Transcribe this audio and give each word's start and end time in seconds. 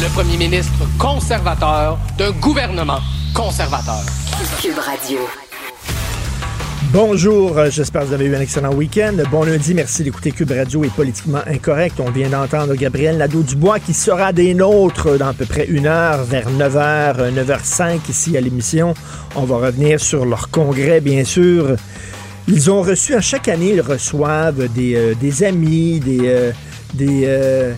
Le 0.00 0.08
premier 0.14 0.38
ministre 0.38 0.72
conservateur 0.98 1.98
d'un 2.16 2.30
gouvernement 2.32 3.00
conservateur. 3.34 4.00
Cube 4.62 4.78
Radio. 4.78 5.18
Bonjour, 6.90 7.58
euh, 7.58 7.70
j'espère 7.70 8.02
que 8.02 8.06
vous 8.06 8.14
avez 8.14 8.24
eu 8.24 8.34
un 8.34 8.40
excellent 8.40 8.72
week-end. 8.72 9.12
Bon 9.30 9.44
lundi, 9.44 9.74
merci 9.74 10.02
d'écouter 10.02 10.32
Cube 10.32 10.52
Radio 10.52 10.84
et 10.84 10.88
Politiquement 10.88 11.40
Incorrect. 11.46 12.00
On 12.00 12.10
vient 12.10 12.30
d'entendre 12.30 12.74
Gabriel 12.76 13.18
Nadeau-Dubois 13.18 13.78
qui 13.78 13.92
sera 13.92 14.32
des 14.32 14.54
nôtres 14.54 15.18
dans 15.18 15.28
à 15.28 15.34
peu 15.34 15.44
près 15.44 15.66
une 15.66 15.86
heure, 15.86 16.24
vers 16.24 16.48
9h, 16.48 17.34
9h05 17.34 17.98
ici 18.08 18.38
à 18.38 18.40
l'émission. 18.40 18.94
On 19.34 19.44
va 19.44 19.56
revenir 19.56 20.00
sur 20.00 20.24
leur 20.24 20.48
congrès, 20.48 21.02
bien 21.02 21.24
sûr. 21.24 21.76
Ils 22.48 22.70
ont 22.70 22.80
reçu, 22.80 23.14
à 23.14 23.20
chaque 23.20 23.48
année, 23.48 23.74
ils 23.74 23.82
reçoivent 23.82 24.66
des, 24.68 24.94
euh, 24.96 25.14
des 25.14 25.44
amis, 25.44 26.00
des, 26.00 26.20
euh, 26.22 26.52
des, 26.94 27.24
euh, 27.26 27.74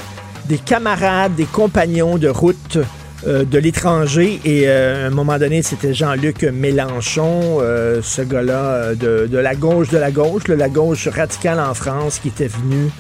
des 0.47 0.59
camarades, 0.59 1.35
des 1.35 1.45
compagnons 1.45 2.19
de 2.19 2.29
route 2.29 2.79
euh, 3.27 3.45
de 3.45 3.59
l'étranger. 3.59 4.41
Et 4.45 4.65
euh, 4.67 5.05
à 5.05 5.07
un 5.07 5.11
moment 5.11 5.39
donné, 5.39 5.63
c'était 5.63 5.95
Jean-Luc 5.95 6.43
Mélenchon, 6.43 7.59
euh, 7.61 8.01
ce 8.03 8.23
gars-là 8.23 8.61
euh, 8.61 8.95
de, 8.95 9.27
de 9.27 9.39
la 9.39 9.55
gauche 9.55 9.89
de 9.91 9.99
la 9.99 10.11
gauche, 10.11 10.49
là, 10.49 10.57
la 10.57 10.69
gauche 10.69 11.09
radicale 11.09 11.61
en 11.61 11.75
France, 11.75 12.19
qui 12.21 12.29
était 12.29 12.49
venu 12.49 12.91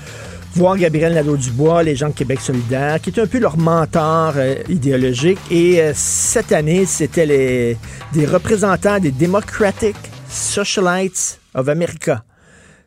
voir 0.54 0.76
Gabriel 0.76 1.14
Nadeau-Dubois, 1.14 1.82
les 1.82 1.96
gens 1.96 2.08
de 2.08 2.14
Québec 2.14 2.40
solidaire, 2.40 3.00
qui 3.00 3.10
était 3.10 3.22
un 3.22 3.26
peu 3.26 3.38
leur 3.38 3.56
mentor 3.56 4.34
euh, 4.36 4.54
idéologique. 4.68 5.38
Et 5.50 5.80
euh, 5.80 5.92
cette 5.94 6.52
année, 6.52 6.84
c'était 6.86 7.26
les, 7.26 7.76
des 8.12 8.26
représentants 8.26 8.98
des 8.98 9.12
Democratic 9.12 9.96
Socialites 10.28 11.40
of 11.54 11.68
America. 11.68 12.22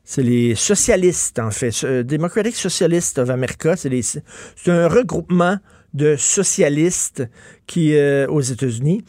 C'est 0.05 0.23
les 0.23 0.55
socialistes, 0.55 1.39
en 1.39 1.51
fait. 1.51 1.83
Democratic 2.03 2.55
Socialists 2.55 3.17
of 3.17 3.29
America, 3.29 3.75
c'est 3.75 4.71
un 4.71 4.87
regroupement 4.87 5.57
de 5.95 6.15
socialistes 6.17 7.27
qui, 7.65 7.95
euh, 7.95 8.27
aux 8.27 8.41
États-Unis. 8.41 9.03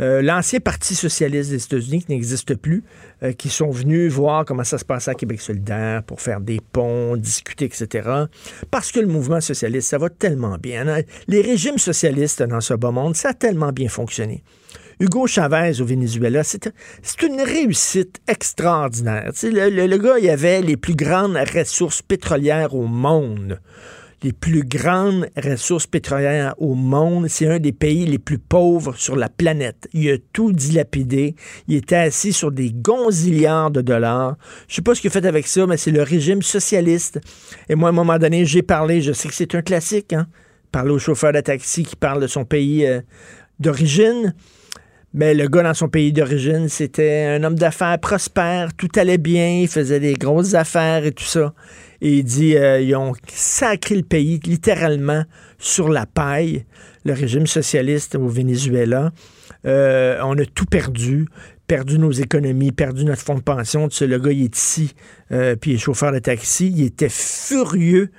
Euh, 0.00 0.22
L'ancien 0.22 0.60
Parti 0.60 0.94
socialiste 0.94 1.50
des 1.50 1.62
États-Unis 1.64 2.04
qui 2.04 2.12
n'existe 2.12 2.54
plus, 2.54 2.84
euh, 3.24 3.32
qui 3.32 3.48
sont 3.48 3.70
venus 3.70 4.12
voir 4.12 4.44
comment 4.44 4.62
ça 4.62 4.78
se 4.78 4.84
passait 4.84 5.10
à 5.10 5.14
Québec 5.14 5.40
solidaire 5.40 6.04
pour 6.04 6.20
faire 6.20 6.40
des 6.40 6.60
ponts, 6.72 7.16
discuter, 7.16 7.64
etc. 7.64 8.08
Parce 8.70 8.92
que 8.92 9.00
le 9.00 9.08
mouvement 9.08 9.40
socialiste, 9.40 9.88
ça 9.88 9.98
va 9.98 10.08
tellement 10.08 10.56
bien. 10.56 11.02
Les 11.26 11.40
régimes 11.40 11.78
socialistes 11.78 12.44
dans 12.44 12.60
ce 12.60 12.74
bas 12.74 12.92
monde, 12.92 13.16
ça 13.16 13.30
a 13.30 13.34
tellement 13.34 13.72
bien 13.72 13.88
fonctionné. 13.88 14.44
Hugo 15.00 15.26
Chavez 15.28 15.80
au 15.80 15.84
Venezuela, 15.84 16.42
c'est 16.42 16.70
une 17.22 17.40
réussite 17.40 18.20
extraordinaire. 18.26 19.30
Le- 19.44 19.86
le 19.86 19.98
gars, 19.98 20.18
il 20.20 20.28
avait 20.28 20.60
les 20.60 20.76
plus 20.76 20.96
grandes 20.96 21.36
ressources 21.54 22.02
pétrolières 22.02 22.74
au 22.74 22.86
monde. 22.86 23.60
Les 24.24 24.32
plus 24.32 24.64
grandes 24.64 25.28
ressources 25.36 25.86
pétrolières 25.86 26.56
au 26.58 26.74
monde. 26.74 27.28
C'est 27.28 27.46
un 27.46 27.60
des 27.60 27.70
pays 27.70 28.06
les 28.06 28.18
plus 28.18 28.38
pauvres 28.38 28.96
sur 28.96 29.14
la 29.14 29.28
planète. 29.28 29.86
Il 29.92 30.10
a 30.10 30.16
tout 30.32 30.50
dilapidé. 30.52 31.36
Il 31.68 31.76
était 31.76 31.94
assis 31.94 32.32
sur 32.32 32.50
des 32.50 32.72
gonzillards 32.72 33.70
de 33.70 33.80
dollars. 33.80 34.36
Je 34.66 34.74
sais 34.74 34.82
pas 34.82 34.96
ce 34.96 35.00
qu'il 35.00 35.08
a 35.08 35.12
fait 35.12 35.24
avec 35.24 35.46
ça, 35.46 35.64
mais 35.68 35.76
c'est 35.76 35.92
le 35.92 36.02
régime 36.02 36.42
socialiste. 36.42 37.20
Et 37.68 37.76
moi, 37.76 37.90
à 37.90 37.92
un 37.92 37.94
moment 37.94 38.18
donné, 38.18 38.44
j'ai 38.44 38.62
parlé, 38.62 39.00
je 39.00 39.12
sais 39.12 39.28
que 39.28 39.34
c'est 39.34 39.54
un 39.54 39.62
classique, 39.62 40.12
hein? 40.12 40.26
Parler 40.72 40.90
au 40.90 40.98
chauffeur 40.98 41.32
de 41.32 41.40
taxi 41.40 41.84
qui 41.84 41.94
parle 41.94 42.20
de 42.20 42.26
son 42.26 42.44
pays 42.44 42.84
euh, 42.84 43.00
d'origine. 43.60 44.34
Mais 45.14 45.32
le 45.32 45.48
gars 45.48 45.62
dans 45.62 45.74
son 45.74 45.88
pays 45.88 46.12
d'origine, 46.12 46.68
c'était 46.68 47.24
un 47.24 47.42
homme 47.42 47.54
d'affaires 47.54 47.98
prospère, 47.98 48.74
tout 48.74 48.90
allait 48.96 49.18
bien, 49.18 49.60
il 49.62 49.68
faisait 49.68 50.00
des 50.00 50.12
grosses 50.12 50.54
affaires 50.54 51.04
et 51.06 51.12
tout 51.12 51.24
ça. 51.24 51.54
Et 52.00 52.18
il 52.18 52.24
dit, 52.24 52.56
euh, 52.56 52.80
ils 52.80 52.94
ont 52.94 53.14
sacré 53.26 53.96
le 53.96 54.02
pays 54.02 54.38
littéralement 54.44 55.24
sur 55.58 55.88
la 55.88 56.04
paille, 56.04 56.66
le 57.04 57.14
régime 57.14 57.46
socialiste 57.46 58.16
au 58.16 58.28
Venezuela. 58.28 59.10
Euh, 59.64 60.20
on 60.22 60.38
a 60.38 60.44
tout 60.44 60.66
perdu, 60.66 61.26
perdu 61.66 61.98
nos 61.98 62.12
économies, 62.12 62.70
perdu 62.70 63.04
notre 63.04 63.22
fonds 63.22 63.34
de 63.34 63.40
pension. 63.40 63.88
Le 64.00 64.18
gars, 64.18 64.30
il 64.30 64.44
est 64.44 64.56
ici, 64.56 64.94
euh, 65.32 65.56
puis 65.56 65.72
il 65.72 65.74
est 65.74 65.78
chauffeur 65.78 66.12
de 66.12 66.18
taxi. 66.18 66.68
Il 66.68 66.84
était 66.84 67.08
furieux 67.08 68.10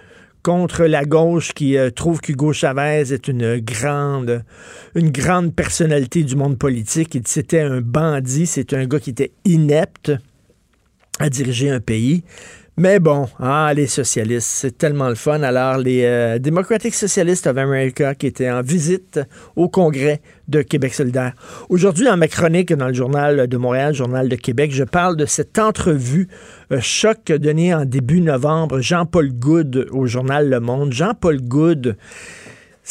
contre 0.50 0.86
la 0.86 1.06
gauche 1.06 1.54
qui 1.54 1.78
euh, 1.78 1.92
trouve 1.92 2.22
qu'Hugo 2.22 2.54
Chavez 2.54 3.14
est 3.14 3.28
une 3.28 3.60
grande, 3.60 4.44
personnalité 5.56 6.24
du 6.24 6.36
monde 6.36 6.58
politique. 6.58 7.16
C'était 7.26 7.60
un 7.60 7.82
bandit, 7.82 8.48
c'est 8.48 8.74
un 8.74 8.88
gars 8.88 9.00
qui 9.00 9.12
était 9.12 9.32
inepte 9.46 10.12
à 11.20 11.30
diriger 11.30 11.70
un 11.70 11.80
pays. 11.80 12.24
Mais 12.82 13.00
bon, 13.00 13.28
ah, 13.42 13.74
les 13.76 13.88
socialistes, 13.88 14.48
c'est 14.48 14.78
tellement 14.78 15.10
le 15.10 15.16
fun. 15.16 15.44
Alors, 15.44 15.78
les 15.80 16.06
euh, 16.06 16.40
Democratic 16.40 16.94
Socialists 16.94 17.46
of 17.46 17.58
America 17.58 18.16
qui 18.16 18.28
étaient 18.28 18.50
en 18.50 18.62
visite 18.62 19.20
au 19.58 19.68
Congrès 19.68 20.22
de 20.48 20.62
Québec 20.62 20.94
solidaire. 20.94 21.34
Aujourd'hui, 21.68 22.06
dans 22.06 22.16
ma 22.16 22.30
chronique 22.30 22.72
dans 22.72 22.88
le 22.88 22.94
Journal 22.94 23.48
de 23.48 23.58
Montréal, 23.58 23.94
Journal 23.94 24.30
de 24.30 24.36
Québec, 24.38 24.72
je 24.72 24.86
parle 24.86 25.18
de 25.18 25.26
cette 25.26 25.60
entrevue 25.60 26.30
euh, 26.72 26.80
choc 26.80 27.26
donnée 27.26 27.74
en 27.74 27.84
début 27.84 28.22
novembre, 28.22 28.80
Jean-Paul 28.80 29.30
Good 29.34 29.90
au 29.92 30.06
journal 30.06 30.50
Le 30.50 30.62
Monde. 30.62 30.94
Jean-Paul 30.94 31.42
Good, 31.42 31.98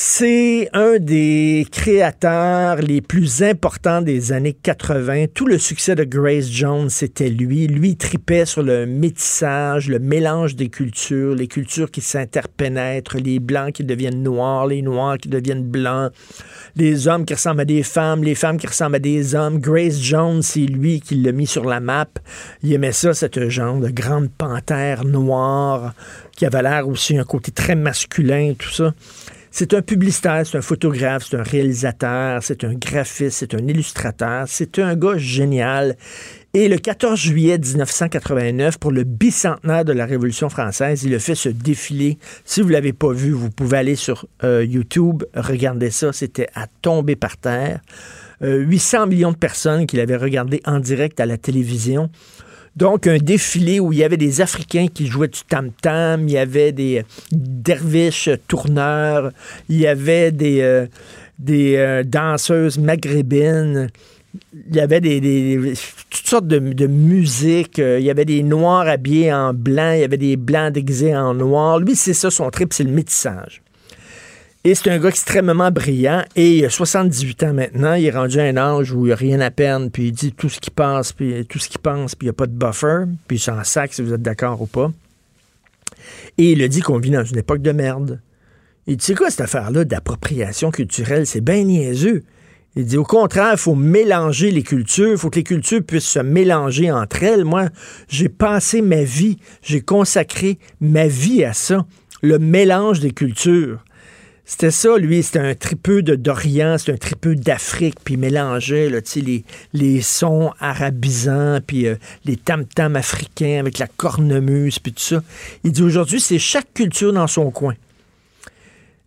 c'est 0.00 0.70
un 0.74 1.00
des 1.00 1.66
créateurs 1.72 2.76
les 2.76 3.00
plus 3.00 3.42
importants 3.42 4.00
des 4.00 4.30
années 4.30 4.52
80. 4.52 5.24
Tout 5.34 5.48
le 5.48 5.58
succès 5.58 5.96
de 5.96 6.04
Grace 6.04 6.48
Jones, 6.48 6.88
c'était 6.88 7.30
lui. 7.30 7.66
Lui, 7.66 7.96
tripait 7.96 8.44
sur 8.44 8.62
le 8.62 8.86
métissage, 8.86 9.88
le 9.88 9.98
mélange 9.98 10.54
des 10.54 10.68
cultures, 10.68 11.34
les 11.34 11.48
cultures 11.48 11.90
qui 11.90 12.00
s'interpénètrent, 12.00 13.16
les 13.16 13.40
blancs 13.40 13.72
qui 13.72 13.82
deviennent 13.82 14.22
noirs, 14.22 14.68
les 14.68 14.82
noirs 14.82 15.18
qui 15.18 15.30
deviennent 15.30 15.64
blancs, 15.64 16.12
les 16.76 17.08
hommes 17.08 17.24
qui 17.24 17.34
ressemblent 17.34 17.62
à 17.62 17.64
des 17.64 17.82
femmes, 17.82 18.22
les 18.22 18.36
femmes 18.36 18.58
qui 18.58 18.68
ressemblent 18.68 18.96
à 18.96 19.00
des 19.00 19.34
hommes. 19.34 19.58
Grace 19.58 20.00
Jones, 20.00 20.42
c'est 20.42 20.60
lui 20.60 21.00
qui 21.00 21.16
l'a 21.16 21.32
mis 21.32 21.48
sur 21.48 21.64
la 21.64 21.80
map. 21.80 22.06
Il 22.62 22.72
aimait 22.72 22.92
ça, 22.92 23.14
cette 23.14 23.48
genre 23.48 23.80
de 23.80 23.88
grande 23.88 24.30
panthère 24.30 25.04
noire 25.04 25.92
qui 26.36 26.46
avait 26.46 26.62
l'air 26.62 26.86
aussi 26.86 27.18
un 27.18 27.24
côté 27.24 27.50
très 27.50 27.74
masculin, 27.74 28.54
tout 28.56 28.70
ça. 28.70 28.94
C'est 29.60 29.74
un 29.74 29.82
publicitaire, 29.82 30.46
c'est 30.46 30.56
un 30.56 30.62
photographe, 30.62 31.26
c'est 31.28 31.36
un 31.36 31.42
réalisateur, 31.42 32.44
c'est 32.44 32.62
un 32.62 32.74
graphiste, 32.74 33.38
c'est 33.38 33.54
un 33.56 33.66
illustrateur, 33.66 34.44
c'est 34.46 34.78
un 34.78 34.94
gars 34.94 35.16
génial. 35.16 35.96
Et 36.54 36.68
le 36.68 36.78
14 36.78 37.18
juillet 37.18 37.58
1989, 37.58 38.78
pour 38.78 38.92
le 38.92 39.02
bicentenaire 39.02 39.84
de 39.84 39.92
la 39.92 40.06
Révolution 40.06 40.48
française, 40.48 41.02
il 41.02 41.12
a 41.12 41.18
fait 41.18 41.34
ce 41.34 41.48
défilé. 41.48 42.18
Si 42.44 42.60
vous 42.60 42.68
ne 42.68 42.72
l'avez 42.72 42.92
pas 42.92 43.12
vu, 43.12 43.32
vous 43.32 43.50
pouvez 43.50 43.78
aller 43.78 43.96
sur 43.96 44.26
euh, 44.44 44.64
YouTube, 44.64 45.24
regarder 45.34 45.90
ça. 45.90 46.12
C'était 46.12 46.46
à 46.54 46.68
tomber 46.80 47.16
par 47.16 47.36
terre. 47.36 47.80
Euh, 48.42 48.58
800 48.58 49.08
millions 49.08 49.32
de 49.32 49.36
personnes 49.36 49.88
qui 49.88 49.96
l'avaient 49.96 50.16
regardé 50.16 50.62
en 50.66 50.78
direct 50.78 51.18
à 51.18 51.26
la 51.26 51.36
télévision. 51.36 52.10
Donc, 52.78 53.08
un 53.08 53.18
défilé 53.18 53.80
où 53.80 53.92
il 53.92 53.98
y 53.98 54.04
avait 54.04 54.16
des 54.16 54.40
Africains 54.40 54.86
qui 54.86 55.08
jouaient 55.08 55.26
du 55.26 55.40
tam-tam, 55.48 56.28
il 56.28 56.30
y 56.30 56.38
avait 56.38 56.70
des 56.70 57.02
derviches 57.32 58.30
tourneurs, 58.46 59.32
il 59.68 59.80
y 59.80 59.88
avait 59.88 60.30
des, 60.30 60.60
euh, 60.60 60.86
euh, 61.50 62.04
danseuses 62.04 62.78
maghrébines, 62.78 63.88
il 64.70 64.76
y 64.76 64.78
avait 64.78 65.00
des, 65.00 65.74
toutes 66.08 66.26
sortes 66.28 66.46
de, 66.46 66.60
de 66.60 66.86
musique, 66.86 67.80
euh, 67.80 67.98
il 67.98 68.06
y 68.06 68.10
avait 68.10 68.24
des 68.24 68.44
noirs 68.44 68.86
habillés 68.86 69.32
en 69.32 69.52
blanc, 69.52 69.94
il 69.94 70.02
y 70.02 70.04
avait 70.04 70.16
des 70.16 70.36
blancs 70.36 70.72
déguisés 70.72 71.16
en 71.16 71.34
noir. 71.34 71.80
Lui, 71.80 71.96
c'est 71.96 72.14
ça 72.14 72.30
son 72.30 72.48
trip, 72.50 72.72
c'est 72.72 72.84
le 72.84 72.92
métissage. 72.92 73.60
C'est 74.74 74.90
un 74.90 74.98
gars 74.98 75.08
extrêmement 75.08 75.70
brillant. 75.70 76.24
Et 76.36 76.58
il 76.58 76.64
a 76.64 76.70
78 76.70 77.42
ans 77.44 77.54
maintenant. 77.54 77.94
Il 77.94 78.04
est 78.04 78.10
rendu 78.10 78.38
à 78.40 78.44
un 78.44 78.56
âge 78.56 78.92
où 78.92 79.04
il 79.04 79.08
n'y 79.08 79.12
a 79.12 79.16
rien 79.16 79.40
à 79.40 79.50
peine. 79.50 79.90
Puis 79.90 80.08
il 80.08 80.12
dit 80.12 80.32
tout 80.32 80.48
ce 80.48 80.60
qu'il 80.60 80.72
pense, 80.72 81.12
puis 81.12 81.46
tout 81.46 81.58
ce 81.58 81.68
qu'il 81.68 81.80
pense, 81.80 82.14
puis 82.14 82.26
il 82.26 82.28
n'y 82.28 82.34
a 82.34 82.34
pas 82.34 82.46
de 82.46 82.52
buffer. 82.52 83.04
Puis 83.26 83.36
il 83.36 83.40
s'en 83.40 83.62
sac 83.64 83.94
si 83.94 84.02
vous 84.02 84.12
êtes 84.12 84.22
d'accord 84.22 84.60
ou 84.60 84.66
pas. 84.66 84.92
Et 86.36 86.52
il 86.52 86.62
a 86.62 86.68
dit 86.68 86.80
qu'on 86.80 86.98
vit 86.98 87.10
dans 87.10 87.24
une 87.24 87.38
époque 87.38 87.62
de 87.62 87.72
merde. 87.72 88.20
Il 88.86 88.96
dit, 88.96 89.04
c'est 89.04 89.14
quoi 89.14 89.30
cette 89.30 89.42
affaire-là 89.42 89.84
d'appropriation 89.84 90.70
culturelle? 90.70 91.26
C'est 91.26 91.42
bien 91.42 91.62
niaiseux. 91.64 92.22
Il 92.76 92.84
dit 92.84 92.96
au 92.96 93.04
contraire, 93.04 93.52
il 93.52 93.58
faut 93.58 93.74
mélanger 93.74 94.50
les 94.50 94.62
cultures, 94.62 95.10
il 95.10 95.18
faut 95.18 95.30
que 95.30 95.36
les 95.36 95.44
cultures 95.44 95.82
puissent 95.82 96.06
se 96.06 96.20
mélanger 96.20 96.92
entre 96.92 97.22
elles. 97.24 97.44
Moi, 97.44 97.70
j'ai 98.08 98.28
passé 98.28 98.82
ma 98.82 99.02
vie, 99.02 99.38
j'ai 99.62 99.80
consacré 99.80 100.58
ma 100.80 101.08
vie 101.08 101.44
à 101.44 101.54
ça, 101.54 101.84
le 102.22 102.38
mélange 102.38 103.00
des 103.00 103.10
cultures. 103.10 103.84
C'était 104.50 104.70
ça, 104.70 104.96
lui, 104.96 105.22
c'était 105.22 105.40
un 105.40 105.54
tripeux 105.54 106.00
d'Orient, 106.00 106.78
c'était 106.78 106.92
un 106.92 106.96
tripeux 106.96 107.36
d'Afrique, 107.36 107.96
puis 108.02 108.14
il 108.14 108.20
mélangeait 108.20 108.90
les 109.74 110.00
sons 110.00 110.52
arabisants, 110.58 111.58
puis 111.64 111.86
euh, 111.86 111.96
les 112.24 112.36
tam-tams 112.36 112.96
africains 112.96 113.58
avec 113.60 113.76
la 113.76 113.86
cornemuse, 113.86 114.78
puis 114.78 114.94
tout 114.94 115.02
ça. 115.02 115.22
Il 115.64 115.72
dit 115.72 115.82
aujourd'hui, 115.82 116.18
c'est 116.18 116.38
chaque 116.38 116.72
culture 116.72 117.12
dans 117.12 117.26
son 117.26 117.50
coin. 117.50 117.74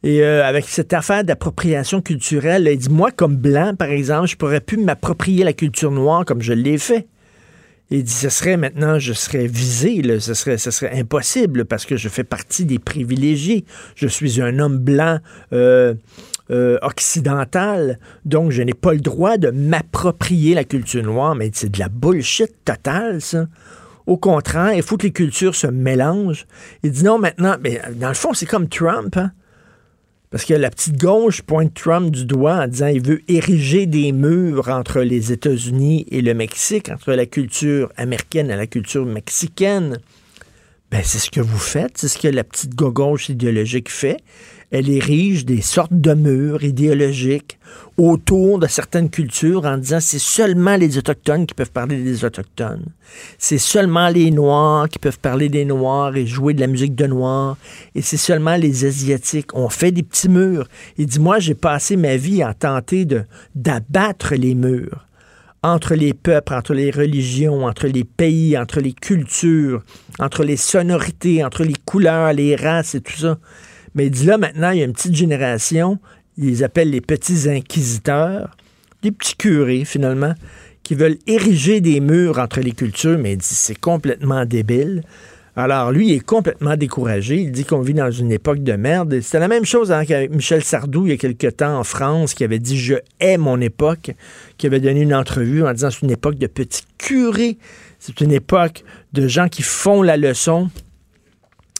Et 0.04 0.22
euh, 0.22 0.46
avec 0.46 0.66
cette 0.68 0.94
affaire 0.94 1.24
d'appropriation 1.24 2.04
culturelle, 2.04 2.70
il 2.72 2.78
dit, 2.78 2.90
moi, 2.90 3.10
comme 3.10 3.36
blanc, 3.36 3.74
par 3.76 3.90
exemple, 3.90 4.28
je 4.28 4.36
pourrais 4.36 4.62
plus 4.62 4.78
m'approprier 4.78 5.44
la 5.44 5.54
culture 5.54 5.90
noire 5.90 6.24
comme 6.24 6.44
je 6.44 6.54
l'ai 6.54 6.78
fait. 6.78 7.08
Il 7.94 8.06
dit, 8.06 8.12
ce 8.14 8.30
serait 8.30 8.56
maintenant, 8.56 9.00
je 9.00 9.12
serais 9.12 9.48
visé, 9.48 10.02
ce, 10.22 10.34
serait, 10.34 10.58
ce 10.58 10.72
serait 10.72 10.98
impossible 10.98 11.66
parce 11.66 11.86
que 11.86 11.98
je 11.98 12.08
fais 12.08 12.24
partie 12.24 12.64
des 12.64 12.80
privilégiés. 12.80 13.66
Je 13.96 14.08
suis 14.08 14.42
un 14.42 14.60
homme 14.60 14.78
blanc 14.78 15.20
euh, 15.52 15.94
euh, 16.52 16.78
occidental, 16.84 18.00
donc 18.24 18.52
je 18.52 18.62
n'ai 18.62 18.74
pas 18.74 18.94
le 18.94 19.02
droit 19.02 19.38
de 19.38 19.52
m'approprier 19.52 20.56
la 20.56 20.64
culture 20.64 21.04
noire, 21.04 21.36
mais 21.36 21.52
c'est 21.54 21.70
de 21.70 21.80
la 21.80 21.90
bullshit 21.90 22.64
totale, 22.64 23.20
ça. 23.20 23.48
Au 24.08 24.18
contraire, 24.18 24.74
il 24.74 24.84
faut 24.84 24.96
que 24.96 25.04
les 25.04 25.12
cultures 25.12 25.56
se 25.56 25.68
mélangent. 25.68 26.48
Il 26.84 26.92
dit 26.92 27.04
non, 27.04 27.20
maintenant, 27.20 27.58
mais 27.62 27.82
dans 27.96 28.08
le 28.08 28.14
fond, 28.14 28.34
c'est 28.34 28.46
comme 28.46 28.70
Trump. 28.70 29.16
Hein? 29.18 29.32
Parce 30.32 30.46
que 30.46 30.54
la 30.54 30.70
petite 30.70 30.98
gauche 30.98 31.42
pointe 31.42 31.74
Trump 31.74 32.10
du 32.10 32.24
doigt 32.24 32.64
en 32.64 32.68
disant 32.68 32.90
qu'il 32.90 33.06
veut 33.06 33.22
ériger 33.28 33.86
des 33.86 34.14
murs 34.14 34.70
entre 34.70 35.02
les 35.02 35.34
États-Unis 35.34 36.06
et 36.10 36.22
le 36.22 36.34
Mexique, 36.34 36.90
entre 36.90 37.12
la 37.12 37.26
culture 37.26 37.92
américaine 37.98 38.50
et 38.50 38.56
la 38.56 38.66
culture 38.66 39.06
mexicaine. 39.06 40.00
Ben, 40.92 41.02
c'est 41.04 41.20
ce 41.20 41.32
que 41.32 41.42
vous 41.42 41.58
faites, 41.58 41.98
c'est 41.98 42.10
ce 42.10 42.18
que 42.18 42.28
la 42.28 42.44
petite 42.44 42.76
gauche 42.76 43.30
idéologique 43.30 43.90
fait 43.90 44.18
elle 44.72 44.90
érige 44.90 45.46
des 45.46 45.62
sortes 45.62 45.92
de 45.92 46.14
murs 46.14 46.64
idéologiques 46.64 47.60
autour 47.98 48.58
de 48.58 48.68
certaines 48.68 49.10
cultures 49.10 49.66
en 49.66 49.78
disant 49.78 50.00
c'est 50.00 50.18
seulement 50.18 50.78
les 50.78 50.98
Autochtones 50.98 51.46
qui 51.46 51.54
peuvent 51.54 51.72
parler 51.72 52.02
des 52.02 52.24
Autochtones. 52.24 52.86
C'est 53.38 53.58
seulement 53.58 54.08
les 54.08 54.32
Noirs 54.32 54.88
qui 54.88 54.98
peuvent 54.98 55.20
parler 55.20 55.50
des 55.50 55.66
Noirs 55.66 56.16
et 56.16 56.26
jouer 56.26 56.54
de 56.54 56.62
la 56.62 56.68
musique 56.68 56.96
de 56.96 57.06
Noirs. 57.06 57.58
Et 57.96 58.02
c'est 58.02 58.18
seulement 58.18 58.56
les 58.56 58.86
Asiatiques. 58.86 59.54
On 59.54 59.68
fait 59.68 59.92
des 59.92 60.04
petits 60.04 60.30
murs. 60.30 60.68
Il 60.98 61.06
dit, 61.06 61.20
moi, 61.20 61.40
j'ai 61.40 61.56
passé 61.56 61.98
ma 61.98 62.16
vie 62.16 62.42
à 62.42 62.54
tenter 62.54 63.04
de, 63.04 63.24
d'abattre 63.56 64.36
les 64.36 64.56
murs 64.56 65.06
entre 65.64 65.94
les 65.94 66.14
peuples, 66.14 66.54
entre 66.54 66.74
les 66.74 66.90
religions, 66.90 67.66
entre 67.66 67.88
les 67.88 68.04
pays, 68.04 68.58
entre 68.58 68.80
les 68.80 68.94
cultures, 68.94 69.84
entre 70.20 70.44
les 70.44 70.58
sonorités, 70.58 71.44
entre 71.44 71.64
les 71.64 71.76
couleurs, 71.86 72.34
les 72.34 72.56
races 72.56 72.96
et 72.96 73.02
tout 73.02 73.18
ça. 73.18 73.38
Mais 73.94 74.08
il 74.08 74.12
dit 74.12 74.26
là, 74.26 74.38
maintenant, 74.38 74.72
il 74.72 74.80
y 74.80 74.82
a 74.82 74.86
une 74.86 74.94
petite 74.94 75.16
génération, 75.16 76.00
ils 76.38 76.64
appellent 76.64 76.90
les 76.90 77.02
petits 77.02 77.48
inquisiteurs, 77.48 78.56
des 79.04 79.12
petits 79.12 79.36
curés, 79.36 79.86
finalement, 79.86 80.34
qui 80.84 80.96
veulent 80.96 81.20
ériger 81.28 81.80
des 81.80 82.00
murs 82.00 82.40
entre 82.40 82.60
les 82.60 82.72
cultures, 82.72 83.20
mais 83.20 83.34
il 83.34 83.38
dit 83.38 83.46
c'est 83.46 83.80
complètement 83.80 84.46
débile. 84.46 85.04
Alors, 85.56 85.92
lui, 85.92 86.10
il 86.10 86.14
est 86.14 86.26
complètement 86.26 86.78
découragé. 86.78 87.36
Il 87.36 87.52
dit 87.52 87.66
qu'on 87.66 87.82
vit 87.82 87.94
dans 87.94 88.10
une 88.10 88.32
époque 88.32 88.64
de 88.64 88.74
merde. 88.74 89.20
C'était 89.20 89.40
la 89.40 89.50
même 89.50 89.66
chose 89.66 89.92
avec 89.92 90.32
Michel 90.32 90.64
Sardou, 90.64 91.08
il 91.08 91.10
y 91.10 91.14
a 91.14 91.18
quelque 91.18 91.48
temps, 91.48 91.78
en 91.78 91.84
France, 91.84 92.34
qui 92.34 92.46
avait 92.46 92.60
dit 92.60 92.78
«Je 92.80 92.96
hais 93.20 93.38
mon 93.38 93.60
époque», 93.60 94.12
qui 94.58 94.68
avait 94.68 94.80
donné 94.80 95.02
une 95.02 95.14
entrevue 95.14 95.66
en 95.66 95.74
disant 95.74 95.90
«C'est 95.92 96.04
une 96.04 96.12
époque 96.12 96.36
de 96.36 96.48
petits 96.48 96.86
curés, 96.98 97.58
c'est 98.00 98.22
une 98.22 98.32
époque 98.32 98.86
de 99.12 99.28
gens 99.28 99.50
qui 99.50 99.62
font 99.62 100.02
la 100.02 100.16
leçon, 100.16 100.70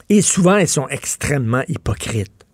et 0.10 0.22
souvent, 0.22 0.58
elles 0.58 0.68
sont 0.68 0.90
extrêmement 0.90 1.64
hypocrites. 1.70 2.46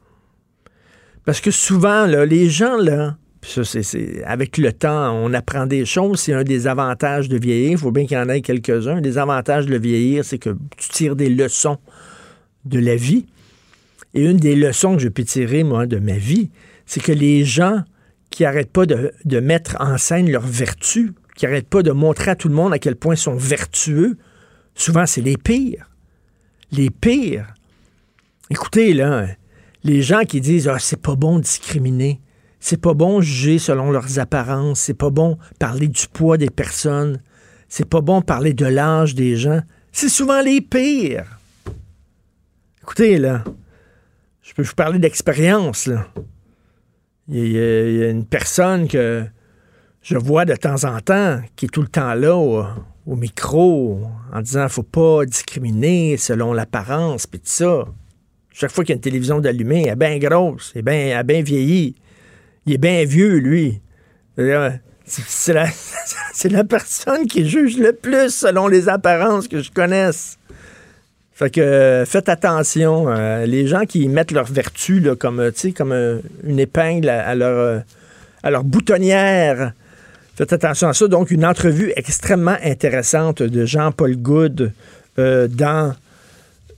Parce 1.25 1.41
que 1.41 1.49
souvent, 1.49 2.05
les 2.05 2.49
gens, 2.49 2.77
là, 2.77 3.17
ça, 3.47 3.63
c'est, 3.63 4.23
avec 4.23 4.57
le 4.57 4.73
temps, 4.73 5.13
on 5.13 5.33
apprend 5.33 5.65
des 5.65 5.85
choses. 5.85 6.19
C'est 6.19 6.33
un 6.33 6.43
des 6.43 6.67
avantages 6.67 7.29
de 7.29 7.37
vieillir. 7.37 7.71
Il 7.71 7.77
faut 7.77 7.91
bien 7.91 8.05
qu'il 8.05 8.17
y 8.17 8.19
en 8.19 8.29
ait 8.29 8.41
quelques-uns. 8.41 9.01
des 9.01 9.17
avantages 9.17 9.65
de 9.65 9.77
vieillir, 9.77 10.25
c'est 10.25 10.37
que 10.37 10.55
tu 10.77 10.89
tires 10.89 11.15
des 11.15 11.29
leçons 11.29 11.77
de 12.65 12.79
la 12.79 12.95
vie. 12.95 13.25
Et 14.13 14.23
une 14.23 14.37
des 14.37 14.55
leçons 14.55 14.95
que 14.95 15.01
je 15.01 15.09
peux 15.09 15.23
tirer, 15.23 15.63
moi, 15.63 15.85
de 15.85 15.97
ma 15.97 16.17
vie, 16.17 16.49
c'est 16.85 17.01
que 17.01 17.11
les 17.11 17.45
gens 17.45 17.83
qui 18.29 18.43
n'arrêtent 18.43 18.71
pas 18.71 18.85
de, 18.85 19.11
de, 19.25 19.39
mettre 19.39 19.77
en 19.79 19.97
scène 19.97 20.29
leurs 20.31 20.45
vertus, 20.45 21.11
qui 21.35 21.45
n'arrêtent 21.45 21.69
pas 21.69 21.83
de 21.83 21.91
montrer 21.91 22.31
à 22.31 22.35
tout 22.35 22.49
le 22.49 22.55
monde 22.55 22.73
à 22.73 22.79
quel 22.79 22.95
point 22.95 23.15
ils 23.15 23.19
sont 23.19 23.35
vertueux, 23.35 24.17
souvent, 24.75 25.05
c'est 25.05 25.21
les 25.21 25.37
pires 25.37 25.87
les 26.71 26.89
pires. 26.89 27.53
Écoutez, 28.49 28.93
là, 28.93 29.27
les 29.83 30.01
gens 30.01 30.23
qui 30.23 30.41
disent 30.41 30.67
Ah, 30.67 30.79
c'est 30.79 31.01
pas 31.01 31.15
bon 31.15 31.37
de 31.37 31.43
discriminer, 31.43 32.19
c'est 32.59 32.81
pas 32.81 32.93
bon 32.93 33.21
juger 33.21 33.59
selon 33.59 33.91
leurs 33.91 34.19
apparences, 34.19 34.79
c'est 34.79 34.93
pas 34.93 35.09
bon 35.09 35.37
parler 35.59 35.87
du 35.87 36.07
poids 36.07 36.37
des 36.37 36.49
personnes, 36.49 37.21
c'est 37.69 37.87
pas 37.87 38.01
bon 38.01 38.21
parler 38.21 38.53
de 38.53 38.65
l'âge 38.65 39.15
des 39.15 39.35
gens, 39.35 39.61
c'est 39.91 40.09
souvent 40.09 40.41
les 40.41 40.61
pires. 40.61 41.39
Écoutez, 42.81 43.17
là, 43.17 43.43
je 44.41 44.53
peux 44.53 44.63
vous 44.63 44.75
parler 44.75 44.99
d'expérience, 44.99 45.87
là. 45.87 46.07
Il 47.29 47.51
y, 47.51 47.59
a, 47.59 48.09
une 48.09 48.25
personne 48.25 48.87
que 48.87 49.25
je 50.01 50.17
vois 50.17 50.45
de 50.45 50.55
temps 50.55 50.85
en 50.85 51.01
temps 51.01 51.41
qui 51.57 51.65
est 51.65 51.69
tout 51.69 51.81
le 51.81 51.89
temps 51.89 52.13
là 52.13 52.37
au 52.37 53.15
micro 53.17 54.01
en 54.31 54.41
disant 54.41 54.69
faut 54.69 54.83
pas 54.83 55.25
discriminer 55.25 56.15
selon 56.15 56.53
l'apparence 56.53 57.27
puis 57.27 57.39
tout 57.39 57.47
ça. 57.49 57.85
Chaque 58.53 58.71
fois 58.71 58.83
qu'il 58.83 58.93
y 58.93 58.95
a 58.95 58.97
une 58.97 59.01
télévision 59.01 59.39
d'allumée, 59.39 59.83
elle 59.83 59.89
est 59.89 59.95
bien 59.95 60.17
grosse, 60.17 60.71
elle 60.73 60.87
est 60.87 61.23
bien, 61.23 61.41
vieillie. 61.41 61.95
Il 62.67 62.73
est 62.73 62.77
bien 62.77 63.05
vieux, 63.05 63.37
lui. 63.37 63.79
C'est 65.05 65.53
la, 65.53 66.63
personne 66.65 67.25
qui 67.25 67.47
juge 67.47 67.77
le 67.77 67.93
plus 67.93 68.29
selon 68.29 68.67
les 68.67 68.89
apparences 68.89 69.47
que 69.47 69.61
je 69.61 69.71
connaisse. 69.71 70.37
Fait 71.33 71.49
que 71.49 72.03
faites 72.05 72.27
attention. 72.27 73.07
Euh, 73.07 73.45
les 73.45 73.67
gens 73.67 73.85
qui 73.85 74.09
mettent 74.09 74.31
leur 74.31 74.45
vertu 74.45 75.01
comme, 75.17 75.39
euh, 75.39 76.19
une 76.43 76.59
épingle 76.59 77.07
à, 77.07 77.33
leur, 77.35 77.57
euh, 77.57 77.79
à 78.43 78.51
leur 78.51 78.65
boutonnière 78.65 79.71
Faites 80.35 80.51
attention 80.51 80.89
à 80.89 80.93
ça. 80.93 81.07
Donc, 81.07 81.31
une 81.31 81.45
entrevue 81.45 81.93
extrêmement 81.95 82.57
intéressante 82.61 83.41
de 83.41 83.65
Jean-Paul 83.65 84.17
Goud 84.17 84.73
dans 85.17 85.95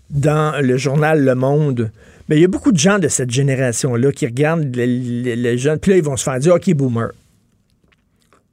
le 0.10 0.78
journal 0.78 1.26
Le 1.26 1.36
Monde. 1.36 1.92
Mais 2.30 2.38
il 2.38 2.42
y 2.42 2.46
a 2.46 2.48
beaucoup 2.48 2.72
de 2.72 2.78
gens 2.78 3.00
de 3.00 3.08
cette 3.08 3.32
génération-là 3.32 4.12
qui 4.12 4.28
regardent 4.28 4.76
les, 4.76 5.58
jeunes, 5.58 5.80
puis 5.80 5.92
là, 5.92 5.98
ils 5.98 6.04
vont 6.04 6.16
se 6.16 6.24
faire 6.24 6.40
dire 6.40 6.54
OK, 6.54 6.72
boomer. 6.76 7.10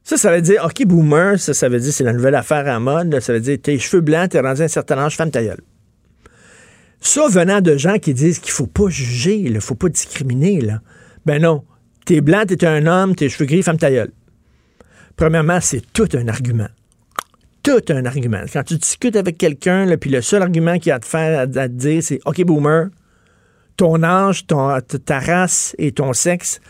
Ça, 0.02 0.16
ça 0.16 0.35
veut 0.35 0.40
dire 0.40 0.64
OK, 0.64 0.87
boomer, 0.87 1.38
ça, 1.38 1.52
ça 1.52 1.68
veut 1.68 1.78
dire 1.78 1.92
c'est 1.92 2.04
la 2.04 2.14
nouvelle 2.14 2.37
affaire 2.37 2.66
à 2.66 2.80
mode. 2.80 3.21
Ça 3.21 3.35
veut 3.35 3.40
dire 3.40 3.59
tes 3.61 3.78
cheveux 3.78 4.00
blancs, 4.00 4.30
t'es 4.30 4.40
rendu 4.40 4.62
un 4.62 4.68
certain 4.68 4.99
âge, 4.99 5.16
femme 5.16 5.30
ta 5.30 5.42
gueule. 5.42 5.61
Ça 7.00 7.28
venant 7.28 7.61
de 7.61 7.76
gens 7.76 7.99
qui 7.99 8.14
disent 8.14 8.38
qu'il 8.38 8.52
faut 8.52 8.66
pas 8.66 8.88
juger, 8.88 9.37
il 9.37 9.61
faut 9.61 9.75
pas 9.75 9.90
discriminer. 9.90 10.61
Là. 10.62 10.80
Ben 11.26 11.42
non. 11.42 11.62
T'es 12.06 12.21
blanc, 12.21 12.45
t'es 12.47 12.64
un 12.64 12.87
homme, 12.87 13.14
tes 13.14 13.28
cheveux 13.28 13.47
gris, 13.47 13.62
femme 13.62 13.78
ta 13.78 13.90
gueule. 13.90 14.12
Premièrement, 15.16 15.61
c'est 15.61 15.83
tout 15.92 16.09
un 16.14 16.28
argument. 16.28 16.68
Tout 17.62 17.83
un 17.90 18.06
argument. 18.06 18.42
Quand 18.50 18.62
tu 18.62 18.76
discutes 18.76 19.16
avec 19.16 19.37
quelqu'un, 19.37 19.87
puis 19.99 20.09
le 20.09 20.23
seul 20.23 20.40
argument 20.40 20.78
qu'il 20.78 20.92
a 20.92 20.95
à 20.95 21.00
te 21.00 21.06
faire 21.06 21.40
à, 21.40 21.47
te 21.47 21.66
dire, 21.66 22.02
c'est 22.02 22.21
OK, 22.25 22.42
boomer, 22.45 22.88
ton 23.76 24.02
âge, 24.02 24.47
ta 24.47 25.18
race 25.21 25.75
et 25.78 25.92
ton 25.92 26.12
sexe 26.12 26.61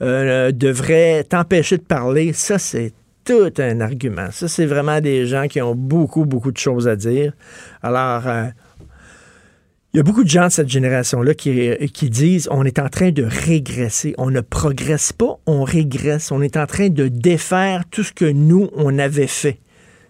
euh, 0.00 0.52
devraient 0.52 1.24
t'empêcher 1.24 1.78
de 1.78 1.82
parler. 1.82 2.32
Ça, 2.32 2.58
c'est 2.58 2.92
tout 3.24 3.52
un 3.58 3.80
argument. 3.80 4.30
Ça, 4.32 4.48
c'est 4.48 4.66
vraiment 4.66 5.00
des 5.00 5.26
gens 5.26 5.46
qui 5.46 5.60
ont 5.62 5.74
beaucoup, 5.74 6.24
beaucoup 6.24 6.50
de 6.50 6.58
choses 6.58 6.88
à 6.88 6.96
dire. 6.96 7.32
Alors, 7.82 8.26
euh, 8.26 8.46
il 9.94 9.98
y 9.98 10.00
a 10.00 10.02
beaucoup 10.02 10.24
de 10.24 10.28
gens 10.28 10.46
de 10.46 10.52
cette 10.52 10.70
génération-là 10.70 11.34
qui, 11.34 11.70
qui, 11.92 12.08
disent 12.10 12.48
on 12.50 12.64
est 12.64 12.78
en 12.78 12.88
train 12.88 13.10
de 13.10 13.24
régresser. 13.24 14.14
On 14.16 14.30
ne 14.30 14.40
progresse 14.40 15.12
pas, 15.12 15.38
on 15.46 15.64
régresse. 15.64 16.32
On 16.32 16.40
est 16.40 16.56
en 16.56 16.66
train 16.66 16.88
de 16.88 17.08
défaire 17.08 17.84
tout 17.90 18.02
ce 18.02 18.12
que 18.12 18.24
nous, 18.24 18.70
on 18.74 18.98
avait 18.98 19.26
fait. 19.26 19.58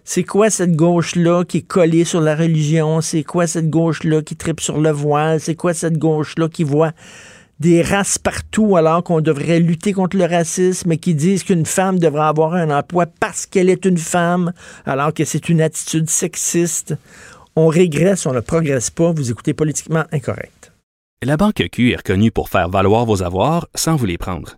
C'est 0.05 0.23
quoi 0.23 0.49
cette 0.49 0.75
gauche-là 0.75 1.45
qui 1.45 1.59
est 1.59 1.67
collée 1.67 2.03
sur 2.03 2.19
la 2.19 2.35
religion? 2.35 2.99
C'est 2.99 3.23
quoi 3.23 3.47
cette 3.47 3.69
gauche-là 3.69 4.21
qui 4.21 4.35
tripe 4.35 4.59
sur 4.59 4.79
le 4.79 4.91
voile? 4.91 5.39
C'est 5.39 5.55
quoi 5.55 5.73
cette 5.73 5.97
gauche-là 5.97 6.49
qui 6.49 6.63
voit 6.63 6.91
des 7.59 7.81
races 7.81 8.17
partout 8.17 8.75
alors 8.75 9.03
qu'on 9.03 9.21
devrait 9.21 9.61
lutter 9.61 9.93
contre 9.93 10.17
le 10.17 10.25
racisme, 10.25 10.97
qui 10.97 11.15
disent 11.15 11.43
qu'une 11.43 11.65
femme 11.65 11.99
devrait 11.99 12.25
avoir 12.25 12.53
un 12.53 12.69
emploi 12.69 13.05
parce 13.05 13.45
qu'elle 13.45 13.69
est 13.69 13.85
une 13.85 13.97
femme, 13.97 14.51
alors 14.85 15.13
que 15.13 15.23
c'est 15.23 15.47
une 15.47 15.61
attitude 15.61 16.09
sexiste? 16.09 16.95
On 17.55 17.67
régresse, 17.67 18.25
on 18.25 18.33
ne 18.33 18.41
progresse 18.41 18.89
pas. 18.89 19.11
Vous 19.11 19.31
écoutez 19.31 19.53
politiquement 19.53 20.03
incorrect. 20.11 20.73
La 21.23 21.37
Banque 21.37 21.63
Q 21.71 21.91
est 21.91 21.97
reconnue 21.97 22.31
pour 22.31 22.49
faire 22.49 22.67
valoir 22.67 23.05
vos 23.05 23.23
avoirs 23.23 23.67
sans 23.75 23.95
vous 23.95 24.07
les 24.07 24.17
prendre. 24.17 24.57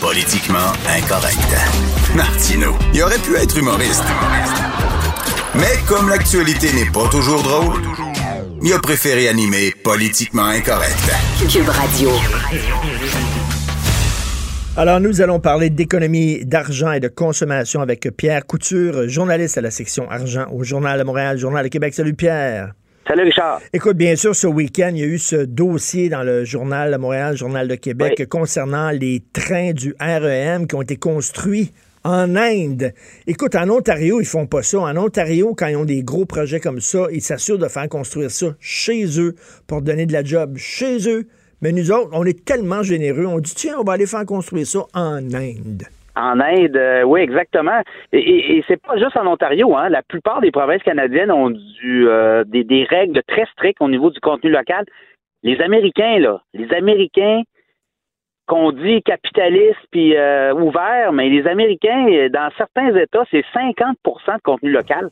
Politiquement 0.00 0.72
incorrect. 0.88 1.56
Martino, 2.14 2.74
il 2.92 3.02
aurait 3.02 3.18
pu 3.18 3.34
être 3.36 3.56
humoriste. 3.56 4.04
Mais 5.54 5.82
comme 5.88 6.08
l'actualité 6.10 6.72
n'est 6.74 6.90
pas 6.90 7.08
toujours 7.08 7.42
drôle, 7.42 7.82
il 8.62 8.72
a 8.72 8.78
préféré 8.78 9.28
animer 9.28 9.72
Politiquement 9.82 10.46
incorrect. 10.46 10.98
Cube 11.50 11.68
Radio. 11.68 12.10
Alors, 14.76 15.00
nous 15.00 15.22
allons 15.22 15.40
parler 15.40 15.70
d'économie 15.70 16.44
d'argent 16.44 16.92
et 16.92 17.00
de 17.00 17.08
consommation 17.08 17.80
avec 17.80 18.08
Pierre 18.16 18.46
Couture, 18.46 19.08
journaliste 19.08 19.56
à 19.56 19.62
la 19.62 19.70
section 19.70 20.10
argent 20.10 20.46
au 20.52 20.62
Journal 20.62 20.98
de 20.98 21.04
Montréal, 21.04 21.38
Journal 21.38 21.64
de 21.64 21.68
Québec. 21.68 21.94
Salut 21.94 22.14
Pierre. 22.14 22.74
Salut 23.06 23.22
Richard. 23.22 23.60
Écoute, 23.72 23.96
bien 23.96 24.16
sûr, 24.16 24.34
ce 24.34 24.48
week-end, 24.48 24.90
il 24.92 24.98
y 24.98 25.02
a 25.04 25.06
eu 25.06 25.18
ce 25.18 25.36
dossier 25.36 26.08
dans 26.08 26.24
le 26.24 26.44
Journal 26.44 26.90
de 26.90 26.96
Montréal, 26.96 27.36
Journal 27.36 27.68
de 27.68 27.76
Québec, 27.76 28.14
Oui. 28.18 28.26
concernant 28.26 28.90
les 28.90 29.22
trains 29.32 29.72
du 29.72 29.94
REM 30.00 30.66
qui 30.66 30.74
ont 30.74 30.82
été 30.82 30.96
construits 30.96 31.70
en 32.02 32.34
Inde. 32.34 32.92
Écoute, 33.28 33.54
en 33.54 33.68
Ontario, 33.70 34.20
ils 34.20 34.26
font 34.26 34.46
pas 34.46 34.62
ça. 34.62 34.80
En 34.80 34.96
Ontario, 34.96 35.54
quand 35.56 35.68
ils 35.68 35.76
ont 35.76 35.84
des 35.84 36.02
gros 36.02 36.24
projets 36.24 36.58
comme 36.58 36.80
ça, 36.80 37.06
ils 37.12 37.22
s'assurent 37.22 37.58
de 37.58 37.68
faire 37.68 37.88
construire 37.88 38.30
ça 38.30 38.46
chez 38.58 39.20
eux 39.20 39.36
pour 39.68 39.82
donner 39.82 40.06
de 40.06 40.12
la 40.12 40.24
job 40.24 40.56
chez 40.56 41.08
eux. 41.08 41.26
Mais 41.62 41.70
nous 41.72 41.92
autres, 41.92 42.10
on 42.12 42.24
est 42.24 42.44
tellement 42.44 42.82
généreux, 42.82 43.26
on 43.26 43.38
dit, 43.38 43.54
tiens, 43.54 43.76
on 43.80 43.84
va 43.84 43.92
aller 43.94 44.06
faire 44.06 44.26
construire 44.26 44.66
ça 44.66 44.80
en 44.94 45.32
Inde. 45.32 45.84
En 46.16 46.40
Inde, 46.40 46.76
euh, 46.76 47.02
oui, 47.02 47.20
exactement. 47.20 47.82
Et, 48.12 48.64
c'est 48.66 48.80
pas 48.80 48.96
juste 48.96 49.16
en 49.18 49.26
Ontario, 49.26 49.76
hein. 49.76 49.90
La 49.90 50.02
plupart 50.02 50.40
des 50.40 50.50
provinces 50.50 50.82
canadiennes 50.82 51.30
ont 51.30 51.50
du, 51.50 52.08
euh, 52.08 52.42
des, 52.44 52.86
règles 52.88 53.22
très 53.28 53.44
strictes 53.52 53.82
au 53.82 53.88
niveau 53.88 54.10
du 54.10 54.18
contenu 54.20 54.50
local. 54.50 54.86
Les 55.42 55.60
Américains, 55.60 56.18
là, 56.18 56.40
les 56.54 56.72
Américains 56.72 57.42
qu'on 58.46 58.72
dit 58.72 59.02
capitalistes 59.02 59.86
puis 59.90 60.16
euh, 60.16 60.54
ouverts, 60.54 61.12
mais 61.12 61.28
les 61.28 61.46
Américains, 61.46 62.28
dans 62.32 62.48
certains 62.56 62.94
États, 62.96 63.24
c'est 63.30 63.44
50% 63.54 63.94
de 64.36 64.42
contenu 64.42 64.70
local. 64.70 65.10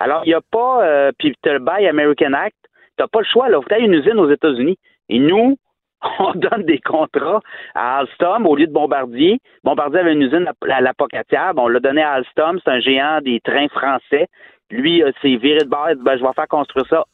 Alors, 0.00 0.22
il 0.24 0.30
n'y 0.30 0.34
a 0.34 0.40
pas, 0.50 1.12
puis 1.18 1.34
tu 1.42 1.50
le 1.50 1.58
Buy 1.58 1.86
American 1.86 2.32
Act, 2.32 2.56
tu 2.98 3.04
pas 3.06 3.20
le 3.20 3.26
choix, 3.26 3.48
là. 3.48 3.60
Faut 3.60 3.72
aller 3.72 3.84
une 3.84 3.94
usine 3.94 4.18
aux 4.18 4.30
États-Unis. 4.30 4.78
Et 5.10 5.18
nous, 5.18 5.56
on 6.18 6.32
donne 6.34 6.64
des 6.64 6.78
contrats 6.78 7.40
à 7.74 7.98
Alstom 7.98 8.46
au 8.46 8.56
lieu 8.56 8.66
de 8.66 8.72
Bombardier. 8.72 9.40
Bombardier 9.64 10.00
avait 10.00 10.12
une 10.12 10.22
usine 10.22 10.50
à 10.68 10.80
la 10.80 10.94
Pocatière. 10.94 11.52
On 11.56 11.68
l'a 11.68 11.80
donné 11.80 12.02
à 12.02 12.12
Alstom. 12.12 12.58
C'est 12.64 12.70
un 12.70 12.80
géant 12.80 13.20
des 13.22 13.40
trains 13.40 13.68
français. 13.68 14.28
Lui, 14.70 15.02
euh, 15.02 15.10
s'est 15.20 15.36
viré 15.36 15.58
de 15.58 15.68
bord. 15.68 15.88
Ben, 15.98 16.16
je 16.16 16.22
vais 16.22 16.32
faire 16.34 16.48
construire 16.48 16.86
ça 16.86 17.04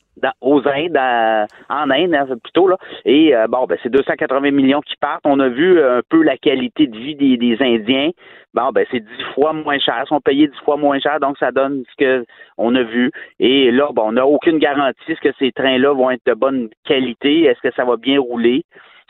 aux 0.41 0.63
Indes, 0.67 0.97
à- 0.97 1.47
en 1.69 1.91
Inde, 1.91 2.15
hein, 2.15 2.27
plutôt, 2.43 2.69
là. 2.69 2.77
Et, 3.05 3.35
euh, 3.35 3.47
bon, 3.49 3.67
ben, 3.67 3.79
c'est 3.83 3.89
280 3.91 4.51
millions 4.51 4.81
qui 4.81 4.95
partent. 5.01 5.23
On 5.25 5.41
a 5.41 5.49
vu 5.49 5.79
euh, 5.79 5.99
un 5.99 6.03
peu 6.09 6.23
la 6.23 6.37
qualité 6.37 6.87
de 6.87 6.97
vie 6.97 7.15
des, 7.15 7.37
des 7.37 7.57
Indiens. 7.61 8.11
Bon, 8.55 8.71
ben, 8.73 8.87
c'est 8.91 9.01
dix 9.01 9.23
fois 9.35 9.53
moins 9.53 9.79
cher. 9.79 10.01
Ils 10.05 10.09
sont 10.09 10.21
payés 10.21 10.49
dix 10.49 10.59
fois 10.65 10.77
moins 10.79 10.99
cher. 10.99 11.21
Donc, 11.21 11.37
ça 11.39 11.53
donne 11.53 11.83
ce 11.91 11.97
que 12.05 12.25
on 12.57 12.75
a 12.75 12.83
vu. 12.83 13.11
Et 13.39 13.71
là, 13.71 13.89
bon, 13.93 14.09
on 14.09 14.13
n'a 14.13 14.27
aucune 14.27 14.59
garantie 14.59 14.99
est-ce 15.09 15.21
que 15.21 15.35
ces 15.39 15.53
trains-là 15.53 15.93
vont 15.93 16.11
être 16.11 16.25
de 16.27 16.35
bonne 16.35 16.69
qualité. 16.85 17.45
Est-ce 17.45 17.61
que 17.61 17.75
ça 17.75 17.85
va 17.85 17.97
bien 17.97 18.19
rouler? 18.19 18.65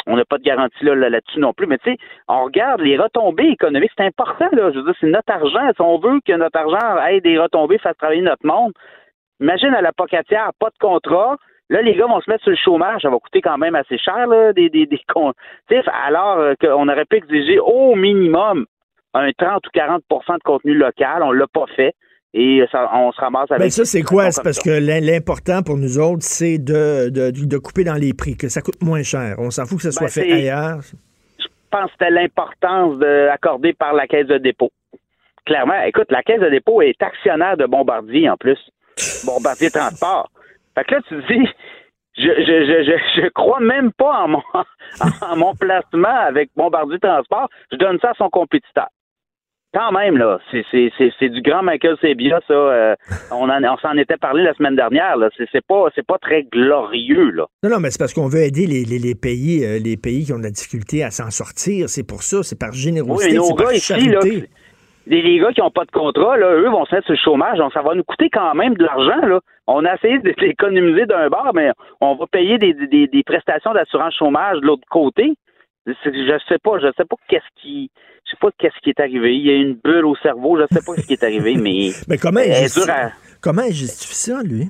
On 0.08 0.16
n'a 0.16 0.24
pas 0.24 0.38
de 0.38 0.44
garantie 0.44 0.84
là, 0.84 0.94
là- 0.94 1.10
là-dessus 1.10 1.40
non 1.40 1.52
plus. 1.52 1.66
Mais 1.66 1.78
tu 1.78 1.90
sais, 1.90 1.96
on 2.28 2.44
regarde 2.44 2.80
les 2.80 2.96
retombées 2.96 3.48
économiques. 3.48 3.90
C'est 3.96 4.04
important, 4.06 4.48
là. 4.52 4.70
Je 4.72 4.78
veux 4.78 4.84
dire, 4.84 4.94
c'est 5.00 5.06
notre 5.08 5.32
argent. 5.32 5.68
Si 5.74 5.80
on 5.80 5.98
veut 5.98 6.20
que 6.26 6.32
notre 6.32 6.58
argent 6.58 7.04
ait 7.06 7.20
des 7.20 7.38
retombées, 7.38 7.78
fasse 7.78 7.96
travailler 7.96 8.22
notre 8.22 8.46
monde, 8.46 8.72
imagine 9.40 9.74
à 9.74 9.80
la 9.82 9.92
pocatière, 9.92 10.50
pas 10.58 10.68
de 10.70 10.78
contrat. 10.80 11.36
Là, 11.68 11.82
les 11.82 11.94
gars 11.96 12.06
vont 12.06 12.20
se 12.20 12.30
mettre 12.30 12.42
sur 12.44 12.50
le 12.52 12.56
chômage. 12.56 13.02
Ça 13.02 13.10
va 13.10 13.18
coûter 13.18 13.40
quand 13.40 13.58
même 13.58 13.74
assez 13.74 13.98
cher, 13.98 14.26
là, 14.28 14.52
des, 14.52 14.68
des, 14.70 14.86
des 14.86 15.00
alors 16.06 16.38
euh, 16.38 16.54
qu'on 16.60 16.88
aurait 16.88 17.04
pu 17.06 17.16
exiger 17.16 17.58
au 17.58 17.94
minimum 17.96 18.66
un 19.14 19.30
30 19.32 19.66
ou 19.66 19.70
40% 19.76 20.00
de 20.38 20.42
contenu 20.44 20.74
local. 20.74 21.22
On 21.22 21.32
l'a 21.32 21.46
pas 21.46 21.66
fait. 21.74 21.94
Et 22.34 22.62
ça, 22.70 22.90
on 22.94 23.12
se 23.12 23.20
ramasse 23.20 23.50
avec. 23.50 23.62
Ben 23.62 23.70
ça, 23.70 23.84
c'est 23.84 24.02
quoi? 24.02 24.30
C'est 24.30 24.42
parce 24.42 24.56
ça. 24.58 24.62
que 24.62 24.78
l'im- 24.78 25.00
l'important 25.00 25.62
pour 25.62 25.76
nous 25.78 25.98
autres, 25.98 26.22
c'est 26.22 26.58
de, 26.58 27.08
de, 27.08 27.30
de 27.30 27.58
couper 27.58 27.82
dans 27.82 27.94
les 27.94 28.12
prix, 28.12 28.36
que 28.36 28.48
ça 28.48 28.60
coûte 28.60 28.82
moins 28.82 29.02
cher. 29.02 29.36
On 29.38 29.50
s'en 29.50 29.64
fout 29.64 29.78
que 29.78 29.84
ça 29.84 29.90
soit 29.92 30.06
Ben, 30.08 30.12
fait 30.12 30.20
c'est- 30.22 30.32
ailleurs. 30.32 30.80
je 31.38 31.46
pense 31.70 31.86
que 31.86 31.92
c'était 31.98 32.10
l'importance 32.10 33.02
accordée 33.32 33.72
par 33.72 33.94
la 33.94 34.06
Caisse 34.06 34.26
de 34.26 34.36
dépôt. 34.38 34.70
Clairement, 35.46 35.80
écoute, 35.86 36.10
la 36.10 36.22
Caisse 36.22 36.40
de 36.40 36.50
dépôt 36.50 36.82
est 36.82 37.00
actionnaire 37.02 37.56
de 37.56 37.64
Bombardier 37.66 38.28
en 38.28 38.36
plus. 38.36 38.58
Bombardier 39.24 39.70
Transport. 39.70 40.30
Fait 40.74 40.84
que 40.84 40.94
là, 40.94 41.00
tu 41.08 41.14
te 41.20 41.32
dis, 41.32 41.48
je, 42.16 42.22
je, 42.22 42.64
je, 42.66 42.84
je, 42.84 43.22
je 43.22 43.28
crois 43.30 43.60
même 43.60 43.92
pas 43.92 44.24
en 44.24 44.28
mon, 44.28 44.42
en 45.22 45.36
mon 45.36 45.54
placement 45.54 46.08
avec 46.26 46.50
Bombardier 46.56 46.98
Transport. 46.98 47.48
Je 47.72 47.76
donne 47.76 47.98
ça 48.00 48.10
à 48.10 48.14
son 48.14 48.28
compétiteur. 48.30 48.88
Quand 49.74 49.92
même, 49.92 50.16
là, 50.16 50.38
c'est, 50.50 51.28
du 51.28 51.42
grand 51.42 51.62
Michael 51.62 51.98
Sebia, 52.00 52.40
ça. 52.48 52.54
euh, 52.54 52.94
on, 53.30 53.50
en, 53.50 53.62
on 53.62 53.76
s'en 53.76 53.98
était 53.98 54.16
parlé 54.16 54.42
la 54.42 54.54
semaine 54.54 54.76
dernière, 54.76 55.18
là. 55.18 55.28
C'est, 55.36 55.66
pas, 55.66 55.88
pas 56.08 56.18
très 56.18 56.44
glorieux, 56.44 57.30
là. 57.32 57.44
Non, 57.62 57.70
non, 57.70 57.80
mais 57.80 57.90
c'est 57.90 57.98
parce 57.98 58.14
qu'on 58.14 58.28
veut 58.28 58.40
aider 58.40 58.66
les, 58.66 58.84
les, 58.84 58.98
les 58.98 59.14
pays, 59.14 59.62
euh, 59.66 59.78
les 59.78 59.98
pays 59.98 60.24
qui 60.24 60.32
ont 60.32 60.38
de 60.38 60.44
la 60.44 60.50
difficulté 60.50 61.04
à 61.04 61.10
s'en 61.10 61.30
sortir. 61.30 61.90
C'est 61.90 62.06
pour 62.06 62.22
ça, 62.22 62.42
c'est 62.42 62.58
par 62.58 62.70
Oui, 62.70 62.76
générosité, 62.78 63.32
mais 63.32 63.36
nos 63.38 63.44
c'est 63.48 63.54
par 63.54 63.66
gars 63.66 63.72
ici, 63.74 64.08
là. 64.08 64.20
Les, 65.06 65.22
les 65.22 65.38
gars 65.38 65.52
qui 65.52 65.60
n'ont 65.60 65.70
pas 65.70 65.84
de 65.84 65.90
contrat, 65.90 66.36
là, 66.36 66.50
eux 66.52 66.68
vont 66.68 66.84
se 66.84 66.94
mettre 66.94 67.06
sur 67.06 67.14
le 67.14 67.18
chômage, 67.18 67.58
donc 67.58 67.72
ça 67.72 67.82
va 67.82 67.94
nous 67.94 68.04
coûter 68.04 68.28
quand 68.30 68.54
même 68.54 68.74
de 68.74 68.84
l'argent. 68.84 69.24
Là. 69.26 69.40
On 69.66 69.84
a 69.84 69.94
essayé 69.94 70.18
de 70.18 70.34
l'économiser 70.38 71.06
d'un 71.06 71.28
bord, 71.28 71.52
mais 71.54 71.70
on 72.00 72.14
va 72.16 72.26
payer 72.26 72.58
des, 72.58 72.74
des, 72.74 73.06
des 73.06 73.22
prestations 73.22 73.72
d'assurance 73.72 74.14
chômage 74.14 74.58
de 74.60 74.66
l'autre 74.66 74.86
côté. 74.90 75.34
Je 75.86 75.92
sais 76.48 76.58
pas, 76.62 76.78
je 76.80 76.88
sais 76.96 77.04
pas 77.04 77.16
qu'est-ce 77.28 77.62
qui, 77.62 77.90
je 78.24 78.30
sais 78.32 78.36
pas 78.40 78.48
qu'est-ce 78.58 78.78
qui 78.82 78.90
est 78.90 78.98
arrivé. 79.00 79.36
Il 79.36 79.46
y 79.46 79.50
a 79.50 79.54
une 79.54 79.74
bulle 79.74 80.04
au 80.06 80.16
cerveau, 80.16 80.58
je 80.58 80.64
sais 80.74 80.84
pas 80.84 80.96
ce 80.96 81.06
qui 81.06 81.12
est 81.12 81.22
arrivé, 81.22 81.54
mais 81.62 81.90
Mais 82.08 82.18
comment 82.18 82.40
il 82.40 82.52
justifie, 82.54 82.90
à- 82.90 83.12
comment 83.40 83.62
il 83.62 83.74
justifie 83.74 84.14
ça, 84.14 84.42
lui? 84.42 84.68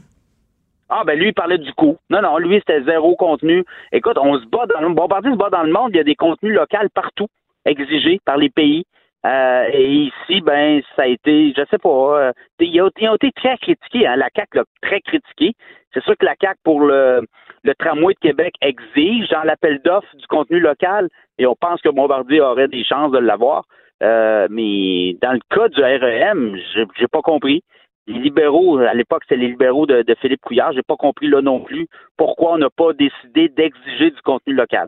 ah 0.88 1.02
ben 1.05 1.19
lui 1.19 1.28
il 1.28 1.35
parlait 1.35 1.59
du 1.59 1.73
coût. 1.73 1.97
Non 2.11 2.21
non, 2.23 2.38
lui 2.38 2.59
c'était 2.59 2.85
zéro 2.85 3.16
contenu. 3.16 3.64
Écoute, 3.93 4.19
on 4.21 4.38
se 4.38 4.45
bat 4.47 4.66
dans 4.66 4.87
le 4.87 4.95
Bombardier 4.95 5.33
se 5.33 5.37
bat 5.37 5.50
dans 5.50 5.62
le 5.64 5.73
monde, 5.73 5.90
il 5.95 5.97
y 5.97 6.00
a 6.00 6.05
des 6.05 6.14
contenus 6.14 6.55
locaux 6.55 6.87
partout 6.95 7.26
exigés 7.64 8.21
par 8.25 8.37
les 8.37 8.50
pays. 8.50 8.85
Euh, 9.26 9.64
et 9.73 9.92
ici, 9.92 10.40
ben, 10.40 10.80
ça 10.95 11.02
a 11.02 11.06
été, 11.06 11.52
je 11.56 11.62
sais 11.68 11.78
pas, 11.78 11.88
euh, 12.28 12.33
ils, 12.61 12.80
ont, 12.80 12.90
ils 13.00 13.09
ont 13.09 13.16
été 13.16 13.33
très 13.33 13.56
critiqués, 13.59 14.06
hein, 14.06 14.14
la 14.16 14.30
CAC 14.30 14.54
l'a 14.54 14.64
très 14.83 15.00
critiqué. 15.00 15.54
C'est 15.92 16.02
sûr 16.04 16.16
que 16.16 16.25
la 16.25 16.37
CAC 16.37 16.59
pour 16.62 16.80
le, 16.80 17.26
le 17.64 17.75
tramway 17.75 18.14
de 18.14 18.21
Québec 18.21 18.54
exige 18.61 19.28
dans 19.30 19.42
l'appel 19.42 19.80
d'offres 19.85 20.14
du 20.16 20.26
contenu 20.28 20.61
local 20.61 21.09
et 21.38 21.47
on 21.47 21.56
pense 21.56 21.83
que 21.83 21.88
Bombardier 21.88 22.40
aurait 22.40 22.68
des 22.68 22.85
chances 22.85 23.11
de 23.11 23.18
l'avoir. 23.18 23.64
Euh, 24.02 24.47
mais 24.50 25.16
dans 25.23 25.33
le 25.33 25.40
cas 25.50 25.68
du 25.68 25.80
REM, 25.83 26.56
j'ai 26.97 27.09
pas 27.09 27.23
compris. 27.23 27.62
Les 28.06 28.21
libéraux, 28.21 28.78
à 28.78 28.95
l'époque, 28.95 29.23
c'était 29.25 29.40
les 29.40 29.49
libéraux 29.49 29.87
de, 29.87 30.02
de 30.02 30.14
Philippe 30.21 30.42
Couillard. 30.42 30.73
J'ai 30.73 30.83
pas 30.83 30.97
compris 30.97 31.26
là 31.26 31.40
non 31.40 31.61
plus 31.61 31.88
pourquoi 32.16 32.52
on 32.52 32.59
n'a 32.59 32.71
pas 32.71 32.92
décidé 32.92 33.49
d'exiger 33.49 34.11
du 34.11 34.23
contenu 34.23 34.54
local. 34.54 34.87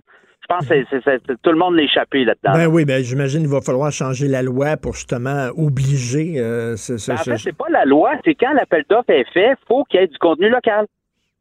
Je 0.50 0.54
pense 0.54 0.66
que 0.66 1.32
tout 1.42 1.50
le 1.50 1.58
monde 1.58 1.74
l'a 1.76 1.82
échappé 1.82 2.24
là-dedans. 2.24 2.52
Ben 2.54 2.66
oui, 2.68 2.84
ben 2.86 3.02
j'imagine 3.04 3.40
qu'il 3.42 3.50
va 3.50 3.60
falloir 3.60 3.92
changer 3.92 4.28
la 4.28 4.40
loi 4.42 4.76
pour 4.78 4.94
justement 4.94 5.48
obliger 5.56 6.40
euh, 6.40 6.74
ce, 6.76 6.96
ce- 6.96 7.10
Ben, 7.10 7.18
en 7.18 7.22
ce- 7.22 7.30
fait, 7.32 7.36
c'est 7.38 7.56
pas 7.56 7.68
la 7.68 7.84
loi, 7.84 8.12
c'est 8.24 8.34
quand 8.34 8.52
l'appel 8.54 8.84
d'offres 8.88 9.10
est 9.10 9.30
fait, 9.32 9.54
faut 9.66 9.84
qu'il 9.84 10.00
y 10.00 10.02
ait 10.02 10.06
du 10.06 10.16
contenu 10.18 10.48
local. 10.48 10.86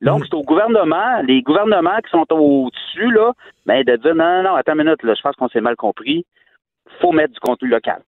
Donc, 0.02 0.22
Mm. 0.22 0.26
c'est 0.30 0.36
au 0.36 0.44
gouvernement, 0.44 1.22
les 1.26 1.42
gouvernements 1.42 1.98
qui 2.04 2.12
sont 2.12 2.26
au-dessus, 2.32 3.10
là, 3.12 3.32
ben, 3.66 3.84
de 3.84 3.96
dire 3.96 4.14
non, 4.14 4.26
non, 4.26 4.44
non, 4.44 4.56
attends 4.56 4.74
une 4.74 4.84
minute, 4.84 5.02
là, 5.04 5.14
je 5.16 5.22
pense 5.22 5.36
qu'on 5.38 5.48
s'est 5.48 5.62
mal 5.62 5.76
compris. 5.78 6.26
Faut 7.02 7.12
mettre 7.14 7.34
du 7.34 7.40
contenu 7.40 7.70
local. 7.70 8.02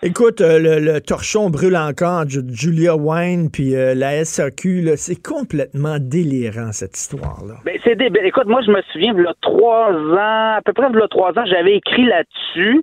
Écoute, 0.00 0.40
euh, 0.40 0.60
le, 0.60 0.78
le 0.78 1.00
torchon 1.00 1.50
brûle 1.50 1.76
encore, 1.76 2.28
Ju- 2.28 2.46
Julia 2.48 2.94
Wine, 2.94 3.50
puis 3.52 3.74
euh, 3.74 3.94
la 3.96 4.24
SAQ, 4.24 4.92
c'est 4.96 5.20
complètement 5.20 5.96
délirant, 5.98 6.70
cette 6.70 6.96
histoire-là. 6.96 7.54
Ben, 7.64 7.76
c'est 7.82 7.96
des... 7.96 8.08
ben, 8.08 8.24
écoute, 8.24 8.46
moi, 8.46 8.60
je 8.64 8.70
me 8.70 8.80
souviens, 8.92 9.12
il 9.16 9.24
y 9.24 9.26
a 9.26 9.34
trois 9.42 9.90
ans, 9.90 10.54
à 10.56 10.60
peu 10.64 10.72
près 10.72 10.86
il 10.92 10.98
y 10.98 11.02
a 11.02 11.08
trois 11.08 11.30
ans, 11.36 11.44
j'avais 11.46 11.74
écrit 11.76 12.04
là-dessus. 12.04 12.82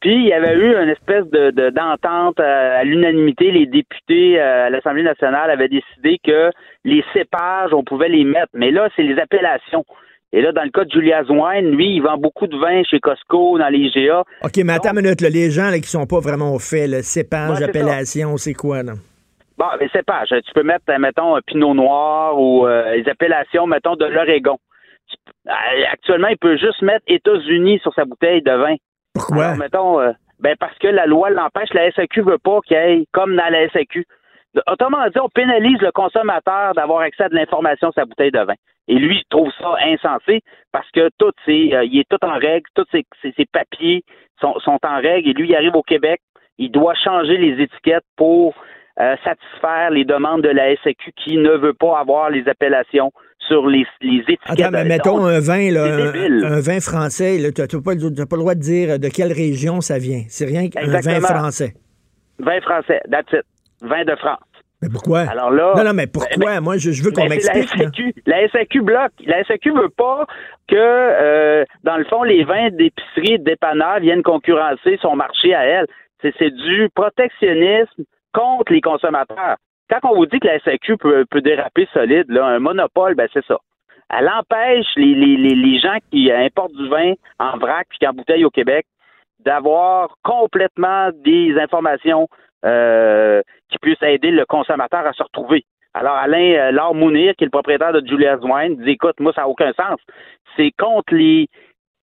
Puis 0.00 0.14
il 0.14 0.26
y 0.26 0.32
avait 0.34 0.54
eu 0.54 0.74
une 0.74 0.90
espèce 0.90 1.24
de 1.30 1.70
d'entente 1.70 2.38
euh, 2.38 2.80
à 2.80 2.84
l'unanimité. 2.84 3.50
Les 3.50 3.64
députés 3.64 4.38
euh, 4.38 4.66
à 4.66 4.70
l'Assemblée 4.70 5.02
nationale 5.02 5.50
avaient 5.50 5.68
décidé 5.68 6.18
que 6.22 6.50
les 6.84 7.02
cépages, 7.14 7.72
on 7.72 7.84
pouvait 7.84 8.10
les 8.10 8.24
mettre. 8.24 8.50
Mais 8.52 8.70
là, 8.70 8.90
c'est 8.96 9.02
les 9.02 9.18
appellations. 9.18 9.84
Et 10.36 10.42
là, 10.42 10.50
dans 10.50 10.64
le 10.64 10.70
cas 10.70 10.84
de 10.84 10.90
Julia's 10.90 11.28
Wine, 11.28 11.70
lui, 11.76 11.94
il 11.94 12.00
vend 12.02 12.18
beaucoup 12.18 12.48
de 12.48 12.56
vin 12.56 12.82
chez 12.82 12.98
Costco, 12.98 13.56
dans 13.56 13.68
les 13.68 13.78
IGA. 13.78 14.24
OK, 14.42 14.56
mais 14.64 14.72
attends 14.72 14.90
une 14.90 15.02
minute, 15.02 15.20
là, 15.20 15.28
les 15.28 15.48
gens 15.52 15.70
là, 15.70 15.78
qui 15.78 15.88
sont 15.88 16.06
pas 16.06 16.18
vraiment 16.18 16.52
au 16.52 16.58
fait, 16.58 16.88
le 16.88 17.02
cépage, 17.02 17.50
Ouais, 17.50 17.56
c'est 17.58 17.64
appellation, 17.68 18.36
c'est 18.36 18.52
quoi, 18.52 18.82
là? 18.82 18.94
Bon, 19.56 19.66
les 19.80 19.88
cépages, 19.90 20.30
tu 20.30 20.52
peux 20.52 20.64
mettre, 20.64 20.86
euh, 20.90 20.98
mettons, 20.98 21.36
un 21.36 21.40
pinot 21.40 21.74
noir 21.74 22.36
ou 22.36 22.66
euh, 22.66 22.96
les 22.96 23.08
appellations, 23.08 23.68
mettons, 23.68 23.94
de 23.94 24.06
l'Oregon. 24.06 24.58
Euh, 25.46 25.52
Actuellement, 25.92 26.26
il 26.26 26.36
peut 26.36 26.56
juste 26.56 26.82
mettre 26.82 27.04
États-Unis 27.06 27.78
sur 27.78 27.94
sa 27.94 28.04
bouteille 28.04 28.42
de 28.42 28.50
vin. 28.50 28.74
Pourquoi? 29.14 29.44
Alors, 29.44 29.56
mettons, 29.56 30.00
euh, 30.00 30.10
ben 30.40 30.56
parce 30.58 30.76
que 30.78 30.88
la 30.88 31.06
loi 31.06 31.30
l'empêche, 31.30 31.72
la 31.74 31.92
SAQ 31.92 32.22
veut 32.22 32.38
pas 32.38 32.58
qu'il 32.66 32.76
y 32.76 32.80
ait 32.80 33.06
comme 33.12 33.36
dans 33.36 33.48
la 33.52 33.68
SAQ. 33.68 34.04
Autrement 34.70 35.04
dit, 35.08 35.18
on 35.20 35.28
pénalise 35.28 35.80
le 35.80 35.90
consommateur 35.92 36.74
d'avoir 36.74 37.00
accès 37.00 37.24
à 37.24 37.28
de 37.28 37.34
l'information 37.34 37.88
sur 37.90 37.94
sa 38.02 38.04
bouteille 38.04 38.30
de 38.30 38.38
vin. 38.38 38.54
Et 38.86 38.94
lui, 38.94 39.16
il 39.18 39.24
trouve 39.30 39.50
ça 39.58 39.74
insensé 39.86 40.42
parce 40.72 40.88
que 40.92 41.08
tout 41.18 41.26
euh, 41.48 41.84
il 41.84 41.98
est 42.00 42.08
tout 42.08 42.22
en 42.24 42.34
règle, 42.34 42.64
tous 42.74 42.84
ses, 42.92 43.04
ses- 43.22 43.32
ses 43.36 43.46
papiers 43.46 44.02
sont, 44.40 44.54
sont 44.60 44.78
en 44.84 44.96
règle. 45.00 45.28
Et 45.30 45.32
lui, 45.32 45.48
il 45.48 45.56
arrive 45.56 45.74
au 45.74 45.82
Québec, 45.82 46.20
il 46.58 46.70
doit 46.70 46.94
changer 46.94 47.36
les 47.36 47.62
étiquettes 47.62 48.04
pour 48.16 48.54
euh, 49.00 49.16
satisfaire 49.24 49.90
les 49.90 50.04
demandes 50.04 50.42
de 50.42 50.50
la 50.50 50.76
SAQ 50.76 51.12
qui 51.16 51.36
ne 51.38 51.50
veut 51.56 51.74
pas 51.74 51.98
avoir 51.98 52.30
les 52.30 52.46
appellations 52.48 53.10
sur 53.48 53.66
les, 53.66 53.84
les 54.02 54.18
étiquettes. 54.20 54.38
Attends, 54.46 54.70
mais 54.70 54.84
mettons 54.84 55.24
un 55.24 55.40
vin, 55.40 55.70
là, 55.72 55.84
un, 55.84 56.60
vin 56.60 56.80
français, 56.80 57.38
tu 57.54 57.60
n'as 57.60 57.66
pas, 57.66 57.94
pas 58.26 58.36
le 58.36 58.40
droit 58.42 58.54
de 58.54 58.60
dire 58.60 58.98
de 59.00 59.08
quelle 59.08 59.32
région 59.32 59.80
ça 59.80 59.98
vient. 59.98 60.22
C'est 60.28 60.46
rien 60.46 60.68
qu'un 60.68 60.86
vin 60.86 61.20
français. 61.20 61.72
Vin 62.38 62.60
français, 62.60 63.00
that's 63.10 63.32
it. 63.32 63.42
Vin 63.84 64.04
de 64.04 64.14
France. 64.16 64.40
Mais 64.82 64.88
pourquoi? 64.90 65.20
Alors 65.20 65.50
là. 65.50 65.72
non, 65.76 65.84
non, 65.84 65.94
mais 65.94 66.06
pourquoi? 66.06 66.60
Moi, 66.60 66.76
je, 66.76 66.90
je 66.90 67.02
veux 67.02 67.10
qu'on 67.10 67.22
Ben, 67.22 67.28
la 67.28 67.34
m'explique. 67.36 67.74
là. 67.76 67.84
SAQ. 67.86 68.14
La 68.26 68.48
SAQ 68.48 68.82
bloque. 68.82 69.12
La 69.26 69.42
SAQ 69.44 69.70
veut 69.72 69.88
pas 69.88 70.26
que, 70.68 70.74
euh, 70.76 71.64
dans 71.84 71.96
le 71.96 72.04
fond, 72.04 72.22
les 72.22 72.44
vins 72.44 72.68
d'épicerie, 72.70 73.38
de 73.38 73.44
dépanneurs 73.44 74.00
viennent 74.00 74.22
concurrencer 74.22 74.98
son 75.00 75.16
marché 75.16 75.54
à 75.54 75.64
elle. 75.64 75.86
C'est, 76.20 76.50
du 76.50 76.88
protectionnisme 76.94 78.04
contre 78.32 78.72
les 78.72 78.80
consommateurs. 78.80 79.56
Quand 79.90 80.00
on 80.10 80.16
vous 80.16 80.26
dit 80.26 80.38
que 80.40 80.46
la 80.48 80.58
SAQ 80.60 80.96
peut, 80.96 81.24
peut 81.30 81.42
déraper 81.42 81.86
solide, 81.92 82.24
là, 82.28 82.46
un 82.46 82.58
monopole, 82.58 83.14
ben 83.14 83.28
c'est 83.32 83.44
ça. 83.46 83.58
Elle 84.10 84.28
empêche 84.28 84.86
les, 84.96 85.14
les, 85.14 85.36
les, 85.36 85.54
les 85.54 85.78
gens 85.78 85.96
qui 86.10 86.30
importent 86.32 86.72
du 86.74 86.88
vin 86.88 87.12
en 87.38 87.56
vrac 87.58 87.86
puis 87.88 87.98
qui 87.98 88.06
embouteillent 88.06 88.44
au 88.44 88.50
Québec 88.50 88.86
d'avoir 89.44 90.16
complètement 90.22 91.10
des 91.24 91.54
informations 91.60 92.28
euh, 92.64 93.42
qui 93.70 93.78
puissent 93.78 94.02
aider 94.02 94.30
le 94.30 94.44
consommateur 94.46 95.06
à 95.06 95.12
se 95.12 95.22
retrouver. 95.22 95.64
Alors, 95.94 96.14
Alain 96.14 96.54
euh, 96.54 96.70
Laure 96.72 96.94
Mounir, 96.94 97.34
qui 97.36 97.44
est 97.44 97.46
le 97.46 97.50
propriétaire 97.50 97.92
de 97.92 98.04
Julia's 98.06 98.40
Wine, 98.42 98.76
dit 98.82 98.92
écoute, 98.92 99.20
moi, 99.20 99.32
ça 99.32 99.42
n'a 99.42 99.48
aucun 99.48 99.72
sens. 99.72 100.00
C'est 100.56 100.72
contre 100.78 101.14
les 101.14 101.48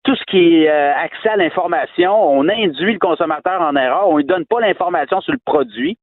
tout 0.05 0.17
ce 0.17 0.25
qui 0.25 0.63
est 0.63 0.71
euh, 0.71 0.95
accès 0.95 1.29
à 1.29 1.37
l'information. 1.37 2.13
On 2.13 2.49
induit 2.49 2.95
le 2.95 2.99
consommateur 2.99 3.61
en 3.61 3.77
erreur. 3.77 4.09
On 4.09 4.15
ne 4.15 4.19
lui 4.19 4.25
donne 4.25 4.47
pas 4.47 4.61
l'information 4.61 5.21
sur 5.21 5.33
le 5.33 5.39
produit. 5.45 5.99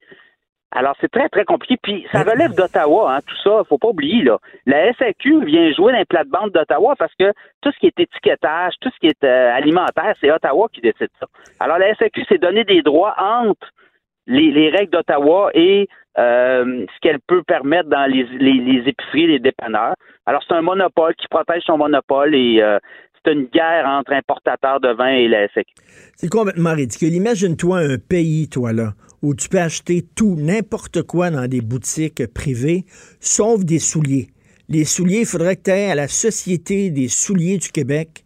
Alors, 0.71 0.95
c'est 0.99 1.11
très, 1.11 1.29
très 1.29 1.45
compliqué. 1.45 1.77
Puis, 1.81 2.05
ça 2.11 2.23
relève 2.23 2.53
d'Ottawa, 2.53 3.15
hein, 3.15 3.19
tout 3.25 3.35
ça. 3.43 3.63
faut 3.67 3.77
pas 3.77 3.87
oublier, 3.87 4.23
là. 4.23 4.37
La 4.65 4.93
SAQ 4.93 5.45
vient 5.45 5.71
jouer 5.71 5.93
dans 5.93 5.99
les 5.99 6.05
plates-bandes 6.05 6.51
d'Ottawa 6.51 6.95
parce 6.99 7.13
que 7.15 7.31
tout 7.61 7.71
ce 7.71 7.79
qui 7.79 7.87
est 7.87 7.99
étiquetage, 7.99 8.73
tout 8.81 8.89
ce 8.93 8.99
qui 8.99 9.07
est 9.07 9.23
euh, 9.23 9.55
alimentaire, 9.55 10.15
c'est 10.19 10.31
Ottawa 10.31 10.67
qui 10.71 10.81
décide 10.81 11.09
ça. 11.19 11.27
Alors, 11.59 11.77
la 11.77 11.95
SAQ 11.95 12.25
s'est 12.25 12.37
donné 12.37 12.63
des 12.63 12.81
droits 12.81 13.15
entre 13.17 13.67
les, 14.27 14.51
les 14.51 14.69
règles 14.69 14.91
d'Ottawa 14.91 15.51
et 15.53 15.87
euh, 16.17 16.85
ce 16.87 16.99
qu'elle 17.01 17.19
peut 17.27 17.43
permettre 17.43 17.89
dans 17.89 18.05
les, 18.05 18.23
les, 18.39 18.53
les 18.53 19.27
les 19.27 19.39
dépanneurs. 19.39 19.95
Alors, 20.25 20.41
c'est 20.47 20.55
un 20.55 20.61
monopole 20.61 21.13
qui 21.15 21.27
protège 21.27 21.63
son 21.65 21.77
monopole 21.77 22.33
et 22.33 22.61
euh, 22.61 22.79
c'est 23.13 23.33
une 23.33 23.45
guerre 23.45 23.85
entre 23.85 24.13
importateurs 24.13 24.79
de 24.79 24.89
vin 24.89 25.09
et 25.09 25.27
la 25.27 25.47
SAQ. 25.49 25.71
C'est 26.15 26.29
complètement 26.29 26.73
ridicule. 26.73 27.13
Imagine-toi 27.13 27.79
un 27.79 27.97
pays, 27.97 28.47
toi, 28.49 28.71
là, 28.71 28.93
où 29.21 29.35
tu 29.35 29.49
peux 29.49 29.59
acheter 29.59 30.03
tout, 30.15 30.35
n'importe 30.37 31.03
quoi 31.03 31.29
dans 31.31 31.47
des 31.47 31.61
boutiques 31.61 32.25
privées, 32.33 32.85
sauf 33.19 33.63
des 33.65 33.79
souliers. 33.79 34.27
Les 34.69 34.83
souliers, 34.83 35.19
il 35.21 35.25
faudrait 35.25 35.57
que 35.57 35.63
tu 35.63 35.71
à 35.71 35.95
la 35.95 36.07
Société 36.07 36.89
des 36.89 37.07
souliers 37.07 37.57
du 37.57 37.69
Québec. 37.69 38.24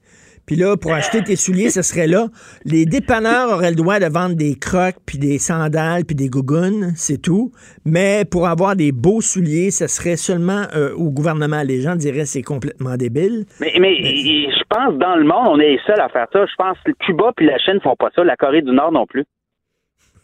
Puis 0.50 0.56
là, 0.56 0.76
pour 0.78 0.94
acheter 0.94 1.22
tes 1.24 1.36
souliers, 1.36 1.70
ce 1.70 1.84
serait 1.84 2.08
là. 2.08 2.26
Les 2.66 2.88
dépanneurs 2.88 3.52
auraient 3.52 3.70
le 3.70 3.76
droit 3.76 4.00
de 4.00 4.08
vendre 4.08 4.36
des 4.36 4.58
crocs, 4.58 4.96
puis 5.06 5.20
des 5.20 5.38
sandales, 5.38 6.06
puis 6.06 6.16
des 6.16 6.28
gougounes, 6.28 6.92
c'est 6.96 7.22
tout. 7.22 7.52
Mais 7.86 8.26
pour 8.26 8.48
avoir 8.48 8.76
des 8.76 8.92
beaux 8.92 9.22
souliers, 9.22 9.70
ce 9.70 9.86
serait 9.86 10.16
seulement 10.16 10.64
euh, 10.76 10.92
au 10.96 11.12
gouvernement. 11.12 11.62
Les 11.62 11.82
gens 11.82 11.96
diraient 11.96 12.26
c'est 12.26 12.42
complètement 12.42 12.98
débile. 12.98 13.46
Mais, 13.62 13.74
mais 13.80 13.94
je 14.02 14.64
pense 14.68 14.98
dans 14.98 15.18
le 15.18 15.24
monde, 15.24 15.50
on 15.50 15.60
est 15.60 15.74
les 15.74 15.80
seuls 15.86 16.02
à 16.02 16.10
faire 16.10 16.26
ça. 16.34 16.44
Je 16.48 16.56
pense 16.58 16.78
que 16.84 16.94
Cuba 17.06 17.32
puis 17.38 17.46
la 17.46 17.60
Chine 17.60 17.80
font 17.84 17.96
pas 17.96 18.10
ça, 18.16 18.24
la 18.24 18.36
Corée 18.36 18.64
du 18.64 18.72
Nord 18.72 18.92
non 18.92 19.06
plus. 19.06 19.26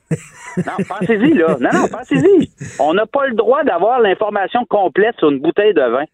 non, 0.57 0.83
pensez-y, 0.89 1.33
là. 1.35 1.57
Non, 1.59 1.69
non, 1.71 1.87
pensez-y. 1.87 2.49
On 2.79 2.95
n'a 2.95 3.05
pas 3.05 3.27
le 3.27 3.35
droit 3.35 3.63
d'avoir 3.63 3.99
l'information 3.99 4.65
complète 4.65 5.15
sur 5.19 5.29
une 5.29 5.39
bouteille 5.39 5.75
de 5.75 5.81
vin. 5.81 6.05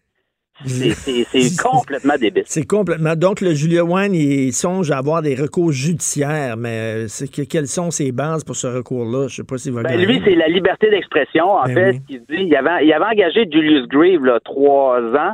C'est- 0.66 1.62
complètement 1.62 2.14
débile. 2.18 2.42
C'est 2.46 2.66
complètement. 2.66 3.14
Donc, 3.16 3.40
le 3.40 3.52
Julia 3.54 3.84
Wine, 3.84 4.14
il 4.14 4.52
songe 4.52 4.90
à 4.90 4.98
avoir 4.98 5.22
des 5.22 5.34
recours 5.34 5.72
judiciaires, 5.72 6.56
mais 6.56 7.04
euh, 7.04 7.08
c'est 7.08 7.28
que, 7.30 7.42
quelles 7.42 7.66
sont 7.66 7.90
ses 7.90 8.12
bases 8.12 8.44
pour 8.44 8.56
ce 8.56 8.66
recours-là? 8.66 9.28
Je 9.28 9.36
sais 9.36 9.44
pas 9.44 9.58
s'il 9.58 9.72
va 9.72 9.82
Ben, 9.82 10.00
lui, 10.00 10.20
c'est 10.24 10.34
la 10.34 10.48
liberté 10.48 10.90
d'expression. 10.90 11.50
En 11.50 11.64
Ben 11.64 11.74
fait, 11.74 11.90
oui. 11.90 12.00
qu'il 12.06 12.20
dit, 12.20 12.44
il 12.48 12.56
avait, 12.56 12.84
il 12.86 12.92
avait 12.92 13.04
engagé 13.04 13.46
Julius 13.50 13.86
Grave, 13.88 14.24
là, 14.24 14.38
trois 14.44 15.00
ans. 15.00 15.32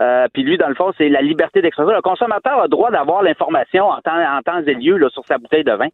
Euh, 0.00 0.26
puis 0.32 0.42
lui, 0.42 0.58
dans 0.58 0.68
le 0.68 0.74
fond, 0.74 0.90
c'est 0.98 1.08
la 1.08 1.22
liberté 1.22 1.62
d'expression. 1.62 1.92
Le 1.94 2.02
consommateur 2.02 2.60
a 2.60 2.68
droit 2.68 2.90
d'avoir 2.90 3.22
l'information 3.22 3.84
en 3.84 4.00
temps, 4.00 4.18
en 4.18 4.42
temps 4.42 4.60
et 4.66 4.74
lieu 4.74 4.96
là, 4.96 5.08
sur 5.10 5.24
sa 5.26 5.38
bouteille 5.38 5.62
de 5.64 5.72
vin. 5.72 5.88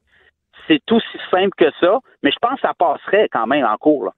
C'est 0.68 0.80
aussi 0.90 1.06
simple 1.30 1.50
que 1.56 1.70
ça, 1.80 1.98
mais 2.22 2.30
je 2.30 2.36
pense 2.40 2.54
que 2.60 2.66
ça 2.66 2.72
passerait 2.78 3.28
quand 3.30 3.46
même 3.46 3.64
en 3.64 3.76
cours. 3.76 4.04
là. 4.04 4.12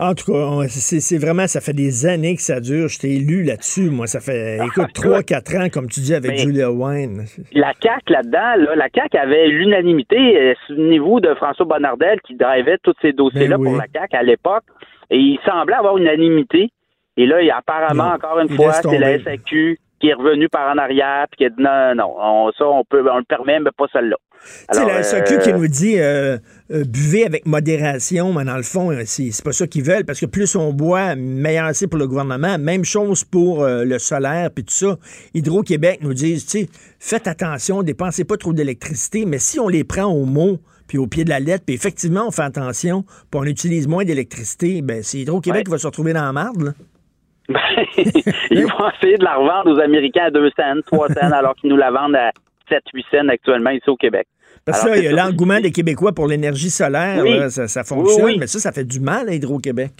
En 0.00 0.14
tout 0.14 0.32
cas, 0.32 0.68
c'est 0.68 1.18
vraiment, 1.18 1.48
ça 1.48 1.60
fait 1.60 1.72
des 1.72 2.06
années 2.06 2.36
que 2.36 2.42
ça 2.42 2.60
dure. 2.60 2.86
Je 2.88 3.00
t'ai 3.00 3.18
lu 3.18 3.42
là-dessus, 3.42 3.90
moi. 3.90 4.06
Ça 4.06 4.20
fait, 4.20 4.58
écoute, 4.64 4.90
3-4 4.94 5.66
ans, 5.66 5.68
comme 5.70 5.88
tu 5.88 5.98
dis, 6.00 6.14
avec 6.14 6.30
Mais- 6.32 6.36
Julia 6.38 6.70
Wine. 6.70 7.24
La 7.52 7.72
CAQ 7.82 8.12
là-dedans, 8.12 8.62
là, 8.64 8.76
la 8.76 8.86
CAQ 8.94 9.16
avait 9.18 9.48
l'unanimité. 9.48 10.16
Euh, 10.16 10.54
Souvenez-vous 10.68 11.18
de 11.18 11.34
François 11.34 11.66
Bonnardel 11.66 12.20
qui 12.20 12.36
drivait 12.36 12.78
tous 12.82 12.94
ces 13.02 13.12
dossiers-là 13.12 13.56
Ben 13.56 13.62
oui. 13.64 13.68
pour 13.70 13.76
la 13.78 13.86
CAQ 13.92 14.16
à 14.16 14.22
l'époque. 14.22 14.64
Et 15.10 15.16
il 15.18 15.38
semblait 15.44 15.74
avoir 15.74 15.96
une 15.96 16.04
unanimité. 16.04 16.70
Et 17.16 17.26
là, 17.26 17.42
il, 17.42 17.50
apparemment, 17.50 18.12
encore 18.14 18.38
une 18.38 18.48
il 18.50 18.54
fois, 18.56 18.74
c'est 18.74 18.98
la. 18.98 19.18
SAQ 19.18 19.80
qui 20.00 20.10
est 20.10 20.14
revenue 20.14 20.48
par 20.48 20.72
en 20.72 20.78
arrière 20.78 21.26
puis 21.28 21.38
qui 21.38 21.44
a 21.46 21.48
dit 21.48 21.60
non, 21.60 21.92
non, 21.96 22.14
on, 22.16 22.52
ça, 22.56 22.68
on 22.68 22.84
peut, 22.84 23.04
on 23.10 23.16
le 23.18 23.24
permet, 23.24 23.58
mais 23.58 23.70
pas 23.76 23.86
celle-là. 23.92 24.14
Tu 24.44 24.74
sais, 24.74 24.80
Alors, 24.80 24.88
la 24.88 25.02
SAQ 25.02 25.34
euh, 25.34 25.38
qui 25.38 25.52
nous 25.52 25.68
dit 25.68 25.98
euh, 25.98 26.38
euh, 26.70 26.84
buvez 26.84 27.24
avec 27.26 27.46
modération, 27.46 28.32
mais 28.32 28.44
dans 28.44 28.56
le 28.56 28.62
fond, 28.62 28.90
euh, 28.90 29.02
c'est 29.04 29.30
c'est 29.30 29.44
pas 29.44 29.52
ça 29.52 29.66
qu'ils 29.66 29.82
veulent, 29.84 30.04
parce 30.04 30.20
que 30.20 30.26
plus 30.26 30.54
on 30.56 30.72
boit, 30.72 31.14
meilleur 31.16 31.70
c'est 31.74 31.86
pour 31.86 31.98
le 31.98 32.06
gouvernement. 32.06 32.58
Même 32.58 32.84
chose 32.84 33.24
pour 33.24 33.62
euh, 33.64 33.84
le 33.84 33.98
solaire, 33.98 34.50
puis 34.54 34.64
tout 34.64 34.74
ça. 34.74 34.96
Hydro-Québec 35.34 36.00
nous 36.02 36.14
disent, 36.14 36.46
tu 36.46 36.60
sais, 36.60 36.68
faites 36.98 37.26
attention, 37.26 37.82
dépensez 37.82 38.24
pas 38.24 38.36
trop 38.36 38.52
d'électricité, 38.52 39.24
mais 39.26 39.38
si 39.38 39.58
on 39.60 39.68
les 39.68 39.84
prend 39.84 40.04
au 40.06 40.24
mot, 40.24 40.58
puis 40.86 40.96
au 40.98 41.06
pied 41.06 41.24
de 41.24 41.30
la 41.30 41.40
lettre, 41.40 41.64
puis 41.66 41.74
effectivement, 41.74 42.26
on 42.26 42.30
fait 42.30 42.42
attention, 42.42 43.02
puis 43.30 43.40
on 43.40 43.44
utilise 43.44 43.86
moins 43.86 44.04
d'électricité, 44.04 44.80
ben 44.82 45.02
c'est 45.02 45.18
Hydro-Québec 45.18 45.58
Ouais. 45.60 45.64
qui 45.64 45.70
va 45.70 45.78
se 45.78 45.86
retrouver 45.86 46.12
dans 46.14 46.24
la 46.24 46.32
marde, 46.32 46.62
là. 46.62 46.72
ils 48.50 48.66
vont 48.66 48.90
essayer 48.94 49.16
de 49.16 49.24
la 49.24 49.36
revendre 49.36 49.70
aux 49.74 49.80
Américains 49.80 50.24
à 50.26 50.30
2 50.30 50.50
cents, 50.50 50.80
3 50.86 51.08
cents, 51.08 51.14
alors 51.32 51.54
qu'ils 51.54 51.70
nous 51.70 51.76
la 51.78 51.90
vendent 51.90 52.16
à 52.16 52.30
7, 52.68 52.82
8 52.94 53.06
cents 53.10 53.28
actuellement 53.28 53.70
ici 53.70 53.88
au 53.88 53.96
Québec. 53.96 54.26
Parce 54.64 54.80
que 54.82 54.86
Alors, 54.88 54.96
là, 54.96 55.02
il 55.02 55.04
y 55.04 55.08
a 55.08 55.16
ça. 55.16 55.26
l'engouement 55.28 55.60
des 55.60 55.70
Québécois 55.70 56.12
pour 56.12 56.26
l'énergie 56.26 56.70
solaire, 56.70 57.22
Oui. 57.22 57.38
là, 57.38 57.48
ça, 57.50 57.68
ça 57.68 57.84
fonctionne, 57.84 58.24
Oui, 58.24 58.32
oui. 58.32 58.38
mais 58.38 58.46
ça, 58.46 58.58
ça 58.58 58.72
fait 58.72 58.84
du 58.84 59.00
mal 59.00 59.28
à 59.28 59.34
Hydro-Québec. 59.34 59.92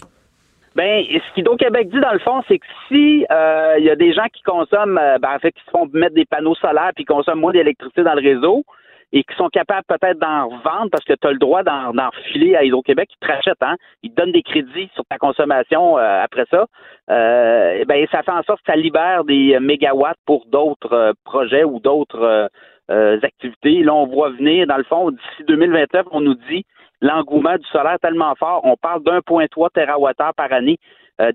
Ben, 0.75 1.03
ce 1.09 1.35
qu'Hydro-Québec 1.35 1.89
dit, 1.89 1.99
dans 1.99 2.13
le 2.13 2.19
fond, 2.19 2.41
c'est 2.47 2.59
que 2.59 2.65
si 2.87 3.25
euh, 3.31 3.75
il 3.79 3.85
y 3.85 3.89
a 3.89 3.95
des 3.95 4.13
gens 4.13 4.27
qui 4.31 4.41
consomment, 4.43 4.99
euh, 5.01 5.17
ben, 5.19 5.29
en 5.35 5.39
fait, 5.39 5.51
qui 5.51 5.61
se 5.65 5.71
font 5.71 5.89
mettre 5.93 6.13
des 6.15 6.25
panneaux 6.25 6.55
solaires 6.55 6.91
puis 6.95 7.03
qui 7.05 7.11
consomment 7.13 7.39
moins 7.41 7.51
d'électricité 7.53 8.03
dans 8.03 8.13
le 8.13 8.21
réseau 8.21 8.63
et 9.11 9.23
qui 9.23 9.35
sont 9.35 9.49
capables 9.49 9.85
peut-être 9.87 10.19
d'en 10.19 10.47
revendre 10.47 10.89
parce 10.91 11.03
que 11.03 11.13
tu 11.13 11.27
as 11.27 11.31
le 11.31 11.39
droit 11.39 11.63
d'en 11.63 11.93
d'en 11.93 12.09
filer 12.31 12.55
à 12.55 12.63
Hydro-Québec, 12.63 13.09
ils 13.11 13.27
te 13.27 13.31
rachètent, 13.31 13.61
hein. 13.61 13.75
Ils 14.03 14.11
te 14.11 14.21
donnent 14.21 14.31
des 14.31 14.43
crédits 14.43 14.89
sur 14.93 15.03
ta 15.05 15.17
consommation 15.17 15.97
euh, 15.97 16.23
après 16.23 16.45
ça. 16.51 16.65
Euh, 17.09 17.77
eh 17.79 17.85
ben, 17.85 18.05
ça 18.11 18.23
fait 18.23 18.31
en 18.31 18.43
sorte 18.43 18.61
que 18.61 18.71
ça 18.71 18.75
libère 18.77 19.23
des 19.23 19.59
mégawatts 19.59 20.19
pour 20.25 20.45
d'autres 20.45 20.93
euh, 20.93 21.13
projets 21.25 21.63
ou 21.63 21.79
d'autres 21.79 22.21
euh, 22.21 22.47
euh, 22.91 23.19
activités. 23.23 23.83
Là, 23.83 23.93
on 23.93 24.07
voit 24.07 24.29
venir, 24.29 24.67
dans 24.67 24.77
le 24.77 24.83
fond, 24.83 25.11
d'ici 25.11 25.43
2029, 25.47 26.07
on 26.11 26.21
nous 26.21 26.35
dit 26.49 26.65
l'engouement 27.01 27.55
du 27.55 27.65
solaire 27.71 27.97
tellement 28.01 28.35
fort. 28.35 28.61
On 28.63 28.75
parle 28.75 29.03
d'1,3 29.03 29.69
TWh 29.73 30.33
par 30.35 30.51
année 30.51 30.77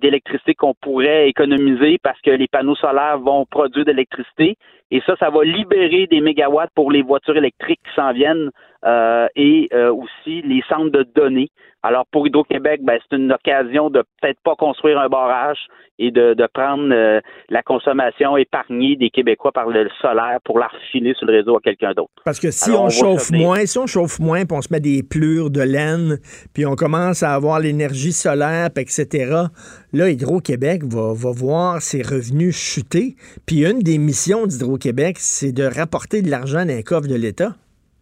d'électricité 0.00 0.54
qu'on 0.54 0.74
pourrait 0.74 1.28
économiser 1.28 1.98
parce 2.02 2.20
que 2.22 2.30
les 2.30 2.48
panneaux 2.48 2.74
solaires 2.76 3.18
vont 3.18 3.44
produire 3.44 3.84
de 3.84 3.90
l'électricité. 3.90 4.56
Et 4.90 5.02
ça, 5.06 5.14
ça 5.18 5.28
va 5.30 5.44
libérer 5.44 6.06
des 6.06 6.20
mégawatts 6.20 6.70
pour 6.74 6.90
les 6.90 7.02
voitures 7.02 7.36
électriques 7.36 7.80
qui 7.84 7.94
s'en 7.94 8.12
viennent 8.12 8.50
euh, 8.84 9.28
et 9.34 9.68
euh, 9.72 9.92
aussi 9.92 10.42
les 10.42 10.62
centres 10.68 10.90
de 10.90 11.06
données. 11.14 11.50
Alors 11.82 12.06
pour 12.10 12.26
Hydro-Québec, 12.26 12.80
ben, 12.82 12.98
c'est 13.02 13.16
une 13.16 13.32
occasion 13.32 13.90
de 13.90 14.02
peut-être 14.20 14.40
pas 14.42 14.54
construire 14.56 14.98
un 14.98 15.08
barrage 15.08 15.58
et 15.98 16.10
de, 16.10 16.34
de 16.34 16.48
prendre 16.52 16.92
euh, 16.92 17.20
la 17.50 17.62
consommation 17.62 18.36
épargnée 18.36 18.96
des 18.96 19.10
Québécois 19.10 19.52
par 19.52 19.68
le 19.68 19.88
solaire 20.00 20.38
pour 20.44 20.58
la 20.58 20.66
refiler 20.66 21.14
sur 21.14 21.26
le 21.26 21.34
réseau 21.34 21.56
à 21.56 21.60
quelqu'un 21.60 21.92
d'autre. 21.92 22.10
Parce 22.24 22.40
que 22.40 22.50
si 22.50 22.70
Alors, 22.70 22.84
on, 22.84 22.88
chauffe 22.90 23.30
moins, 23.30 23.64
si 23.66 23.78
on 23.78 23.86
chauffe 23.86 24.18
moins, 24.18 24.44
puis 24.44 24.56
on 24.56 24.62
se 24.62 24.72
met 24.72 24.80
des 24.80 25.02
plures 25.02 25.50
de 25.50 25.60
laine, 25.60 26.18
puis 26.52 26.66
on 26.66 26.74
commence 26.74 27.22
à 27.22 27.34
avoir 27.34 27.60
l'énergie 27.60 28.12
solaire, 28.12 28.68
puis 28.74 28.82
etc., 28.82 29.44
là, 29.92 30.10
Hydro-Québec 30.10 30.84
va, 30.84 31.12
va 31.14 31.30
voir 31.32 31.80
ses 31.80 32.02
revenus 32.02 32.56
chuter. 32.56 33.14
Puis 33.46 33.64
une 33.64 33.80
des 33.80 33.98
missions 33.98 34.46
d'Hydro-Québec, 34.46 35.16
c'est 35.18 35.52
de 35.52 35.64
rapporter 35.64 36.22
de 36.22 36.30
l'argent 36.30 36.64
dans 36.64 36.74
les 36.74 36.82
coffres 36.82 37.08
de 37.08 37.16
l'État. 37.16 37.52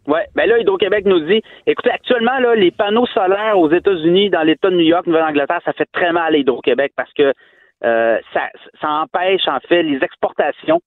Oui, 0.07 0.19
ben 0.35 0.49
là, 0.49 0.59
Hydro-Québec 0.59 1.05
nous 1.07 1.21
dit, 1.21 1.43
écoutez, 1.67 1.91
actuellement, 1.91 2.39
là, 2.41 2.55
les 2.55 2.71
panneaux 2.71 3.07
solaires 3.07 3.59
aux 3.59 3.71
États-Unis, 3.71 4.31
dans 4.31 4.43
l'État 4.43 4.71
de 4.71 4.75
New 4.77 4.81
York, 4.83 5.07
Nouvelle-Angleterre, 5.07 5.61
ça 5.65 5.73
fait 5.73 5.89
très 5.93 6.13
mal 6.13 6.35
à 6.35 6.39
Hydro-Québec 6.39 6.93
parce 6.97 7.13
que 7.13 7.33
euh, 7.85 8.19
ça, 8.33 8.41
ça 8.81 8.89
empêche, 8.89 9.47
en 9.47 9.59
fait, 9.69 9.83
les 9.83 10.03
exportations. 10.03 10.81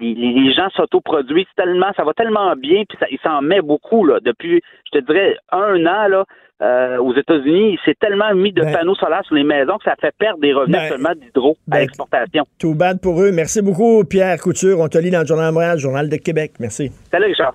Les, 0.00 0.52
gens 0.52 0.68
s'autoproduisent 0.70 1.46
tellement, 1.56 1.92
ça 1.96 2.04
va 2.04 2.12
tellement 2.12 2.54
bien, 2.56 2.82
puis 2.88 2.98
ça, 2.98 3.06
il 3.10 3.18
s'en 3.22 3.40
met 3.40 3.60
beaucoup, 3.60 4.04
là. 4.04 4.18
Depuis, 4.20 4.60
je 4.92 4.98
te 4.98 5.04
dirais, 5.04 5.36
un 5.52 5.86
an, 5.86 6.08
là, 6.08 6.24
euh, 6.62 6.98
aux 6.98 7.14
États-Unis, 7.14 7.74
il 7.74 7.78
s'est 7.84 7.94
tellement 8.00 8.34
mis 8.34 8.52
de 8.52 8.62
Ben- 8.62 8.72
panneaux 8.72 8.94
solaires 8.94 9.24
sur 9.24 9.34
les 9.34 9.44
maisons 9.44 9.78
que 9.78 9.84
ça 9.84 9.94
fait 10.00 10.14
perdre 10.18 10.40
des 10.40 10.52
revenus 10.52 10.76
Ben- 10.76 10.82
actuellement 10.82 11.14
d'hydro 11.14 11.56
ben- 11.66 11.76
à 11.76 11.80
l'exportation. 11.80 12.44
Tout 12.58 12.74
bad 12.74 13.00
pour 13.00 13.22
eux. 13.22 13.30
Merci 13.32 13.62
beaucoup, 13.62 14.02
Pierre 14.04 14.38
Couture. 14.40 14.80
On 14.80 14.88
te 14.88 14.98
lit 14.98 15.10
dans 15.10 15.20
le 15.20 15.26
Journal 15.26 15.48
de 15.50 15.54
Montréal, 15.54 15.78
Journal 15.78 16.08
de 16.08 16.16
Québec. 16.16 16.52
Merci. 16.58 16.90
Salut, 17.10 17.26
Richard. 17.26 17.54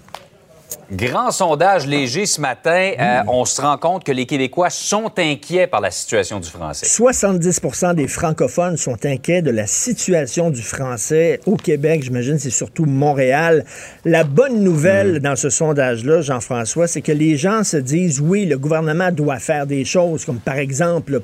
Grand 0.91 1.31
sondage 1.31 1.87
léger 1.87 2.25
ce 2.25 2.41
matin. 2.41 2.91
Euh, 2.99 3.21
on 3.29 3.45
se 3.45 3.61
rend 3.61 3.77
compte 3.77 4.03
que 4.03 4.11
les 4.11 4.25
Québécois 4.25 4.69
sont 4.69 5.09
inquiets 5.17 5.65
par 5.65 5.79
la 5.79 5.89
situation 5.89 6.41
du 6.41 6.49
français. 6.49 6.85
70% 6.85 7.95
des 7.95 8.09
francophones 8.09 8.75
sont 8.75 9.05
inquiets 9.05 9.41
de 9.41 9.51
la 9.51 9.67
situation 9.67 10.49
du 10.49 10.61
français 10.61 11.39
au 11.45 11.55
Québec. 11.55 12.03
J'imagine 12.03 12.37
c'est 12.39 12.49
surtout 12.49 12.83
Montréal. 12.83 13.63
La 14.03 14.25
bonne 14.25 14.65
nouvelle 14.65 15.21
dans 15.21 15.37
ce 15.37 15.49
sondage-là, 15.49 16.19
Jean-François, 16.19 16.87
c'est 16.87 17.01
que 17.01 17.13
les 17.13 17.37
gens 17.37 17.63
se 17.63 17.77
disent 17.77 18.19
oui, 18.19 18.45
le 18.45 18.57
gouvernement 18.57 19.13
doit 19.13 19.39
faire 19.39 19.67
des 19.67 19.85
choses, 19.85 20.25
comme 20.25 20.39
par 20.39 20.57
exemple, 20.57 21.21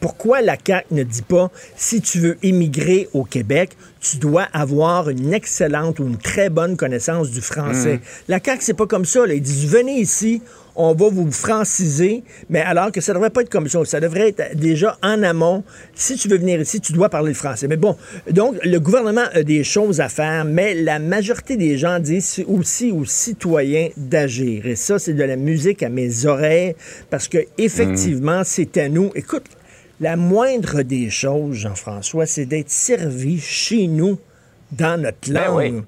pourquoi 0.00 0.42
la 0.42 0.56
CAQ 0.62 0.86
ne 0.90 1.04
dit 1.04 1.22
pas 1.22 1.50
si 1.74 2.02
tu 2.02 2.18
veux 2.18 2.38
émigrer 2.42 3.08
au 3.14 3.24
Québec, 3.24 3.70
tu 4.00 4.16
dois 4.16 4.44
avoir 4.52 5.10
une 5.10 5.34
excellente 5.34 6.00
ou 6.00 6.04
une 6.06 6.16
très 6.16 6.48
bonne 6.48 6.76
connaissance 6.76 7.30
du 7.30 7.40
français. 7.40 8.00
La 8.28 8.40
CAQ, 8.42 8.62
c'est 8.62 8.74
pas 8.74 8.86
comme 8.86 9.04
ça. 9.04 9.26
là. 9.26 9.34
Ils 9.34 9.42
disent 9.42 9.66
venez 9.66 10.00
ici, 10.00 10.40
on 10.74 10.94
va 10.94 11.08
vous 11.10 11.30
franciser, 11.30 12.22
mais 12.48 12.60
alors 12.60 12.92
que 12.92 13.00
ça 13.02 13.12
devrait 13.12 13.28
pas 13.30 13.42
être 13.42 13.50
comme 13.50 13.68
ça. 13.68 13.84
Ça 13.84 14.00
devrait 14.00 14.30
être 14.30 14.56
déjà 14.56 14.96
en 15.02 15.22
amont. 15.22 15.62
Si 15.94 16.16
tu 16.16 16.28
veux 16.28 16.38
venir 16.38 16.60
ici, 16.60 16.80
tu 16.80 16.94
dois 16.94 17.10
parler 17.10 17.28
le 17.28 17.34
français. 17.34 17.68
Mais 17.68 17.76
bon, 17.76 17.96
donc 18.30 18.56
le 18.64 18.78
gouvernement 18.78 19.26
a 19.34 19.42
des 19.42 19.64
choses 19.64 20.00
à 20.00 20.08
faire, 20.08 20.46
mais 20.46 20.74
la 20.74 20.98
majorité 20.98 21.56
des 21.56 21.76
gens 21.76 21.98
disent 21.98 22.42
aussi 22.48 22.92
aux 22.92 23.04
citoyens 23.04 23.88
d'agir. 23.98 24.64
Et 24.66 24.76
ça, 24.76 24.98
c'est 24.98 25.12
de 25.14 25.24
la 25.24 25.36
musique 25.36 25.82
à 25.82 25.90
mes 25.90 26.24
oreilles 26.24 26.74
parce 27.10 27.28
que 27.28 27.38
effectivement, 27.58 28.42
c'est 28.44 28.78
à 28.78 28.88
nous. 28.88 29.10
Écoute, 29.14 29.44
la 30.00 30.16
moindre 30.16 30.82
des 30.82 31.10
choses, 31.10 31.56
Jean-François, 31.56 32.26
c'est 32.26 32.46
d'être 32.46 32.70
servi 32.70 33.38
chez 33.40 33.86
nous 33.86 34.18
dans 34.72 35.00
notre 35.00 35.30
Ben 35.30 35.44
langue. 35.46 35.56
oui. 35.56 35.82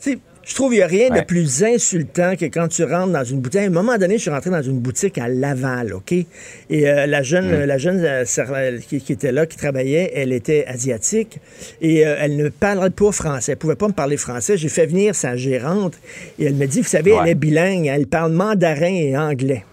Tu 0.00 0.12
sais, 0.12 0.18
je 0.44 0.54
trouve 0.54 0.68
qu'il 0.70 0.78
n'y 0.78 0.84
a 0.84 0.86
rien 0.86 1.10
de 1.10 1.22
plus 1.24 1.64
insultant 1.64 2.36
que 2.36 2.44
quand 2.44 2.68
tu 2.68 2.84
rentres 2.84 3.10
dans 3.12 3.24
une 3.24 3.40
boutique. 3.40 3.62
À 3.62 3.64
un 3.64 3.70
moment 3.70 3.98
donné, 3.98 4.14
je 4.18 4.22
suis 4.22 4.30
rentré 4.30 4.50
dans 4.50 4.62
une 4.62 4.78
boutique 4.78 5.18
à 5.18 5.26
Laval, 5.26 5.92
OK? 5.92 6.12
Et 6.12 6.26
euh, 6.70 7.06
la 7.06 7.22
jeune, 7.24 7.62
Mm. 7.62 7.64
la 7.64 7.78
jeune 7.78 8.04
euh, 8.04 8.24
euh, 8.38 8.78
qui, 8.78 9.00
qui 9.00 9.12
était 9.12 9.32
là, 9.32 9.46
qui 9.46 9.56
travaillait, 9.56 10.12
elle 10.14 10.32
était 10.32 10.64
asiatique 10.68 11.40
et 11.80 12.06
euh, 12.06 12.14
elle 12.20 12.36
ne 12.36 12.48
parlait 12.48 12.90
pas 12.90 13.10
français. 13.10 13.52
Elle 13.52 13.58
pouvait 13.58 13.74
pas 13.74 13.88
me 13.88 13.92
parler 13.92 14.16
français. 14.16 14.56
J'ai 14.56 14.68
fait 14.68 14.86
venir 14.86 15.16
sa 15.16 15.34
gérante 15.34 15.94
et 16.38 16.44
elle 16.44 16.54
me 16.54 16.66
dit, 16.66 16.80
vous 16.82 16.86
savez, 16.86 17.12
elle 17.20 17.28
est 17.30 17.34
bilingue, 17.34 17.86
elle 17.86 18.06
parle 18.06 18.30
mandarin 18.30 18.86
et 18.94 19.16
anglais. 19.18 19.64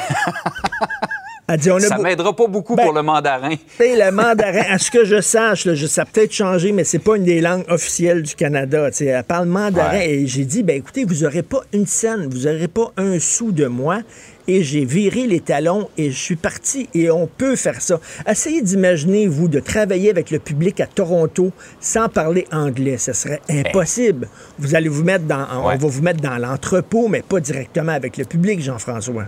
elle 1.47 1.59
dit, 1.59 1.71
on 1.71 1.75
a 1.77 1.81
Ça 1.81 1.97
m'aidera 1.97 2.33
pas 2.35 2.47
beaucoup 2.47 2.75
Ben, 2.75 2.83
pour 2.85 2.93
le 2.93 3.01
mandarin. 3.01 3.49
tu 3.55 3.57
sais, 3.77 3.95
le 3.97 4.11
mandarin, 4.11 4.63
à 4.69 4.77
ce 4.77 4.89
que 4.89 5.03
je 5.03 5.19
sache, 5.21 5.65
là, 5.65 5.75
je, 5.75 5.87
ça 5.87 6.03
a 6.03 6.05
peut-être 6.05 6.31
changé, 6.31 6.71
mais 6.71 6.83
c'est 6.85 6.99
pas 6.99 7.17
une 7.17 7.25
des 7.25 7.41
langues 7.41 7.65
officielles 7.67 8.21
du 8.23 8.33
Canada. 8.35 8.89
tu 8.91 8.97
sais. 8.97 9.05
Elle 9.07 9.23
parle 9.23 9.47
mandarin 9.47 9.91
Ouais. 9.97 10.09
et 10.11 10.27
j'ai 10.27 10.45
dit, 10.45 10.63
ben 10.63 10.77
écoutez, 10.77 11.03
vous 11.05 11.25
aurez 11.25 11.43
pas 11.43 11.61
une 11.73 11.85
scène, 11.85 12.27
vous 12.29 12.47
aurez 12.47 12.67
pas 12.69 12.91
un 12.97 13.19
sou 13.19 13.51
de 13.51 13.65
moi. 13.65 13.99
Et 14.45 14.61
j'ai 14.61 14.83
viré 14.83 15.25
les 15.25 15.39
talons 15.39 15.87
et 15.97 16.11
je 16.11 16.17
suis 16.19 16.35
parti. 16.35 16.89
Et 16.93 17.09
on 17.09 17.27
peut 17.27 17.55
faire 17.55 17.79
ça. 17.81 17.99
Essayez 18.29 18.61
d'imaginer, 18.61 19.25
vous, 19.27 19.47
de 19.47 19.61
travailler 19.61 20.09
avec 20.09 20.31
le 20.31 20.39
public 20.39 20.81
à 20.81 20.85
Toronto 20.85 21.51
sans 21.79 22.09
parler 22.09 22.45
anglais. 22.51 22.97
Ce 22.97 23.13
serait 23.13 23.39
impossible. 23.49 24.27
Vous 24.59 24.75
allez 24.75 24.89
vous 24.89 25.03
mettre 25.05 25.23
dans, 25.23 25.45
on 25.63 25.69
va 25.69 25.75
vous 25.77 26.01
mettre 26.01 26.19
dans 26.19 26.37
l'entrepôt, 26.37 27.07
mais 27.07 27.21
pas 27.21 27.39
directement 27.39 27.93
avec 27.93 28.17
le 28.17 28.25
public, 28.25 28.61
Jean-François. 28.61 29.27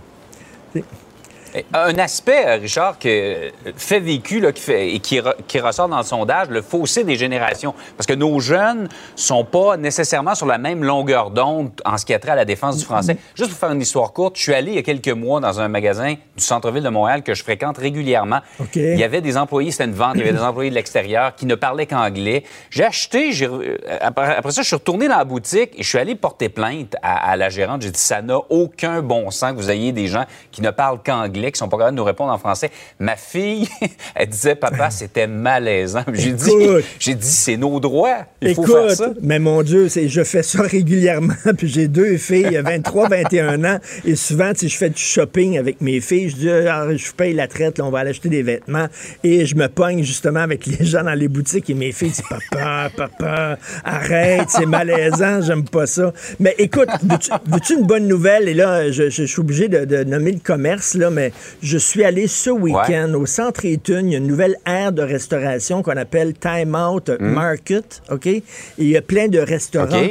Eh, 1.55 1.65
Un 1.73 1.97
aspect, 1.99 2.43
euh, 2.45 2.55
Richard, 2.61 2.99
que 2.99 3.07
euh, 3.07 3.49
fait 3.77 3.99
vécu 3.99 4.39
là, 4.39 4.51
qui 4.51 4.61
fait, 4.61 4.93
et 4.93 4.99
qui, 4.99 5.19
re- 5.19 5.35
qui 5.47 5.59
ressort 5.59 5.87
dans 5.87 5.97
le 5.97 6.03
sondage, 6.03 6.49
le 6.49 6.61
fossé 6.61 7.03
des 7.03 7.15
générations. 7.15 7.73
Parce 7.97 8.07
que 8.07 8.13
nos 8.13 8.39
jeunes 8.39 8.89
sont 9.15 9.45
pas 9.45 9.77
nécessairement 9.77 10.35
sur 10.35 10.45
la 10.47 10.57
même 10.57 10.83
longueur 10.83 11.31
d'onde 11.31 11.71
en 11.85 11.97
ce 11.97 12.05
qui 12.05 12.13
a 12.13 12.19
trait 12.19 12.31
à 12.31 12.35
la 12.35 12.45
défense 12.45 12.77
du 12.77 12.83
français. 12.85 13.17
Juste 13.35 13.49
pour 13.51 13.59
faire 13.59 13.71
une 13.71 13.81
histoire 13.81 14.11
courte, 14.11 14.35
je 14.37 14.41
suis 14.43 14.53
allé 14.53 14.71
il 14.71 14.75
y 14.75 14.79
a 14.79 14.83
quelques 14.83 15.07
mois 15.09 15.39
dans 15.39 15.59
un 15.61 15.67
magasin 15.67 16.13
du 16.13 16.43
centre-ville 16.43 16.83
de 16.83 16.89
Montréal 16.89 17.23
que 17.23 17.33
je 17.33 17.43
fréquente 17.43 17.77
régulièrement. 17.77 18.39
Il 18.75 18.99
y 18.99 19.03
avait 19.03 19.21
des 19.21 19.37
employés, 19.37 19.71
c'était 19.71 19.85
une 19.85 19.93
vente, 19.93 20.13
il 20.15 20.19
y 20.19 20.23
avait 20.23 20.33
des 20.33 20.41
employés 20.43 20.69
de 20.69 20.75
l'extérieur 20.75 21.35
qui 21.35 21.45
ne 21.45 21.55
parlaient 21.55 21.85
qu'anglais. 21.85 22.43
J'ai 22.69 22.83
acheté, 22.83 23.31
euh, 23.43 23.77
après, 24.01 24.35
après 24.35 24.51
ça, 24.51 24.61
je 24.61 24.67
suis 24.67 24.75
retourné 24.75 25.07
dans 25.07 25.17
la 25.17 25.23
boutique 25.23 25.71
et 25.77 25.83
je 25.83 25.87
suis 25.87 25.97
allé 25.97 26.15
porter 26.15 26.49
plainte 26.49 26.95
à, 27.01 27.31
à 27.31 27.35
la 27.37 27.49
gérante. 27.49 27.81
J'ai 27.81 27.91
dit, 27.91 27.99
ça 27.99 28.21
n'a 28.21 28.37
aucun 28.49 29.01
bon 29.01 29.31
sens 29.31 29.51
que 29.51 29.57
vous 29.57 29.71
ayez 29.71 29.91
des 29.91 30.07
gens 30.07 30.25
qui 30.51 30.61
ne 30.61 30.71
parlent 30.71 30.99
qu'anglais, 31.03 31.44
qui 31.51 31.59
sont 31.59 31.67
pas 31.69 31.77
capables 31.77 31.95
de 31.95 32.01
nous 32.01 32.05
répondre 32.05 32.31
en 32.31 32.37
français. 32.37 32.69
Ma 32.99 33.15
fille, 33.15 33.67
elle 34.15 34.29
disait, 34.29 34.55
papa, 34.55 34.89
c'était 34.91 35.27
malaisant. 35.27 36.03
J'ai 36.13 36.31
dit, 36.33 36.49
Écoute. 36.51 36.83
j'ai 36.99 37.15
dit, 37.15 37.27
c'est 37.27 37.57
nos 37.57 37.79
droits. 37.79 38.25
Il 38.41 38.53
faut 38.55 38.63
Écoute, 38.63 38.75
faire 38.75 38.91
ça. 38.91 39.09
mais 39.21 39.39
mon 39.39 39.61
Dieu, 39.63 39.89
c'est, 39.89 40.07
je 40.07 40.23
fais 40.23 40.43
ça 40.43 40.61
régulièrement. 40.61 41.33
Puis 41.57 41.67
j'ai 41.67 41.87
deux 41.87 42.17
filles, 42.17 42.59
23, 42.63 43.09
21 43.09 43.63
ans. 43.63 43.79
Et 44.05 44.15
souvent, 44.15 44.51
sais, 44.55 44.67
je 44.67 44.77
fais 44.77 44.89
du 44.89 45.01
shopping 45.01 45.57
avec 45.57 45.81
mes 45.81 45.99
filles. 46.01 46.29
Je 46.29 46.35
dis, 46.35 46.49
Ah, 46.49 46.85
je 46.95 47.11
paye 47.11 47.33
la 47.33 47.47
traite, 47.47 47.77
là, 47.77 47.85
on 47.85 47.89
va 47.91 47.99
aller 47.99 48.09
acheter 48.11 48.29
des 48.29 48.43
vêtements. 48.43 48.87
Et 49.23 49.45
je 49.45 49.55
me 49.55 49.67
pogne 49.67 50.03
justement 50.03 50.39
avec 50.41 50.65
les 50.65 50.85
gens 50.85 51.03
dans 51.03 51.13
les 51.13 51.27
boutiques. 51.27 51.69
Et 51.69 51.73
mes 51.73 51.91
filles 51.91 52.09
disent, 52.09 52.23
papa, 52.29 52.89
papa, 52.95 53.57
arrête, 53.83 54.49
c'est 54.49 54.65
malaisant, 54.65 55.41
j'aime 55.41 55.63
pas 55.65 55.85
ça. 55.87 56.13
Mais 56.39 56.55
écoute, 56.57 56.89
veux-tu, 57.03 57.31
veux-tu 57.47 57.73
une 57.77 57.85
bonne 57.85 58.07
nouvelle? 58.07 58.47
Et 58.49 58.53
là, 58.53 58.91
je, 58.91 59.09
je- 59.09 59.25
je 59.25 59.31
suis 59.31 59.39
obligé 59.39 59.67
de, 59.67 59.85
de 59.85 60.03
nommer 60.03 60.31
le 60.31 60.39
commerce, 60.39 60.93
là, 60.93 61.09
mais 61.09 61.31
je 61.61 61.77
suis 61.77 62.03
allé 62.03 62.27
ce 62.27 62.49
week-end 62.49 63.13
au 63.13 63.25
centre 63.25 63.65
Étunes. 63.65 64.07
Il 64.07 64.11
y 64.11 64.15
a 64.15 64.19
une 64.19 64.27
nouvelle 64.27 64.57
aire 64.65 64.91
de 64.91 65.01
restauration 65.01 65.81
qu'on 65.83 65.97
appelle 65.97 66.33
Time 66.33 66.75
Out 66.75 67.09
Market, 67.19 68.01
OK? 68.11 68.27
Et 68.27 68.43
il 68.77 68.87
y 68.87 68.97
a 68.97 69.01
plein 69.01 69.27
de 69.27 69.39
restaurants. 69.39 70.07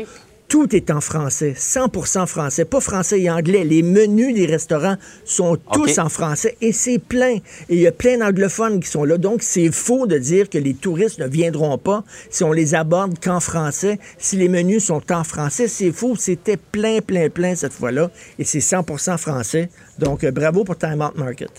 Tout 0.54 0.76
est 0.76 0.92
en 0.92 1.00
français, 1.00 1.54
100% 1.58 2.28
français, 2.28 2.64
pas 2.64 2.78
français 2.78 3.20
et 3.20 3.28
anglais. 3.28 3.64
Les 3.64 3.82
menus 3.82 4.36
des 4.36 4.46
restaurants 4.46 4.94
sont 5.24 5.56
tous 5.72 5.98
en 5.98 6.08
français 6.08 6.56
et 6.60 6.70
c'est 6.70 7.00
plein. 7.00 7.38
Et 7.68 7.70
il 7.70 7.80
y 7.80 7.88
a 7.88 7.90
plein 7.90 8.18
d'anglophones 8.18 8.78
qui 8.78 8.88
sont 8.88 9.02
là. 9.02 9.18
Donc, 9.18 9.42
c'est 9.42 9.72
faux 9.72 10.06
de 10.06 10.16
dire 10.16 10.48
que 10.48 10.56
les 10.56 10.74
touristes 10.74 11.18
ne 11.18 11.26
viendront 11.26 11.76
pas 11.76 12.04
si 12.30 12.44
on 12.44 12.52
les 12.52 12.76
aborde 12.76 13.18
qu'en 13.18 13.40
français. 13.40 13.98
Si 14.16 14.36
les 14.36 14.48
menus 14.48 14.84
sont 14.84 15.02
en 15.12 15.24
français, 15.24 15.66
c'est 15.66 15.90
faux. 15.90 16.14
C'était 16.14 16.56
plein, 16.56 17.00
plein, 17.00 17.28
plein 17.30 17.56
cette 17.56 17.72
fois-là. 17.72 18.12
Et 18.38 18.44
c'est 18.44 18.60
100% 18.60 19.18
français. 19.18 19.70
Donc, 19.98 20.22
euh, 20.22 20.30
bravo 20.30 20.62
pour 20.62 20.78
Time 20.78 21.02
Out 21.02 21.16
Market. 21.16 21.50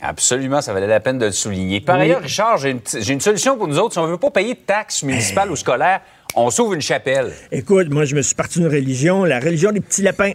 Absolument, 0.00 0.60
ça 0.60 0.72
valait 0.72 0.86
la 0.86 1.00
peine 1.00 1.18
de 1.18 1.26
le 1.26 1.32
souligner. 1.32 1.80
Par 1.80 1.96
Oui. 1.96 2.02
ailleurs, 2.02 2.22
Richard, 2.22 2.58
j'ai 2.58 2.70
une, 2.70 2.80
une 3.08 3.20
solution 3.20 3.58
pour 3.58 3.66
nous 3.66 3.80
autres. 3.80 3.94
Si 3.94 3.98
on 3.98 4.06
ne 4.06 4.12
veut 4.12 4.16
pas 4.16 4.30
payer 4.30 4.54
de 4.54 4.60
taxes 4.60 5.02
municipales 5.02 5.50
ou 5.50 5.56
scolaires, 5.56 6.02
on 6.34 6.50
s'ouvre 6.50 6.74
une 6.74 6.80
chapelle. 6.80 7.32
Écoute, 7.50 7.90
moi, 7.90 8.04
je 8.04 8.14
me 8.14 8.22
suis 8.22 8.34
parti 8.34 8.58
d'une 8.58 8.68
religion, 8.68 9.24
la 9.24 9.40
religion 9.40 9.72
des 9.72 9.80
petits 9.80 10.02
lapins. 10.02 10.32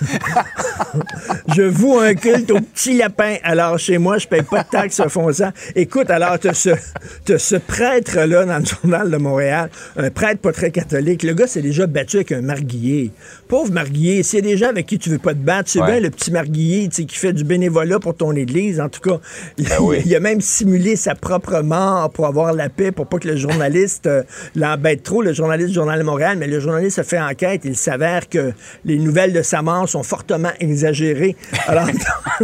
je 1.56 1.62
voue 1.62 1.98
un 1.98 2.14
culte 2.14 2.50
au 2.50 2.60
petit 2.60 2.98
lapin. 2.98 3.36
Alors, 3.42 3.78
chez 3.78 3.98
moi, 3.98 4.18
je 4.18 4.26
paye 4.26 4.42
pas 4.42 4.62
de 4.62 4.68
taxes 4.68 5.02
foncières. 5.08 5.52
Écoute, 5.74 6.10
alors, 6.10 6.38
tu 6.38 6.48
ce, 6.52 6.70
ce 7.38 7.56
prêtre-là 7.56 8.44
dans 8.44 8.58
le 8.58 8.64
journal 8.64 9.10
de 9.10 9.16
Montréal, 9.16 9.70
un 9.96 10.10
prêtre 10.10 10.40
pas 10.40 10.52
très 10.52 10.70
catholique. 10.70 11.22
Le 11.22 11.34
gars 11.34 11.46
s'est 11.46 11.62
déjà 11.62 11.86
battu 11.86 12.16
avec 12.16 12.32
un 12.32 12.42
marguillier. 12.42 13.12
Pauvre 13.48 13.72
marguillier, 13.72 14.24
c'est 14.24 14.42
des 14.42 14.56
gens 14.56 14.70
avec 14.70 14.86
qui 14.86 14.98
tu 14.98 15.08
veux 15.08 15.18
pas 15.18 15.32
te 15.32 15.38
battre. 15.38 15.70
C'est 15.70 15.82
bien 15.82 16.00
le 16.00 16.10
petit 16.10 16.32
marguillier 16.32 16.88
qui 16.88 17.16
fait 17.16 17.32
du 17.32 17.44
bénévolat 17.44 18.00
pour 18.00 18.16
ton 18.16 18.32
église. 18.32 18.80
En 18.80 18.88
tout 18.88 19.00
cas, 19.00 19.20
il, 19.58 19.68
ben 19.68 20.16
a 20.16 20.20
même 20.20 20.40
simulé 20.40 20.96
sa 20.96 21.14
propre 21.14 21.60
mort 21.60 22.10
pour 22.10 22.26
avoir 22.26 22.52
la 22.52 22.68
paix, 22.68 22.90
pour 22.90 23.06
pas 23.06 23.18
que 23.18 23.28
le 23.28 23.36
journaliste 23.36 24.08
euh, 24.08 24.24
l'embête 24.56 25.04
trop, 25.04 25.22
le 25.22 25.32
journaliste 25.32 25.68
du 25.68 25.74
Journal 25.74 25.98
de 26.00 26.04
Montréal. 26.04 26.38
Mais 26.38 26.48
le 26.48 26.58
journaliste 26.58 26.98
a 26.98 27.04
fait 27.04 27.20
enquête. 27.20 27.62
Il 27.64 27.76
s'avère 27.76 28.28
que 28.28 28.52
les 28.84 28.98
nouvelles 28.98 29.32
de 29.32 29.42
sa 29.42 29.62
mort 29.62 29.88
sont 29.88 30.02
fortement 30.02 30.50
exagérées. 30.58 31.36
Alors, 31.68 31.86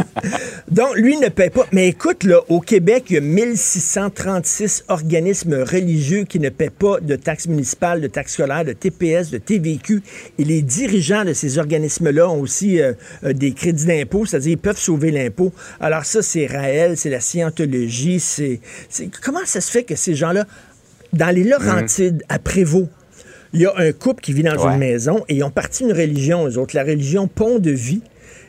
donc, 0.71 0.95
lui 0.95 1.17
ne 1.17 1.31
paie 1.31 1.51
pas. 1.51 1.67
Mais 1.73 1.89
écoute, 1.89 2.23
là, 2.23 2.39
au 2.49 2.61
Québec, 2.61 3.07
il 3.09 3.15
y 3.15 3.19
a 3.19 3.23
1636 3.23 4.85
organismes 4.87 5.65
religieux 5.65 6.25
qui 6.25 6.39
ne 6.39 6.49
paient 6.49 6.71
pas 6.71 7.01
de 7.01 7.17
taxes 7.17 7.49
municipales, 7.49 8.01
de 8.01 8.07
taxes 8.07 8.35
scolaires, 8.35 8.65
de 8.65 8.73
TPS, 8.73 9.31
de 9.31 9.39
TVQ. 9.39 10.03
Et 10.39 10.45
les 10.45 10.63
dirigeants 10.63 10.92
de 10.93 11.33
ces 11.33 11.59
organismes-là 11.59 12.29
ont 12.29 12.41
aussi 12.41 12.81
euh, 12.81 12.93
euh, 13.25 13.33
des 13.33 13.53
crédits 13.53 13.87
d'impôt, 13.87 14.27
c'est-à-dire 14.27 14.53
ils 14.53 14.59
peuvent 14.59 14.79
sauver 14.79 15.11
l'impôt. 15.11 15.53
Alors 15.81 16.05
ça, 16.05 16.23
c'est 16.23 16.47
Raël, 16.47 16.97
c'est 16.97 17.11
la 17.11 17.21
scientologie, 17.21 18.21
c'est... 18.21 18.61
Comment 19.23 19.45
ça 19.45 19.61
se 19.61 19.71
fait 19.71 19.85
que 19.85 19.97
ces 19.97 20.15
gens-là, 20.15 20.45
dans 21.13 21.35
les 21.35 21.45
Laurentides, 21.45 22.23
à 22.29 22.39
Prévost, 22.39 22.89
il 23.55 23.61
y 23.61 23.67
a 23.67 23.73
un 23.77 23.93
couple 23.93 24.23
qui 24.23 24.33
vit 24.33 24.43
dans 24.43 24.67
une 24.67 24.79
maison 24.79 25.25
et 25.29 25.37
ils 25.37 25.45
ont 25.45 25.51
parti 25.51 25.85
une 25.85 25.93
religion, 25.93 26.49
eux 26.49 26.59
autres, 26.59 26.75
la 26.75 26.85
religion 26.85 27.29
Pont 27.29 27.59
de 27.59 27.71
Vie. 27.71 28.03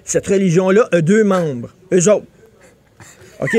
Cette 0.06 0.28
religion-là 0.28 0.88
a 0.92 1.02
deux 1.02 1.24
membres, 1.24 1.74
eux 1.94 2.10
autres. 2.10 2.26
OK? 3.40 3.56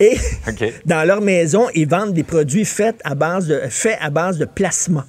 Et 0.00 0.16
dans 0.86 1.06
leur 1.06 1.20
maison, 1.20 1.66
ils 1.74 1.88
vendent 1.88 2.14
des 2.14 2.24
produits 2.24 2.64
faits 2.64 2.96
à 3.04 3.14
base 3.14 3.46
de, 3.46 3.60
faits 3.68 3.98
à 4.00 4.10
base 4.10 4.38
de 4.38 4.44
plasma. 4.44 5.06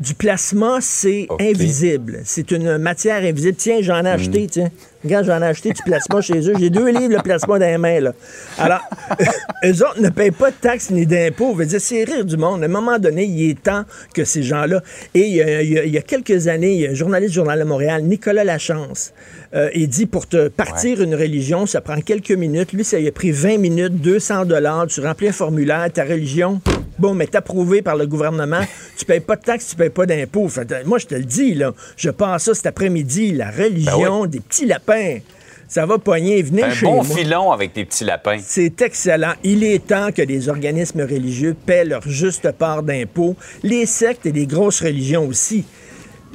Du 0.00 0.14
plasma, 0.14 0.78
c'est 0.80 1.28
invisible. 1.38 2.22
C'est 2.24 2.50
une 2.50 2.78
matière 2.78 3.22
invisible. 3.22 3.56
Tiens, 3.56 3.78
j'en 3.82 4.04
ai 4.04 4.08
acheté, 4.08 4.44
hmm. 4.44 4.50
tiens. 4.50 4.70
Regarde, 5.04 5.26
j'en 5.26 5.40
ai 5.42 5.46
acheté 5.46 5.72
du 5.72 5.82
plasma 5.82 6.20
chez 6.20 6.48
eux. 6.48 6.54
J'ai 6.58 6.70
deux 6.70 6.88
livres 6.88 7.16
de 7.16 7.22
plasma 7.22 7.58
dans 7.58 7.66
les 7.66 7.78
mains, 7.78 8.00
là. 8.00 8.12
Alors, 8.58 8.80
eux 9.64 9.82
autres 9.82 10.00
ne 10.00 10.08
payent 10.08 10.30
pas 10.30 10.50
de 10.50 10.56
taxes 10.60 10.90
ni 10.90 11.06
d'impôts. 11.06 11.54
dire, 11.62 11.80
c'est 11.80 12.04
rire 12.04 12.24
du 12.24 12.36
monde. 12.36 12.62
À 12.62 12.66
un 12.66 12.68
moment 12.68 12.98
donné, 12.98 13.24
il 13.24 13.50
est 13.50 13.62
temps 13.62 13.84
que 14.14 14.24
ces 14.24 14.42
gens-là. 14.42 14.82
Et 15.14 15.26
il 15.26 15.34
y, 15.34 15.98
a, 15.98 16.02
quelques 16.02 16.48
années, 16.48 16.72
il 16.72 16.80
y 16.80 16.86
a 16.86 16.90
un 16.90 16.94
journaliste 16.94 17.30
du 17.30 17.36
Journal 17.36 17.58
de 17.58 17.64
Montréal, 17.64 18.02
Nicolas 18.02 18.44
Lachance, 18.44 19.12
euh, 19.54 19.68
il 19.74 19.88
dit 19.88 20.06
pour 20.06 20.26
te 20.26 20.48
partir 20.48 21.02
une 21.02 21.14
religion, 21.14 21.66
ça 21.66 21.80
prend 21.80 22.00
quelques 22.00 22.30
minutes. 22.32 22.72
Lui, 22.72 22.84
ça 22.84 22.98
lui 22.98 23.08
a 23.08 23.12
pris 23.12 23.30
20 23.30 23.58
minutes, 23.58 24.00
200 24.00 24.46
dollars. 24.46 24.86
Tu 24.86 25.00
remplis 25.00 25.28
un 25.28 25.32
formulaire, 25.32 25.88
ta 25.92 26.04
religion, 26.04 26.60
bon, 27.02 27.14
mais 27.14 27.34
approuvé 27.34 27.82
par 27.82 27.96
le 27.96 28.06
gouvernement. 28.06 28.62
Tu 28.96 29.06
payes 29.06 29.20
pas 29.20 29.34
de 29.34 29.42
taxes, 29.42 29.68
tu 29.68 29.76
payes 29.76 29.90
pas 29.90 30.06
d'impôts. 30.06 30.48
Moi, 30.86 30.98
je 30.98 31.06
te 31.06 31.14
le 31.16 31.24
dis, 31.24 31.54
là. 31.54 31.72
Je 31.96 32.08
pense 32.08 32.44
ça 32.44 32.54
cet 32.54 32.66
après-midi, 32.66 33.32
la 33.32 33.50
religion 33.50 34.20
ben 34.20 34.26
des 34.28 34.38
petits 34.38 34.66
lapins. 34.66 35.18
Ça 35.66 35.86
va 35.86 35.98
poigner. 35.98 36.40
Venez 36.42 36.62
un 36.62 36.74
bon 36.82 37.02
filon 37.02 37.50
avec 37.50 37.74
des 37.74 37.84
petits 37.84 38.04
lapins. 38.04 38.38
C'est 38.40 38.80
excellent. 38.80 39.32
Il 39.42 39.64
est 39.64 39.88
temps 39.88 40.12
que 40.12 40.22
les 40.22 40.48
organismes 40.48 41.00
religieux 41.00 41.56
paient 41.66 41.84
leur 41.84 42.06
juste 42.06 42.52
part 42.52 42.84
d'impôts. 42.84 43.34
Les 43.64 43.86
sectes 43.86 44.26
et 44.26 44.32
les 44.32 44.46
grosses 44.46 44.82
religions 44.82 45.26
aussi. 45.26 45.64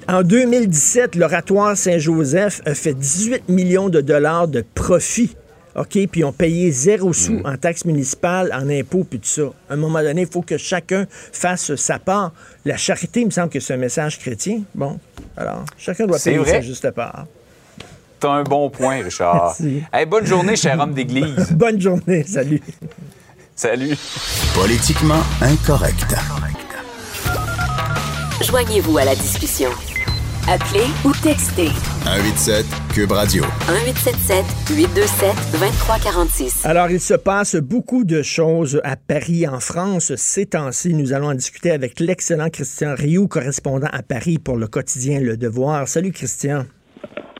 En 0.09 0.23
2017, 0.23 1.15
l'oratoire 1.15 1.77
Saint-Joseph 1.77 2.61
a 2.65 2.73
fait 2.73 2.95
18 2.95 3.47
millions 3.47 3.87
de 3.89 4.01
dollars 4.01 4.49
de 4.49 4.65
profit. 4.73 5.35
OK, 5.77 6.07
puis 6.11 6.23
ont 6.23 6.31
payé 6.31 6.71
zéro 6.71 7.13
sou 7.13 7.33
mm. 7.33 7.45
en 7.45 7.55
taxes 7.55 7.85
municipales, 7.85 8.51
en 8.51 8.67
impôts, 8.67 9.03
puis 9.03 9.19
tout 9.19 9.27
ça. 9.27 9.43
À 9.69 9.73
un 9.73 9.77
moment 9.77 10.01
donné, 10.01 10.21
il 10.21 10.27
faut 10.27 10.41
que 10.41 10.57
chacun 10.57 11.05
fasse 11.11 11.75
sa 11.75 11.99
part. 11.99 12.33
La 12.65 12.77
charité, 12.77 13.21
il 13.21 13.27
me 13.27 13.31
semble 13.31 13.49
que 13.49 13.59
c'est 13.59 13.75
un 13.75 13.77
message 13.77 14.17
chrétien. 14.17 14.63
Bon, 14.73 14.99
alors, 15.37 15.63
chacun 15.77 16.07
doit 16.07 16.19
payer 16.19 16.43
sa 16.45 16.61
juste 16.61 16.89
part. 16.91 17.27
T'as 18.19 18.31
un 18.31 18.43
bon 18.43 18.69
point, 18.71 19.03
Richard. 19.03 19.55
Hey, 19.93 20.07
bonne 20.07 20.25
journée, 20.25 20.55
cher 20.55 20.79
homme 20.79 20.93
d'église. 20.93 21.51
bonne 21.51 21.79
journée, 21.79 22.23
salut. 22.23 22.61
Salut. 23.55 23.95
Politiquement 24.55 25.21
incorrect. 25.41 26.15
Joignez-vous 28.41 28.97
à 28.97 29.05
la 29.05 29.15
discussion. 29.15 29.69
Appelez 30.49 30.87
ou 31.03 31.11
textez. 31.21 31.71
187 32.05 32.65
Cube 32.93 33.11
Radio. 33.11 33.43
1877 33.67 34.45
827 34.77 35.35
2346. 35.51 36.65
Alors, 36.65 36.89
il 36.89 37.01
se 37.01 37.15
passe 37.15 37.57
beaucoup 37.57 38.05
de 38.05 38.21
choses 38.21 38.79
à 38.85 38.95
Paris, 38.95 39.45
en 39.45 39.59
France, 39.59 40.15
ces 40.15 40.45
temps-ci. 40.45 40.93
Nous 40.93 41.11
allons 41.11 41.27
en 41.27 41.33
discuter 41.33 41.71
avec 41.71 41.99
l'excellent 41.99 42.49
Christian 42.49 42.95
Rioux, 42.95 43.27
correspondant 43.27 43.89
à 43.91 44.03
Paris 44.03 44.37
pour 44.37 44.55
le 44.55 44.67
quotidien 44.67 45.19
Le 45.19 45.35
Devoir. 45.35 45.85
Salut, 45.85 46.13
Christian. 46.13 46.65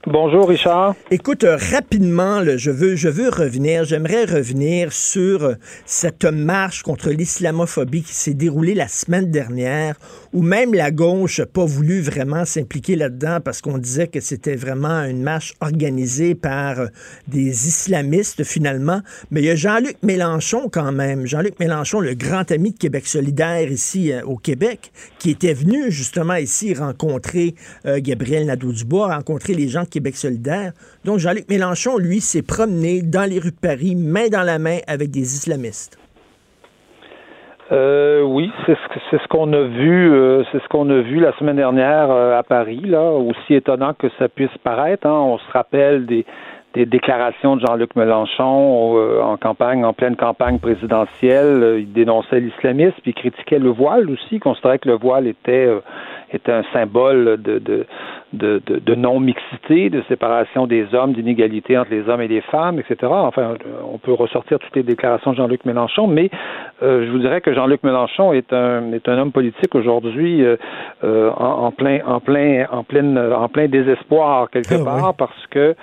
Bonjour 0.10 0.48
Richard. 0.48 0.96
Écoute, 1.12 1.44
euh, 1.44 1.58
rapidement, 1.74 2.42
je, 2.56 2.72
veux, 2.72 3.28
revenir, 3.28 3.84
j'aimerais 3.84 4.24
revenir 4.24 4.94
sur 4.94 5.44
euh, 5.44 5.56
cette 5.86 6.24
marche 6.24 6.82
contre 6.82 7.10
l'islamophobie 7.10 8.04
qui 8.04 8.14
s'est 8.14 8.34
déroulée 8.34 8.74
la 8.74 8.88
semaine 8.88 9.30
dernière, 9.30 9.98
où 10.32 10.44
même 10.44 10.74
la 10.74 10.92
gauche 10.92 11.42
n'a 11.42 11.46
pas 11.46 11.66
voulu 11.66 12.00
vraiment 12.00 12.46
s'impliquer 12.46 12.96
là-dedans 12.96 13.40
parce 13.44 13.60
qu'on 13.60 13.78
disait 13.78 14.08
que 14.08 14.22
c'était 14.22 14.56
vraiment 14.56 15.04
une 15.04 15.22
marche 15.22 15.56
organisée 15.60 16.36
par 16.36 16.80
euh, 16.80 16.88
des 17.28 17.68
islamistes 17.68 18.46
finalement. 18.46 19.02
Mais 19.30 19.42
il 19.42 19.46
y 19.48 19.50
a 19.50 19.56
Jean-Luc 19.56 19.98
Mélenchon 20.04 20.70
quand 20.72 20.94
même, 20.94 21.28
Jean-Luc 21.28 21.60
Mélenchon, 21.60 22.00
le 22.00 22.14
grand 22.14 22.50
ami 22.50 22.72
de 22.72 22.78
Québec 22.78 23.08
solidaire 23.08 23.70
ici 23.70 24.14
au 24.24 24.38
Québec, 24.38 24.94
qui 25.20 25.32
était 25.32 25.54
venu 25.54 25.92
justement 25.92 26.36
ici 26.36 26.74
rencontrer 26.74 27.56
Gabriel 27.86 28.46
Nadeau-Dubois, 28.46 29.14
rencontrer 29.14 29.54
les 29.54 29.68
gens 29.68 29.84
qui 29.84 29.97
Québec 29.98 30.16
solidaire. 30.16 30.74
Donc, 31.06 31.18
Jean-Luc 31.18 31.50
Mélenchon, 31.50 31.98
lui, 31.98 32.20
s'est 32.20 32.44
promené 32.44 33.02
dans 33.02 33.28
les 33.28 33.40
rues 33.40 33.52
de 33.52 33.60
Paris, 33.60 33.96
main 33.96 34.28
dans 34.32 34.44
la 34.44 34.60
main 34.60 34.78
avec 34.88 35.10
des 35.10 35.22
islamistes. 35.22 35.98
Euh, 37.72 38.22
oui, 38.22 38.50
c'est 38.66 38.78
ce, 39.12 39.28
qu'on 39.28 39.52
a 39.52 39.62
vu, 39.62 40.14
euh, 40.14 40.44
c'est 40.52 40.62
ce 40.62 40.68
qu'on 40.70 40.90
a 40.90 41.02
vu 41.02 41.20
la 41.20 41.34
semaine 41.38 41.58
dernière 41.58 42.10
euh, 42.12 42.38
à 42.38 42.44
Paris, 42.44 42.82
là, 42.86 43.12
aussi 43.12 43.56
étonnant 43.56 43.94
que 43.94 44.08
ça 44.20 44.30
puisse 44.30 44.56
paraître. 44.64 45.06
Hein. 45.06 45.20
on 45.20 45.38
se 45.38 45.52
rappelle 45.52 46.06
des, 46.06 46.26
des 46.76 46.86
déclarations 46.86 47.58
de 47.58 47.66
Jean-Luc 47.66 47.96
Mélenchon 47.96 49.22
en 49.22 49.36
campagne, 49.36 49.84
en 49.84 49.94
pleine 49.94 50.16
campagne 50.16 50.60
présidentielle. 50.60 51.80
il 51.80 51.92
dénonçait 51.92 52.40
l'islamisme, 52.40 52.96
puis 53.02 53.12
il 53.12 53.16
critiquait 53.16 53.60
le 53.60 53.72
voile 53.72 54.10
aussi, 54.12 54.36
il 54.36 54.40
considérait 54.40 54.80
que 54.80 54.88
le 54.88 54.96
voile 54.96 55.28
était 55.28 55.68
était 56.32 56.52
un 56.52 56.64
symbole 56.74 57.42
de, 57.42 57.60
de, 57.60 57.86
de, 58.34 58.62
de 58.80 58.96
non-mixité, 58.96 59.90
de 59.90 60.04
séparation 60.10 60.68
des 60.68 60.94
hommes, 60.94 61.14
d'inégalité 61.14 61.78
entre 61.78 61.92
les 61.92 62.08
hommes 62.10 62.22
et 62.22 62.28
les 62.28 62.42
femmes, 62.42 62.80
etc. 62.80 63.12
Enfin, 63.12 63.56
on 63.92 63.98
peut 63.98 64.14
ressortir 64.14 64.60
toutes 64.60 64.76
les 64.76 64.84
déclarations 64.84 65.32
de 65.32 65.38
Jean-Luc 65.38 65.66
Mélenchon, 65.66 66.08
mais 66.08 66.30
euh, 66.84 67.06
je 67.06 67.12
vous 67.12 67.20
dirais 67.20 67.42
que 67.42 67.54
Jean-Luc 67.54 67.84
Mélenchon 67.84 68.34
est 68.34 68.52
un, 68.52 68.92
est 68.92 69.08
un 69.08 69.18
homme 69.18 69.32
politique 69.32 69.74
aujourd'hui 69.76 70.44
euh, 70.44 70.58
euh 71.04 71.32
en, 71.38 71.72
plein, 71.72 72.00
en, 72.06 72.20
plein, 72.20 72.66
en, 72.72 72.84
plein, 72.84 73.32
en 73.32 73.48
plein 73.48 73.68
désespoir 73.68 74.50
quelque 74.50 74.76
ah 74.82 74.84
part 74.84 75.14
parce 75.16 75.48
que 75.48 75.76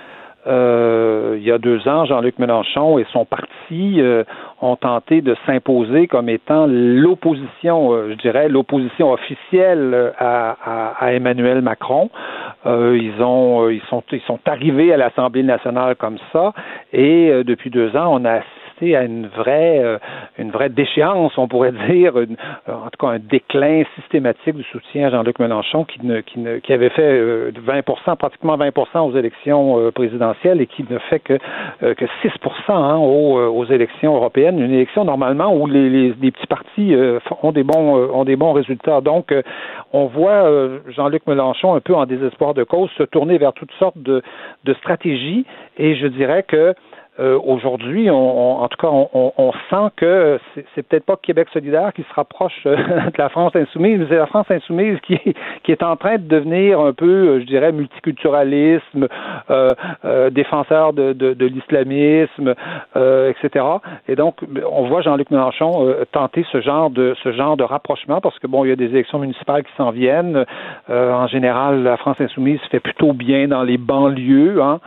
euh, 0.47 1.37
il 1.39 1.43
y 1.43 1.51
a 1.51 1.57
deux 1.57 1.87
ans, 1.87 2.05
Jean-Luc 2.05 2.37
Mélenchon 2.37 2.99
et 2.99 3.05
son 3.11 3.25
parti 3.25 3.99
euh, 3.99 4.23
ont 4.65 4.75
tenté 4.75 5.21
de 5.21 5.35
s'imposer 5.45 6.07
comme 6.07 6.29
étant 6.29 6.65
l'opposition, 6.67 7.93
euh, 7.93 8.09
je 8.11 8.15
dirais, 8.15 8.49
l'opposition 8.49 9.11
officielle 9.11 10.13
à, 10.17 10.95
à, 10.99 11.13
Emmanuel 11.13 11.61
Macron. 11.61 12.09
ils 12.65 13.21
ont, 13.21 13.69
ils 13.69 13.81
sont, 13.89 14.03
ils 14.11 14.21
sont 14.21 14.39
arrivés 14.45 14.93
à 14.93 14.97
l'Assemblée 14.97 15.43
nationale 15.43 15.95
comme 15.95 16.17
ça, 16.33 16.53
et 16.93 17.31
depuis 17.43 17.69
deux 17.69 17.95
ans, 17.95 18.09
on 18.11 18.25
a 18.25 18.41
à 18.81 19.03
une 19.03 19.27
vraie, 19.27 19.79
euh, 19.79 19.97
une 20.37 20.51
vraie 20.51 20.69
déchéance, 20.69 21.37
on 21.37 21.47
pourrait 21.47 21.71
dire, 21.89 22.17
euh, 22.17 22.25
en 22.67 22.89
tout 22.89 22.99
cas 22.99 23.07
un 23.07 23.19
déclin 23.19 23.83
systématique 23.95 24.55
du 24.55 24.63
soutien 24.63 25.07
à 25.07 25.11
Jean-Luc 25.11 25.39
Mélenchon 25.39 25.85
qui, 25.85 26.05
ne, 26.05 26.21
qui, 26.21 26.39
ne, 26.39 26.57
qui 26.57 26.73
avait 26.73 26.89
fait 26.89 27.21
20% 27.51 27.51
euh, 28.09 28.15
pratiquement 28.15 28.57
20% 28.57 28.99
aux 28.99 29.17
élections 29.17 29.91
présidentielles 29.91 30.61
et 30.61 30.67
qui 30.67 30.85
ne 30.89 30.97
fait 30.99 31.19
que, 31.19 31.37
que 31.81 32.05
6 32.21 32.31
hein, 32.69 32.97
aux, 32.97 33.37
aux, 33.37 33.65
élections 33.65 34.15
européennes. 34.15 34.59
Une 34.59 34.73
élection 34.73 35.05
normalement 35.05 35.55
où 35.55 35.67
les, 35.67 35.89
les, 35.89 36.13
les 36.21 36.31
petits 36.31 36.47
partis 36.47 36.95
ont 37.41 37.51
des 37.51 37.63
bons 37.63 37.95
ont 38.13 38.25
des 38.25 38.35
bons 38.35 38.53
résultats. 38.53 39.01
Donc, 39.01 39.33
on 39.93 40.05
voit 40.05 40.49
Jean-Luc 40.89 41.25
Mélenchon 41.27 41.75
un 41.75 41.79
peu 41.79 41.95
en 41.95 42.05
désespoir 42.05 42.53
de 42.53 42.63
cause 42.63 42.89
se 42.97 43.03
tourner 43.03 43.37
vers 43.37 43.53
toutes 43.53 43.71
sortes 43.79 43.97
de, 43.97 44.21
de 44.63 44.73
stratégies 44.75 45.45
et 45.77 45.95
je 45.95 46.07
dirais 46.07 46.43
que 46.43 46.73
euh, 47.19 47.39
aujourd'hui, 47.45 48.09
on, 48.11 48.61
en 48.61 48.67
tout 48.67 48.77
cas, 48.77 48.89
on, 48.89 49.31
on 49.37 49.51
sent 49.69 49.91
que 49.95 50.39
c'est 50.73 50.87
peut-être 50.87 51.05
pas 51.05 51.15
Québec 51.15 51.47
solidaire 51.53 51.93
qui 51.93 52.03
se 52.03 52.13
rapproche 52.13 52.61
euh, 52.65 52.75
de 53.05 53.17
la 53.17 53.29
France 53.29 53.55
insoumise, 53.55 53.99
mais 53.99 54.05
c'est 54.09 54.17
la 54.17 54.25
France 54.25 54.47
insoumise 54.49 54.99
qui, 55.01 55.17
qui 55.63 55.71
est 55.71 55.83
en 55.83 55.95
train 55.95 56.17
de 56.17 56.27
devenir 56.27 56.79
un 56.79 56.93
peu, 56.93 57.05
euh, 57.05 57.39
je 57.39 57.45
dirais, 57.45 57.71
multiculturalisme, 57.71 59.07
euh, 59.49 60.29
défenseur 60.29 60.93
de, 60.93 61.13
de, 61.13 61.33
de 61.33 61.45
l'islamisme, 61.45 62.53
etc. 62.95 63.65
Et 64.07 64.15
donc, 64.15 64.37
on 64.69 64.87
voit 64.87 65.01
Jean-Luc 65.01 65.31
Mélenchon 65.31 65.95
tenter 66.11 66.45
ce 66.51 66.61
genre 66.61 66.89
de 66.89 67.15
ce 67.23 67.31
genre 67.31 67.57
de 67.57 67.63
rapprochement 67.63 68.21
parce 68.21 68.37
que 68.39 68.47
bon, 68.47 68.65
il 68.65 68.69
y 68.69 68.71
a 68.71 68.75
des 68.75 68.85
élections 68.85 69.19
municipales 69.19 69.63
qui 69.63 69.71
s'en 69.77 69.91
viennent. 69.91 70.45
en 70.89 71.27
général, 71.27 71.83
la 71.83 71.97
France 71.97 72.19
insoumise 72.19 72.59
fait 72.71 72.79
plutôt 72.79 73.13
bien 73.13 73.47
dans 73.47 73.63
les 73.63 73.77
banlieues, 73.77 74.61
hein, 74.61 74.79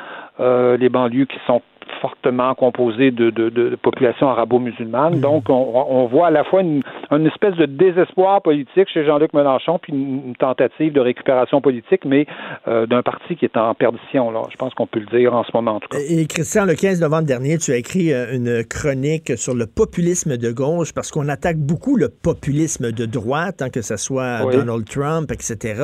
les 0.78 0.88
banlieues 0.88 1.26
qui 1.26 1.38
sont 1.46 1.62
fortement 2.00 2.54
composé 2.54 3.10
de, 3.10 3.30
de, 3.30 3.48
de 3.48 3.76
populations 3.76 4.28
arabo-musulmanes. 4.28 5.16
Mhm. 5.16 5.20
Donc, 5.20 5.44
on, 5.48 5.86
on, 5.88 6.06
voit 6.06 6.28
à 6.28 6.30
la 6.30 6.44
fois 6.44 6.62
une, 6.62 6.82
une, 7.10 7.26
espèce 7.26 7.54
de 7.56 7.66
désespoir 7.66 8.42
politique 8.42 8.88
chez 8.92 9.04
Jean-Luc 9.04 9.32
Mélenchon, 9.34 9.78
puis 9.80 9.92
une, 9.92 10.34
tentative 10.38 10.92
de 10.92 11.00
récupération 11.00 11.60
politique, 11.60 12.04
mais 12.04 12.26
euh, 12.68 12.86
d'un 12.86 13.02
parti 13.02 13.36
qui 13.36 13.44
est 13.44 13.56
en 13.56 13.74
perdition. 13.74 14.30
Là. 14.30 14.42
Je 14.50 14.56
pense 14.56 14.72
qu'on 14.74 14.86
peut 14.86 15.00
le 15.00 15.18
dire 15.18 15.34
en 15.34 15.44
ce 15.44 15.50
moment, 15.52 15.76
en 15.76 15.80
tout 15.80 15.88
cas. 15.88 15.98
Et 16.08 16.26
Christian, 16.26 16.64
le 16.64 16.74
15 16.74 17.00
novembre 17.00 17.26
dernier, 17.26 17.58
tu 17.58 17.72
as 17.72 17.76
écrit 17.76 18.12
euh, 18.12 18.34
une 18.34 18.64
chronique 18.64 19.36
sur 19.36 19.54
le 19.54 19.66
populisme 19.66 20.36
de 20.36 20.52
gauche, 20.52 20.92
parce 20.92 21.10
qu'on 21.10 21.28
attaque 21.28 21.58
beaucoup 21.58 21.96
le 21.96 22.08
populisme 22.08 22.92
de 22.92 23.06
droite, 23.06 23.62
hein, 23.62 23.70
que 23.70 23.82
ce 23.82 23.96
soit 23.96 24.40
Donald 24.50 24.84
Trump, 24.88 25.30
etc., 25.32 25.82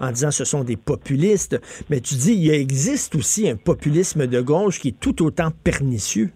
en 0.00 0.10
disant 0.10 0.30
ce 0.30 0.44
sont 0.44 0.64
des 0.64 0.76
populistes. 0.76 1.60
Mais 1.90 2.00
tu 2.00 2.14
dis, 2.14 2.34
il 2.34 2.50
existe 2.50 3.14
aussi 3.14 3.48
un 3.48 3.56
populisme 3.56 4.26
de 4.26 4.40
gauche 4.40 4.80
qui 4.80 4.88
est 4.88 5.00
tout 5.00 5.24
autant 5.24 5.45
pernicieux. 5.50 6.32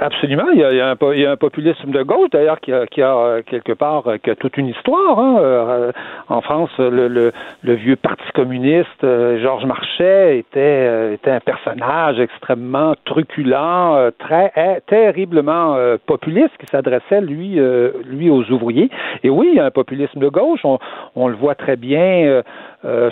Absolument. 0.00 0.50
Il 0.52 0.60
y, 0.60 0.80
a, 0.80 0.90
un, 0.90 1.36
populisme 1.36 1.90
de 1.90 2.02
gauche, 2.02 2.30
d'ailleurs, 2.30 2.60
qui 2.60 2.72
a, 2.72 2.86
euh, 3.02 3.42
quelque 3.42 3.72
part 3.72 4.06
euh, 4.06 4.16
qui 4.18 4.30
a 4.30 4.36
toute 4.36 4.56
une 4.56 4.68
histoire. 4.68 5.18
Hein. 5.18 5.36
Euh, 5.40 5.92
en 6.28 6.40
France, 6.40 6.70
le, 6.78 7.32
vieux 7.62 7.96
Parti 7.96 8.30
communiste, 8.34 9.02
Georges 9.02 9.64
Marchais, 9.64 10.38
était, 10.38 11.18
un 11.26 11.40
personnage 11.40 12.20
extrêmement 12.20 12.94
truculent, 13.04 14.12
très 14.18 14.52
terriblement 14.86 15.76
populiste, 16.06 16.56
qui 16.58 16.66
s'adressait, 16.66 17.20
lui, 17.20 17.58
lui, 18.06 18.30
aux 18.30 18.44
ouvriers. 18.50 18.90
Et 19.22 19.30
oui, 19.30 19.48
il 19.52 19.56
y 19.56 19.60
a 19.60 19.64
un 19.64 19.70
populisme 19.70 20.20
de 20.20 20.28
gauche. 20.28 20.60
On, 20.64 21.28
le 21.28 21.34
voit 21.34 21.54
très 21.54 21.76
bien 21.76 22.42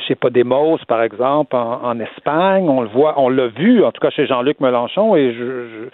chez 0.07 0.15
Podemos, 0.15 0.79
par 0.87 1.03
exemple, 1.03 1.57
en, 1.57 1.99
Espagne. 2.01 2.69
On 2.69 2.83
le 2.83 2.89
voit, 2.89 3.15
on 3.19 3.29
l'a 3.29 3.49
vu, 3.49 3.85
en 3.85 3.93
tout 3.93 4.01
cas 4.01 4.11
chez 4.11 4.27
Jean-Luc 4.27 4.61
Mélenchon, 4.61 5.17
et 5.17 5.33
je, 5.33 5.89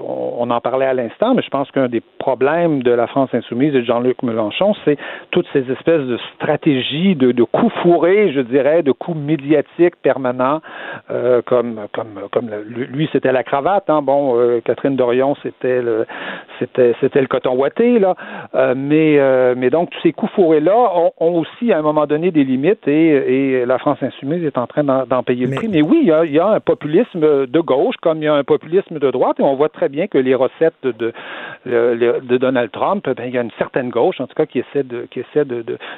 on, 0.00 0.50
en 0.50 0.60
parlait 0.60 0.86
à 0.86 0.94
l'instant, 0.94 1.34
mais 1.34 1.42
je 1.42 1.50
pense 1.50 1.70
qu'un 1.70 1.88
des 1.88 2.02
problèmes 2.18 2.82
de 2.82 2.90
la 2.90 3.06
France 3.06 3.30
insoumise 3.32 3.74
et 3.74 3.80
de 3.80 3.84
Jean-Luc 3.84 4.22
Mélenchon, 4.22 4.74
c'est 4.84 4.96
toutes 5.30 5.46
ces 5.52 5.70
espèces 5.70 6.02
de 6.02 6.18
stratégies 6.34 7.14
de, 7.14 7.32
de 7.32 7.42
coups 7.44 7.72
fourrés, 7.82 8.32
je 8.32 8.40
dirais, 8.40 8.82
de 8.82 8.92
coups 8.92 9.18
médiatiques 9.18 9.96
permanents, 10.02 10.60
euh, 11.10 11.42
comme 11.44 11.80
comme 11.92 12.20
comme 12.30 12.50
lui 12.66 13.08
c'était 13.12 13.32
la 13.32 13.42
cravate, 13.42 13.88
hein, 13.88 14.02
bon, 14.02 14.38
euh, 14.38 14.60
Catherine 14.64 14.96
Dorion 14.96 15.34
c'était 15.42 15.82
le 15.82 16.06
c'était 16.58 16.94
c'était 17.00 17.20
le 17.20 17.26
coton 17.26 17.54
ouaté 17.54 17.98
là, 17.98 18.14
euh, 18.54 18.74
mais 18.76 19.18
mais 19.54 19.70
donc 19.70 19.90
tous 19.90 20.00
ces 20.02 20.12
coups 20.12 20.32
fourrés 20.32 20.60
là 20.60 20.76
ont, 21.18 21.38
aussi 21.38 21.72
à 21.72 21.78
un 21.78 21.82
moment 21.82 22.06
donné 22.06 22.30
des 22.30 22.44
limites 22.44 22.86
et, 22.88 23.60
et 23.60 23.66
la 23.66 23.78
France 23.78 23.98
insoumise 24.02 24.44
est 24.44 24.58
en 24.58 24.66
train 24.66 24.84
d'en 24.84 25.22
payer 25.22 25.46
le 25.46 25.54
prix. 25.54 25.68
Mais 25.68 25.82
oui, 25.82 26.00
il 26.02 26.08
y, 26.08 26.12
a, 26.12 26.24
il 26.24 26.32
y 26.32 26.38
a 26.38 26.48
un 26.48 26.60
populisme 26.60 27.46
de 27.46 27.60
gauche 27.60 27.96
comme 28.00 28.18
il 28.18 28.24
y 28.24 28.28
a 28.28 28.34
un 28.34 28.44
populisme 28.44 28.98
de 28.98 29.10
droite 29.10 29.38
et 29.40 29.42
on 29.42 29.54
voit 29.54 29.68
très 29.78 29.88
bien 29.88 30.08
que 30.08 30.18
les 30.18 30.34
recettes 30.34 30.74
de, 30.82 31.12
de, 31.64 32.36
Donald 32.36 32.70
Trump, 32.72 33.04
ben, 33.04 33.24
il 33.26 33.34
y 33.34 33.38
a 33.38 33.42
une 33.42 33.50
certaine 33.58 33.90
gauche, 33.90 34.20
en 34.20 34.26
tout 34.26 34.34
cas, 34.34 34.46
qui 34.46 34.58
essaie 34.58 34.82
de, 34.82 35.06
qui 35.10 35.20
essaie 35.20 35.44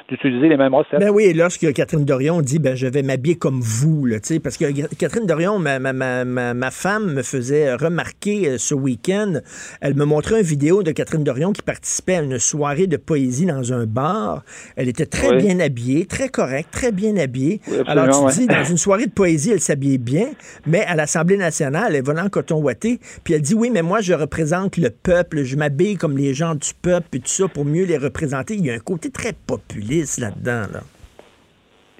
d'utiliser 0.09 0.49
les 0.49 0.57
mêmes 0.57 0.73
recettes. 0.73 0.99
Ben 0.99 1.09
oui, 1.09 1.33
lorsque 1.33 1.71
Catherine 1.73 2.05
Dorion 2.05 2.41
dit, 2.41 2.59
ben, 2.59 2.75
je 2.75 2.87
vais 2.87 3.01
m'habiller 3.01 3.35
comme 3.35 3.59
vous, 3.59 4.05
là, 4.05 4.17
parce 4.43 4.57
que 4.57 4.95
Catherine 4.95 5.25
Dorion, 5.25 5.57
ma, 5.59 5.79
ma, 5.79 5.93
ma, 5.93 6.53
ma, 6.53 6.71
femme 6.71 7.13
me 7.13 7.23
faisait 7.23 7.73
remarquer 7.73 8.49
euh, 8.49 8.57
ce 8.57 8.75
week-end, 8.75 9.33
elle 9.81 9.95
me 9.95 10.05
montrait 10.05 10.39
une 10.39 10.45
vidéo 10.45 10.83
de 10.83 10.91
Catherine 10.91 11.23
Dorion 11.23 11.51
qui 11.51 11.61
participait 11.61 12.17
à 12.17 12.21
une 12.21 12.39
soirée 12.39 12.87
de 12.87 12.97
poésie 12.97 13.45
dans 13.45 13.73
un 13.73 13.85
bar. 13.85 14.43
Elle 14.75 14.89
était 14.89 15.05
très 15.05 15.37
bien 15.37 15.59
habillée, 15.59 16.05
très 16.05 16.29
correcte, 16.29 16.69
très 16.71 16.91
bien 16.91 17.17
habillée. 17.17 17.61
Alors, 17.87 18.29
tu 18.31 18.39
dis, 18.39 18.47
dans 18.47 18.63
une 18.69 18.77
soirée 18.77 19.07
de 19.07 19.11
poésie, 19.11 19.51
elle 19.51 19.59
s'habillait 19.59 19.97
bien, 19.97 20.27
mais 20.65 20.81
à 20.85 20.95
l'Assemblée 20.95 21.37
nationale, 21.37 21.95
elle 21.95 22.05
venait 22.05 22.21
en 22.21 22.29
coton 22.29 22.61
ouaté, 22.61 22.99
puis 23.23 23.33
elle 23.33 23.41
dit, 23.41 23.55
oui, 23.55 23.70
mais 23.71 23.81
moi, 23.81 24.01
je 24.01 24.13
représente 24.13 24.77
le 24.77 24.89
peuple, 24.89 25.43
je 25.43 25.55
m'habille 25.55 25.95
comme 25.95 26.17
les 26.17 26.33
gens 26.33 26.55
du 26.55 26.71
peuple 26.81 27.07
et 27.13 27.19
tout 27.19 27.27
ça 27.27 27.47
pour 27.47 27.65
mieux 27.65 27.85
les 27.85 27.97
représenter. 27.97 28.55
Il 28.55 28.65
y 28.65 28.71
a 28.71 28.73
un 28.73 28.79
côté 28.79 29.09
très 29.09 29.33
populiste 29.33 30.19
là-dedans. 30.19 30.67
Là 30.73 30.83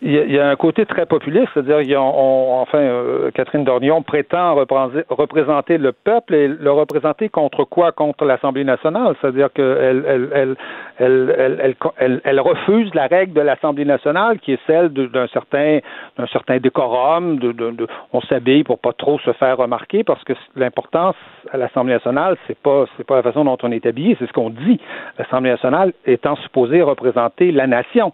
il 0.03 0.31
y, 0.31 0.39
a, 0.39 0.49
un 0.49 0.55
côté 0.55 0.87
très 0.87 1.05
populiste, 1.05 1.49
c'est-à-dire, 1.53 2.01
enfin, 2.01 2.79
euh, 2.79 3.29
Catherine 3.35 3.63
Dornion 3.63 4.01
prétend 4.01 4.55
représenter 4.55 5.77
le 5.77 5.91
peuple 5.91 6.33
et 6.33 6.47
le 6.47 6.71
représenter 6.71 7.29
contre 7.29 7.65
quoi? 7.65 7.91
Contre 7.91 8.25
l'Assemblée 8.25 8.63
nationale, 8.63 9.15
c'est-à-dire 9.21 9.53
qu'elle 9.53 10.03
elle, 10.33 10.55
elle, 10.97 11.75
elle, 11.99 12.21
elle, 12.23 12.39
refuse 12.39 12.91
la 12.95 13.05
règle 13.05 13.33
de 13.33 13.41
l'Assemblée 13.41 13.85
nationale 13.85 14.39
qui 14.39 14.53
est 14.53 14.59
celle 14.65 14.89
d'un 14.89 15.27
certain 15.27 15.79
d'un 16.17 16.27
certain 16.27 16.57
décorum, 16.57 17.37
de, 17.37 17.53
on 18.11 18.21
s'habille 18.21 18.63
pour 18.63 18.79
pas 18.79 18.93
trop 18.93 19.19
se 19.19 19.31
faire 19.33 19.57
remarquer 19.57 20.03
parce 20.03 20.23
que 20.23 20.33
l'importance 20.55 21.15
à 21.51 21.57
l'Assemblée 21.57 21.93
nationale, 21.93 22.37
c'est 22.47 22.57
pas 22.57 22.85
c'est 22.97 23.05
pas 23.05 23.17
la 23.17 23.23
façon 23.23 23.45
dont 23.45 23.57
on 23.61 23.71
est 23.71 23.85
habillé, 23.85 24.15
c'est 24.17 24.25
ce 24.25 24.33
qu'on 24.33 24.49
dit. 24.49 24.79
L'Assemblée 25.19 25.51
nationale 25.51 25.93
étant 26.07 26.35
supposée 26.37 26.81
représenter 26.81 27.51
la 27.51 27.67
nation 27.67 28.11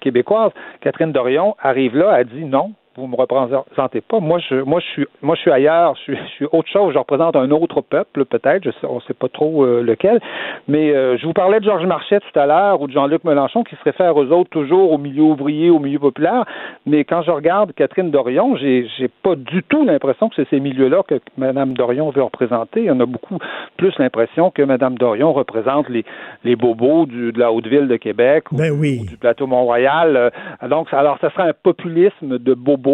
québécoise. 0.00 0.52
Catherine 0.80 1.12
Dorion 1.12 1.56
arrive 1.60 1.96
là, 1.96 2.12
a 2.12 2.24
dit 2.24 2.44
non, 2.44 2.72
vous 2.98 3.06
me 3.06 3.16
représentez 3.16 4.00
pas. 4.00 4.20
Moi, 4.20 4.38
je, 4.48 4.56
moi, 4.56 4.80
je 4.80 4.86
suis, 4.86 5.06
moi, 5.22 5.36
je 5.36 5.40
suis 5.40 5.50
ailleurs. 5.50 5.94
Je 6.06 6.14
suis, 6.34 6.46
autre 6.50 6.68
chose. 6.68 6.92
Je 6.92 6.98
représente 6.98 7.36
un 7.36 7.50
autre 7.50 7.80
peuple, 7.80 8.24
peut-être. 8.24 8.64
Je 8.64 8.70
sais, 8.70 8.86
on 8.88 8.96
ne 8.96 9.00
sait 9.00 9.14
pas 9.14 9.28
trop 9.28 9.64
euh, 9.64 9.82
lequel. 9.82 10.20
Mais 10.66 10.90
euh, 10.90 11.16
je 11.16 11.26
vous 11.26 11.32
parlais 11.32 11.60
de 11.60 11.64
Georges 11.64 11.86
Marchais 11.86 12.20
tout 12.20 12.38
à 12.38 12.46
l'heure 12.46 12.80
ou 12.80 12.88
de 12.88 12.92
Jean-Luc 12.92 13.24
Mélenchon 13.24 13.62
qui 13.62 13.76
se 13.76 13.84
réfèrent 13.84 14.16
aux 14.16 14.26
autres 14.26 14.50
toujours 14.50 14.92
au 14.92 14.98
milieu 14.98 15.22
ouvrier, 15.22 15.70
au 15.70 15.78
milieu 15.78 15.98
populaire. 15.98 16.44
Mais 16.86 17.04
quand 17.04 17.22
je 17.22 17.30
regarde 17.30 17.72
Catherine 17.74 18.10
Dorion, 18.10 18.56
j'ai, 18.56 18.88
j'ai 18.98 19.08
pas 19.08 19.36
du 19.36 19.62
tout 19.62 19.84
l'impression 19.84 20.28
que 20.28 20.34
c'est 20.36 20.48
ces 20.50 20.60
milieux-là 20.60 21.02
que 21.06 21.20
Mme 21.36 21.74
Dorion 21.74 22.10
veut 22.10 22.22
représenter. 22.22 22.90
On 22.90 22.98
a 23.00 23.06
beaucoup 23.06 23.38
plus 23.76 23.96
l'impression 23.98 24.50
que 24.50 24.62
Mme 24.62 24.96
Dorion 24.98 25.32
représente 25.32 25.88
les, 25.88 26.04
les 26.44 26.56
bobos 26.56 27.06
du, 27.06 27.32
de 27.32 27.38
la 27.38 27.52
Haute-Ville 27.52 27.86
de 27.88 27.96
Québec 27.96 28.44
ben 28.50 28.72
ou, 28.72 29.06
du 29.06 29.16
plateau 29.16 29.46
Mont-Royal. 29.46 30.16
Euh, 30.16 30.68
donc, 30.68 30.88
alors, 30.92 31.18
ça 31.20 31.30
serait 31.30 31.48
un 31.48 31.52
populisme 31.52 32.38
de 32.38 32.54
bobos 32.54 32.87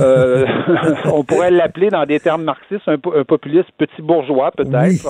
euh, 0.00 0.46
on 1.12 1.24
pourrait 1.24 1.50
l'appeler 1.50 1.88
dans 1.88 2.04
des 2.04 2.20
termes 2.20 2.44
marxistes 2.44 2.86
un, 2.86 2.98
populiste 2.98 3.70
petit 3.78 4.02
bourgeois, 4.02 4.50
peut-être. 4.50 5.02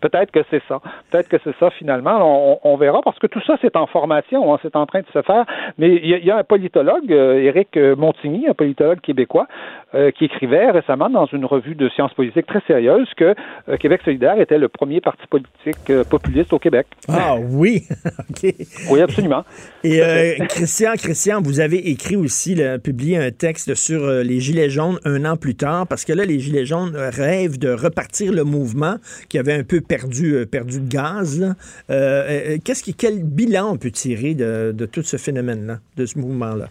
peut-être 0.00 0.30
que 0.30 0.40
c'est 0.50 0.62
ça. 0.68 0.80
Peut-être 1.10 1.28
que 1.28 1.36
c'est 1.42 1.54
ça 1.58 1.70
finalement. 1.70 2.60
On, 2.62 2.76
verra 2.76 3.00
parce 3.02 3.18
que 3.18 3.26
tout 3.26 3.40
ça 3.46 3.56
c'est 3.62 3.74
en 3.74 3.86
formation, 3.86 4.52
hein, 4.52 4.58
c'est 4.62 4.76
en 4.76 4.86
train 4.86 5.00
de 5.00 5.06
se 5.12 5.22
faire. 5.22 5.44
Mais 5.78 5.96
il 5.96 6.24
y, 6.24 6.30
a 6.30 6.36
un 6.36 6.44
politologue, 6.44 7.10
euh, 7.10 7.38
Éric 7.38 7.76
Montigny, 7.76 8.46
un 8.48 8.54
politologue 8.54 9.00
québécois, 9.00 9.46
euh, 9.94 10.10
qui 10.10 10.26
écrivait 10.26 10.70
récemment 10.70 11.08
dans 11.08 11.26
une 11.26 11.46
revue 11.46 11.74
de 11.74 11.88
sciences 11.88 12.12
politiques 12.12 12.46
très 12.46 12.60
sérieuse 12.66 13.08
que 13.16 13.34
Québec 13.78 14.02
solidaire 14.04 14.38
était 14.38 14.58
le 14.58 14.68
premier 14.68 15.00
parti 15.00 15.26
politique 15.26 16.04
populiste 16.10 16.52
au 16.52 16.58
Québec. 16.58 16.86
Ah 17.08 17.36
oui, 17.38 17.82
ok. 18.30 18.54
Oui, 18.90 19.00
absolument. 19.00 19.44
Et 19.82 20.00
Christian, 20.48 20.92
Christian, 20.96 21.40
vous 21.42 21.60
avez 21.60 21.90
écrit 21.90 22.16
aussi, 22.16 22.60
publié 22.84 23.16
un 23.16 23.30
texte 23.30 23.45
sur 23.54 24.04
euh, 24.04 24.22
les 24.22 24.40
Gilets 24.40 24.70
jaunes 24.70 24.98
un 25.04 25.24
an 25.24 25.36
plus 25.36 25.54
tard, 25.54 25.86
parce 25.86 26.04
que 26.04 26.12
là, 26.12 26.24
les 26.24 26.40
Gilets 26.40 26.66
jaunes 26.66 26.96
rêvent 26.96 27.58
de 27.58 27.70
repartir 27.70 28.32
le 28.32 28.44
mouvement 28.44 28.96
qui 29.28 29.38
avait 29.38 29.52
un 29.52 29.64
peu 29.64 29.80
perdu, 29.80 30.34
euh, 30.34 30.46
perdu 30.46 30.80
de 30.80 30.88
gaz. 30.88 31.54
Euh, 31.90 32.58
qu'est-ce 32.64 32.82
qui, 32.82 32.94
quel 32.94 33.22
bilan 33.22 33.72
on 33.72 33.76
peut 33.76 33.90
tirer 33.90 34.34
de, 34.34 34.72
de 34.76 34.86
tout 34.86 35.02
ce 35.02 35.16
phénomène-là, 35.16 35.80
de 35.96 36.06
ce 36.06 36.18
mouvement-là? 36.18 36.68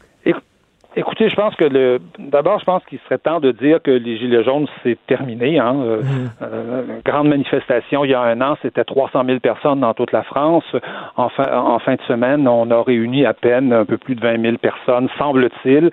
Écoutez, 0.98 1.28
je 1.28 1.36
pense 1.36 1.54
que 1.56 1.66
le 1.66 2.00
d'abord, 2.20 2.58
je 2.60 2.64
pense 2.64 2.84
qu'il 2.86 3.00
serait 3.00 3.18
temps 3.18 3.42
de 3.42 3.52
dire 3.52 3.82
que 3.82 3.92
les 3.92 4.18
Gilets 4.18 4.46
jaunes, 4.46 4.68
c'est 4.82 4.98
terminé. 5.08 5.60
Hein. 5.60 5.76
Euh, 5.82 6.02
mm-hmm. 6.02 6.30
euh, 6.42 6.84
grande 7.04 7.28
manifestation 7.28 8.06
il 8.06 8.12
y 8.12 8.14
a 8.14 8.22
un 8.22 8.40
an, 8.40 8.56
c'était 8.62 8.86
300 8.86 9.26
000 9.26 9.40
personnes 9.40 9.82
dans 9.82 9.94
toute 9.94 10.14
la 10.14 10.24
France. 10.24 10.64
En 11.18 11.28
fin, 11.28 11.52
en 11.54 11.80
fin 11.80 11.96
de 11.96 12.02
semaine, 12.04 12.48
on 12.48 12.72
a 12.72 12.82
réuni 12.82 13.26
à 13.26 13.34
peine 13.34 13.74
un 13.74 13.84
peu 13.84 13.98
plus 13.98 14.16
de 14.16 14.22
20 14.22 14.42
000 14.42 14.58
personnes, 14.58 15.10
semble-t-il. 15.18 15.92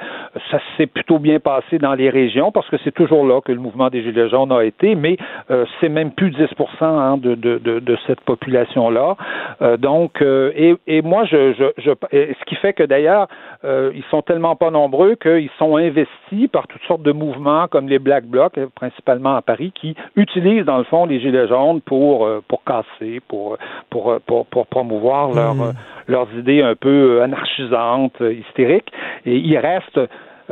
Ça 0.53 0.59
s'est 0.77 0.87
plutôt 0.87 1.19
bien 1.19 1.41
passé 1.41 1.79
dans 1.79 1.95
les 1.95 2.09
régions 2.09 2.53
parce 2.53 2.69
que 2.69 2.77
c'est 2.85 2.95
toujours 2.95 3.27
là 3.27 3.41
que 3.41 3.51
le 3.51 3.59
mouvement 3.59 3.89
des 3.89 4.03
Gilets 4.03 4.29
jaunes 4.29 4.53
a 4.53 4.63
été, 4.63 4.95
mais 4.95 5.17
euh, 5.51 5.65
c'est 5.81 5.89
même 5.89 6.13
plus 6.13 6.31
10 6.31 6.47
hein, 6.81 7.17
de, 7.17 7.35
de, 7.35 7.59
de, 7.59 7.81
de, 7.81 7.99
cette 8.07 8.21
population-là. 8.21 9.17
Euh, 9.63 9.77
donc, 9.77 10.23
et, 10.23 10.77
et 10.87 11.03
moi, 11.03 11.25
je, 11.25 11.55
je, 11.55 11.65
je, 11.83 11.91
ce 12.13 12.45
qui 12.47 12.55
fait 12.55 12.73
que 12.73 12.85
d'ailleurs, 12.85 13.27
ils 13.65 14.05
sont 14.11 14.23
tellement 14.23 14.57
pas 14.57 14.71
nombreux 14.71 15.15
qu'ils 15.15 15.51
sont 15.59 15.77
investis 15.77 16.49
par 16.51 16.67
toutes 16.67 16.83
sortes 16.83 17.03
de 17.03 17.13
mouvements 17.13 17.69
comme 17.69 17.89
les 17.89 17.99
Black 17.99 18.25
Blocs, 18.25 18.59
principalement 18.75 19.37
à 19.37 19.43
Paris, 19.43 19.73
qui 19.75 19.95
utilisent 20.17 20.65
dans 20.65 20.79
le 20.79 20.85
fond 20.85 21.07
les 21.07 21.21
gilets 21.21 21.49
jaunes 21.49 21.81
pour 21.81 22.29
pour 22.49 22.65
casser, 22.65 23.21
pour 23.29 23.57
pour 23.91 24.19
pour, 24.27 24.47
pour 24.47 24.67
promouvoir 24.67 25.31
mmh. 25.31 25.75
leurs 26.09 26.29
idées 26.37 26.63
un 26.63 26.75
peu 26.75 27.23
anarchisantes, 27.23 28.21
hystériques. 28.21 28.93
Et 29.27 29.37
il 29.37 29.57
reste 29.59 29.99
euh, 29.99 30.07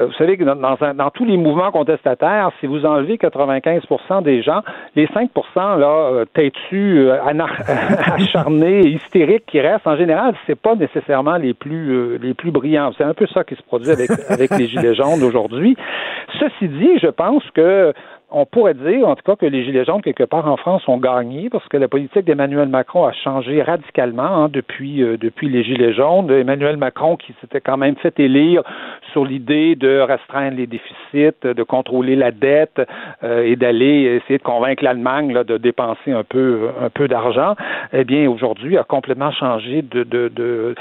vous 0.06 0.12
savez 0.14 0.36
que 0.36 0.44
dans, 0.44 0.56
dans, 0.56 1.10
tous 1.10 1.24
les 1.24 1.36
mouvements 1.36 1.70
contestataires, 1.70 2.50
si 2.60 2.66
vous 2.66 2.84
enlevez 2.84 3.18
95 3.18 3.82
des 4.22 4.42
gens, 4.42 4.62
les 4.96 5.06
5% 5.06 5.28
là, 5.78 5.86
euh, 5.86 6.24
têtus, 6.32 7.00
euh, 7.00 7.18
acharnés, 8.14 8.86
hystériques 8.86 9.46
qui 9.46 9.60
restent, 9.60 9.86
en 9.86 9.96
général, 9.96 10.34
c'est 10.46 10.60
pas 10.60 10.74
nécessairement 10.74 11.36
les 11.36 11.54
plus 11.54 12.18
les 12.18 12.34
plus 12.34 12.50
brillants. 12.50 12.92
C'est 12.96 13.04
un 13.04 13.14
peu 13.14 13.26
ça 13.26 13.44
qui 13.44 13.54
se 13.54 13.62
produit 13.62 13.90
avec, 13.90 14.10
avec 14.28 14.50
les 14.56 14.66
Gilets 14.66 14.94
jaunes 14.94 15.22
aujourd'hui. 15.22 15.76
Ceci 16.38 16.68
dit, 16.68 16.98
je 17.02 17.08
pense 17.08 17.42
que 17.54 17.92
on 18.32 18.46
pourrait 18.46 18.74
dire, 18.74 19.08
en 19.08 19.16
tout 19.16 19.22
cas, 19.24 19.36
que 19.36 19.46
les 19.46 19.64
Gilets 19.64 19.84
jaunes, 19.84 20.02
quelque 20.02 20.24
part 20.24 20.46
en 20.46 20.56
France, 20.56 20.86
ont 20.88 20.98
gagné 20.98 21.50
parce 21.50 21.66
que 21.68 21.76
la 21.76 21.88
politique 21.88 22.24
d'Emmanuel 22.24 22.68
Macron 22.68 23.06
a 23.06 23.12
changé 23.12 23.62
radicalement 23.62 24.44
hein, 24.44 24.48
depuis, 24.52 25.02
euh, 25.02 25.16
depuis 25.16 25.48
les 25.48 25.64
Gilets 25.64 25.92
jaunes. 25.92 26.30
Emmanuel 26.30 26.76
Macron 26.76 27.16
qui 27.16 27.34
s'était 27.40 27.60
quand 27.60 27.76
même 27.76 27.96
fait 27.96 28.18
élire 28.20 28.62
sur 29.12 29.24
l'idée 29.24 29.74
de 29.74 30.00
restreindre 30.00 30.56
les 30.56 30.66
déficits, 30.66 31.36
de 31.42 31.62
contrôler 31.62 32.16
la 32.16 32.30
dette 32.30 32.80
euh, 33.24 33.44
et 33.44 33.56
d'aller 33.56 34.20
essayer 34.22 34.38
de 34.38 34.42
convaincre 34.42 34.84
l'Allemagne 34.84 35.32
de 35.44 35.56
dépenser 35.58 36.12
un 36.12 36.24
peu, 36.24 36.68
un 36.80 36.90
peu 36.90 37.08
d'argent, 37.08 37.54
eh 37.92 38.04
bien, 38.04 38.28
aujourd'hui, 38.30 38.76
a 38.78 38.84
complètement 38.84 39.32
changé 39.32 39.82
de, 39.82 40.74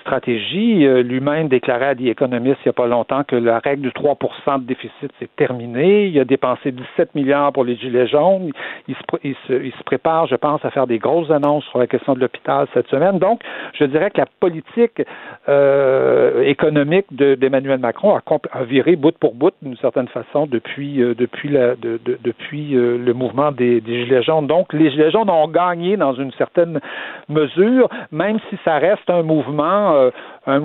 stratégie. 0.00 0.86
Euh, 0.86 1.02
lui-même 1.02 1.48
déclarait 1.48 1.86
à 1.86 1.94
The 1.94 2.02
Economist 2.02 2.58
il 2.64 2.68
n'y 2.68 2.70
a 2.70 2.72
pas 2.72 2.86
longtemps 2.86 3.24
que 3.24 3.36
la 3.36 3.58
règle 3.58 3.82
du 3.82 3.90
3% 3.90 4.60
de 4.60 4.66
déficit, 4.66 5.12
c'est 5.18 5.34
terminé. 5.36 6.06
Il 6.06 6.18
a 6.18 6.24
dépensé 6.24 6.72
7 6.96 7.14
milliards 7.14 7.52
pour 7.52 7.64
les 7.64 7.76
Gilets 7.76 8.06
jaunes. 8.06 8.50
Il 8.88 8.96
se, 8.96 9.82
prépare, 9.84 10.26
je 10.26 10.36
pense, 10.36 10.64
à 10.64 10.70
faire 10.70 10.86
des 10.86 10.98
grosses 10.98 11.30
annonces 11.30 11.64
sur 11.66 11.78
la 11.78 11.86
question 11.86 12.14
de 12.14 12.20
l'hôpital 12.20 12.66
cette 12.74 12.88
semaine. 12.88 13.18
Donc, 13.18 13.40
je 13.74 13.84
dirais 13.84 14.10
que 14.10 14.18
la 14.18 14.26
politique 14.40 15.02
euh, 15.48 16.42
économique 16.42 17.06
d'Emmanuel 17.10 17.78
Macron 17.78 18.16
a, 18.16 18.64
viré 18.64 18.96
bout 18.96 19.16
pour 19.18 19.34
bout, 19.34 19.52
d'une 19.62 19.76
certaine 19.76 20.08
façon, 20.08 20.46
depuis, 20.46 21.02
euh, 21.02 21.14
euh, 21.18 22.98
le 22.98 23.12
mouvement 23.12 23.52
des, 23.52 23.82
Gilets 23.84 24.22
jaunes. 24.22 24.46
Donc, 24.46 24.72
les 24.72 24.90
Gilets 24.90 25.10
jaunes 25.10 25.30
ont 25.30 25.48
gagné 25.48 25.96
dans 25.96 26.14
une 26.14 26.32
certaine 26.32 26.80
mesure, 27.28 27.88
même 28.10 28.38
si 28.50 28.58
ça 28.64 28.78
reste 28.78 29.08
un 29.08 29.22
mouvement, 29.22 30.10
un 30.46 30.60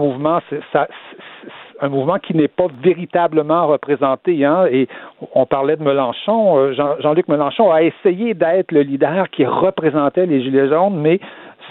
un 1.82 1.90
mouvement 1.90 2.20
qui 2.20 2.36
n'est 2.36 2.48
pas 2.48 2.68
véritablement 2.82 3.68
représenté. 3.68 4.46
Hein, 4.46 4.66
et 4.72 4.88
on 5.34 5.46
parlait 5.46 5.76
de 5.76 5.84
Mélenchon. 5.84 6.58
Euh, 6.58 6.74
Jean-Luc 7.00 7.28
Mélenchon 7.28 7.72
a 7.72 7.84
essayé 7.84 8.34
d'être 8.34 8.72
le 8.72 8.82
leader 8.82 9.30
qui 9.30 9.46
représentait 9.46 10.26
les 10.26 10.42
Gilets 10.42 10.70
jaunes, 10.70 11.00
mais 11.00 11.20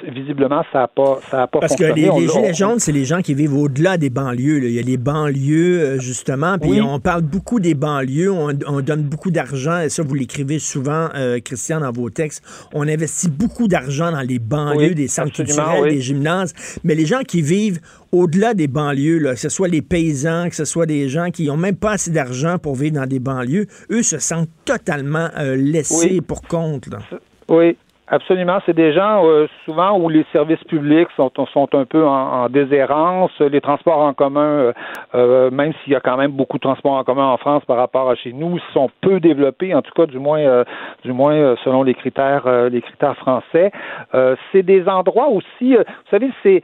visiblement, 0.05 0.63
ça 0.73 0.81
n'a 0.81 0.89
pas, 0.89 1.21
ça 1.31 1.43
a 1.43 1.47
pas 1.47 1.61
Parce 1.61 1.77
que 1.77 1.85
les, 1.85 2.11
Gilets 2.29 2.55
jaunes, 2.55 2.79
c'est 2.79 2.93
les 2.93 3.05
gens 3.05 3.21
qui 3.21 3.35
vivent 3.35 3.57
au-delà 3.57 3.97
des 3.97 4.11
banlieues. 4.11 4.65
Il 4.65 4.73
y 4.73 4.79
a 4.79 4.83
les 4.83 4.97
banlieues, 4.97 5.81
euh, 5.81 5.99
justement, 5.99 6.59
puis 6.59 6.81
on 6.81 7.01
parle 7.01 7.23
beaucoup 7.23 7.61
des 7.61 7.75
banlieues, 7.75 8.31
on, 8.31 8.81
donne 8.81 9.03
beaucoup 9.03 9.31
d'argent, 9.31 9.81
et 9.81 9.89
ça, 9.89 10.03
vous 10.03 10.15
l'écrivez 10.15 10.59
souvent, 10.59 11.09
euh, 11.15 11.41
Christian, 11.41 11.81
dans 11.81 11.93
vos 11.93 12.11
textes. 12.11 12.43
On 12.73 12.87
investit 12.89 13.29
beaucoup 13.29 13.69
d'argent 13.69 14.13
dans 14.13 14.21
les 14.21 14.39
banlieues, 14.39 14.95
des 14.95 15.09
centres 15.09 15.33
culturels, 15.33 15.91
des 15.91 16.01
gymnases, 16.01 16.55
mais 16.85 16.95
les 16.95 17.07
gens 17.07 17.23
qui 17.23 17.43
vivent 17.43 17.81
au-delà 18.13 18.55
des 18.55 18.69
banlieues, 18.69 19.19
là, 19.19 19.35
que 19.35 19.41
ce 19.41 19.49
soit 19.49 19.69
les 19.69 19.83
paysans, 19.83 20.49
que 20.49 20.57
ce 20.57 20.65
soit 20.65 20.87
des 20.87 21.09
gens 21.09 21.31
qui 21.31 21.47
n'ont 21.47 21.57
même 21.57 21.77
pas 21.77 21.93
assez 21.93 22.11
d'argent 22.11 22.59
pour 22.59 22.75
vivre 22.75 22.95
dans 22.97 23.07
des 23.07 23.19
banlieues, 23.19 23.67
eux 23.91 24.03
se 24.03 24.19
sentent 24.19 24.49
totalement 24.65 25.29
euh, 25.39 25.57
laissés 25.57 26.21
pour 26.21 26.43
compte. 26.43 26.89
Oui, 27.49 27.77
Absolument. 28.09 28.61
C'est 28.65 28.77
des 28.77 28.93
gens 28.93 29.27
euh, 29.27 29.49
souvent 29.65 29.99
où 29.99 30.09
les 30.09 30.25
services 30.33 30.63
publics 30.65 31.09
sont, 31.17 31.33
sont 31.53 31.69
un 31.75 31.85
peu 31.85 32.07
en, 32.07 32.45
en 32.45 32.49
déshérence. 32.49 33.33
Les 33.41 33.61
transports 33.61 33.99
en 33.99 34.15
commun, 34.15 34.41
euh, 34.41 34.73
euh, 35.17 35.51
même 35.51 35.73
s'il 35.83 35.93
y 35.93 35.97
a 35.97 36.01
quand 36.01 36.17
même 36.17 36.31
beaucoup 36.31 36.59
de 36.59 36.63
transports 36.63 36.93
en 36.93 37.03
commun 37.03 37.27
en 37.27 37.37
France 37.37 37.65
par 37.65 37.77
rapport 37.77 38.09
à 38.09 38.15
chez 38.15 38.33
nous, 38.33 38.61
sont 38.73 38.91
peu 39.01 39.19
développés, 39.19 39.75
en 39.75 39.83
tout 39.83 39.91
cas 39.93 40.07
du 40.07 40.21
moins, 40.21 40.65
du 41.05 41.13
moins 41.13 41.57
selon 41.65 41.83
les 41.83 41.95
critères, 41.95 42.47
les 42.71 42.81
critères 42.81 43.17
français. 43.17 43.73
c'est 44.53 44.63
des 44.63 44.89
endroits 44.89 45.29
aussi. 45.29 45.75
vous 45.75 46.11
savez, 46.11 46.31
c'est 46.43 46.63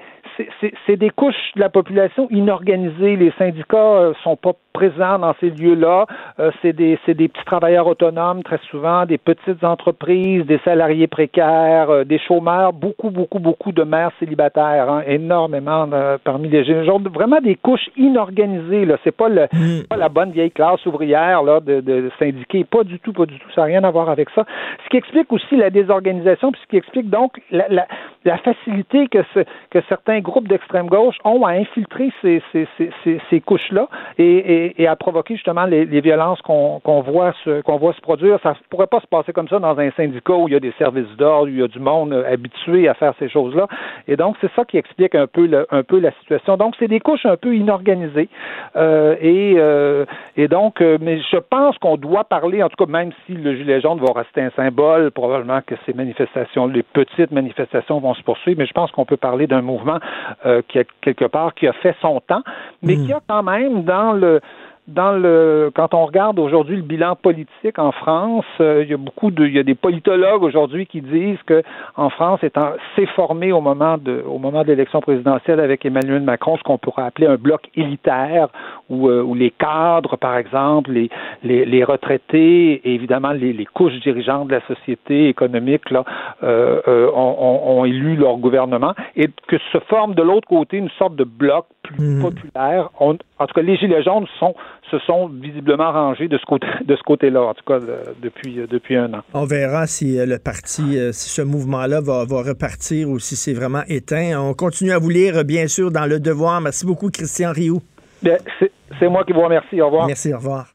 c'est 0.86 0.96
des 0.96 1.10
couches 1.10 1.52
de 1.56 1.60
la 1.60 1.68
population 1.68 2.28
inorganisées. 2.30 3.16
Les 3.16 3.32
syndicats 3.38 3.76
euh, 3.76 4.12
sont 4.22 4.36
pas 4.36 4.52
présents 4.72 5.18
dans 5.18 5.34
ces 5.40 5.50
lieux-là. 5.50 6.06
Euh, 6.40 6.50
c'est 6.62 6.72
des, 6.72 6.98
des, 7.06 7.28
petits 7.28 7.44
travailleurs 7.44 7.86
autonomes 7.86 8.42
très 8.42 8.58
souvent, 8.70 9.04
des 9.04 9.18
petites 9.18 9.62
entreprises, 9.64 10.46
des 10.46 10.58
salariés 10.64 11.06
précaires, 11.06 11.90
euh, 11.90 12.04
des 12.04 12.18
chômeurs, 12.18 12.72
beaucoup, 12.72 13.10
beaucoup, 13.10 13.38
beaucoup 13.38 13.72
de 13.72 13.82
mères 13.82 14.12
célibataires, 14.18 14.90
hein, 14.90 15.02
énormément 15.06 15.88
parmi 16.24 16.48
les 16.48 16.64
jeunes. 16.64 17.08
Vraiment 17.12 17.40
des 17.40 17.56
couches 17.56 17.90
inorganisées. 17.96 18.86
Pas, 19.16 19.28
le, 19.28 19.46
mm. 19.52 19.86
pas 19.88 19.96
la 19.96 20.08
bonne 20.08 20.30
vieille 20.30 20.50
classe 20.50 20.84
ouvrière 20.86 21.42
là 21.42 21.60
de, 21.60 21.80
de 21.80 22.10
syndiqués. 22.18 22.64
Pas 22.64 22.84
du 22.84 22.98
tout, 22.98 23.12
pas 23.12 23.26
du 23.26 23.38
tout. 23.38 23.48
Ça 23.54 23.62
n'a 23.62 23.66
rien 23.66 23.84
à 23.84 23.90
voir 23.90 24.08
avec 24.08 24.30
ça. 24.30 24.44
Ce 24.84 24.88
qui 24.88 24.96
explique 24.96 25.32
aussi 25.32 25.56
la 25.56 25.70
désorganisation, 25.70 26.52
puis 26.52 26.60
ce 26.62 26.68
qui 26.68 26.76
explique 26.76 27.10
donc 27.10 27.40
la, 27.50 27.66
la, 27.68 27.86
la 28.24 28.38
facilité 28.38 29.08
que, 29.08 29.22
ce, 29.34 29.40
que 29.70 29.80
certains 29.88 30.20
groupes 30.20 30.31
d'extrême 30.40 30.86
gauche 30.86 31.16
ont 31.24 31.44
à 31.44 31.52
infiltrer 31.52 32.12
ces, 32.20 32.42
ces, 32.52 32.66
ces, 32.76 33.20
ces 33.28 33.40
couches-là 33.40 33.88
et, 34.18 34.24
et, 34.24 34.82
et, 34.82 34.86
à 34.86 34.96
provoquer 34.96 35.34
justement 35.34 35.64
les, 35.66 35.84
les 35.84 36.00
violences 36.00 36.40
qu'on 36.42 36.80
voit, 37.02 37.32
se, 37.44 37.60
qu'on 37.62 37.76
voit 37.76 37.92
se 37.92 38.00
produire. 38.00 38.38
Ça 38.42 38.50
ne 38.50 38.54
pourrait 38.70 38.86
pas 38.86 39.00
se 39.00 39.06
passer 39.06 39.32
comme 39.32 39.48
ça 39.48 39.58
dans 39.58 39.78
un 39.78 39.90
syndicat 39.92 40.34
où 40.34 40.48
il 40.48 40.54
y 40.54 40.56
a 40.56 40.60
des 40.60 40.72
services 40.78 41.16
d'ordre, 41.16 41.46
où 41.46 41.48
il 41.48 41.60
y 41.60 41.62
a 41.62 41.68
du 41.68 41.78
monde 41.78 42.12
euh, 42.12 42.32
habitué 42.32 42.88
à 42.88 42.94
faire 42.94 43.14
ces 43.18 43.28
choses-là. 43.28 43.66
Et 44.08 44.16
donc, 44.16 44.36
c'est 44.40 44.50
ça 44.54 44.64
qui 44.64 44.78
explique 44.78 45.14
un 45.14 45.26
peu, 45.26 45.46
le, 45.46 45.66
un 45.70 45.82
peu 45.82 45.98
la 45.98 46.12
situation. 46.20 46.56
Donc, 46.56 46.74
c'est 46.78 46.88
des 46.88 47.00
couches 47.00 47.26
un 47.26 47.36
peu 47.36 47.54
inorganisées. 47.54 48.28
Euh, 48.76 49.16
et, 49.20 49.54
euh, 49.56 50.04
et 50.36 50.48
donc, 50.48 50.80
euh, 50.80 50.98
mais 51.00 51.20
je 51.20 51.36
pense 51.36 51.76
qu'on 51.78 51.96
doit 51.96 52.24
parler, 52.24 52.62
en 52.62 52.68
tout 52.68 52.84
cas, 52.84 52.90
même 52.90 53.10
si 53.26 53.34
le 53.34 53.54
gilet 53.56 53.80
jaune 53.80 53.98
va 53.98 54.12
rester 54.14 54.40
un 54.40 54.50
symbole, 54.50 55.10
probablement 55.10 55.60
que 55.66 55.74
ces 55.86 55.92
manifestations, 55.92 56.66
les 56.66 56.82
petites 56.82 57.30
manifestations 57.30 57.98
vont 58.00 58.14
se 58.14 58.22
poursuivre, 58.22 58.58
mais 58.58 58.66
je 58.66 58.72
pense 58.72 58.90
qu'on 58.90 59.04
peut 59.04 59.16
parler 59.16 59.46
d'un 59.46 59.62
mouvement 59.62 59.98
euh, 60.46 60.62
qui 60.68 60.78
a 60.78 60.84
quelque 61.00 61.24
part 61.24 61.54
qui 61.54 61.66
a 61.66 61.72
fait 61.72 61.94
son 62.00 62.20
temps, 62.20 62.42
mais 62.82 62.96
hmm. 62.96 63.06
qui 63.06 63.12
a 63.12 63.20
quand 63.26 63.42
même 63.42 63.84
dans 63.84 64.12
le 64.12 64.40
dans 64.88 65.12
le 65.12 65.70
quand 65.74 65.94
on 65.94 66.06
regarde 66.06 66.38
aujourd'hui 66.40 66.76
le 66.76 66.82
bilan 66.82 67.14
politique 67.14 67.78
en 67.78 67.92
France, 67.92 68.44
euh, 68.60 68.82
il 68.82 68.90
y 68.90 68.94
a 68.94 68.96
beaucoup 68.96 69.30
de 69.30 69.46
il 69.46 69.54
y 69.54 69.58
a 69.58 69.62
des 69.62 69.76
politologues 69.76 70.42
aujourd'hui 70.42 70.86
qui 70.86 71.00
disent 71.00 71.42
que 71.46 71.62
en 71.96 72.10
France 72.10 72.40
s'est 72.40 73.06
formé 73.14 73.52
au 73.52 73.60
moment 73.60 73.96
de 73.96 74.22
au 74.26 74.38
moment 74.38 74.62
de 74.62 74.68
l'élection 74.68 75.00
présidentielle 75.00 75.60
avec 75.60 75.86
Emmanuel 75.86 76.22
Macron 76.22 76.56
ce 76.56 76.62
qu'on 76.64 76.78
pourrait 76.78 77.04
appeler 77.04 77.28
un 77.28 77.36
bloc 77.36 77.70
élitaire 77.76 78.48
où, 78.90 79.08
euh, 79.08 79.22
où 79.22 79.34
les 79.34 79.50
cadres 79.50 80.16
par 80.16 80.36
exemple 80.36 80.90
les 80.90 81.10
les, 81.44 81.64
les 81.64 81.84
retraités 81.84 82.72
et 82.84 82.94
évidemment 82.94 83.30
les, 83.30 83.52
les, 83.52 83.66
couches 83.66 84.00
dirigeantes 84.00 84.48
de 84.48 84.54
la 84.54 84.66
société 84.66 85.28
économique 85.28 85.90
là 85.90 86.04
euh, 86.42 86.80
euh 86.88 87.10
ont, 87.14 87.78
ont, 87.78 87.84
élu 87.84 88.16
leur 88.16 88.36
gouvernement. 88.36 88.94
Et 89.16 89.28
que 89.48 89.56
se 89.72 89.78
forme 89.88 90.14
de 90.14 90.22
l'autre 90.22 90.48
côté 90.48 90.76
une 90.76 90.90
sorte 90.98 91.16
de 91.16 91.24
bloc 91.24 91.66
plus 91.82 92.16
mmh. 92.16 92.22
populaire. 92.22 92.90
en 92.98 93.14
tout 93.14 93.54
cas, 93.54 93.62
les 93.62 93.76
gilets 93.76 94.02
jaunes 94.02 94.26
sont 94.38 94.54
se 94.90 94.98
sont 95.00 95.28
visiblement 95.28 95.90
rangés 95.90 96.28
de 96.28 96.36
ce 96.38 96.44
côté 96.44 96.66
de 96.84 96.96
ce 96.96 97.02
côté-là, 97.02 97.42
en 97.42 97.54
tout 97.54 97.64
cas 97.66 97.78
depuis 98.22 98.60
depuis 98.70 98.96
un 98.96 99.12
an. 99.14 99.22
On 99.34 99.44
verra 99.44 99.86
si 99.86 100.18
euh, 100.18 100.26
le 100.26 100.38
parti, 100.38 100.98
euh, 100.98 101.12
si 101.12 101.30
ce 101.30 101.42
mouvement-là 101.42 102.00
va, 102.00 102.24
va 102.24 102.42
repartir 102.42 103.08
ou 103.08 103.18
si 103.18 103.36
c'est 103.36 103.54
vraiment 103.54 103.82
éteint. 103.88 104.38
On 104.40 104.54
continue 104.54 104.92
à 104.92 104.98
vous 104.98 105.10
lire, 105.10 105.44
bien 105.44 105.66
sûr, 105.66 105.90
dans 105.90 106.06
le 106.06 106.20
devoir. 106.20 106.60
Merci 106.60 106.86
beaucoup, 106.86 107.10
Christian 107.10 107.52
Rioux. 107.52 107.80
C'est 108.22 109.08
moi 109.08 109.24
qui 109.24 109.32
vous 109.32 109.40
remercie. 109.40 109.80
Au 109.80 109.86
revoir. 109.86 110.06
Merci. 110.06 110.32
Au 110.32 110.36
revoir. 110.36 110.74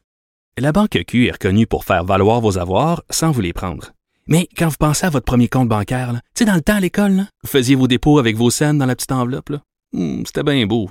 La 0.58 0.72
Banque 0.72 0.98
Q 1.06 1.28
est 1.28 1.32
reconnue 1.32 1.66
pour 1.66 1.84
faire 1.84 2.04
valoir 2.04 2.40
vos 2.40 2.58
avoirs 2.58 3.02
sans 3.10 3.30
vous 3.30 3.40
les 3.40 3.52
prendre. 3.52 3.92
Mais 4.26 4.48
quand 4.58 4.68
vous 4.68 4.76
pensez 4.78 5.06
à 5.06 5.10
votre 5.10 5.24
premier 5.24 5.48
compte 5.48 5.68
bancaire, 5.68 6.12
tu 6.12 6.20
sais, 6.34 6.44
dans 6.44 6.54
le 6.54 6.60
temps 6.60 6.74
à 6.76 6.80
l'école, 6.80 7.22
vous 7.42 7.48
faisiez 7.48 7.76
vos 7.76 7.86
dépôts 7.86 8.18
avec 8.18 8.36
vos 8.36 8.50
scènes 8.50 8.76
dans 8.76 8.84
la 8.84 8.94
petite 8.94 9.12
enveloppe. 9.12 9.52
Hmm, 9.92 10.22
c'était 10.26 10.42
bien 10.42 10.66
beau. 10.66 10.90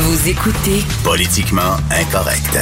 Vous 0.00 0.28
écoutez 0.28 0.84
Politiquement 1.02 1.76
incorrect. 1.90 2.56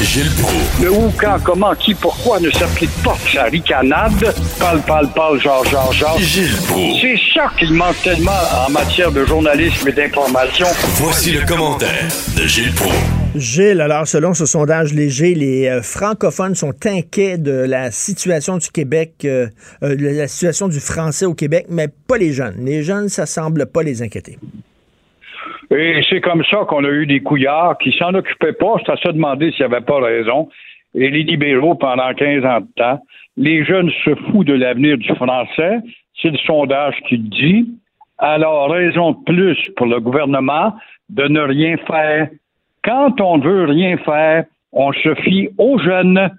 Gilles 0.00 0.30
Proulx. 0.40 0.82
Le 0.82 0.92
où, 0.92 1.12
quand, 1.18 1.38
comment, 1.42 1.74
qui, 1.74 1.92
pourquoi 1.92 2.38
ne 2.38 2.50
s'applique 2.50 2.90
pas 3.02 3.16
sa 3.32 3.44
ricanade? 3.44 4.32
Parle, 4.58 4.80
parle, 4.82 5.08
parle, 5.12 5.40
genre, 5.40 5.64
genre, 5.64 5.92
genre. 5.92 6.18
Gilles 6.18 6.56
Proulx. 6.68 7.00
C'est 7.00 7.18
ça 7.34 7.50
qu'il 7.58 7.72
manque 7.72 8.00
tellement 8.02 8.30
en 8.66 8.70
matière 8.70 9.10
de 9.10 9.24
journalisme 9.24 9.88
et 9.88 9.92
d'information. 9.92 10.66
Voici 10.94 11.32
le 11.32 11.44
commentaire 11.44 12.06
de 12.36 12.46
Gilles 12.46 12.72
Proulx. 12.74 12.94
Gilles, 13.34 13.80
alors 13.80 14.06
selon 14.06 14.34
ce 14.34 14.46
sondage 14.46 14.94
léger, 14.94 15.34
les 15.34 15.66
euh, 15.66 15.82
francophones 15.82 16.54
sont 16.54 16.74
inquiets 16.86 17.36
de 17.36 17.52
la 17.52 17.90
situation 17.90 18.58
du 18.58 18.68
Québec, 18.70 19.14
euh, 19.24 19.48
euh, 19.82 19.96
de 19.96 20.06
la 20.06 20.28
situation 20.28 20.68
du 20.68 20.80
français 20.80 21.26
au 21.26 21.34
Québec, 21.34 21.66
mais 21.68 21.88
pas 21.88 22.18
les 22.18 22.32
jeunes. 22.32 22.56
Les 22.64 22.82
jeunes, 22.82 23.08
ça 23.08 23.26
semble 23.26 23.66
pas 23.66 23.82
les 23.82 24.00
inquiéter. 24.00 24.38
Et 25.70 26.00
c'est 26.08 26.20
comme 26.20 26.44
ça 26.44 26.64
qu'on 26.66 26.84
a 26.84 26.88
eu 26.88 27.06
des 27.06 27.20
couillards 27.20 27.78
qui 27.78 27.92
s'en 27.92 28.14
occupaient 28.14 28.52
pas. 28.52 28.76
C'est 28.84 28.92
à 28.92 28.96
se 28.96 29.08
demander 29.08 29.50
s'il 29.52 29.66
n'y 29.66 29.74
avait 29.74 29.84
pas 29.84 30.00
raison. 30.00 30.48
Et 30.94 31.10
les 31.10 31.22
libéraux, 31.22 31.74
pendant 31.74 32.12
15 32.14 32.44
ans 32.44 32.60
de 32.60 32.66
temps, 32.76 33.02
les 33.36 33.64
jeunes 33.64 33.90
se 34.04 34.14
foutent 34.14 34.46
de 34.46 34.54
l'avenir 34.54 34.98
du 34.98 35.14
français. 35.14 35.78
C'est 36.20 36.30
le 36.30 36.38
sondage 36.38 36.96
qui 37.08 37.18
dit. 37.18 37.68
Alors, 38.18 38.70
raison 38.70 39.12
de 39.12 39.24
plus 39.24 39.70
pour 39.76 39.86
le 39.86 40.00
gouvernement 40.00 40.74
de 41.08 41.28
ne 41.28 41.40
rien 41.40 41.76
faire. 41.86 42.28
Quand 42.82 43.20
on 43.20 43.38
ne 43.38 43.44
veut 43.44 43.64
rien 43.66 43.96
faire, 43.98 44.44
on 44.72 44.92
se 44.92 45.14
fie 45.16 45.50
aux 45.58 45.78
jeunes. 45.78 46.30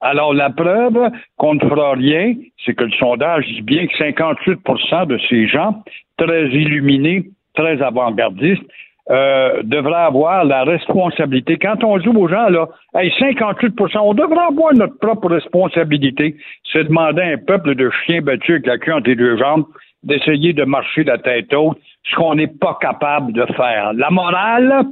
Alors, 0.00 0.34
la 0.34 0.50
preuve 0.50 1.10
qu'on 1.36 1.54
ne 1.54 1.60
fera 1.60 1.92
rien, 1.92 2.34
c'est 2.64 2.74
que 2.74 2.84
le 2.84 2.92
sondage 2.92 3.46
dit 3.46 3.62
bien 3.62 3.86
que 3.86 3.96
58% 3.96 5.06
de 5.06 5.18
ces 5.28 5.46
gens, 5.46 5.82
très 6.16 6.48
illuminés, 6.48 7.26
très 7.60 7.82
avant-gardistes, 7.82 8.62
euh, 9.10 9.62
devraient 9.64 10.06
avoir 10.06 10.44
la 10.44 10.62
responsabilité. 10.62 11.58
Quand 11.58 11.82
on 11.82 11.98
joue 11.98 12.16
aux 12.16 12.28
gens, 12.28 12.48
là, 12.48 12.68
hey, 12.94 13.10
58% 13.18 13.98
on 14.02 14.14
devrait 14.14 14.46
avoir 14.48 14.72
notre 14.74 14.98
propre 14.98 15.28
responsabilité. 15.28 16.36
C'est 16.72 16.84
demander 16.84 17.22
à 17.22 17.26
un 17.30 17.38
peuple 17.38 17.74
de 17.74 17.90
chiens 18.04 18.22
battus 18.22 18.56
avec 18.56 18.66
la 18.66 18.78
queue 18.78 18.94
entre 18.94 19.08
les 19.08 19.16
deux 19.16 19.36
jambes 19.36 19.64
d'essayer 20.02 20.52
de 20.52 20.64
marcher 20.64 21.04
la 21.04 21.18
tête 21.18 21.52
haute, 21.52 21.78
ce 22.04 22.16
qu'on 22.16 22.34
n'est 22.36 22.46
pas 22.46 22.78
capable 22.80 23.32
de 23.32 23.44
faire. 23.54 23.92
La 23.94 24.10
morale, 24.10 24.84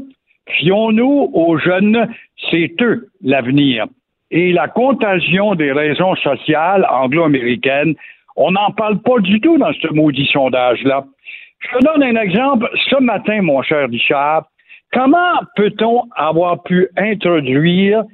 fions-nous 0.49 1.31
aux 1.33 1.57
jeunes, 1.59 2.09
c'est 2.51 2.75
eux 2.83 3.09
l'avenir. 3.23 3.87
Et 4.31 4.53
la 4.53 4.69
contagion 4.69 5.55
des 5.55 5.73
raisons 5.73 6.15
sociales 6.17 6.87
anglo-américaines, 6.91 7.95
on 8.37 8.51
n'en 8.51 8.71
parle 8.73 8.99
pas 8.99 9.19
du 9.21 9.41
tout 9.41 9.57
dans 9.59 9.73
ce 9.73 9.89
maudit 9.95 10.29
sondage-là. 10.33 11.05
Je 11.61 11.79
donne 11.85 12.03
un 12.03 12.21
exemple. 12.21 12.69
Ce 12.91 13.01
matin, 13.03 13.43
mon 13.43 13.63
cher 13.63 13.89
Richard, 13.89 14.45
comment 14.93 15.41
peut-on 15.57 16.05
avoir 16.15 16.63
pu 16.63 16.89
introduire 16.97 18.05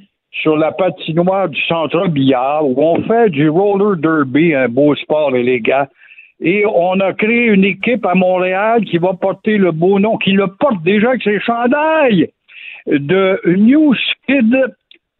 sur 0.42 0.56
la 0.56 0.72
patinoire 0.72 1.48
du 1.48 1.60
centre 1.62 2.08
billard 2.08 2.66
où 2.66 2.74
on 2.78 3.02
fait 3.04 3.30
du 3.30 3.48
roller 3.48 3.96
derby, 3.96 4.54
un 4.54 4.68
beau 4.68 4.94
sport 4.96 5.36
élégant, 5.36 5.86
et 6.40 6.64
on 6.66 6.98
a 7.00 7.12
créé 7.12 7.46
une 7.46 7.64
équipe 7.64 8.04
à 8.04 8.14
Montréal 8.14 8.84
qui 8.84 8.98
va 8.98 9.14
porter 9.14 9.56
le 9.56 9.70
beau 9.70 10.00
nom, 10.00 10.16
qui 10.16 10.32
le 10.32 10.48
porte 10.48 10.82
déjà 10.82 11.10
avec 11.10 11.22
ses 11.22 11.40
chandails 11.40 12.28
de 12.86 13.40
New 13.56 13.94
Skid 13.94 14.74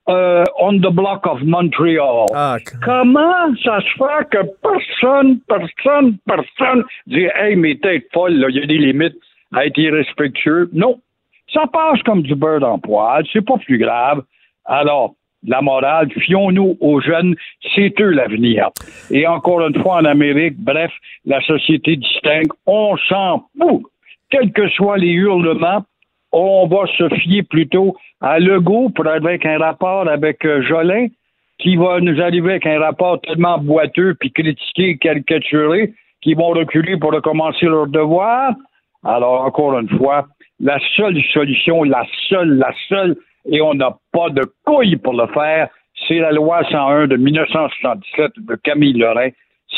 euh, 0.08 0.44
on 0.60 0.78
the 0.78 0.92
Block 0.92 1.26
of 1.26 1.42
Montreal. 1.42 2.26
Ah, 2.34 2.56
Comment 2.84 3.54
ça 3.62 3.80
se 3.80 3.88
fait 3.98 4.28
que 4.30 4.42
personne, 4.62 5.40
personne, 5.48 6.18
personne 6.26 6.84
dit 7.06 7.26
Hey, 7.34 7.56
mes 7.56 7.78
têtes 7.78 8.06
folles, 8.12 8.44
il 8.48 8.56
y 8.56 8.62
a 8.62 8.66
des 8.66 8.78
limites 8.78 9.16
à 9.52 9.66
être 9.66 9.78
irrespectueux? 9.78 10.68
Non. 10.72 11.00
Ça 11.52 11.62
passe 11.72 12.02
comme 12.02 12.22
du 12.22 12.34
beurre 12.34 12.60
dans 12.60 12.78
poil, 12.78 13.24
c'est 13.32 13.44
pas 13.44 13.58
plus 13.58 13.78
grave. 13.78 14.22
Alors, 14.64 15.14
la 15.46 15.60
morale, 15.60 16.10
fions-nous 16.10 16.76
aux 16.80 17.00
jeunes, 17.00 17.36
c'est 17.74 17.94
eux 18.00 18.10
l'avenir. 18.10 18.70
Et 19.10 19.26
encore 19.26 19.66
une 19.66 19.80
fois, 19.82 19.96
en 19.96 20.04
Amérique, 20.04 20.56
bref, 20.58 20.90
la 21.26 21.40
société 21.42 21.96
distingue, 21.96 22.48
on 22.66 22.96
s'en 23.08 23.44
fout. 23.58 23.82
Quels 24.30 24.52
que 24.52 24.68
soient 24.70 24.96
les 24.98 25.12
hurlements, 25.12 25.84
on 26.34 26.66
va 26.66 26.86
se 26.98 27.08
fier 27.16 27.42
plutôt 27.42 27.96
à 28.20 28.38
Legault 28.40 28.90
pour 28.90 29.06
avec 29.06 29.46
un 29.46 29.58
rapport 29.58 30.08
avec 30.08 30.44
euh, 30.44 30.62
Jolin, 30.62 31.06
qui 31.58 31.76
va 31.76 32.00
nous 32.00 32.20
arriver 32.20 32.50
avec 32.50 32.66
un 32.66 32.80
rapport 32.80 33.20
tellement 33.20 33.58
boiteux, 33.58 34.14
puis 34.18 34.32
critiqué, 34.32 34.98
caricaturé, 34.98 35.94
qu'ils 36.20 36.36
vont 36.36 36.48
reculer 36.48 36.96
pour 36.98 37.12
recommencer 37.12 37.66
leur 37.66 37.86
devoir. 37.86 38.52
Alors, 39.04 39.44
encore 39.44 39.78
une 39.78 39.88
fois, 39.90 40.26
la 40.58 40.78
seule 40.96 41.22
solution, 41.32 41.84
la 41.84 42.04
seule, 42.28 42.58
la 42.58 42.72
seule, 42.88 43.16
et 43.48 43.60
on 43.60 43.74
n'a 43.74 43.96
pas 44.12 44.30
de 44.30 44.42
couilles 44.64 44.96
pour 44.96 45.14
le 45.14 45.28
faire, 45.28 45.68
c'est 46.08 46.18
la 46.18 46.32
loi 46.32 46.64
101 46.68 47.06
de 47.06 47.16
1977 47.16 48.32
de 48.38 48.56
Camille 48.56 48.94
Lorrain. 48.94 49.28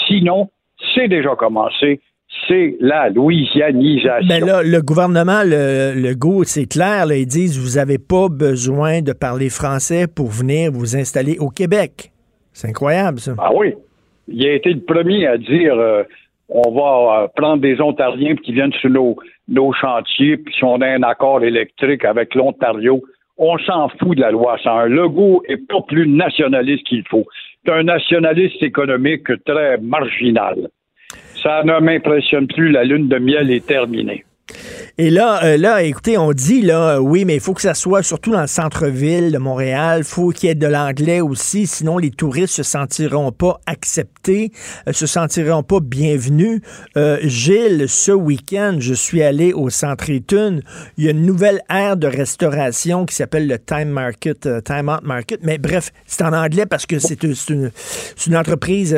Sinon, 0.07 0.48
c'est 0.94 1.09
déjà 1.09 1.34
commencé 1.36 2.00
c'est 2.49 2.76
la 2.80 3.09
louisianisation. 3.11 4.26
Mais 4.28 4.41
là, 4.41 4.62
le 4.62 4.82
gouvernement, 4.82 5.43
le, 5.45 5.95
le 5.95 6.14
GO, 6.14 6.45
c'est 6.45 6.66
clair, 6.66 7.07
là, 7.07 7.16
ils 7.16 7.26
disent 7.26 7.59
vous 7.59 7.78
n'avez 7.78 7.99
pas 7.99 8.28
besoin 8.28 9.03
de 9.03 9.12
parler 9.12 9.49
français 9.49 10.07
pour 10.07 10.28
venir 10.28 10.70
vous 10.72 10.97
installer 10.97 11.39
au 11.39 11.49
Québec. 11.49 12.12
C'est 12.53 12.68
incroyable, 12.68 13.18
ça. 13.18 13.32
Ah 13.39 13.51
oui. 13.55 13.74
Il 14.28 14.45
a 14.47 14.55
été 14.55 14.72
le 14.72 14.80
premier 14.80 15.26
à 15.26 15.37
dire 15.39 15.74
euh, 15.74 16.03
on 16.49 16.70
va 16.72 17.22
euh, 17.22 17.28
prendre 17.37 17.61
des 17.61 17.80
Ontariens 17.80 18.37
qui 18.37 18.53
viennent 18.53 18.72
sur 18.72 18.91
nos, 18.91 19.16
nos 19.49 19.72
chantiers, 19.72 20.37
puis 20.37 20.55
si 20.55 20.64
on 20.64 20.80
a 20.80 20.87
un 20.87 21.03
accord 21.03 21.43
électrique 21.43 22.05
avec 22.05 22.34
l'Ontario, 22.34 23.03
on 23.39 23.59
s'en 23.59 23.89
fout 23.89 24.16
de 24.16 24.22
la 24.22 24.30
loi 24.30 24.59
101. 24.62 24.87
Le 24.87 25.09
goût 25.09 25.43
est 25.49 25.59
pas 25.68 25.82
plus 25.87 26.09
nationaliste 26.09 26.87
qu'il 26.87 27.07
faut. 27.09 27.24
C'est 27.64 27.72
un 27.72 27.82
nationaliste 27.82 28.62
économique 28.62 29.26
très 29.45 29.78
marginal. 29.78 30.68
Ça 31.47 31.62
ne 31.62 31.78
m'impressionne 31.78 32.49
plus, 32.49 32.72
la 32.72 32.82
lune 32.82 33.07
de 33.07 33.18
miel 33.18 33.53
est 33.53 33.64
terminée. 33.64 34.24
Et 34.99 35.11
là, 35.11 35.44
euh, 35.44 35.57
là, 35.57 35.82
écoutez, 35.82 36.16
on 36.16 36.32
dit 36.32 36.62
là, 36.62 37.01
oui, 37.01 37.24
mais 37.24 37.34
il 37.34 37.40
faut 37.40 37.53
que 37.53 37.61
ça 37.61 37.74
soit 37.74 38.03
surtout 38.03 38.30
dans 38.30 38.40
le 38.40 38.47
centre-ville 38.47 39.32
de 39.32 39.38
Montréal. 39.38 40.05
faut 40.05 40.30
qu'il 40.30 40.49
y 40.49 40.53
ait 40.53 40.55
de 40.55 40.66
l'anglais 40.66 41.20
aussi, 41.20 41.66
sinon 41.66 41.99
les 41.99 42.11
touristes 42.11 42.55
se 42.55 42.62
sentiront 42.62 43.32
pas 43.32 43.61
acceptés, 43.66 44.53
euh, 44.88 44.92
se 44.92 45.07
sentiront 45.07 45.62
pas 45.62 45.80
bienvenus. 45.80 46.61
Euh, 46.97 47.18
Gilles, 47.24 47.86
ce 47.88 48.12
week-end, 48.12 48.76
je 48.78 48.94
suis 48.94 49.22
allé 49.22 49.53
au 49.53 49.68
Centre 49.68 50.11
Étune. 50.11 50.62
Il 50.97 51.05
y 51.05 51.09
a 51.09 51.11
une 51.11 51.26
nouvelle 51.26 51.61
aire 51.68 51.97
de 51.97 52.07
restauration 52.07 53.05
qui 53.05 53.16
s'appelle 53.16 53.49
le 53.49 53.59
Time 53.59 53.88
Market, 53.88 54.49
Time 54.64 54.88
Out 54.88 55.03
Market. 55.03 55.40
Mais 55.42 55.59
bref, 55.59 55.92
c'est 56.07 56.22
en 56.22 56.32
anglais 56.32 56.66
parce 56.66 56.86
que 56.86 56.99
c'est 56.99 57.22
une, 57.22 57.70
entreprise 58.34 58.97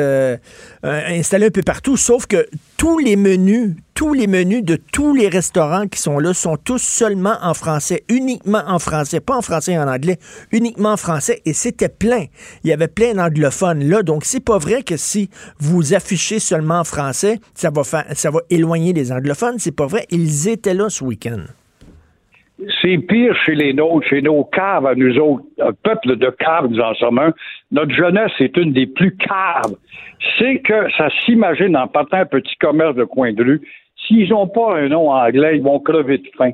installée 0.83 1.47
un 1.47 1.51
peu 1.51 1.63
partout. 1.63 1.97
Sauf 1.97 2.25
que 2.25 2.47
tous 2.79 2.97
les 2.97 3.17
menus, 3.17 3.75
tous 3.93 4.13
les 4.13 4.25
menus 4.25 4.63
de 4.63 4.77
tous 4.77 5.13
les 5.13 5.27
restaurants 5.27 5.85
qui 5.89 5.99
sont 5.99 6.17
là 6.17 6.33
sont 6.33 6.55
tous 6.55 6.81
seulement 6.81 7.35
en 7.41 7.53
français, 7.53 8.05
uniquement 8.07 8.63
en 8.65 8.79
français, 8.79 9.19
pas 9.19 9.35
en 9.35 9.41
français 9.41 9.73
et 9.73 9.77
en 9.77 9.89
anglais, 9.89 10.17
uniquement 10.53 10.93
en 10.93 10.97
français, 10.97 11.41
et 11.43 11.51
c'était 11.51 11.89
plein. 11.89 12.27
Il 12.63 12.69
y 12.69 12.73
avait 12.73 12.87
plein 12.87 13.13
d'anglophones 13.15 13.83
là, 13.83 14.01
donc 14.01 14.23
c'est 14.23 14.39
pas 14.39 14.57
vrai 14.57 14.83
que 14.83 14.95
si 14.95 15.29
vous 15.59 15.93
affichez 15.93 16.39
seulement 16.39 16.79
en 16.79 16.83
français, 16.85 17.41
ça 17.53 17.69
va, 17.69 17.83
faire, 17.83 18.05
ça 18.15 18.31
va 18.31 18.39
éloigner 18.49 18.93
les 18.93 19.11
anglophones, 19.11 19.59
c'est 19.59 19.73
pas 19.73 19.87
vrai. 19.87 20.07
Ils 20.09 20.47
étaient 20.47 20.73
là 20.73 20.89
ce 20.89 21.03
week-end. 21.03 21.41
C'est 22.81 22.97
pire 22.97 23.35
chez 23.45 23.55
les 23.55 23.73
nôtres, 23.73 24.07
chez 24.07 24.21
nos 24.21 24.43
caves 24.43 24.85
à 24.85 24.95
nous 24.95 25.17
autres. 25.17 25.43
Un 25.61 25.71
peuple 25.71 26.17
de 26.17 26.29
caves, 26.29 26.67
nous 26.69 26.79
en 26.79 26.93
sommes 26.95 27.19
un. 27.19 27.33
Notre 27.71 27.93
jeunesse 27.93 28.31
est 28.39 28.57
une 28.57 28.73
des 28.73 28.87
plus 28.87 29.15
caves. 29.15 29.75
C'est 30.37 30.59
que 30.59 30.91
ça 30.97 31.09
s'imagine 31.23 31.77
en 31.77 31.87
partant 31.87 32.17
un 32.17 32.25
petit 32.25 32.55
commerce 32.57 32.95
de 32.95 33.05
coin 33.05 33.31
de 33.33 33.43
rue 33.43 33.61
S'ils 34.07 34.29
n'ont 34.29 34.47
pas 34.47 34.77
un 34.77 34.89
nom 34.89 35.11
anglais, 35.11 35.57
ils 35.57 35.63
vont 35.63 35.79
crever 35.79 36.17
de 36.19 36.27
faim. 36.37 36.51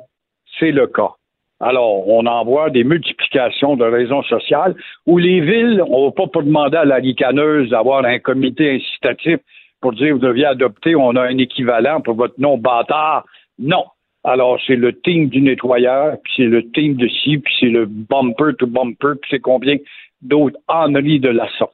C'est 0.60 0.72
le 0.72 0.88
cas. 0.88 1.12
Alors, 1.60 2.08
on 2.10 2.26
envoie 2.26 2.70
des 2.70 2.84
multiplications 2.84 3.78
de 3.78 3.86
raisons 3.86 4.24
sociales 4.24 4.76
où 5.06 5.18
les 5.18 5.40
villes, 5.40 5.82
on 5.88 6.02
ne 6.02 6.06
va 6.08 6.28
pas 6.28 6.42
demander 6.42 6.78
à 6.78 6.86
la 6.86 6.96
ricaneuse 6.96 7.70
d'avoir 7.70 8.04
un 8.04 8.20
comité 8.20 8.76
incitatif 8.76 9.40
pour 9.80 9.94
dire 9.94 10.14
vous 10.14 10.20
deviez 10.20 10.46
adopter, 10.46 10.96
on 10.96 11.16
a 11.16 11.22
un 11.22 11.38
équivalent 11.38 12.02
pour 12.02 12.16
votre 12.16 12.40
nom 12.40 12.58
bâtard. 12.58 13.26
Non. 13.58 13.86
Alors, 14.26 14.60
c'est 14.66 14.76
le 14.76 15.00
team 15.02 15.30
du 15.30 15.40
nettoyeur, 15.40 16.18
puis 16.24 16.34
c'est 16.38 16.46
le 16.46 16.68
team 16.72 16.96
de 16.96 17.08
ci, 17.08 17.38
puis 17.38 17.54
c'est 17.60 17.70
le 17.70 17.86
bumper 17.86 18.56
to 18.58 18.66
bumper, 18.66 19.14
puis 19.22 19.30
c'est 19.30 19.40
combien 19.40 19.78
d'autres 20.22 20.58
enneries 20.68 21.20
de 21.20 21.30
la 21.30 21.48
sorte. 21.60 21.74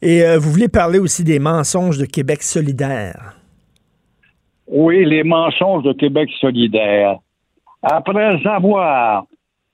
Et 0.00 0.22
euh, 0.22 0.38
vous 0.38 0.50
voulez 0.50 0.68
parler 0.68 0.98
aussi 0.98 1.22
des 1.22 1.38
mensonges 1.38 1.98
de 1.98 2.06
Québec 2.06 2.42
solidaire? 2.42 3.34
Oui, 4.66 5.04
les 5.04 5.22
mensonges 5.22 5.84
de 5.84 5.92
Québec 5.92 6.30
solidaire. 6.40 7.18
Après 7.82 8.46
avoir 8.46 9.26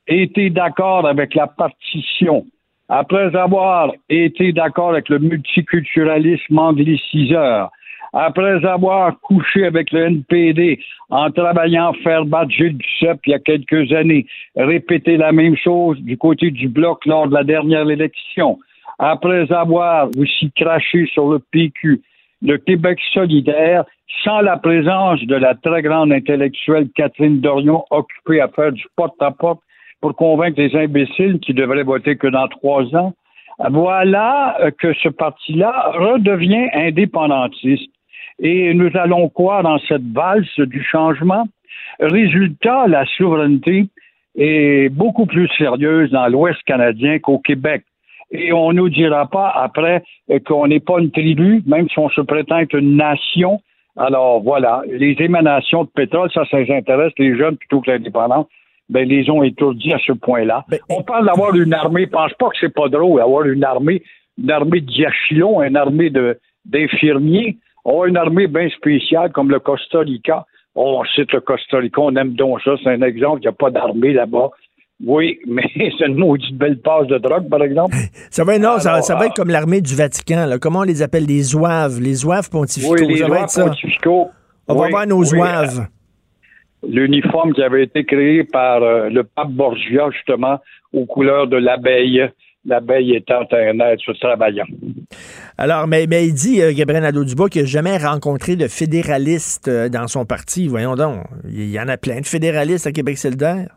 été 0.09 0.51
d'accord 0.51 1.07
avec 1.07 1.37
la 1.37 1.47
partition, 1.47 2.47
après 2.89 3.37
avoir 3.37 3.93
été 4.09 4.53
d'accord 4.53 4.91
avec 4.91 5.09
le 5.09 5.21
multiculturalisme 5.21 6.59
angliciseur, 6.59 7.71
après 8.13 8.65
avoir 8.65 9.19
couché 9.21 9.65
avec 9.65 9.93
le 9.93 10.07
NPD 10.07 10.81
en 11.11 11.31
travaillant 11.31 11.93
faire 12.05 12.25
battre 12.25 12.51
Gilles 12.51 12.77
Duceppe 12.77 13.21
il 13.27 13.31
y 13.31 13.35
a 13.35 13.39
quelques 13.39 13.93
années, 13.93 14.27
répéter 14.57 15.17
la 15.17 15.33
même 15.33 15.57
chose 15.57 15.99
du 16.01 16.17
côté 16.17 16.51
du 16.51 16.69
bloc 16.69 17.05
lors 17.07 17.29
de 17.29 17.35
la 17.35 17.45
dernière 17.45 17.89
élection, 17.89 18.59
après 18.99 19.51
avoir 19.53 20.09
aussi 20.19 20.51
craché 20.53 21.07
sur 21.07 21.31
le 21.31 21.39
PQ, 21.39 22.01
le 22.43 22.57
Québec 22.59 22.99
solidaire, 23.13 23.85
sans 24.25 24.41
la 24.41 24.57
présence 24.57 25.21
de 25.21 25.35
la 25.35 25.55
très 25.55 25.83
grande 25.83 26.13
intellectuelle 26.13 26.89
Catherine 26.95 27.41
Dorion 27.41 27.85
occupée 27.91 28.41
à 28.41 28.49
faire 28.49 28.73
du 28.73 28.85
porte-à-porte 28.97 29.61
pour 30.01 30.15
convaincre 30.15 30.61
les 30.61 30.75
imbéciles 30.77 31.39
qui 31.41 31.55
devraient 31.55 31.83
voter 31.83 32.17
que 32.17 32.29
dans 32.29 32.49
trois 32.49 32.85
ans, 32.95 33.15
voilà 33.71 34.57
que 34.79 34.93
ce 34.95 35.09
parti-là 35.09 35.91
redevient 35.95 36.69
indépendantiste. 36.73 37.91
Et 38.41 38.73
nous 38.75 38.91
allons 38.95 39.29
croire 39.29 39.63
dans 39.63 39.79
cette 39.81 40.07
valse 40.13 40.59
du 40.59 40.83
changement. 40.83 41.47
Résultat, 41.99 42.87
la 42.87 43.05
souveraineté 43.17 43.89
est 44.37 44.89
beaucoup 44.91 45.27
plus 45.27 45.49
sérieuse 45.59 46.11
dans 46.11 46.29
l'Ouest 46.29 46.63
canadien 46.65 47.19
qu'au 47.19 47.39
Québec. 47.39 47.83
Et 48.31 48.53
on 48.53 48.73
ne 48.73 48.79
nous 48.79 48.89
dira 48.89 49.27
pas 49.27 49.51
après 49.51 50.03
qu'on 50.47 50.67
n'est 50.69 50.81
pas 50.81 51.01
une 51.01 51.11
tribu, 51.11 51.63
même 51.67 51.89
si 51.89 51.99
on 51.99 52.11
se 52.11 52.21
prétend 52.21 52.59
être 52.59 52.75
une 52.75 52.97
nation. 52.97 53.61
Alors 53.97 54.41
voilà, 54.41 54.83
les 54.87 55.17
émanations 55.19 55.85
de 55.85 55.89
pétrole, 55.89 56.31
ça, 56.33 56.45
ça 56.51 56.59
intéresse 56.59 57.13
les 57.19 57.37
jeunes 57.37 57.57
plutôt 57.57 57.81
que 57.81 57.91
l'indépendance. 57.91 58.47
Ben, 58.91 59.07
les 59.07 59.29
ont 59.29 59.43
étourdis 59.43 59.93
à 59.93 59.99
ce 59.99 60.13
point-là. 60.13 60.65
on 60.89 61.03
parle 61.03 61.27
d'avoir 61.27 61.55
une 61.55 61.75
armée. 61.75 62.05
Je 62.05 62.11
pense 62.11 62.33
pas 62.35 62.49
que 62.49 62.57
c'est 62.59 62.73
pas 62.73 62.89
drôle 62.89 63.19
d'avoir 63.19 63.45
une 63.45 63.63
armée, 63.63 64.03
une 64.43 64.51
armée 64.51 64.81
de 64.81 64.87
diachylons, 64.87 65.63
une 65.63 65.77
armée 65.77 66.09
de, 66.09 66.39
d'infirmiers. 66.65 67.59
On 67.91 68.03
a 68.03 68.07
une 68.07 68.19
armée 68.19 68.49
bien 68.49 68.69
spéciale 68.69 69.33
comme 69.33 69.51
le 69.51 69.61
Costa 69.61 70.01
Rica. 70.01 70.45
On 70.75 71.03
cite 71.05 71.33
le 71.33 71.41
Costa 71.41 71.79
Rica, 71.79 72.03
on 72.03 72.15
aime 72.17 72.35
donc 72.35 72.61
ça. 72.61 72.73
C'est 72.83 72.91
un 72.91 73.01
exemple. 73.01 73.39
Il 73.41 73.45
n'y 73.45 73.49
a 73.49 73.53
pas 73.53 73.71
d'armée 73.71 74.13
là-bas. 74.13 74.51
Oui, 75.03 75.39
mais 75.47 75.63
c'est 75.75 76.07
une 76.07 76.17
maudite 76.17 76.55
belle 76.55 76.79
passe 76.81 77.07
de 77.07 77.17
drogue, 77.17 77.49
par 77.49 77.63
exemple. 77.63 77.97
Ça 78.31 78.45
va, 78.45 78.59
non, 78.59 78.79
ça, 78.79 79.01
va 79.15 79.27
être 79.27 79.35
comme 79.35 79.49
l'armée 79.49 79.81
du 79.81 79.95
Vatican. 79.95 80.45
Là. 80.45 80.59
Comment 80.59 80.81
on 80.81 80.85
les 80.85 81.01
appelle? 81.01 81.25
Les 81.25 81.41
zouaves, 81.41 81.99
les 81.99 82.13
zouaves 82.13 82.51
pontificaux. 82.51 82.95
Oui, 82.95 83.07
les 83.07 83.17
zouaves 83.25 83.55
pontificaux. 83.55 84.29
On 84.69 84.75
va 84.75 84.89
voir 84.89 85.07
nos 85.07 85.25
zouaves. 85.25 85.87
L'uniforme 86.87 87.55
qui 87.55 87.63
avait 87.63 87.85
été 87.85 88.05
créé 88.05 88.45
par 88.45 88.83
euh, 88.83 89.09
le 89.09 89.25
pape 89.25 89.49
Borgia, 89.49 90.11
justement, 90.11 90.59
aux 90.93 91.07
couleurs 91.07 91.47
de 91.47 91.57
l'abeille 91.57 92.29
l'abeille 92.69 93.17
étant 93.17 93.45
un 93.51 93.81
être 93.81 94.13
travaillant. 94.21 94.67
Alors, 95.57 95.89
mais, 95.89 96.07
mais 96.09 96.27
il 96.27 96.35
dit, 96.35 96.63
euh, 96.63 96.73
Gabriel 96.73 97.03
Nadeau-Dubois, 97.03 97.49
qu'il 97.49 97.63
n'a 97.63 97.67
jamais 97.67 97.97
rencontré 97.97 98.55
de 98.55 98.69
fédéraliste 98.69 99.69
euh, 99.69 99.89
dans 99.89 100.07
son 100.07 100.25
parti. 100.25 100.69
Voyons 100.69 100.95
donc, 100.95 101.25
il 101.45 101.71
y 101.71 101.81
en 101.81 101.89
a 101.89 101.97
plein 101.97 102.21
de 102.21 102.27
fédéralistes 102.27 102.87
à 102.87 102.93
Québec 102.93 103.19
solidaire. 103.19 103.69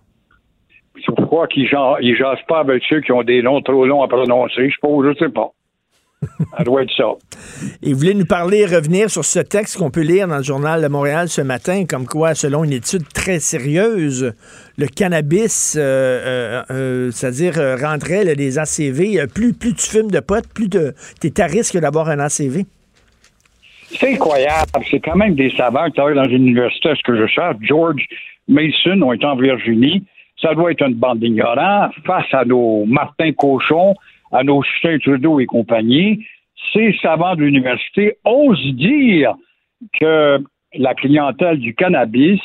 Pourquoi 1.16 1.48
qu'ils 1.48 1.64
ne 1.64 2.16
jasent 2.16 2.46
pas 2.48 2.60
avec 2.60 2.84
ceux 2.88 3.02
qui 3.02 3.12
ont 3.12 3.24
des 3.24 3.42
noms 3.42 3.62
trop 3.62 3.86
longs 3.86 4.04
à 4.04 4.08
prononcer? 4.08 4.70
Je 4.70 5.08
ne 5.08 5.14
sais 5.16 5.30
pas. 5.30 5.52
Ça 6.58 6.64
doit 6.64 6.84
être 6.84 6.94
ça. 6.96 7.06
Et 7.82 7.94
vous 7.94 8.00
voulez 8.00 8.14
nous 8.14 8.26
parler, 8.26 8.66
revenir 8.66 9.10
sur 9.10 9.26
ce 9.26 9.40
texte 9.40 9.78
qu'on 9.78 9.90
peut 9.90 10.02
lire 10.02 10.28
dans 10.28 10.38
le 10.38 10.44
journal 10.44 10.82
de 10.82 10.88
Montréal 10.88 11.30
ce 11.30 11.42
matin, 11.42 11.86
comme 11.90 12.06
quoi, 12.06 12.36
selon 12.36 12.64
une 12.64 12.74
étude 12.74 13.08
très 13.14 13.40
sérieuse, 13.40 14.34
le 14.78 14.88
cannabis, 14.88 15.76
euh, 15.78 15.82
euh, 15.82 16.64
euh, 16.70 17.12
c'est-à-dire 17.12 17.54
rendrait 17.82 18.36
les 18.36 18.60
ACV, 18.60 19.28
plus, 19.34 19.54
plus 19.54 19.74
tu 19.74 19.90
fumes 19.90 20.12
de 20.12 20.20
potes, 20.20 20.48
plus 20.54 20.70
tu 20.70 20.78
es 21.28 21.42
à 21.42 21.46
risque 21.46 21.78
d'avoir 21.78 22.10
un 22.10 22.20
ACV. 22.20 22.66
C'est 23.90 24.14
incroyable. 24.14 24.72
C'est 24.90 25.00
quand 25.00 25.16
même 25.16 25.36
des 25.36 25.50
savants 25.52 25.86
qui 25.88 25.94
travaillent 25.94 26.16
dans 26.16 26.24
une 26.24 26.48
université, 26.48 26.94
ce 26.96 27.04
que 27.04 27.18
je 27.18 27.28
cherche. 27.28 27.58
George 27.62 28.06
Mason 28.48 29.02
ont 29.02 29.12
été 29.12 29.26
en 29.26 29.36
Virginie. 29.36 30.04
Ça 30.42 30.54
doit 30.54 30.72
être 30.72 30.82
une 30.82 30.96
bande 30.96 31.20
d'ignorants 31.20 31.90
face 32.06 32.32
à 32.32 32.46
nos 32.46 32.86
Martin 32.86 33.32
Cochon, 33.34 33.96
à 34.32 34.44
nos 34.44 34.62
Justin 34.64 34.98
Trudeau 35.00 35.40
et 35.40 35.46
compagnie, 35.46 36.26
ces 36.74 36.96
savants 37.02 37.36
de 37.36 37.44
l'université. 37.44 38.18
Osent 38.26 38.74
dire 38.76 39.36
que 40.00 40.44
la 40.76 40.94
clientèle 40.94 41.60
du 41.60 41.74
cannabis 41.76 42.42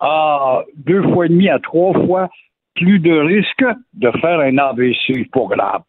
a 0.00 0.62
deux 0.76 1.02
fois 1.02 1.26
et 1.26 1.28
demi 1.28 1.48
à 1.48 1.58
trois 1.58 1.92
fois 2.04 2.28
plus 2.74 2.98
de 2.98 3.12
risques 3.12 3.64
de 3.94 4.10
faire 4.20 4.40
un 4.40 4.58
AVC 4.58 5.30
pour 5.30 5.48
grave. 5.48 5.82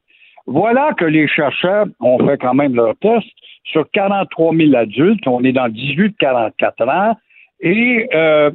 Voilà 0.46 0.94
que 0.98 1.06
les 1.06 1.28
chercheurs 1.28 1.86
ont 2.02 2.20
fait 2.28 2.38
quand 2.38 2.54
même 2.54 2.76
leur 2.76 2.96
test 2.98 3.26
sur 3.64 3.90
43 3.92 4.56
000 4.56 4.76
adultes, 4.76 5.26
on 5.26 5.44
est 5.44 5.54
dans 5.54 5.70
18-44 5.70 6.90
ans, 6.90 7.18
et 7.62 8.10
euh, 8.14 8.52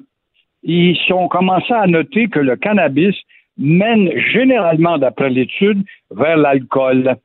ils 0.63 0.99
ont 1.13 1.29
commencé 1.29 1.73
à 1.73 1.87
noter 1.87 2.29
que 2.29 2.41
le 2.41 2.57
cannabis 2.57 3.17
mène 3.59 4.11
généralement, 4.33 4.99
d'après 4.99 5.31
l'étude, 5.31 5.85
vers 6.11 6.37
l'alcool. 6.37 7.17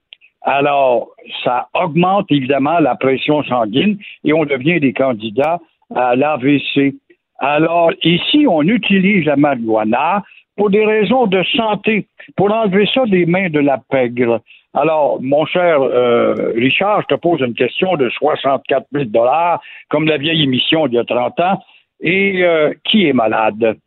Alors, 0.42 1.10
ça 1.44 1.68
augmente 1.74 2.26
évidemment 2.30 2.80
la 2.80 2.96
pression 2.96 3.44
sanguine 3.44 3.98
et 4.24 4.34
on 4.34 4.46
devient 4.46 4.80
des 4.80 4.94
candidats 4.94 5.60
à 5.96 6.16
l'AVC. 6.16 6.96
Alors, 7.40 7.92
ici, 8.04 8.46
on 8.48 8.62
utilise 8.64 9.26
la 9.26 9.36
marijuana 9.36 10.24
pour 10.56 10.70
des 10.70 10.86
raisons 10.86 11.28
de 11.28 11.44
santé, 11.56 12.08
pour 12.36 12.52
enlever 12.52 12.88
ça 12.94 13.06
des 13.06 13.26
mains 13.26 13.50
de 13.50 13.60
la 13.60 13.78
pègre. 13.90 14.42
Alors, 14.74 15.22
mon 15.22 15.46
cher 15.46 15.82
euh, 15.82 16.52
Richard, 16.56 17.02
je 17.02 17.16
te 17.16 17.20
pose 17.20 17.42
une 17.42 17.54
question 17.54 17.96
de 17.96 18.10
64 18.10 18.88
000 18.92 19.06
dollars, 19.06 19.62
comme 19.90 20.06
la 20.06 20.18
vieille 20.18 20.44
émission 20.44 20.88
d'il 20.88 20.96
y 20.96 21.00
a 21.00 21.06
30 21.06 21.40
ans. 21.40 21.64
Et 22.02 22.44
euh, 22.44 22.74
qui 22.84 23.08
est 23.08 23.14
malade? 23.14 23.78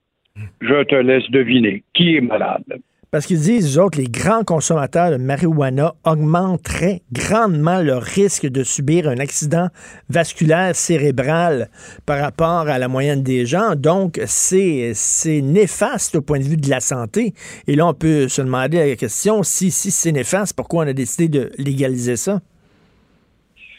Je 0.60 0.84
te 0.84 0.94
laisse 0.94 1.28
deviner 1.30 1.82
qui 1.94 2.16
est 2.16 2.20
malade. 2.20 2.64
Parce 3.10 3.24
qu'ils 3.24 3.40
disent, 3.40 3.78
eux 3.78 3.82
autres, 3.82 3.98
les 3.98 4.08
grands 4.08 4.42
consommateurs 4.44 5.10
de 5.10 5.16
marijuana 5.16 5.94
augmenteraient 6.04 7.02
grandement 7.12 7.80
leur 7.80 8.02
risque 8.02 8.46
de 8.46 8.64
subir 8.64 9.08
un 9.08 9.18
accident 9.18 9.68
vasculaire 10.10 10.74
cérébral 10.74 11.70
par 12.04 12.20
rapport 12.20 12.68
à 12.68 12.78
la 12.78 12.88
moyenne 12.88 13.22
des 13.22 13.46
gens. 13.46 13.74
Donc, 13.76 14.20
c'est, 14.26 14.92
néfaste 15.42 16.16
au 16.16 16.20
point 16.20 16.40
de 16.40 16.44
vue 16.44 16.56
de 16.56 16.68
la 16.68 16.80
santé. 16.80 17.32
Et 17.68 17.76
là, 17.76 17.86
on 17.86 17.94
peut 17.94 18.28
se 18.28 18.42
demander 18.42 18.86
la 18.86 18.96
question, 18.96 19.42
si, 19.42 19.70
si 19.70 19.90
c'est 19.90 20.12
néfaste, 20.12 20.54
pourquoi 20.56 20.84
on 20.84 20.88
a 20.88 20.92
décidé 20.92 21.28
de 21.28 21.52
légaliser 21.58 22.16
ça? 22.16 22.40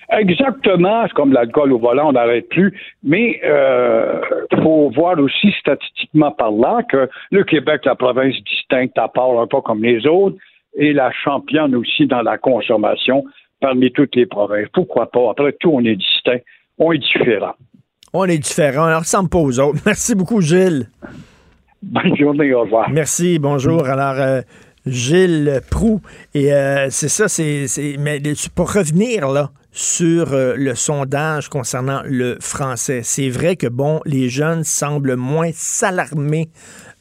Exactement, 0.10 1.04
c'est 1.06 1.14
comme 1.14 1.34
l'alcool 1.34 1.74
au 1.74 1.80
volant, 1.80 2.10
on 2.10 2.12
n'arrête 2.14 2.48
plus. 2.48 2.74
Mais 3.04 3.40
il 3.44 3.50
euh, 3.50 4.22
faut 4.64 4.90
voir 4.96 5.20
aussi 5.20 5.52
statistiquement 5.60 6.32
parlant 6.32 6.82
que 6.84 7.10
le 7.32 7.44
Québec, 7.44 7.82
la 7.84 7.96
province 7.96 8.36
distincte 8.50 8.98
à 8.98 9.10
part 9.10 9.38
un 9.40 9.48
peu 9.48 9.60
comme 9.62 9.84
les 9.84 10.08
autres, 10.08 10.38
est 10.78 10.94
la 10.94 11.12
championne 11.12 11.76
aussi 11.76 12.08
dans 12.08 12.22
la 12.22 12.38
consommation 12.38 13.26
parmi 13.60 13.92
toutes 13.92 14.16
les 14.16 14.26
provinces. 14.26 14.68
Pourquoi 14.74 15.12
pas? 15.12 15.32
Après 15.32 15.54
tout, 15.60 15.72
on 15.74 15.84
est 15.84 15.96
distinct, 15.96 16.40
on 16.78 16.94
est 16.94 17.00
différent. 17.00 17.56
On 18.14 18.24
est 18.26 18.38
différent, 18.38 18.86
on 18.86 18.92
ne 18.92 18.96
ressemble 18.96 19.30
pas 19.30 19.40
aux 19.40 19.60
autres. 19.60 19.80
Merci 19.86 20.16
beaucoup, 20.16 20.40
Gilles. 20.40 20.88
Bonne 21.84 22.16
journée, 22.16 22.54
au 22.54 22.62
revoir. 22.62 22.90
Merci, 22.90 23.40
bonjour. 23.40 23.86
Alors, 23.86 24.22
euh, 24.22 24.42
Gilles 24.86 25.60
Prou, 25.70 26.02
et 26.34 26.54
euh, 26.54 26.88
c'est 26.90 27.10
ça, 27.10 27.28
c'est, 27.28 27.66
mais 28.00 28.22
pour 28.56 28.74
revenir 28.74 29.28
là, 29.28 29.50
sur 29.78 30.34
euh, 30.34 30.56
le 30.58 30.74
sondage 30.74 31.50
concernant 31.50 32.02
le 32.04 32.38
français. 32.40 33.02
C'est 33.04 33.30
vrai 33.30 33.56
que, 33.56 33.68
bon, 33.68 34.02
les 34.06 34.28
jeunes 34.28 34.64
semblent 34.64 35.16
moins 35.16 35.52
s'alarmer 35.54 36.50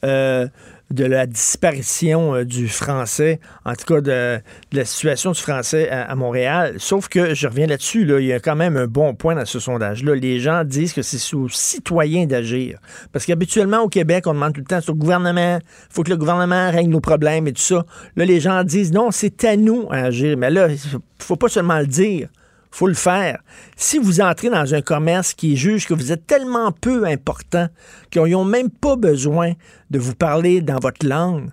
euh, 0.05 0.47
de 0.91 1.07
la 1.07 1.25
disparition 1.25 2.35
euh, 2.35 2.45
du 2.45 2.69
français, 2.69 3.41
en 3.65 3.73
tout 3.77 3.95
cas 3.95 4.03
de, 4.03 4.41
la 4.73 4.85
situation 4.85 5.31
du 5.33 5.41
français 5.41 5.89
à, 5.89 6.15
Montréal. 6.17 6.75
Sauf 6.77 7.09
que, 7.09 7.33
je 7.33 7.49
reviens 7.49 7.67
là-dessus, 7.67 8.05
là, 8.05 8.21
il 8.21 8.27
y 8.27 8.35
a 8.35 8.41
quand 8.41 8.57
même 8.57 8.77
un 8.77 8.87
bon 8.87 9.15
point 9.15 9.35
dans 9.35 9.47
ce 9.47 9.59
sondage-là. 9.59 10.15
Les 10.15 10.39
gens 10.39 10.63
disent 10.63 10.93
que 10.93 11.01
c'est 11.01 11.35
aux 11.35 11.49
citoyens 11.49 12.27
d'agir. 12.27 12.79
Parce 13.11 13.25
qu'habituellement, 13.25 13.85
au 13.85 13.89
Québec, 13.89 14.27
on 14.27 14.35
demande 14.35 14.53
tout 14.53 14.61
le 14.61 14.67
temps, 14.67 14.81
c'est 14.83 14.91
au 14.91 14.95
gouvernement, 14.95 15.61
il 15.63 15.95
faut 15.95 16.03
que 16.03 16.11
le 16.11 16.19
gouvernement 16.19 16.71
règle 16.71 16.91
nos 16.91 17.01
problèmes 17.01 17.49
et 17.49 17.55
tout 17.55 17.63
ça. 17.63 17.87
Là, 18.17 18.27
les 18.27 18.39
gens 18.39 18.65
disent, 18.65 18.93
non, 18.93 19.11
c'est 19.13 19.45
à 19.45 19.57
nous 19.57 19.89
à 19.91 20.01
agir. 20.01 20.37
Mais 20.37 20.51
là, 20.51 20.69
il 20.69 21.01
faut 21.21 21.37
pas 21.37 21.49
seulement 21.49 21.79
le 21.79 21.87
dire 21.87 22.29
faut 22.77 22.87
le 22.87 22.95
faire. 22.95 23.41
Si 23.77 23.99
vous 23.99 24.21
entrez 24.21 24.51
dans 24.51 24.75
un 24.75 24.83
commerce 24.83 25.33
qui 25.33 25.57
juge 25.57 25.87
que 25.87 25.95
vous 25.95 26.13
êtes 26.13 26.27
tellement 26.27 26.73
peu 26.73 27.07
important 27.07 27.69
qu'ils 28.11 28.23
n'ont 28.33 28.45
même 28.45 28.71
pas 28.71 28.97
besoin 28.97 29.53
de 29.91 29.99
vous 29.99 30.15
parler 30.15 30.61
dans 30.61 30.79
votre 30.79 31.07
langue, 31.07 31.51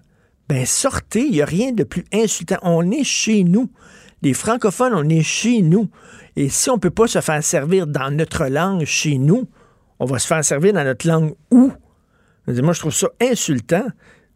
ben 0.49 0.65
sortez, 0.65 1.21
il 1.21 1.31
n'y 1.31 1.41
a 1.41 1.45
rien 1.45 1.71
de 1.71 1.85
plus 1.85 2.03
insultant. 2.13 2.57
On 2.61 2.91
est 2.91 3.05
chez 3.05 3.45
nous. 3.45 3.71
Les 4.21 4.33
francophones, 4.33 4.93
on 4.93 5.07
est 5.07 5.23
chez 5.23 5.61
nous. 5.61 5.89
Et 6.35 6.49
si 6.49 6.69
on 6.69 6.75
ne 6.75 6.79
peut 6.79 6.89
pas 6.89 7.07
se 7.07 7.21
faire 7.21 7.41
servir 7.41 7.87
dans 7.87 8.11
notre 8.11 8.47
langue 8.47 8.83
chez 8.83 9.17
nous, 9.17 9.47
on 9.99 10.05
va 10.05 10.19
se 10.19 10.27
faire 10.27 10.43
servir 10.43 10.73
dans 10.73 10.83
notre 10.83 11.07
langue 11.07 11.35
où? 11.51 11.71
Moi, 12.47 12.73
je 12.73 12.79
trouve 12.79 12.93
ça 12.93 13.07
insultant. 13.21 13.85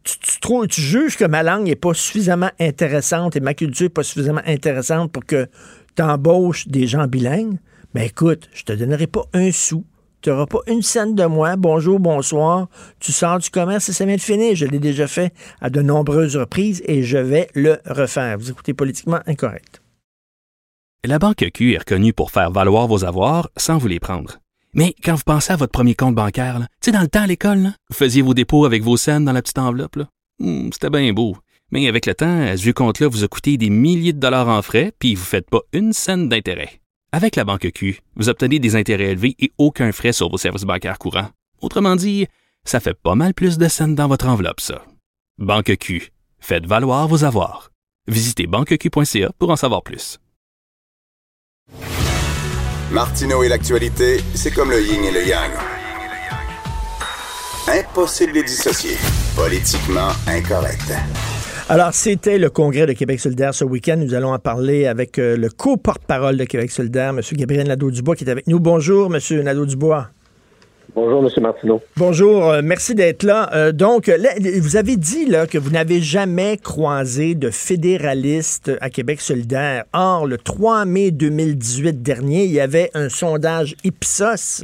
Tu, 0.04 0.18
tu, 0.20 0.68
tu 0.70 0.82
juges 0.82 1.18
que 1.18 1.26
ma 1.26 1.44
langue 1.44 1.66
n'est 1.66 1.76
pas 1.76 1.94
suffisamment 1.94 2.52
intéressante 2.62 3.36
et 3.36 3.42
ma 3.42 3.54
culture 3.54 3.86
n'est 3.86 3.90
pas 3.90 4.04
suffisamment 4.04 4.42
intéressante 4.46 5.12
pour 5.12 5.26
que 5.26 5.50
t'embauches 5.98 6.68
des 6.68 6.86
gens 6.88 7.08
bilingues, 7.08 7.58
Ben 7.94 8.04
écoute, 8.04 8.50
je 8.54 8.64
te 8.64 8.72
donnerai 8.74 9.08
pas 9.08 9.24
un 9.34 9.52
sou. 9.52 9.84
Tu 10.22 10.30
n'auras 10.30 10.46
pas 10.46 10.60
une 10.68 10.82
scène 10.84 11.16
de 11.16 11.26
moi. 11.26 11.56
Bonjour, 11.56 12.00
bonsoir. 12.00 12.68
Tu 13.00 13.12
sors 13.12 13.40
du 13.40 13.50
commerce 13.50 13.90
et 13.90 13.94
ça 13.94 14.06
vient 14.06 14.16
de 14.16 14.22
finir. 14.22 14.56
Je 14.56 14.66
l'ai 14.66 14.80
déjà 14.80 15.08
fait 15.08 15.34
à 15.62 15.70
de 15.70 15.82
nombreuses 15.82 16.36
reprises 16.38 16.84
et 16.86 17.02
je 17.04 17.18
vais 17.18 17.48
le 17.56 17.78
refaire. 17.86 18.38
Vous 18.38 18.50
écoutez 18.52 18.74
politiquement 18.74 19.20
incorrect. 19.26 19.82
La 21.06 21.18
Banque 21.20 21.46
Q 21.54 21.74
est 21.74 21.80
reconnue 21.80 22.14
pour 22.14 22.30
faire 22.32 22.52
valoir 22.52 22.88
vos 22.88 23.04
avoirs 23.06 23.50
sans 23.58 23.78
vous 23.78 23.88
les 23.88 24.00
prendre. 24.00 24.40
Mais 24.74 24.94
quand 25.04 25.16
vous 25.16 25.24
pensez 25.26 25.54
à 25.54 25.56
votre 25.56 25.72
premier 25.72 25.96
compte 25.96 26.16
bancaire, 26.16 26.60
tu 26.60 26.66
sais, 26.82 26.92
dans 26.92 27.02
le 27.02 27.08
temps 27.08 27.22
à 27.24 27.28
l'école, 27.28 27.72
vous 27.90 27.96
faisiez 27.96 28.22
vos 28.22 28.34
dépôts 28.34 28.66
avec 28.66 28.84
vos 28.84 28.98
scènes 28.98 29.26
dans 29.26 29.32
la 29.34 29.42
petite 29.42 29.58
enveloppe. 29.60 30.00
Hmm, 30.40 30.70
C'était 30.72 30.90
bien 30.92 31.12
beau. 31.14 31.38
Mais 31.72 31.88
avec 31.88 32.06
le 32.06 32.16
temps, 32.16 32.56
ce 32.56 32.62
vieux 32.62 32.74
compte-là 32.74 33.08
vous 33.08 33.24
a 33.24 33.28
coûté 33.28 33.58
des 33.58 33.70
milliers 33.70 34.14
de 34.14 34.20
dollars 34.20 34.48
en 34.48 34.62
frais, 34.62 34.94
puis 35.00 35.16
vous 35.16 35.22
ne 35.22 35.28
faites 35.28 35.50
pas 35.50 35.62
une 35.74 35.94
scène 35.94 36.30
d'intérêt. 36.30 36.80
Avec 37.12 37.36
la 37.36 37.44
Banque 37.44 37.72
Q, 37.74 38.02
vous 38.16 38.30
obtenez 38.30 38.60
des 38.60 38.76
intérêts 38.76 39.12
élevés 39.12 39.36
et 39.40 39.52
aucun 39.58 39.92
frais 39.92 40.14
sur 40.14 40.30
vos 40.30 40.38
services 40.38 40.64
bancaires 40.64 41.00
courants. 41.00 41.30
Autrement 41.62 41.96
dit, 41.96 42.28
ça 42.64 42.80
fait 42.80 42.94
pas 42.94 43.16
mal 43.16 43.34
plus 43.34 43.58
de 43.58 43.68
scènes 43.68 43.96
dans 43.96 44.08
votre 44.08 44.28
enveloppe, 44.28 44.62
ça. 44.62 44.84
Banque 45.38 45.76
Q. 45.78 46.12
Faites 46.40 46.66
valoir 46.66 47.08
vos 47.08 47.24
avoirs. 47.24 47.72
Visitez 48.08 48.48
banqueq.ca 48.48 49.32
pour 49.38 49.50
en 49.50 49.56
savoir 49.56 49.84
plus. 49.84 50.20
Martineau 52.92 53.44
et 53.44 53.50
l'actualité, 53.50 54.22
c'est 54.34 54.52
comme 54.52 54.72
le 54.72 54.82
yin 54.82 55.04
et 55.04 55.12
le 55.12 55.28
yang. 55.28 55.52
Impossible 57.68 58.32
de 58.32 58.38
les 58.38 58.44
dissocier. 58.44 58.96
Politiquement 59.36 60.12
incorrect. 60.26 60.94
Alors, 61.70 61.94
c'était 61.94 62.38
le 62.38 62.50
congrès 62.50 62.86
de 62.86 62.94
Québec 62.94 63.20
solidaire 63.20 63.54
ce 63.54 63.66
week-end. 63.66 63.98
Nous 63.98 64.14
allons 64.14 64.32
en 64.32 64.40
parler 64.40 64.88
avec 64.88 65.20
euh, 65.20 65.36
le 65.36 65.50
co-porte-parole 65.50 66.38
de 66.38 66.46
Québec 66.46 66.72
solidaire, 66.72 67.10
M. 67.10 67.20
Gabriel 67.34 67.68
Nadeau-Dubois, 67.68 68.16
qui 68.16 68.24
est 68.24 68.30
avec 68.30 68.48
nous. 68.48 68.62
Bonjour, 68.62 69.14
M. 69.14 69.20
Nadeau-Dubois. 69.44 70.08
Bonjour, 70.96 71.26
M. 71.26 71.44
Martineau. 71.44 71.82
Bonjour, 71.98 72.50
euh, 72.50 72.62
merci 72.64 72.96
d'être 72.96 73.24
là. 73.24 73.50
Euh, 73.54 73.74
donc, 73.74 74.08
là, 74.08 74.30
vous 74.62 74.78
avez 74.78 74.96
dit 74.96 75.26
là, 75.26 75.46
que 75.46 75.58
vous 75.58 75.70
n'avez 75.70 76.00
jamais 76.00 76.56
croisé 76.56 77.36
de 77.36 77.50
fédéraliste 77.50 78.72
à 78.80 78.90
Québec 78.90 79.20
solidaire. 79.20 79.84
Or, 79.92 80.26
le 80.26 80.38
3 80.38 80.86
mai 80.86 81.12
2018 81.12 82.02
dernier, 82.02 82.46
il 82.46 82.52
y 82.52 82.62
avait 82.62 82.92
un 82.94 83.10
sondage 83.10 83.76
Ipsos 83.84 84.64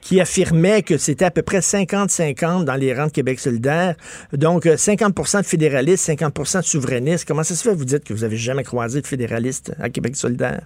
qui 0.00 0.20
affirmait 0.20 0.82
que 0.82 0.96
c'était 0.96 1.26
à 1.26 1.30
peu 1.30 1.42
près 1.42 1.58
50-50 1.58 2.64
dans 2.64 2.74
les 2.74 2.94
rangs 2.94 3.06
de 3.06 3.12
Québec 3.12 3.38
solidaire. 3.38 3.94
Donc, 4.32 4.66
euh, 4.66 4.76
50% 4.76 5.40
de 5.40 5.46
fédéralistes, 5.46 6.08
50% 6.08 6.58
de 6.58 6.64
souverainistes. 6.64 7.26
Comment 7.26 7.42
ça 7.42 7.54
se 7.54 7.68
fait, 7.68 7.74
vous 7.74 7.84
dites 7.84 8.04
que 8.04 8.12
vous 8.12 8.22
n'avez 8.22 8.36
jamais 8.36 8.64
croisé 8.64 9.00
de 9.00 9.06
fédéralistes 9.06 9.74
à 9.80 9.90
Québec 9.90 10.16
solidaire? 10.16 10.62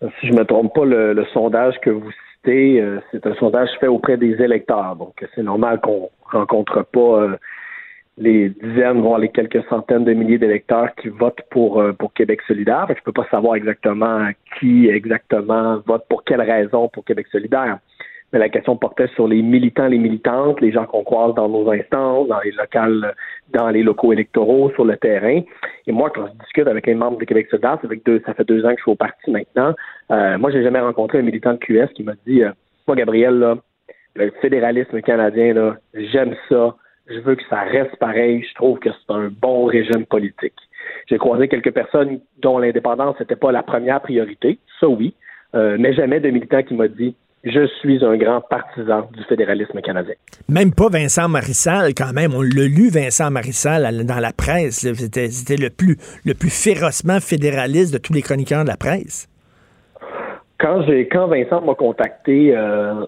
Si 0.00 0.28
je 0.28 0.32
ne 0.32 0.38
me 0.38 0.44
trompe 0.44 0.74
pas, 0.74 0.84
le, 0.84 1.24
sondage 1.32 1.74
que 1.82 1.90
vous 1.90 2.10
citez, 2.36 2.80
euh, 2.80 3.00
c'est 3.10 3.26
un 3.26 3.34
sondage 3.34 3.68
fait 3.80 3.86
auprès 3.86 4.16
des 4.16 4.32
électeurs. 4.42 4.96
Donc, 4.96 5.24
c'est 5.34 5.42
normal 5.42 5.80
qu'on 5.80 6.08
rencontre 6.22 6.84
pas 6.84 7.22
euh, 7.22 7.36
les 8.20 8.50
dizaines, 8.50 9.00
voire 9.00 9.18
les 9.18 9.28
quelques 9.28 9.62
centaines 9.68 10.04
de 10.04 10.12
milliers 10.12 10.38
d'électeurs 10.38 10.94
qui 10.96 11.08
votent 11.08 11.42
pour, 11.50 11.80
euh, 11.80 11.92
pour 11.92 12.12
Québec 12.12 12.40
solidaire. 12.46 12.86
Je 12.88 13.02
peux 13.02 13.12
pas 13.12 13.26
savoir 13.30 13.56
exactement 13.56 14.28
qui 14.58 14.88
exactement 14.88 15.78
vote 15.86 16.04
pour 16.08 16.24
quelle 16.24 16.42
raison 16.42 16.88
pour 16.88 17.04
Québec 17.04 17.26
solidaire. 17.32 17.78
Mais 18.32 18.38
la 18.38 18.48
question 18.48 18.76
portait 18.76 19.08
sur 19.08 19.26
les 19.26 19.42
militants, 19.42 19.88
les 19.88 19.98
militantes, 19.98 20.60
les 20.60 20.70
gens 20.70 20.86
qu'on 20.86 21.02
croise 21.02 21.34
dans 21.34 21.48
nos 21.48 21.68
instances, 21.70 22.28
dans 22.28 22.40
les 22.40 22.52
locales, 22.52 23.14
dans 23.52 23.68
les 23.70 23.82
locaux 23.82 24.12
électoraux, 24.12 24.70
sur 24.74 24.84
le 24.84 24.96
terrain. 24.96 25.40
Et 25.86 25.92
moi, 25.92 26.10
quand 26.14 26.26
je 26.26 26.44
discute 26.44 26.68
avec 26.68 26.86
les 26.86 26.94
membres 26.94 27.18
de 27.18 27.24
Québec 27.24 27.48
solidaire, 27.50 27.78
ça 27.82 27.88
fait 27.88 28.00
deux, 28.06 28.22
ça 28.24 28.34
fait 28.34 28.44
deux 28.44 28.64
ans 28.64 28.70
que 28.70 28.76
je 28.76 28.82
suis 28.82 28.92
au 28.92 28.96
parti 28.96 29.30
maintenant. 29.30 29.74
Euh, 30.12 30.38
moi, 30.38 30.50
j'ai 30.50 30.62
jamais 30.62 30.80
rencontré 30.80 31.18
un 31.18 31.22
militant 31.22 31.54
de 31.54 31.58
QS 31.58 31.92
qui 31.94 32.04
m'a 32.04 32.12
dit, 32.26 32.42
euh, 32.42 32.52
moi, 32.86 32.96
Gabriel, 32.96 33.38
là, 33.38 33.56
le 34.14 34.30
fédéralisme 34.40 35.00
canadien, 35.02 35.54
là, 35.54 35.76
j'aime 35.94 36.34
ça. 36.48 36.76
Je 37.08 37.18
veux 37.20 37.34
que 37.34 37.42
ça 37.48 37.60
reste 37.62 37.96
pareil. 37.96 38.44
Je 38.48 38.54
trouve 38.54 38.78
que 38.78 38.90
c'est 38.90 39.12
un 39.12 39.28
bon 39.28 39.64
régime 39.64 40.06
politique. 40.06 40.54
J'ai 41.08 41.18
croisé 41.18 41.48
quelques 41.48 41.72
personnes 41.72 42.20
dont 42.38 42.58
l'indépendance 42.58 43.18
n'était 43.18 43.36
pas 43.36 43.50
la 43.50 43.62
première 43.62 44.00
priorité. 44.00 44.58
Ça, 44.78 44.88
oui. 44.88 45.14
Euh, 45.54 45.76
mais 45.80 45.92
jamais 45.92 46.20
de 46.20 46.30
militant 46.30 46.62
qui 46.62 46.74
m'a 46.74 46.86
dit 46.86 47.16
je 47.44 47.66
suis 47.80 48.04
un 48.04 48.16
grand 48.16 48.40
partisan 48.42 49.08
du 49.12 49.24
fédéralisme 49.24 49.80
canadien. 49.80 50.14
Même 50.48 50.74
pas 50.74 50.88
Vincent 50.88 51.28
Marissal, 51.28 51.94
quand 51.94 52.12
même. 52.12 52.34
On 52.34 52.42
l'a 52.42 52.66
lu, 52.66 52.90
Vincent 52.90 53.30
Marissal, 53.30 54.04
dans 54.04 54.20
la 54.20 54.32
presse. 54.32 54.86
C'était 54.94 55.56
le 55.56 55.70
plus, 55.70 55.96
le 56.26 56.34
plus 56.34 56.50
férocement 56.50 57.20
fédéraliste 57.20 57.94
de 57.94 57.98
tous 57.98 58.12
les 58.12 58.22
chroniqueurs 58.22 58.64
de 58.64 58.68
la 58.68 58.76
presse. 58.76 59.26
Quand 60.58 60.84
quand 61.10 61.28
Vincent 61.28 61.62
m'a 61.62 61.74
contacté 61.74 62.54
euh, 62.54 63.06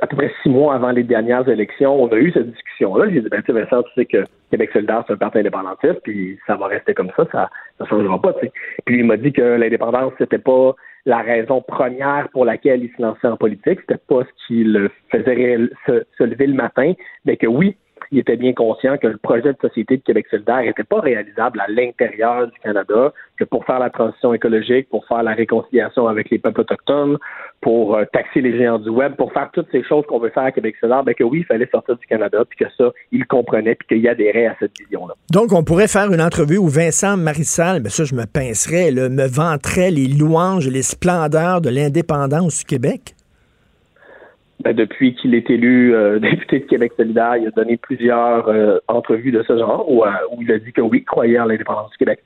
à 0.00 0.06
peu 0.06 0.16
près 0.16 0.32
six 0.42 0.48
mois 0.48 0.74
avant 0.74 0.90
les 0.90 1.02
dernières 1.02 1.46
élections, 1.48 2.02
on 2.02 2.08
a 2.08 2.16
eu 2.16 2.32
cette 2.32 2.50
discussion-là. 2.50 3.10
J'ai 3.10 3.20
dit 3.20 3.28
ben 3.28 3.42
tu 3.42 3.52
sais, 3.52 3.60
Vincent, 3.60 3.82
tu 3.82 3.90
sais 3.94 4.06
que 4.06 4.24
Québec 4.50 4.70
solidaire, 4.72 5.04
c'est 5.06 5.12
un 5.12 5.18
parti 5.18 5.38
indépendantiste, 5.38 6.00
puis 6.02 6.38
ça 6.46 6.56
va 6.56 6.68
rester 6.68 6.94
comme 6.94 7.10
ça, 7.14 7.26
ça 7.30 7.50
ne 7.80 7.86
changera 7.86 8.20
pas. 8.22 8.32
Puis 8.32 8.98
il 8.98 9.04
m'a 9.04 9.18
dit 9.18 9.32
que 9.32 9.42
l'indépendance, 9.42 10.14
c'était 10.16 10.38
pas 10.38 10.74
la 11.06 11.18
raison 11.18 11.62
première 11.62 12.28
pour 12.30 12.44
laquelle 12.44 12.82
il 12.82 12.90
se 12.96 13.02
lançait 13.02 13.28
en 13.28 13.36
politique, 13.36 13.80
c'était 13.80 14.00
pas 14.08 14.22
ce 14.24 14.46
qui 14.46 14.64
le 14.64 14.90
faisait 15.10 15.58
se, 15.86 16.04
se 16.16 16.24
lever 16.24 16.46
le 16.46 16.54
matin, 16.54 16.94
mais 17.24 17.36
que 17.36 17.46
oui, 17.46 17.76
il 18.10 18.18
était 18.18 18.36
bien 18.36 18.52
conscient 18.52 18.96
que 18.98 19.06
le 19.06 19.16
projet 19.16 19.52
de 19.52 19.58
société 19.60 19.96
de 19.96 20.02
Québec 20.02 20.26
solidaire 20.30 20.62
n'était 20.62 20.84
pas 20.84 21.00
réalisable 21.00 21.60
à 21.60 21.70
l'intérieur 21.70 22.46
du 22.46 22.58
Canada, 22.60 23.12
que 23.36 23.44
pour 23.44 23.64
faire 23.64 23.78
la 23.78 23.90
transition 23.90 24.34
écologique, 24.34 24.88
pour 24.88 25.06
faire 25.06 25.22
la 25.22 25.32
réconciliation 25.32 26.06
avec 26.06 26.30
les 26.30 26.38
peuples 26.38 26.60
autochtones, 26.60 27.18
pour 27.60 27.96
euh, 27.96 28.04
taxer 28.12 28.40
les 28.40 28.56
géants 28.56 28.78
du 28.78 28.90
web, 28.90 29.14
pour 29.16 29.32
faire 29.32 29.50
toutes 29.52 29.68
ces 29.72 29.82
choses 29.82 30.04
qu'on 30.06 30.18
veut 30.18 30.30
faire 30.30 30.44
à 30.44 30.52
Québec 30.52 30.76
solidaire, 30.80 31.04
ben 31.04 31.14
que 31.14 31.24
oui, 31.24 31.40
il 31.40 31.44
fallait 31.44 31.68
sortir 31.70 31.96
du 31.96 32.06
Canada, 32.06 32.44
puis 32.48 32.58
que 32.64 32.70
ça, 32.76 32.90
il 33.12 33.26
comprenait, 33.26 33.74
puis 33.74 33.88
qu'il 33.88 34.08
adhérait 34.08 34.46
à 34.46 34.56
cette 34.58 34.72
vision-là. 34.78 35.14
Donc, 35.30 35.52
on 35.52 35.64
pourrait 35.64 35.88
faire 35.88 36.12
une 36.12 36.20
entrevue 36.20 36.58
où 36.58 36.68
Vincent 36.68 37.16
Marissal, 37.16 37.80
ben 37.80 37.88
ça, 37.88 38.04
je 38.04 38.14
me 38.14 38.26
pincerais, 38.26 38.90
me 38.92 39.26
vanterait 39.26 39.90
les 39.90 40.06
louanges 40.06 40.66
et 40.66 40.70
les 40.70 40.82
splendeurs 40.82 41.60
de 41.60 41.70
l'indépendance 41.70 42.58
du 42.58 42.64
Québec? 42.64 43.14
Ben, 44.62 44.74
depuis 44.74 45.14
qu'il 45.14 45.34
est 45.34 45.48
élu 45.50 45.94
euh, 45.94 46.18
député 46.20 46.60
de 46.60 46.64
Québec 46.64 46.92
solidaire, 46.96 47.36
il 47.36 47.48
a 47.48 47.50
donné 47.50 47.76
plusieurs 47.76 48.48
euh, 48.48 48.78
entrevues 48.88 49.32
de 49.32 49.42
ce 49.46 49.58
genre 49.58 49.84
où, 49.90 50.04
euh, 50.04 50.10
où 50.32 50.42
il 50.42 50.52
a 50.52 50.58
dit 50.58 50.72
que 50.72 50.80
oui, 50.80 50.98
il 50.98 51.04
croyait 51.04 51.38
en 51.38 51.46
l'indépendance 51.46 51.90
du 51.90 51.98
Québec. 51.98 52.22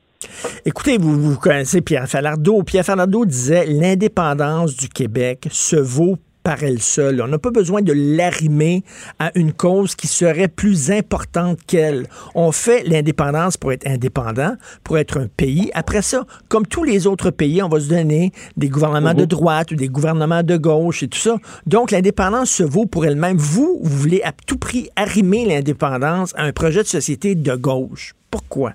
Écoutez, 0.64 0.98
vous, 0.98 1.18
vous 1.18 1.38
connaissez 1.38 1.80
Pierre 1.80 2.08
Falardeau. 2.08 2.62
Pierre 2.62 2.84
Falardeau 2.84 3.24
disait 3.24 3.64
l'indépendance 3.66 4.76
du 4.76 4.88
Québec 4.88 5.46
se 5.50 5.76
vaut 5.76 6.16
par 6.48 6.62
elle 6.62 6.80
seule. 6.80 7.20
On 7.20 7.28
n'a 7.28 7.36
pas 7.36 7.50
besoin 7.50 7.82
de 7.82 7.92
l'arrimer 7.92 8.82
à 9.18 9.30
une 9.34 9.52
cause 9.52 9.94
qui 9.94 10.06
serait 10.06 10.48
plus 10.48 10.90
importante 10.90 11.58
qu'elle. 11.66 12.06
On 12.34 12.52
fait 12.52 12.84
l'indépendance 12.84 13.58
pour 13.58 13.70
être 13.70 13.86
indépendant, 13.86 14.54
pour 14.82 14.96
être 14.96 15.20
un 15.20 15.26
pays. 15.26 15.70
Après 15.74 16.00
ça, 16.00 16.24
comme 16.48 16.66
tous 16.66 16.84
les 16.84 17.06
autres 17.06 17.30
pays, 17.30 17.62
on 17.62 17.68
va 17.68 17.80
se 17.80 17.90
donner 17.90 18.32
des 18.56 18.70
gouvernements 18.70 19.12
de 19.12 19.26
droite 19.26 19.72
ou 19.72 19.74
des 19.74 19.88
gouvernements 19.88 20.42
de 20.42 20.56
gauche 20.56 21.02
et 21.02 21.08
tout 21.08 21.18
ça. 21.18 21.36
Donc, 21.66 21.90
l'indépendance 21.90 22.48
se 22.48 22.62
vaut 22.62 22.86
pour 22.86 23.04
elle-même. 23.04 23.36
Vous, 23.36 23.78
vous 23.82 23.98
voulez 23.98 24.22
à 24.22 24.32
tout 24.32 24.56
prix 24.56 24.88
arrimer 24.96 25.44
l'indépendance 25.44 26.32
à 26.34 26.44
un 26.44 26.52
projet 26.52 26.82
de 26.82 26.88
société 26.88 27.34
de 27.34 27.56
gauche. 27.56 28.14
Pourquoi? 28.30 28.72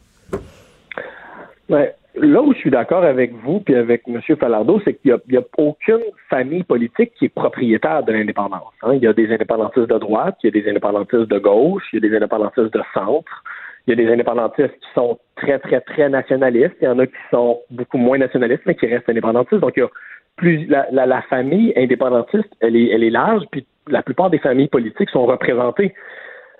Ouais. 1.69 1.95
Là 2.15 2.41
où 2.41 2.53
je 2.53 2.59
suis 2.59 2.69
d'accord 2.69 3.03
avec 3.03 3.33
vous 3.43 3.59
puis 3.59 3.75
avec 3.75 4.03
M. 4.07 4.21
Falardeau, 4.39 4.79
c'est 4.85 4.93
qu'il 4.93 5.17
n'y 5.29 5.37
a, 5.37 5.41
aucune 5.57 6.03
famille 6.29 6.63
politique 6.63 7.11
qui 7.17 7.25
est 7.25 7.33
propriétaire 7.33 8.03
de 8.03 8.11
l'indépendance. 8.11 8.73
hein. 8.83 8.93
Il 8.93 9.01
y 9.01 9.07
a 9.07 9.13
des 9.13 9.33
indépendantistes 9.33 9.89
de 9.89 9.97
droite, 9.97 10.37
il 10.43 10.53
y 10.53 10.57
a 10.59 10.61
des 10.61 10.69
indépendantistes 10.69 11.27
de 11.27 11.39
gauche, 11.39 11.83
il 11.91 11.95
y 12.03 12.05
a 12.05 12.09
des 12.09 12.15
indépendantistes 12.15 12.73
de 12.73 12.81
centre, 12.93 13.43
il 13.87 13.97
y 13.97 13.99
a 13.99 14.05
des 14.05 14.11
indépendantistes 14.13 14.73
qui 14.73 14.87
sont 14.93 15.17
très, 15.35 15.57
très, 15.57 15.81
très 15.81 16.07
nationalistes, 16.07 16.75
il 16.81 16.85
y 16.85 16.87
en 16.87 16.99
a 16.99 17.07
qui 17.07 17.13
sont 17.31 17.59
beaucoup 17.71 17.97
moins 17.97 18.19
nationalistes, 18.19 18.63
mais 18.67 18.75
qui 18.75 18.85
restent 18.85 19.09
indépendantistes. 19.09 19.61
Donc, 19.61 19.73
il 19.75 19.79
y 19.79 19.83
a 19.83 19.89
plus 20.35 20.67
la, 20.67 20.85
la, 20.91 21.07
la 21.07 21.21
famille 21.23 21.73
indépendantiste, 21.75 22.49
elle 22.59 22.75
est, 22.75 22.89
elle 22.89 23.03
est 23.03 23.09
large, 23.09 23.43
puis 23.51 23.65
la 23.87 24.03
plupart 24.03 24.29
des 24.29 24.39
familles 24.39 24.67
politiques 24.67 25.09
sont 25.09 25.25
représentées 25.25 25.93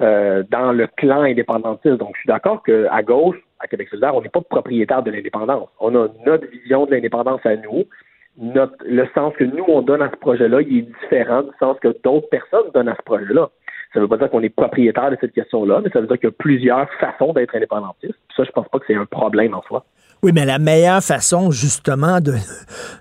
euh, 0.02 0.44
dans 0.50 0.72
le 0.72 0.88
clan 0.88 1.22
indépendantiste. 1.22 1.98
Donc, 1.98 2.12
je 2.16 2.22
suis 2.22 2.28
d'accord 2.28 2.64
qu'à 2.64 3.02
gauche, 3.04 3.38
à 3.64 3.68
Québec 3.68 3.90
solidaire, 3.90 4.16
on 4.16 4.22
n'est 4.22 4.30
pas 4.30 4.42
propriétaire 4.42 5.02
de 5.02 5.12
l'indépendance. 5.12 5.70
On 5.80 5.96
a 5.96 6.08
notre 6.26 6.48
vision 6.48 6.86
de 6.86 6.92
l'indépendance 6.92 7.46
à 7.46 7.56
nous. 7.56 7.86
Notre, 8.38 8.76
le 8.86 9.08
sens 9.14 9.34
que 9.36 9.44
nous, 9.44 9.64
on 9.68 9.82
donne 9.82 10.02
à 10.02 10.10
ce 10.10 10.18
projet-là, 10.18 10.62
il 10.62 10.80
est 10.80 10.88
différent 11.02 11.44
du 11.44 11.52
sens 11.60 11.78
que 11.80 11.96
d'autres 12.04 12.30
personnes 12.30 12.70
donnent 12.74 12.90
à 12.90 12.96
ce 12.96 13.04
projet-là. 13.04 13.50
Ça 13.94 14.00
ne 14.00 14.06
veut 14.06 14.10
pas 14.10 14.18
dire 14.18 14.30
qu'on 14.30 14.42
est 14.42 14.50
propriétaire 14.50 15.12
de 15.12 15.18
cette 15.22 15.34
question-là, 15.34 15.82
mais 15.84 15.90
ça 15.92 16.02
veut 16.02 16.08
dire 16.08 16.18
qu'il 16.18 16.30
y 16.30 16.32
a 16.32 16.36
plusieurs 16.38 16.90
façons 16.94 17.32
d'être 17.32 17.56
indépendantiste. 17.56 18.16
Ça, 18.36 18.44
je 18.44 18.52
pense 18.52 18.68
pas 18.70 18.80
que 18.80 18.86
c'est 18.88 18.96
un 18.96 19.06
problème 19.06 19.54
en 19.54 19.62
soi. 19.62 19.86
Oui, 20.24 20.32
mais 20.34 20.46
la 20.46 20.58
meilleure 20.58 21.04
façon, 21.04 21.52
justement, 21.52 22.22
de, 22.22 22.36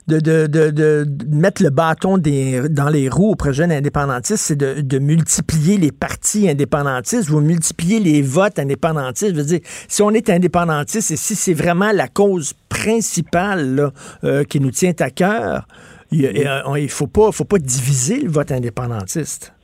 de, 0.08 0.18
de, 0.18 0.70
de, 0.70 1.06
mettre 1.30 1.62
le 1.62 1.70
bâton 1.70 2.18
des, 2.18 2.68
dans 2.68 2.88
les 2.88 3.08
roues 3.08 3.30
au 3.30 3.36
projet 3.36 3.62
indépendantiste, 3.62 4.42
c'est 4.42 4.58
de, 4.58 4.98
multiplier 4.98 5.78
les 5.78 5.92
partis 5.92 6.50
indépendantistes, 6.50 7.28
vous 7.28 7.40
multipliez 7.40 8.00
les 8.00 8.22
votes 8.22 8.58
indépendantistes. 8.58 9.36
Je 9.36 9.40
veux 9.40 9.46
dire, 9.46 9.60
si 9.62 10.02
on 10.02 10.10
est 10.10 10.30
indépendantiste 10.30 11.12
et 11.12 11.16
si 11.16 11.36
c'est 11.36 11.54
vraiment 11.54 11.92
la 11.94 12.08
cause 12.08 12.54
principale 12.68 13.76
là, 13.76 13.90
euh, 14.24 14.42
qui 14.42 14.58
nous 14.58 14.72
tient 14.72 14.92
à 14.98 15.10
cœur, 15.10 15.68
il 16.10 16.28
ne 16.28 16.88
faut 16.88 17.06
pas, 17.06 17.30
faut 17.30 17.44
pas 17.44 17.58
diviser 17.58 18.20
le 18.20 18.30
vote 18.30 18.50
indépendantiste. 18.50 19.54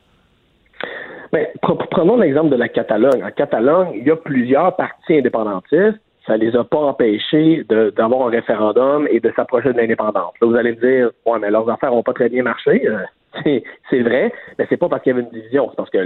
Mais 1.32 1.52
prenons 1.90 2.18
l'exemple 2.18 2.50
de 2.50 2.56
la 2.56 2.68
Catalogne. 2.68 3.24
En 3.24 3.32
Catalogne, 3.32 3.88
il 3.96 4.06
y 4.06 4.10
a 4.12 4.16
plusieurs 4.16 4.76
partis 4.76 5.18
indépendantistes. 5.18 6.00
Ça 6.28 6.36
les 6.36 6.54
a 6.54 6.62
pas 6.62 6.78
empêchés 6.78 7.64
d'avoir 7.96 8.28
un 8.28 8.30
référendum 8.30 9.08
et 9.10 9.18
de 9.18 9.32
s'approcher 9.34 9.72
de 9.72 9.78
l'indépendance. 9.78 10.34
Là, 10.40 10.46
vous 10.46 10.54
allez 10.56 10.72
me 10.72 10.76
dire, 10.76 11.10
ouais, 11.24 11.38
mais 11.40 11.50
leurs 11.50 11.68
affaires 11.70 11.90
n'ont 11.90 12.02
pas 12.02 12.12
très 12.12 12.28
bien 12.28 12.42
marché. 12.42 12.86
Euh, 12.86 12.98
c'est 13.90 14.00
vrai, 14.00 14.30
mais 14.58 14.66
c'est 14.68 14.76
pas 14.76 14.90
parce 14.90 15.02
qu'il 15.02 15.14
y 15.14 15.16
avait 15.16 15.24
une 15.24 15.32
division, 15.32 15.68
c'est 15.70 15.76
parce 15.76 15.90
que 15.90 15.98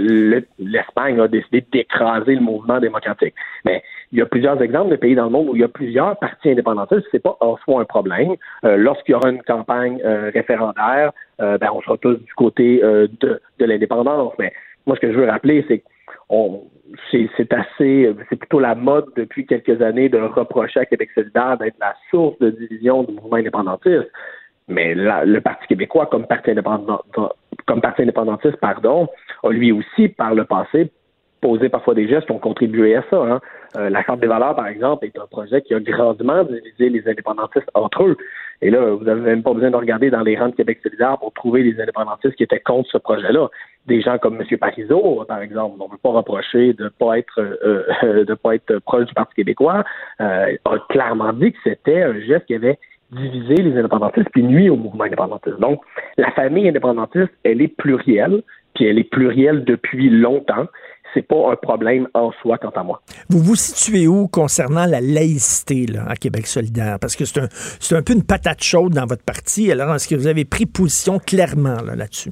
l'Espagne 0.59 1.19
a 1.19 1.27
décidé 1.27 1.65
d'écraser 1.71 2.35
le 2.35 2.41
mouvement 2.41 2.79
démocratique. 2.79 3.33
Mais 3.65 3.83
il 4.13 4.19
y 4.19 4.21
a 4.21 4.25
plusieurs 4.25 4.61
exemples 4.61 4.91
de 4.91 4.95
pays 4.95 5.15
dans 5.15 5.25
le 5.25 5.29
monde 5.29 5.49
où 5.49 5.55
il 5.55 5.61
y 5.61 5.65
a 5.65 5.69
plusieurs 5.69 6.17
partis 6.17 6.51
indépendantistes. 6.51 7.07
C'est 7.11 7.21
pas 7.21 7.35
en 7.41 7.57
soi 7.57 7.81
un 7.81 7.85
problème. 7.85 8.35
Euh, 8.63 8.77
lorsqu'il 8.77 9.11
y 9.11 9.15
aura 9.15 9.29
une 9.29 9.43
campagne 9.43 10.01
euh, 10.05 10.31
référendaire, 10.33 11.11
ben, 11.39 11.69
on 11.73 11.81
sera 11.81 11.97
tous 11.97 12.15
du 12.15 12.33
côté 12.35 12.79
de, 12.81 13.41
de 13.59 13.65
l'indépendance. 13.65 14.31
Mais 14.39 14.53
moi, 14.85 14.95
ce 14.95 15.01
que 15.01 15.11
je 15.11 15.17
veux 15.17 15.27
rappeler, 15.27 15.65
c'est 15.67 15.79
que 15.79 15.83
c'est 17.11 17.53
assez, 17.53 18.13
c'est 18.29 18.35
plutôt 18.35 18.59
la 18.59 18.75
mode 18.75 19.05
depuis 19.15 19.45
quelques 19.45 19.81
années 19.81 20.09
de 20.09 20.19
reprocher 20.19 20.81
à 20.81 20.85
Québec 20.85 21.09
solidaire 21.15 21.57
d'être 21.57 21.77
la 21.79 21.95
source 22.09 22.37
de 22.39 22.49
division 22.51 23.03
du 23.03 23.13
mouvement 23.13 23.37
indépendantiste. 23.37 24.11
Mais 24.67 24.95
le 24.95 25.39
Parti 25.39 25.67
québécois, 25.67 26.05
comme 26.05 26.25
parti, 26.25 26.51
indépendant, 26.51 27.01
indépendantiste, 27.97 28.57
pardon, 28.57 29.07
a 29.43 29.49
lui 29.49 29.71
aussi, 29.71 30.07
par 30.07 30.33
le 30.33 30.45
passé, 30.45 30.91
posé 31.43 31.67
parfois 31.67 31.93
des 31.93 32.07
gestes 32.07 32.25
qui 32.25 32.31
ont 32.31 32.39
contribué 32.39 32.95
à 32.95 33.03
ça. 33.09 33.17
Hein. 33.17 33.41
Euh, 33.75 33.89
la 33.89 34.01
Charte 34.03 34.21
des 34.21 34.27
valeurs, 34.27 34.55
par 34.55 34.67
exemple, 34.67 35.05
est 35.05 35.19
un 35.19 35.27
projet 35.29 35.61
qui 35.61 35.73
a 35.73 35.79
grandement 35.81 36.45
divisé 36.45 36.87
les 36.89 37.05
indépendantistes 37.05 37.69
entre 37.73 38.03
eux. 38.03 38.17
Et 38.61 38.69
là, 38.69 38.95
vous 38.95 39.03
n'avez 39.03 39.19
même 39.19 39.43
pas 39.43 39.53
besoin 39.53 39.69
de 39.69 39.75
regarder 39.75 40.09
dans 40.09 40.21
les 40.21 40.37
rangs 40.37 40.47
de 40.47 40.55
Québec 40.55 40.79
solidaire 40.81 41.17
pour 41.19 41.33
trouver 41.33 41.63
les 41.63 41.81
indépendantistes 41.81 42.35
qui 42.35 42.43
étaient 42.43 42.61
contre 42.61 42.89
ce 42.89 42.97
projet-là. 42.97 43.49
Des 43.87 44.01
gens 44.01 44.17
comme 44.19 44.39
M. 44.39 44.57
Parizeau, 44.57 45.25
par 45.27 45.41
exemple, 45.41 45.75
on 45.81 45.85
ne 45.85 45.89
peut 45.89 45.97
pas 46.01 46.11
reprocher 46.11 46.71
de 46.71 46.85
ne 46.85 46.89
pas 46.89 47.17
être 47.19 47.39
euh, 47.39 47.83
euh, 48.03 48.35
pas 48.41 48.55
être 48.55 48.79
proche 48.79 49.05
du 49.05 49.13
Parti 49.13 49.35
québécois, 49.35 49.83
a 50.19 50.47
clairement 50.87 51.33
dit 51.33 51.51
que 51.51 51.57
c'était 51.65 52.03
un 52.03 52.17
geste 52.21 52.45
qui 52.45 52.55
avait 52.55 52.79
diviser 53.11 53.55
les 53.55 53.77
indépendantistes 53.77 54.29
puis 54.31 54.43
nuit 54.43 54.69
au 54.69 54.75
mouvement 54.75 55.03
indépendantiste. 55.03 55.59
Donc, 55.59 55.81
la 56.17 56.31
famille 56.31 56.67
indépendantiste, 56.67 57.31
elle 57.43 57.61
est 57.61 57.67
plurielle, 57.67 58.41
puis 58.75 58.85
elle 58.85 58.99
est 58.99 59.09
plurielle 59.09 59.63
depuis 59.63 60.09
longtemps. 60.09 60.67
C'est 61.13 61.27
pas 61.27 61.51
un 61.51 61.55
problème 61.55 62.07
en 62.15 62.31
soi, 62.41 62.57
quant 62.57 62.71
à 62.71 62.83
moi. 62.83 63.01
Vous 63.29 63.37
vous 63.37 63.55
situez 63.55 64.07
où 64.07 64.27
concernant 64.27 64.85
la 64.85 64.99
laïcité 64.99 65.85
là, 65.85 66.05
à 66.07 66.15
Québec 66.15 66.47
solidaire? 66.47 66.97
Parce 66.99 67.15
que 67.15 67.25
c'est 67.25 67.39
un, 67.39 67.47
c'est 67.51 67.95
un 67.95 68.01
peu 68.01 68.13
une 68.13 68.23
patate 68.23 68.63
chaude 68.63 68.93
dans 68.93 69.05
votre 69.05 69.23
parti. 69.23 69.71
Alors, 69.71 69.93
est-ce 69.93 70.07
que 70.07 70.15
vous 70.15 70.27
avez 70.27 70.43
pris 70.43 70.65
position 70.65 71.19
clairement 71.19 71.77
là-dessus? 71.95 72.31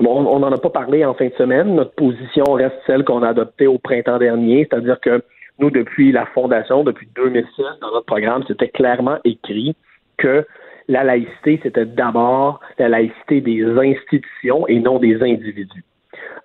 Bon, 0.00 0.26
on 0.26 0.40
n'en 0.40 0.52
a 0.52 0.58
pas 0.58 0.70
parlé 0.70 1.04
en 1.04 1.14
fin 1.14 1.26
de 1.26 1.34
semaine. 1.38 1.74
Notre 1.74 1.92
position 1.92 2.44
reste 2.52 2.76
celle 2.86 3.04
qu'on 3.04 3.22
a 3.22 3.28
adoptée 3.28 3.66
au 3.66 3.78
printemps 3.78 4.18
dernier, 4.18 4.66
c'est-à-dire 4.68 5.00
que 5.00 5.22
nous, 5.58 5.70
depuis 5.70 6.12
la 6.12 6.26
fondation, 6.26 6.84
depuis 6.84 7.08
2006, 7.14 7.46
dans 7.80 7.92
notre 7.92 8.04
programme, 8.04 8.44
c'était 8.46 8.68
clairement 8.68 9.18
écrit 9.24 9.74
que 10.18 10.44
la 10.88 11.04
laïcité, 11.04 11.60
c'était 11.62 11.86
d'abord 11.86 12.60
la 12.78 12.88
laïcité 12.88 13.40
des 13.40 13.64
institutions 13.64 14.66
et 14.68 14.78
non 14.78 14.98
des 14.98 15.22
individus. 15.22 15.84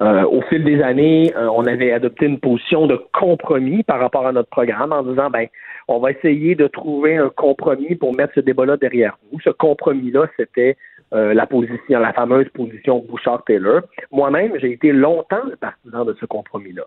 Euh, 0.02 0.24
au 0.24 0.42
fil 0.42 0.64
des 0.64 0.82
années, 0.82 1.32
euh, 1.36 1.48
on 1.54 1.66
avait 1.68 1.92
adopté 1.92 2.26
une 2.26 2.40
position 2.40 2.88
de 2.88 3.00
compromis 3.14 3.84
par 3.84 4.00
rapport 4.00 4.26
à 4.26 4.32
notre 4.32 4.50
programme 4.50 4.92
en 4.92 5.04
disant, 5.04 5.30
ben, 5.30 5.48
on 5.88 6.00
va 6.00 6.12
essayer 6.12 6.56
de 6.56 6.68
trouver 6.68 7.18
un 7.18 7.30
compromis 7.30 7.96
pour 7.96 8.16
mettre 8.16 8.34
ce 8.34 8.40
débat-là 8.40 8.78
derrière 8.78 9.18
nous. 9.32 9.40
Ce 9.42 9.52
compromis-là, 9.52 10.28
c'était 10.38 10.76
euh, 11.14 11.34
la 11.34 11.46
position, 11.46 12.00
la 12.00 12.14
fameuse 12.14 12.50
position 12.50 13.06
Bouchard-Taylor. 13.08 13.82
Moi-même, 14.12 14.54
j'ai 14.60 14.72
été 14.72 14.92
longtemps 14.92 15.44
le 15.48 15.56
partisan 15.56 16.06
de 16.06 16.16
ce 16.20 16.26
compromis-là. 16.26 16.84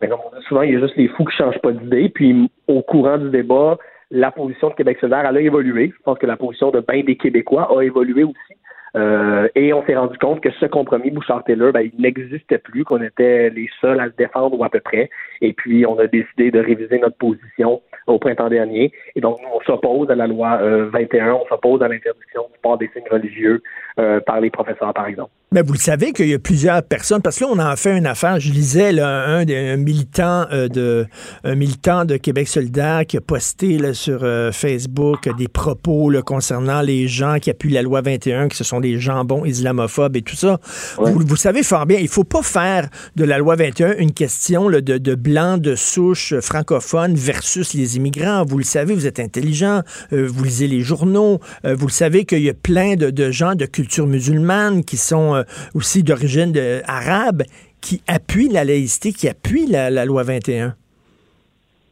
Mais 0.00 0.08
comme 0.08 0.20
on 0.24 0.38
dit 0.38 0.44
souvent, 0.46 0.62
il 0.62 0.72
y 0.72 0.76
a 0.76 0.80
juste 0.80 0.96
les 0.96 1.08
fous 1.08 1.24
qui 1.24 1.36
changent 1.36 1.60
pas 1.60 1.72
d'idée. 1.72 2.08
Puis 2.08 2.50
au 2.66 2.82
courant 2.82 3.18
du 3.18 3.30
débat, 3.30 3.76
la 4.14 4.30
position 4.30 4.68
de 4.68 4.74
Québec 4.74 4.98
solidaire, 5.00 5.26
elle 5.28 5.36
a 5.36 5.40
évolué. 5.40 5.92
Je 5.94 6.02
pense 6.04 6.18
que 6.18 6.26
la 6.26 6.36
position 6.36 6.70
de 6.70 6.80
bien 6.80 7.02
des 7.02 7.16
Québécois 7.16 7.68
a 7.76 7.82
évolué 7.82 8.22
aussi. 8.22 8.54
Euh, 8.96 9.48
et 9.54 9.72
on 9.72 9.84
s'est 9.84 9.96
rendu 9.96 10.16
compte 10.18 10.40
que 10.40 10.50
ce 10.60 10.66
compromis 10.66 11.10
Bouchard-Taylor, 11.10 11.72
ben, 11.72 11.80
il 11.80 12.00
n'existait 12.00 12.58
plus, 12.58 12.84
qu'on 12.84 13.02
était 13.02 13.50
les 13.50 13.68
seuls 13.80 13.98
à 13.98 14.06
le 14.06 14.14
défendre 14.16 14.58
ou 14.58 14.64
à 14.64 14.68
peu 14.68 14.80
près. 14.80 15.10
Et 15.40 15.52
puis, 15.52 15.84
on 15.86 15.98
a 15.98 16.06
décidé 16.06 16.50
de 16.50 16.60
réviser 16.60 16.98
notre 16.98 17.16
position 17.16 17.82
au 18.06 18.18
printemps 18.18 18.48
dernier. 18.48 18.92
Et 19.16 19.20
donc, 19.20 19.38
nous, 19.42 19.48
on 19.54 19.60
s'oppose 19.64 20.10
à 20.10 20.14
la 20.14 20.26
loi 20.26 20.58
21, 20.92 21.26
euh, 21.26 21.32
on 21.32 21.46
s'oppose 21.48 21.82
à 21.82 21.88
l'interdiction 21.88 22.42
du 22.52 22.58
port 22.62 22.78
des 22.78 22.88
signes 22.94 23.08
religieux 23.10 23.62
euh, 23.98 24.20
par 24.20 24.40
les 24.40 24.50
professeurs, 24.50 24.92
par 24.92 25.06
exemple. 25.06 25.30
Mais 25.52 25.62
vous 25.62 25.72
le 25.72 25.78
savez 25.78 26.12
qu'il 26.12 26.28
y 26.28 26.34
a 26.34 26.38
plusieurs 26.38 26.82
personnes, 26.82 27.22
parce 27.22 27.38
que 27.38 27.44
là, 27.44 27.50
on 27.52 27.58
en 27.58 27.76
fait 27.76 27.96
une 27.96 28.06
affaire. 28.06 28.40
Je 28.40 28.50
lisais 28.50 28.92
là, 28.92 29.38
un, 29.38 29.76
militant 29.76 30.46
de 30.50 31.06
un 31.44 31.54
militant 31.54 32.04
de 32.04 32.16
Québec 32.16 32.48
solidaire 32.48 33.06
qui 33.06 33.16
a 33.16 33.20
posté 33.20 33.78
là, 33.78 33.94
sur 33.94 34.20
Facebook 34.52 35.28
des 35.36 35.46
propos 35.46 36.10
concernant 36.26 36.82
les 36.82 37.06
gens 37.06 37.36
qui 37.40 37.50
appuient 37.50 37.72
la 37.72 37.82
loi 37.82 38.00
21, 38.00 38.48
que 38.48 38.56
ce 38.56 38.64
sont 38.64 38.80
des 38.84 39.00
jambons 39.00 39.44
islamophobes 39.44 40.16
et 40.16 40.22
tout 40.22 40.36
ça. 40.36 40.60
Vous, 40.98 41.20
vous, 41.26 41.36
savez 41.36 41.62
fort 41.62 41.86
bien, 41.86 41.98
il 41.98 42.08
faut 42.08 42.24
pas 42.24 42.42
faire 42.42 42.88
de 43.16 43.24
la 43.24 43.38
loi 43.38 43.56
21 43.56 43.96
une 43.98 44.12
question 44.12 44.68
là, 44.68 44.80
de, 44.80 44.98
de 44.98 45.14
blancs 45.14 45.60
de 45.60 45.74
souche 45.74 46.34
francophone 46.40 47.14
versus 47.14 47.74
les 47.74 47.96
immigrants. 47.96 48.44
Vous 48.44 48.58
le 48.58 48.64
savez, 48.64 48.94
vous 48.94 49.06
êtes 49.06 49.20
intelligent, 49.20 49.82
euh, 50.12 50.28
vous 50.30 50.44
lisez 50.44 50.68
les 50.68 50.82
journaux, 50.82 51.40
euh, 51.64 51.74
vous 51.74 51.86
le 51.86 51.92
savez 51.92 52.24
qu'il 52.24 52.42
y 52.42 52.50
a 52.50 52.54
plein 52.54 52.96
de, 52.96 53.30
gens 53.30 53.54
de 53.54 53.64
culture 53.64 54.06
musulmane 54.06 54.84
qui 54.84 54.96
sont 54.96 55.34
euh, 55.34 55.42
aussi 55.74 56.02
d'origine 56.02 56.52
arabe 56.86 57.42
qui 57.80 58.02
appuient 58.06 58.48
la 58.48 58.64
laïcité, 58.64 59.12
qui 59.12 59.28
appuient 59.28 59.66
la, 59.66 60.04
loi 60.04 60.22
21. 60.22 60.74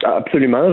Absolument, 0.05 0.73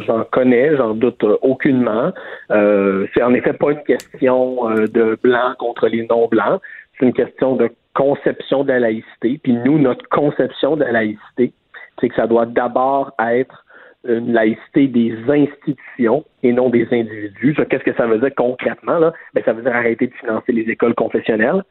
j'en 0.00 0.24
connais, 0.30 0.76
j'en 0.76 0.94
doute 0.94 1.22
aucunement. 1.42 2.12
c'est 2.48 3.22
en 3.22 3.34
effet 3.34 3.52
pas 3.52 3.72
une 3.72 3.82
question 3.82 4.70
de 4.70 5.18
blanc 5.22 5.54
contre 5.58 5.88
les 5.88 6.06
non-blancs, 6.06 6.60
c'est 6.98 7.06
une 7.06 7.12
question 7.12 7.56
de 7.56 7.70
conception 7.94 8.64
de 8.64 8.68
la 8.68 8.80
laïcité. 8.80 9.40
Puis 9.42 9.52
nous, 9.52 9.78
notre 9.78 10.08
conception 10.08 10.76
de 10.76 10.84
la 10.84 10.92
laïcité, 10.92 11.52
c'est 12.00 12.08
que 12.08 12.14
ça 12.14 12.26
doit 12.26 12.46
d'abord 12.46 13.12
être 13.18 13.64
une 14.08 14.32
laïcité 14.32 14.86
des 14.86 15.14
institutions 15.28 16.24
et 16.42 16.52
non 16.52 16.70
des 16.70 16.86
individus. 16.90 17.54
Qu'est-ce 17.68 17.84
que 17.84 17.94
ça 17.94 18.06
veut 18.06 18.18
dire 18.18 18.34
concrètement? 18.34 18.98
Là? 18.98 19.12
Ben, 19.34 19.44
ça 19.44 19.52
veut 19.52 19.62
dire 19.62 19.74
arrêter 19.74 20.06
de 20.06 20.14
financer 20.14 20.52
les 20.52 20.62
écoles 20.70 20.94
confessionnelles, 20.94 21.62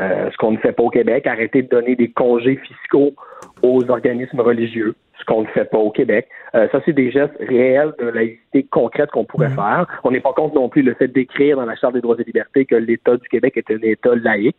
euh, 0.00 0.30
ce 0.30 0.36
qu'on 0.38 0.52
ne 0.52 0.56
fait 0.56 0.72
pas 0.72 0.82
au 0.82 0.90
Québec, 0.90 1.26
arrêter 1.26 1.62
de 1.62 1.68
donner 1.68 1.94
des 1.94 2.10
congés 2.10 2.56
fiscaux 2.56 3.14
aux 3.62 3.90
organismes 3.90 4.40
religieux, 4.40 4.94
ce 5.18 5.24
qu'on 5.24 5.42
ne 5.42 5.46
fait 5.48 5.64
pas 5.64 5.78
au 5.78 5.90
Québec. 5.90 6.28
Euh, 6.54 6.68
ça, 6.72 6.80
c'est 6.84 6.92
des 6.92 7.10
gestes 7.10 7.36
réels 7.38 7.92
de 7.98 8.06
laïcité 8.06 8.64
concrète 8.64 9.10
qu'on 9.10 9.24
pourrait 9.24 9.48
mmh. 9.48 9.54
faire. 9.54 10.00
On 10.04 10.10
n'est 10.10 10.20
pas 10.20 10.32
contre 10.32 10.54
non 10.54 10.68
plus 10.68 10.82
le 10.82 10.94
fait 10.94 11.08
d'écrire 11.08 11.56
dans 11.56 11.66
la 11.66 11.76
Charte 11.76 11.94
des 11.94 12.00
droits 12.00 12.16
et 12.18 12.24
libertés 12.24 12.64
que 12.64 12.74
l'État 12.74 13.16
du 13.16 13.28
Québec 13.28 13.56
est 13.56 13.70
un 13.70 13.78
État 13.82 14.14
laïque. 14.14 14.56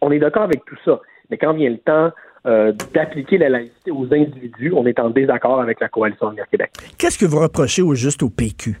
On 0.00 0.12
est 0.12 0.18
d'accord 0.18 0.44
avec 0.44 0.64
tout 0.64 0.76
ça. 0.84 1.00
Mais 1.30 1.36
quand 1.36 1.52
vient 1.52 1.70
le 1.70 1.78
temps 1.78 2.10
euh, 2.46 2.72
d'appliquer 2.94 3.38
la 3.38 3.48
laïcité 3.48 3.90
aux 3.90 4.06
individus, 4.12 4.72
on 4.74 4.86
est 4.86 4.98
en 5.00 5.10
désaccord 5.10 5.60
avec 5.60 5.80
la 5.80 5.88
coalition 5.88 6.28
Avenir 6.28 6.48
Québec. 6.48 6.70
Qu'est-ce 6.96 7.18
que 7.18 7.26
vous 7.26 7.40
reprochez 7.40 7.82
au 7.82 7.94
juste 7.94 8.22
au 8.22 8.30
PQ? 8.30 8.78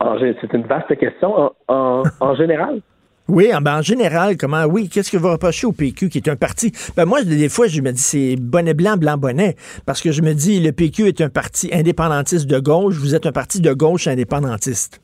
C'est 0.00 0.52
une 0.52 0.62
vaste 0.62 0.96
question. 0.96 1.52
En, 1.66 2.34
général? 2.36 2.80
Oui, 3.28 3.50
ben, 3.60 3.78
en, 3.78 3.82
général, 3.82 4.38
comment, 4.38 4.64
oui, 4.64 4.88
qu'est-ce 4.88 5.12
que 5.12 5.18
vous 5.18 5.30
reprochez 5.30 5.66
au 5.66 5.72
PQ, 5.72 6.08
qui 6.08 6.18
est 6.18 6.28
un 6.28 6.36
parti, 6.36 6.72
ben 6.96 7.04
moi, 7.04 7.22
des 7.22 7.50
fois, 7.50 7.66
je 7.66 7.82
me 7.82 7.92
dis, 7.92 8.00
c'est 8.00 8.36
bonnet 8.40 8.72
blanc, 8.72 8.96
blanc 8.96 9.18
bonnet, 9.18 9.54
parce 9.84 10.00
que 10.00 10.12
je 10.12 10.22
me 10.22 10.32
dis, 10.32 10.60
le 10.60 10.72
PQ 10.72 11.08
est 11.08 11.20
un 11.20 11.28
parti 11.28 11.68
indépendantiste 11.72 12.48
de 12.48 12.58
gauche, 12.58 12.94
vous 12.94 13.14
êtes 13.14 13.26
un 13.26 13.32
parti 13.32 13.60
de 13.60 13.72
gauche 13.74 14.08
indépendantiste. 14.08 15.02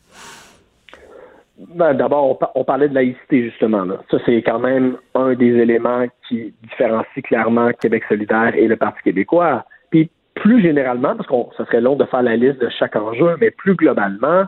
Ben, 1.76 1.92
D'abord, 1.92 2.38
on, 2.54 2.64
parlait 2.64 2.88
de 2.88 2.94
laïcité, 2.94 3.50
justement. 3.50 3.84
Ça, 4.10 4.16
c'est 4.24 4.42
quand 4.42 4.58
même 4.58 4.96
un 5.14 5.34
des 5.34 5.52
éléments 5.58 6.06
qui 6.26 6.54
différencie 6.62 7.24
clairement 7.24 7.70
Québec 7.78 8.04
solidaire 8.08 8.54
et 8.56 8.66
le 8.66 8.76
Parti 8.76 9.02
québécois. 9.02 9.64
Puis, 9.90 10.10
plus 10.34 10.62
généralement, 10.62 11.14
parce 11.14 11.28
que 11.28 11.56
ça 11.56 11.66
serait 11.66 11.80
long 11.80 11.96
de 11.96 12.04
faire 12.06 12.22
la 12.22 12.36
liste 12.36 12.58
de 12.60 12.68
chaque 12.70 12.96
enjeu, 12.96 13.36
mais 13.40 13.50
plus 13.50 13.74
globalement, 13.74 14.44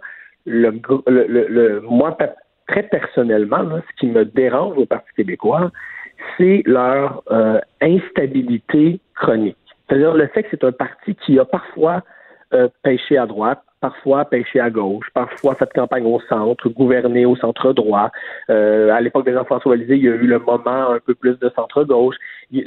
le, 0.46 0.80
le, 1.06 1.80
moi, 1.82 2.16
très 2.66 2.82
personnellement, 2.84 3.64
ce 3.88 4.00
qui 4.00 4.06
me 4.06 4.24
dérange 4.24 4.76
au 4.76 4.86
Parti 4.86 5.08
québécois, 5.16 5.70
c'est 6.36 6.62
leur 6.66 7.22
euh, 7.30 7.60
instabilité 7.80 9.00
chronique. 9.14 9.56
C'est-à-dire 9.88 10.14
le 10.14 10.26
fait 10.28 10.42
que 10.42 10.48
c'est 10.50 10.64
un 10.64 10.72
parti 10.72 11.14
qui 11.14 11.38
a 11.38 11.44
parfois 11.44 12.02
euh, 12.54 12.68
pêché 12.82 13.18
à 13.18 13.26
droite, 13.26 13.62
parfois 13.80 14.24
pêché 14.24 14.60
à 14.60 14.70
gauche, 14.70 15.06
parfois 15.14 15.54
fait 15.54 15.72
campagne 15.72 16.06
au 16.06 16.20
centre, 16.28 16.68
gouverné 16.68 17.26
au 17.26 17.36
centre 17.36 17.72
droit. 17.72 18.10
Euh, 18.50 18.90
à 18.90 19.00
l'époque 19.00 19.26
de 19.26 19.32
Jean-François 19.32 19.76
Lisée, 19.76 19.96
il 19.96 20.04
y 20.04 20.08
a 20.08 20.12
eu 20.12 20.26
le 20.26 20.38
moment 20.38 20.90
un 20.90 20.98
peu 21.04 21.14
plus 21.14 21.38
de 21.38 21.50
centre-gauche. 21.54 22.16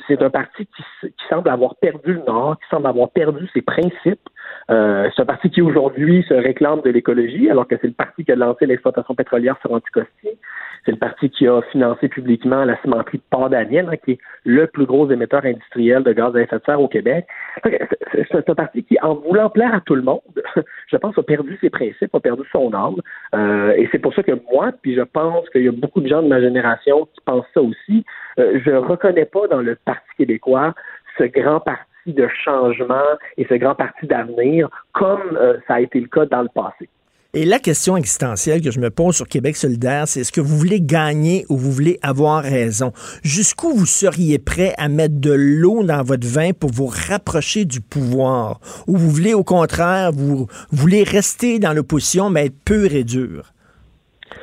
C'est 0.08 0.22
un 0.22 0.30
parti 0.30 0.66
qui, 0.66 1.14
semble 1.30 1.50
avoir 1.50 1.76
perdu 1.76 2.14
le 2.14 2.24
Nord, 2.26 2.58
qui 2.60 2.70
semble 2.70 2.88
avoir 2.88 3.10
perdu 3.10 3.48
ses 3.54 3.62
principes. 3.62 4.28
Euh, 4.70 5.10
c'est 5.16 5.22
un 5.22 5.26
parti 5.26 5.50
qui 5.50 5.62
aujourd'hui 5.62 6.24
se 6.28 6.34
réclame 6.34 6.82
de 6.82 6.90
l'écologie, 6.90 7.50
alors 7.50 7.68
que 7.68 7.76
c'est 7.82 7.88
le 7.88 7.94
parti 7.94 8.24
qui 8.24 8.32
a 8.32 8.36
lancé 8.36 8.66
l'exploitation 8.66 9.16
pétrolière 9.16 9.58
sur 9.62 9.72
Anticosti. 9.72 10.30
C'est 10.86 10.92
le 10.92 10.98
parti 10.98 11.30
qui 11.30 11.48
a 11.48 11.62
financé 11.72 12.08
publiquement 12.08 12.64
la 12.64 12.80
cimenterie 12.82 13.22
Port 13.30 13.50
hein, 13.54 13.66
qui 14.06 14.12
est 14.14 14.20
le 14.46 14.68
plus 14.68 14.86
gros 14.86 15.12
émetteur 15.12 15.44
industriel 15.46 16.04
de 16.04 16.14
gaz 16.14 16.36
à 16.36 16.42
effet 16.42 16.58
de 16.58 16.64
serre 16.66 16.82
au 16.82 16.88
Québec. 16.88 17.26
C'est 18.32 18.50
un 18.50 18.56
parti 18.56 18.84
qui, 18.84 18.98
en 19.02 19.16
voulant 19.16 19.50
plaire 19.50 19.74
à 19.74 19.82
tout 19.82 19.96
le 19.96 20.02
monde, 20.02 20.22
je 20.88 20.98
pense, 20.98 21.18
a 21.18 21.24
perdu 21.24 21.58
ses 21.60 21.70
principes, 21.70 22.14
a 22.14 22.20
perdu 22.20 22.44
son 22.52 22.74
âme. 22.74 23.02
Euh, 23.36 23.74
et 23.74 23.90
c'est 23.92 24.00
pour 24.00 24.14
ça 24.14 24.24
que 24.24 24.40
moi, 24.52 24.72
puis 24.82 24.96
je 24.96 25.02
pense 25.02 25.50
qu'il 25.50 25.64
y 25.64 25.68
a 25.68 25.72
beaucoup 25.72 26.02
de 26.02 26.08
gens 26.08 26.22
de 26.22 26.28
ma 26.28 26.40
génération 26.40 27.08
qui 27.14 27.22
pensent 27.26 27.46
ça 27.54 27.62
aussi, 27.62 28.06
euh, 28.40 28.60
je 28.64 28.72
reconnais 28.72 29.26
pas 29.26 29.48
dans 29.48 29.62
le 29.62 29.76
Parti 29.76 30.08
québécois 30.18 30.74
ce 31.18 31.24
grand 31.26 31.60
parti 31.60 31.89
de 32.14 32.28
changement 32.44 33.18
et 33.38 33.46
ce 33.48 33.56
grand 33.56 33.76
parti 33.76 34.08
d'avenir 34.08 34.70
comme 34.94 35.38
euh, 35.38 35.58
ça 35.68 35.76
a 35.76 35.82
été 35.82 36.00
le 36.00 36.08
cas 36.08 36.26
dans 36.26 36.42
le 36.42 36.50
passé. 36.54 36.90
Et 37.36 37.46
la 37.46 37.60
question 37.60 37.96
existentielle 37.96 38.60
que 38.60 38.72
je 38.72 38.80
me 38.80 38.90
pose 38.90 39.16
sur 39.16 39.28
Québec 39.28 39.56
solidaire, 39.56 40.08
c'est 40.08 40.22
est-ce 40.22 40.32
que 40.32 40.42
vous 40.42 40.58
voulez 40.58 40.82
gagner 40.82 41.46
ou 41.48 41.58
vous 41.58 41.72
voulez 41.72 42.00
avoir 42.02 42.42
raison? 42.42 42.92
Jusqu'où 43.22 43.72
vous 43.72 43.86
seriez 43.86 44.40
prêt 44.40 44.74
à 44.80 44.90
mettre 44.90 45.20
de 45.20 45.32
l'eau 45.32 45.84
dans 45.84 46.02
votre 46.02 46.26
vin 46.28 46.54
pour 46.54 46.72
vous 46.72 46.88
rapprocher 46.88 47.66
du 47.66 47.82
pouvoir? 47.82 48.60
Ou 48.88 48.98
vous 48.98 49.12
voulez 49.12 49.36
au 49.36 49.44
contraire, 49.44 50.12
vous 50.12 50.48
voulez 50.72 51.04
rester 51.04 51.60
dans 51.60 51.74
l'opposition 51.74 52.32
mais 52.32 52.48
être 52.48 52.64
pur 52.66 52.96
et 52.96 53.04
dur? 53.04 53.54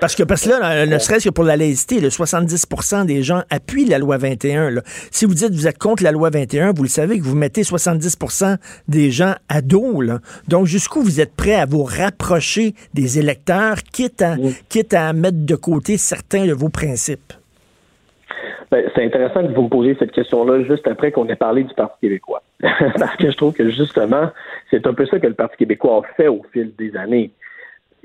Parce 0.01 0.15
que, 0.15 0.23
parce 0.23 0.45
que 0.45 0.51
là, 0.51 0.87
ne 0.87 0.99
serait-ce 0.99 1.29
que 1.29 1.33
pour 1.33 1.45
la 1.45 1.57
laïcité, 1.57 2.01
le 2.01 2.09
70% 2.09 3.07
des 3.07 3.23
gens 3.23 3.43
appuient 3.51 3.87
la 3.87 3.99
loi 3.99 4.19
21. 4.19 4.71
Là. 4.71 4.83
Si 5.11 5.25
vous 5.25 5.35
dites 5.35 5.49
que 5.49 5.55
vous 5.55 5.69
êtes 5.69 5.79
contre 5.79 6.03
la 6.03 6.13
loi 6.13 6.31
21, 6.31 6.73
vous 6.73 6.83
le 6.83 6.89
savez 6.89 7.19
que 7.19 7.25
vous 7.25 7.37
mettez 7.37 7.63
70% 7.63 8.57
des 8.89 9.11
gens 9.11 9.35
à 9.49 9.63
dos. 9.63 10.01
Là. 10.01 10.19
Donc, 10.49 10.67
jusqu'où 10.67 11.01
vous 11.01 11.21
êtes 11.21 11.35
prêt 11.35 11.55
à 11.55 11.67
vous 11.67 11.85
rapprocher 11.85 12.75
des 12.95 13.19
électeurs, 13.19 13.77
quitte 13.83 14.23
à, 14.23 14.37
quitte 14.69 14.93
à 14.93 15.13
mettre 15.13 15.45
de 15.45 15.55
côté 15.55 15.97
certains 15.97 16.47
de 16.47 16.53
vos 16.53 16.69
principes? 16.69 17.33
Ben, 18.71 18.85
c'est 18.95 19.05
intéressant 19.05 19.47
que 19.47 19.55
vous 19.55 19.63
me 19.63 19.69
posiez 19.69 19.97
cette 19.99 20.11
question-là 20.11 20.65
juste 20.65 20.87
après 20.89 21.13
qu'on 21.13 21.27
ait 21.29 21.37
parlé 21.37 21.63
du 21.63 21.73
Parti 21.75 21.97
québécois. 22.01 22.43
Parce 22.61 23.17
que 23.17 23.31
je 23.31 23.37
trouve 23.37 23.55
que 23.55 23.71
justement, 23.71 24.31
c'est 24.71 24.87
un 24.87 24.95
peu 24.95 25.07
ça 25.07 25.21
que 25.21 25.27
le 25.27 25.35
Parti 25.35 25.57
québécois 25.57 26.03
a 26.05 26.15
fait 26.15 26.29
au 26.29 26.45
fil 26.53 26.73
des 26.77 26.97
années 26.97 27.31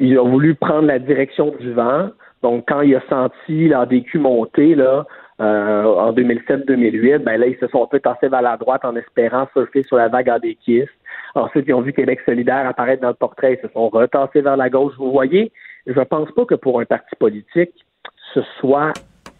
il 0.01 0.17
a 0.17 0.23
voulu 0.23 0.55
prendre 0.55 0.87
la 0.87 0.99
direction 0.99 1.53
du 1.59 1.71
vent. 1.73 2.09
Donc, 2.41 2.65
quand 2.67 2.81
il 2.81 2.95
a 2.95 3.01
senti 3.07 3.67
la 3.67 3.85
DQ 3.85 4.17
monter, 4.17 4.73
là, 4.73 5.05
euh, 5.39 5.83
en 5.83 6.11
2007-2008, 6.11 7.19
ben 7.19 7.37
là, 7.37 7.45
ils 7.45 7.57
se 7.59 7.67
sont 7.67 7.83
un 7.83 7.87
peu 7.87 7.99
tassés 7.99 8.27
vers 8.27 8.41
la 8.41 8.57
droite 8.57 8.83
en 8.83 8.95
espérant 8.95 9.47
surfer 9.53 9.83
sur 9.83 9.97
la 9.97 10.07
vague 10.07 10.41
des 10.41 10.57
Ensuite, 11.35 11.65
ils 11.67 11.73
ont 11.73 11.81
vu 11.81 11.93
Québec 11.93 12.19
solidaire 12.25 12.67
apparaître 12.67 13.01
dans 13.01 13.09
le 13.09 13.13
portrait, 13.13 13.53
ils 13.53 13.67
se 13.67 13.71
sont 13.73 13.89
retassés 13.89 14.41
vers 14.41 14.57
la 14.57 14.69
gauche. 14.69 14.93
Vous 14.97 15.11
voyez, 15.11 15.51
je 15.85 15.97
ne 15.97 16.03
pense 16.03 16.31
pas 16.31 16.45
que 16.45 16.55
pour 16.55 16.79
un 16.79 16.85
parti 16.85 17.15
politique, 17.17 17.73
ce 18.33 18.41
soit 18.59 18.93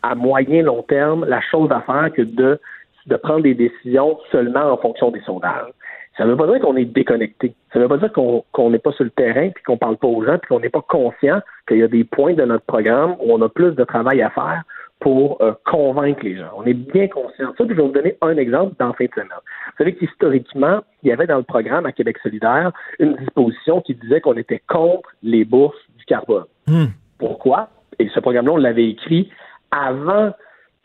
à 0.03 0.16
moyen 0.16 0.64
long 0.64 0.84
terme 0.84 1.26
la 1.26 1.41
chose 1.41 1.72
à 1.72 1.82
faire 1.82 2.12
que 2.14 2.22
de, 2.22 2.59
de 3.07 3.16
prendre 3.16 3.43
des 3.43 3.55
décisions 3.55 4.18
seulement 4.32 4.72
en 4.72 4.78
fonction 4.78 5.09
des 5.12 5.22
sondages. 5.22 5.72
Ça 6.18 6.26
ne 6.26 6.32
veut 6.32 6.38
pas 6.38 6.47
dire 6.47 6.59
qu'on 6.59 6.76
est 6.76 6.86
déconnecté. 6.86 7.53
Ça 7.72 7.80
ne 7.80 7.86
veut 7.86 7.89
pas 7.89 7.97
dire 7.97 8.12
qu'on 8.12 8.70
n'est 8.70 8.80
pas 8.80 8.91
sur 8.91 9.05
le 9.05 9.12
terrain 9.12 9.49
puis 9.49 9.64
qu'on 9.64 9.78
parle 9.78 9.97
pas 9.97 10.07
aux 10.07 10.26
gens 10.26 10.38
puis 10.38 10.49
qu'on 10.49 10.59
n'est 10.59 10.70
pas 10.70 10.82
conscient 10.82 11.41
qu'il 11.68 11.78
y 11.78 11.84
a 11.84 11.88
des 11.88 12.03
points 12.03 12.34
de 12.34 12.43
notre 12.43 12.66
programme 12.66 13.16
où 13.20 13.34
on 13.34 13.41
a 13.41 13.49
plus 13.49 13.72
de 13.72 13.84
travail 13.84 14.22
à 14.22 14.30
faire 14.30 14.64
pour 14.99 15.41
euh, 15.41 15.53
convaincre 15.66 16.24
les 16.24 16.38
gens. 16.38 16.51
On 16.55 16.64
est 16.66 16.74
bien 16.74 17.07
conscient 17.07 17.51
de 17.51 17.57
ça. 17.57 17.66
Puis 17.66 17.70
je 17.70 17.82
vais 17.82 17.88
vous 17.88 17.93
donner 17.93 18.18
un 18.22 18.38
exemple 18.38 18.76
dans 18.78 18.93
fin 18.93 19.05
de 19.05 19.12
semaine. 19.12 19.30
Vous 19.34 19.78
savez 19.78 19.95
qu'historiquement, 19.95 20.82
il 21.01 21.09
y 21.09 21.12
avait 21.12 21.28
dans 21.28 21.38
le 21.38 21.43
programme 21.43 21.86
à 21.86 21.91
Québec 21.91 22.18
solidaire 22.22 22.72
une 22.99 23.16
disposition 23.16 23.82
qui 23.82 23.95
disait 23.95 24.22
qu'on 24.22 24.38
était 24.38 24.62
contre 24.68 25.09
les 25.24 25.43
bourses 25.43 25.82
du 25.97 26.05
carbone. 26.05 26.45
Hmm. 26.68 26.88
Pourquoi? 27.18 27.70
Et 27.99 28.09
ce 28.09 28.20
programme-là, 28.20 28.51
on 28.51 28.57
l'avait 28.57 28.89
écrit 28.89 29.32
avant 29.72 30.34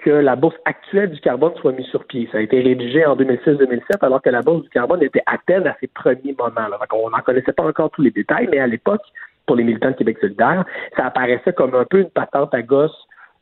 que 0.07 0.11
la 0.13 0.37
bourse 0.37 0.55
actuelle 0.65 1.11
du 1.11 1.21
carbone 1.21 1.53
soit 1.57 1.73
mise 1.73 1.87
sur 1.87 2.05
pied. 2.05 2.29
Ça 2.31 2.39
a 2.39 2.41
été 2.41 2.61
rédigé 2.61 3.05
en 3.05 3.17
2006-2007, 3.17 3.81
alors 4.03 4.23
que 4.23 4.31
la 4.31 4.41
bourse 4.41 4.63
du 4.63 4.69
carbone 4.69 5.03
était 5.03 5.23
à 5.27 5.37
peine 5.37 5.67
à 5.67 5.77
ses 5.81 5.89
premiers 5.89 6.37
moments. 6.39 6.69
Là. 6.69 6.79
On 6.93 7.11
n'en 7.11 7.19
connaissait 7.19 7.53
pas 7.53 7.65
encore 7.65 7.91
tous 7.91 8.03
les 8.03 8.13
détails, 8.13 8.49
mais 8.49 8.61
à 8.61 8.69
l'époque, 8.69 9.03
pour 9.47 9.57
les 9.57 9.65
militants 9.65 9.91
de 9.91 9.97
Québec 9.97 10.19
solidaire, 10.21 10.65
ça 10.97 11.07
apparaissait 11.07 11.53
comme 11.53 11.75
un 11.75 11.85
peu 11.85 12.03
une 12.03 12.11
patente 12.11 12.55
à 12.55 12.63
gosse, 12.63 12.97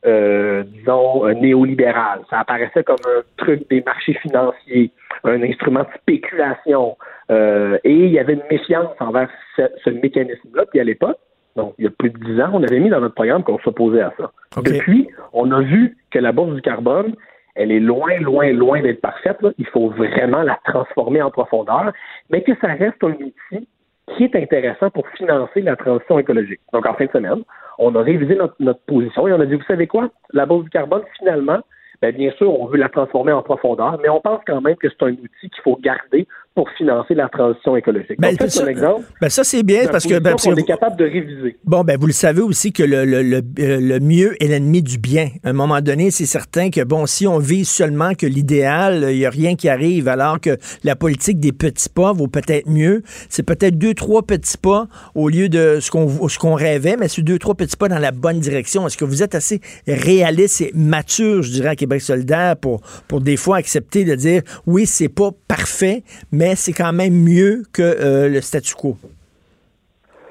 euh, 0.07 0.63
disons, 0.63 1.27
néolibérale. 1.35 2.21
Ça 2.31 2.39
apparaissait 2.39 2.83
comme 2.83 2.97
un 3.15 3.21
truc 3.37 3.69
des 3.69 3.83
marchés 3.83 4.15
financiers, 4.15 4.89
un 5.23 5.43
instrument 5.43 5.81
de 5.81 5.99
spéculation. 6.01 6.97
Euh, 7.29 7.77
et 7.83 7.93
il 7.93 8.11
y 8.11 8.17
avait 8.17 8.33
une 8.33 8.43
méfiance 8.49 8.89
envers 8.99 9.29
ce 9.55 9.89
mécanisme-là. 9.91 10.65
Puis 10.71 10.79
à 10.79 10.83
l'époque, 10.83 11.19
donc, 11.55 11.73
il 11.77 11.85
y 11.85 11.87
a 11.87 11.91
plus 11.91 12.09
de 12.09 12.17
dix 12.17 12.41
ans, 12.41 12.49
on 12.53 12.63
avait 12.63 12.79
mis 12.79 12.89
dans 12.89 12.99
notre 12.99 13.15
programme 13.15 13.43
qu'on 13.43 13.59
s'opposait 13.59 14.01
à 14.01 14.13
ça. 14.17 14.31
Depuis, 14.61 15.07
on 15.31 15.51
a 15.51 15.61
vu 15.61 15.97
que 16.11 16.19
la 16.19 16.31
bourse 16.31 16.53
du 16.53 16.61
carbone, 16.61 17.15
elle 17.55 17.71
est 17.71 17.79
loin, 17.79 18.19
loin, 18.19 18.51
loin 18.51 18.81
d'être 18.81 18.99
parfaite. 18.99 19.37
Il 19.57 19.65
faut 19.67 19.89
vraiment 19.89 20.43
la 20.43 20.59
transformer 20.65 21.21
en 21.21 21.31
profondeur, 21.31 21.93
mais 22.29 22.43
que 22.43 22.51
ça 22.59 22.67
reste 22.67 23.01
un 23.03 23.13
outil 23.13 23.67
qui 24.15 24.23
est 24.25 24.35
intéressant 24.35 24.89
pour 24.89 25.07
financer 25.09 25.61
la 25.61 25.75
transition 25.77 26.19
écologique. 26.19 26.59
Donc, 26.73 26.85
en 26.85 26.93
fin 26.93 27.05
de 27.05 27.11
semaine, 27.11 27.43
on 27.79 27.95
a 27.95 28.01
révisé 28.01 28.35
notre, 28.35 28.55
notre 28.59 28.81
position 28.81 29.27
et 29.27 29.33
on 29.33 29.39
a 29.39 29.45
dit, 29.45 29.55
vous 29.55 29.63
savez 29.63 29.87
quoi? 29.87 30.09
La 30.33 30.45
bourse 30.45 30.65
du 30.65 30.69
carbone, 30.69 31.03
finalement, 31.17 31.59
ben, 32.01 32.13
bien 32.13 32.31
sûr, 32.31 32.59
on 32.59 32.67
veut 32.67 32.77
la 32.77 32.89
transformer 32.89 33.31
en 33.31 33.41
profondeur, 33.41 33.97
mais 34.01 34.09
on 34.09 34.19
pense 34.19 34.41
quand 34.45 34.61
même 34.61 34.75
que 34.75 34.89
c'est 34.89 35.03
un 35.03 35.11
outil 35.11 35.49
qu'il 35.49 35.61
faut 35.63 35.77
garder 35.81 36.27
pour 36.55 36.69
financer 36.77 37.13
la 37.13 37.27
transition 37.27 37.75
écologique. 37.75 38.17
Ben, 38.17 38.35
ça, 38.47 38.63
un 38.63 38.67
exemple. 38.67 39.03
Ben, 39.19 39.29
ça, 39.29 39.43
c'est 39.43 39.61
bien 39.61 39.87
parce 39.91 40.05
que. 40.05 40.17
Ben, 40.19 40.35
on 40.45 40.55
est 40.55 40.63
capable 40.63 40.95
de 40.95 41.03
réviser. 41.03 41.57
Bon, 41.65 41.83
ben, 41.83 41.97
vous 41.99 42.07
le 42.07 42.13
savez 42.13 42.41
aussi 42.41 42.71
que 42.71 42.81
le, 42.81 43.03
le, 43.03 43.21
le, 43.21 43.41
le 43.57 43.99
mieux 43.99 44.41
est 44.41 44.47
l'ennemi 44.47 44.81
du 44.81 44.97
bien. 44.97 45.27
À 45.43 45.49
un 45.49 45.53
moment 45.53 45.81
donné, 45.81 46.11
c'est 46.11 46.25
certain 46.25 46.69
que, 46.69 46.81
bon, 46.81 47.05
si 47.05 47.27
on 47.27 47.39
vise 47.39 47.67
seulement 47.67 48.13
que 48.13 48.25
l'idéal, 48.25 49.05
il 49.11 49.17
n'y 49.17 49.25
a 49.25 49.29
rien 49.29 49.55
qui 49.55 49.67
arrive, 49.67 50.07
alors 50.07 50.39
que 50.39 50.57
la 50.85 50.95
politique 50.95 51.41
des 51.41 51.51
petits 51.51 51.89
pas 51.89 52.13
vaut 52.13 52.27
peut-être 52.27 52.69
mieux. 52.69 53.03
C'est 53.27 53.43
peut-être 53.43 53.77
deux, 53.77 53.93
trois 53.93 54.23
petits 54.23 54.57
pas 54.57 54.87
au 55.13 55.27
lieu 55.27 55.49
de 55.49 55.79
ce 55.81 55.91
qu'on 55.91 56.29
ce 56.29 56.39
qu'on 56.39 56.53
rêvait, 56.53 56.95
mais 56.97 57.09
c'est 57.09 57.21
deux, 57.21 57.37
trois 57.37 57.55
petits 57.55 57.75
pas 57.75 57.89
dans 57.89 57.99
la 57.99 58.11
bonne 58.11 58.39
direction. 58.39 58.87
Est-ce 58.87 58.95
que 58.97 59.03
vous 59.03 59.23
êtes 59.23 59.35
assez 59.35 59.59
réaliste 59.87 60.61
et 60.61 60.71
mature, 60.73 61.43
je 61.43 61.51
dirais, 61.51 61.69
à 61.69 61.75
Québec 61.75 61.99
solidaire 61.99 62.55
pour, 62.55 62.79
pour 63.09 63.19
des 63.19 63.35
fois 63.35 63.57
accepter 63.57 64.05
de 64.05 64.15
dire, 64.15 64.41
oui, 64.65 64.85
c'est 64.85 65.09
pas 65.09 65.31
parfait, 65.49 66.03
mais 66.31 66.44
mais 66.45 66.55
c'est 66.55 66.73
quand 66.73 66.93
même 66.93 67.15
mieux 67.15 67.63
que 67.73 67.81
euh, 67.81 68.29
le 68.29 68.39
statu 68.39 68.75
quo 68.75 68.95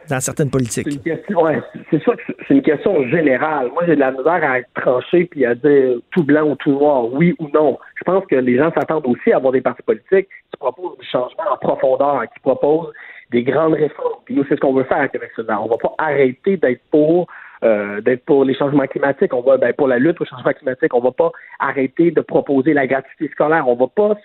dans 0.09 0.21
certaines 0.21 0.51
politiques. 0.51 1.01
C'est 1.03 2.03
sûr 2.03 2.17
que 2.17 2.23
c'est 2.47 2.55
une 2.55 2.63
question 2.63 3.09
générale. 3.09 3.71
Moi, 3.73 3.83
j'ai 3.87 3.97
de 3.97 4.01
la 4.01 4.13
misère 4.13 4.45
à 4.45 4.59
tranché 4.81 5.25
puis 5.25 5.45
à 5.45 5.57
dire 5.57 5.97
tout 6.13 6.23
blanc 6.23 6.45
ou 6.51 6.55
tout 6.55 6.71
noir, 6.71 7.13
oui 7.13 7.35
ou 7.41 7.49
non. 7.53 7.79
Je 7.97 8.05
pense 8.05 8.25
que 8.27 8.37
les 8.37 8.57
gens 8.57 8.71
s'attendent 8.75 9.07
aussi 9.07 9.33
à 9.33 9.39
avoir 9.39 9.53
des 9.53 9.61
partis 9.61 9.83
politiques 9.83 10.29
qui 10.51 10.57
proposent 10.61 10.99
du 10.99 11.07
changement 11.07 11.51
en 11.53 11.57
profondeur, 11.57 12.23
qui 12.33 12.41
proposent 12.43 12.93
des 13.33 13.43
grandes 13.43 13.75
réformes. 13.75 14.21
Puis 14.25 14.37
nous, 14.37 14.45
c'est 14.49 14.55
ce 14.55 14.61
qu'on 14.61 14.75
veut 14.75 14.85
faire 14.85 14.99
avec 14.99 15.13
Québec 15.13 15.33
On 15.49 15.67
va 15.67 15.79
pas 15.79 15.95
arrêter 15.99 16.59
d'être 16.59 16.83
pour 16.93 17.27
euh, 17.65 18.01
les 18.05 18.55
changements 18.55 18.87
climatiques. 18.87 19.35
On 19.35 19.41
va 19.41 19.57
ben, 19.57 19.73
pour 19.73 19.89
la 19.89 19.99
lutte 19.99 20.21
au 20.21 20.25
changement 20.27 20.53
climatique. 20.53 20.95
On 20.95 21.01
va 21.01 21.11
pas 21.11 21.33
arrêter 21.59 22.13
de 22.13 22.21
proposer 22.21 22.73
la 22.73 22.87
gratuité 22.87 23.29
scolaire. 23.33 23.67
On 23.67 23.75
va 23.75 23.89
pas 23.89 24.17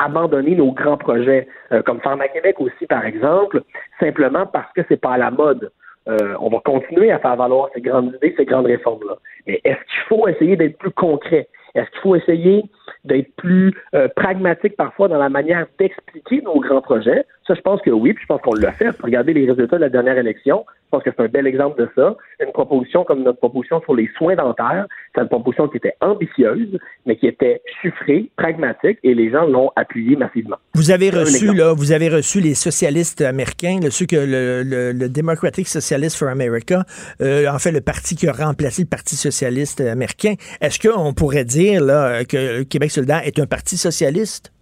abandonner 0.00 0.56
nos 0.56 0.72
grands 0.72 0.96
projets, 0.96 1.46
euh, 1.72 1.82
comme 1.82 2.00
Pharma 2.00 2.26
Québec 2.28 2.56
aussi, 2.58 2.86
par 2.86 3.04
exemple, 3.04 3.62
simplement 4.00 4.46
parce 4.46 4.72
que 4.72 4.80
c'est 4.88 5.00
pas 5.00 5.12
à 5.12 5.18
la 5.18 5.30
mode. 5.30 5.70
Euh, 6.08 6.34
on 6.40 6.48
va 6.48 6.58
continuer 6.64 7.12
à 7.12 7.18
faire 7.18 7.36
valoir 7.36 7.68
ces 7.74 7.82
grandes 7.82 8.14
idées, 8.16 8.34
ces 8.36 8.46
grandes 8.46 8.66
réformes-là. 8.66 9.16
Mais 9.46 9.60
est-ce 9.64 9.78
qu'il 9.78 10.02
faut 10.08 10.26
essayer 10.26 10.56
d'être 10.56 10.78
plus 10.78 10.90
concret? 10.90 11.48
Est-ce 11.74 11.90
qu'il 11.90 12.00
faut 12.00 12.16
essayer 12.16 12.64
d'être 13.04 13.34
plus 13.36 13.72
euh, 13.94 14.08
pragmatique 14.16 14.76
parfois 14.76 15.08
dans 15.08 15.18
la 15.18 15.28
manière 15.28 15.66
d'expliquer 15.78 16.40
nos 16.42 16.58
grands 16.58 16.80
projets? 16.80 17.24
Ça, 17.46 17.54
je 17.54 17.60
pense 17.60 17.80
que 17.82 17.90
oui, 17.90 18.14
puis 18.14 18.22
je 18.22 18.26
pense 18.26 18.40
qu'on 18.40 18.54
l'a 18.54 18.72
fait. 18.72 18.90
Regardez 19.02 19.34
les 19.34 19.46
résultats 19.48 19.76
de 19.76 19.82
la 19.82 19.88
dernière 19.90 20.18
élection. 20.18 20.64
Je 20.90 20.96
pense 20.96 21.04
que 21.04 21.10
c'est 21.16 21.22
un 21.22 21.28
bel 21.28 21.46
exemple 21.46 21.80
de 21.80 21.88
ça. 21.94 22.16
Une 22.44 22.50
proposition 22.50 23.04
comme 23.04 23.22
notre 23.22 23.38
proposition 23.38 23.80
sur 23.82 23.94
les 23.94 24.10
soins 24.18 24.34
dentaires, 24.34 24.88
c'est 25.14 25.20
une 25.20 25.28
proposition 25.28 25.68
qui 25.68 25.76
était 25.76 25.94
ambitieuse, 26.00 26.76
mais 27.06 27.16
qui 27.16 27.28
était 27.28 27.62
chiffrée, 27.80 28.28
pragmatique, 28.36 28.98
et 29.04 29.14
les 29.14 29.30
gens 29.30 29.46
l'ont 29.46 29.70
appuyée 29.76 30.16
massivement. 30.16 30.56
Vous 30.74 30.90
avez 30.90 31.10
reçu, 31.10 31.54
là, 31.54 31.74
vous 31.76 31.92
avez 31.92 32.08
reçu 32.08 32.40
les 32.40 32.54
socialistes 32.54 33.20
américains, 33.20 33.78
ceux 33.90 34.06
que 34.06 34.16
le, 34.16 34.64
le, 34.64 35.08
Democratic 35.08 35.68
Socialist 35.68 36.18
for 36.18 36.28
America, 36.28 36.82
euh, 37.20 37.46
en 37.46 37.60
fait, 37.60 37.70
le 37.70 37.80
parti 37.80 38.16
qui 38.16 38.26
a 38.26 38.32
remplacé 38.32 38.82
le 38.82 38.88
Parti 38.88 39.14
socialiste 39.14 39.80
américain. 39.80 40.34
Est-ce 40.60 40.80
qu'on 40.80 41.12
pourrait 41.12 41.44
dire 41.44 41.84
là, 41.84 42.24
que 42.24 42.64
Québec 42.64 42.90
solidaire 42.90 43.20
est 43.24 43.38
un 43.38 43.46
parti 43.46 43.76
socialiste? 43.76 44.52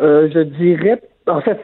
Euh, 0.00 0.28
je 0.34 0.40
dirais, 0.40 1.00
en 1.26 1.40
fait, 1.40 1.58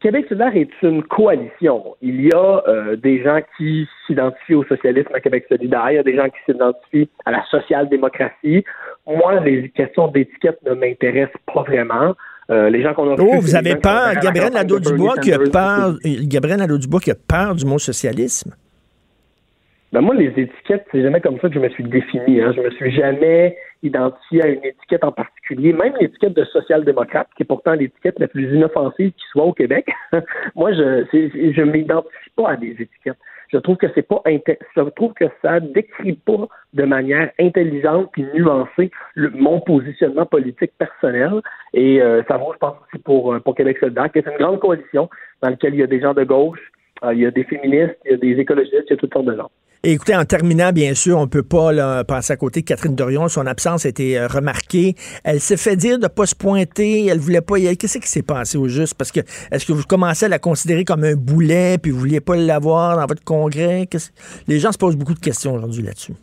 Québec 0.00 0.26
solidaire 0.28 0.54
est 0.54 0.70
une 0.82 1.02
coalition. 1.02 1.96
Il 2.02 2.20
y 2.20 2.32
a 2.32 2.62
euh, 2.68 2.96
des 2.96 3.22
gens 3.22 3.40
qui 3.56 3.88
s'identifient 4.06 4.54
au 4.54 4.64
socialisme 4.64 5.14
à 5.14 5.20
Québec 5.20 5.46
solidaire, 5.48 5.90
il 5.90 5.94
y 5.94 5.98
a 5.98 6.02
des 6.02 6.14
gens 6.14 6.28
qui 6.28 6.38
s'identifient 6.46 7.08
à 7.24 7.30
la 7.32 7.42
social-démocratie. 7.50 8.64
Moi, 9.06 9.40
les 9.40 9.70
questions 9.70 10.08
d'étiquette 10.08 10.58
ne 10.66 10.74
m'intéressent 10.74 11.40
pas 11.52 11.62
vraiment. 11.62 12.14
Euh, 12.50 12.70
les 12.70 12.82
gens 12.82 12.94
qu'on 12.94 13.10
a 13.10 13.16
Oh, 13.18 13.40
vous 13.40 13.56
avez 13.56 13.76
peur, 13.76 14.14
Gabriel 14.22 14.52
Nadeau-Dubois 14.52 15.16
qui 15.18 15.32
a 15.32 15.38
peur, 15.38 15.94
Gabriel 16.04 16.58
Nadeau-Dubois 16.58 17.00
qui 17.00 17.10
a 17.10 17.14
peur 17.14 17.54
du 17.54 17.64
mot 17.64 17.78
socialisme? 17.78 18.52
Ben 19.92 20.02
moi, 20.02 20.14
les 20.14 20.28
étiquettes, 20.36 20.86
c'est 20.92 21.02
jamais 21.02 21.20
comme 21.20 21.40
ça 21.40 21.48
que 21.48 21.54
je 21.54 21.60
me 21.60 21.68
suis 21.70 21.84
défini. 21.84 22.42
Hein. 22.42 22.52
Je 22.54 22.60
me 22.60 22.70
suis 22.72 22.90
jamais 22.90 23.56
identifié 23.82 24.42
à 24.42 24.48
une 24.48 24.64
étiquette 24.64 25.02
en 25.02 25.12
particulier, 25.12 25.72
même 25.72 25.94
l'étiquette 25.98 26.34
de 26.34 26.44
social-démocrate, 26.44 27.28
qui 27.36 27.44
est 27.44 27.46
pourtant 27.46 27.72
l'étiquette 27.72 28.18
la 28.18 28.28
plus 28.28 28.54
inoffensive 28.54 29.12
qui 29.12 29.24
soit 29.30 29.44
au 29.44 29.52
Québec. 29.54 29.88
moi, 30.54 30.72
je 30.72 31.04
je 31.12 31.62
m'identifie 31.62 32.30
pas 32.36 32.50
à 32.50 32.56
des 32.56 32.72
étiquettes. 32.72 33.16
Je 33.50 33.56
trouve 33.56 33.76
que 33.76 33.86
c'est 33.94 34.02
pas 34.06 34.22
je 34.26 34.82
trouve 34.90 35.14
que 35.14 35.24
ça 35.40 35.58
décrit 35.60 36.12
pas 36.12 36.48
de 36.74 36.84
manière 36.84 37.30
intelligente 37.40 38.10
puis 38.12 38.26
nuancée 38.34 38.90
mon 39.16 39.60
positionnement 39.60 40.26
politique 40.26 40.72
personnel. 40.76 41.40
Et 41.72 42.02
euh, 42.02 42.22
ça 42.28 42.36
vaut, 42.36 42.52
je 42.52 42.58
pense, 42.58 42.76
aussi 42.86 43.02
pour, 43.02 43.32
euh, 43.32 43.40
pour 43.40 43.54
Québec 43.54 43.78
solidaire, 43.78 44.12
qui 44.12 44.18
est 44.18 44.26
une 44.26 44.36
grande 44.36 44.60
coalition 44.60 45.08
dans 45.42 45.48
laquelle 45.48 45.74
il 45.74 45.80
y 45.80 45.82
a 45.82 45.86
des 45.86 46.00
gens 46.00 46.12
de 46.12 46.24
gauche, 46.24 46.60
euh, 47.04 47.14
il 47.14 47.20
y 47.20 47.26
a 47.26 47.30
des 47.30 47.44
féministes, 47.44 47.96
il 48.04 48.10
y 48.10 48.14
a 48.14 48.16
des 48.18 48.38
écologistes, 48.38 48.84
il 48.86 48.90
y 48.90 48.92
a 48.92 48.96
toutes 48.96 49.14
sortes 49.14 49.26
de 49.26 49.36
gens. 49.36 49.50
Écoutez, 49.84 50.16
en 50.16 50.24
terminant, 50.24 50.72
bien 50.72 50.92
sûr, 50.94 51.18
on 51.18 51.28
peut 51.28 51.44
pas 51.44 51.72
là, 51.72 52.02
passer 52.02 52.32
à 52.32 52.36
côté 52.36 52.62
de 52.62 52.66
Catherine 52.66 52.96
Dorion. 52.96 53.28
Son 53.28 53.46
absence 53.46 53.86
a 53.86 53.88
été 53.88 54.18
euh, 54.18 54.26
remarquée. 54.26 54.96
Elle 55.22 55.40
s'est 55.40 55.56
fait 55.56 55.76
dire 55.76 56.00
de 56.00 56.08
pas 56.08 56.26
se 56.26 56.34
pointer. 56.34 57.06
Elle 57.06 57.20
voulait 57.20 57.40
pas 57.40 57.58
y. 57.58 57.76
Qu'est-ce 57.76 57.98
qui 57.98 58.08
s'est 58.08 58.22
passé 58.22 58.58
au 58.58 58.66
juste? 58.66 58.94
Parce 58.94 59.12
que 59.12 59.20
est-ce 59.52 59.64
que 59.64 59.72
vous 59.72 59.84
commencez 59.84 60.26
à 60.26 60.28
la 60.28 60.40
considérer 60.40 60.84
comme 60.84 61.04
un 61.04 61.14
boulet 61.14 61.78
puis 61.78 61.92
vous 61.92 62.00
vouliez 62.00 62.20
pas 62.20 62.34
l'avoir 62.34 62.96
dans 62.96 63.06
votre 63.06 63.22
congrès? 63.22 63.88
Les 64.48 64.58
gens 64.58 64.72
se 64.72 64.78
posent 64.78 64.96
beaucoup 64.96 65.14
de 65.14 65.20
questions 65.20 65.54
aujourd'hui 65.54 65.84
là-dessus. 65.84 66.14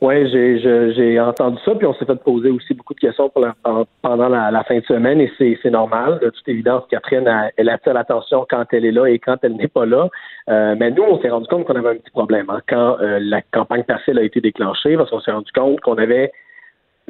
Oui, 0.00 0.30
j'ai 0.30 1.20
entendu 1.20 1.58
ça, 1.62 1.74
puis 1.74 1.86
on 1.86 1.92
s'est 1.92 2.06
fait 2.06 2.16
poser 2.16 2.48
aussi 2.48 2.72
beaucoup 2.72 2.94
de 2.94 3.00
questions 3.00 3.30
pendant 3.30 4.28
la, 4.30 4.64
fin 4.64 4.78
de 4.78 4.84
semaine, 4.86 5.20
et 5.20 5.30
c'est 5.38 5.70
normal. 5.70 6.18
De 6.22 6.30
toute 6.30 6.48
évidence, 6.48 6.84
Catherine, 6.90 7.26
elle, 7.28 7.52
elle 7.58 7.68
attire 7.68 7.92
l'attention 7.92 8.46
quand 8.48 8.64
elle 8.72 8.86
est 8.86 8.92
là 8.92 9.06
et 9.06 9.18
quand 9.18 9.36
elle 9.42 9.56
n'est 9.56 9.68
pas 9.68 9.84
là. 9.84 10.08
Euh, 10.48 10.74
mais 10.78 10.90
nous, 10.90 11.02
on 11.02 11.20
s'est 11.20 11.28
rendu 11.28 11.46
compte 11.48 11.66
qu'on 11.66 11.74
avait 11.74 11.90
un 11.90 11.96
petit 11.96 12.10
problème 12.12 12.48
hein, 12.48 12.60
quand 12.66 12.98
euh, 13.00 13.18
la 13.20 13.42
campagne 13.42 13.82
partielle 13.82 14.18
a 14.18 14.22
été 14.22 14.40
déclenchée, 14.40 14.96
parce 14.96 15.10
qu'on 15.10 15.20
s'est 15.20 15.32
rendu 15.32 15.52
compte 15.52 15.80
qu'on 15.80 15.98
avait 15.98 16.32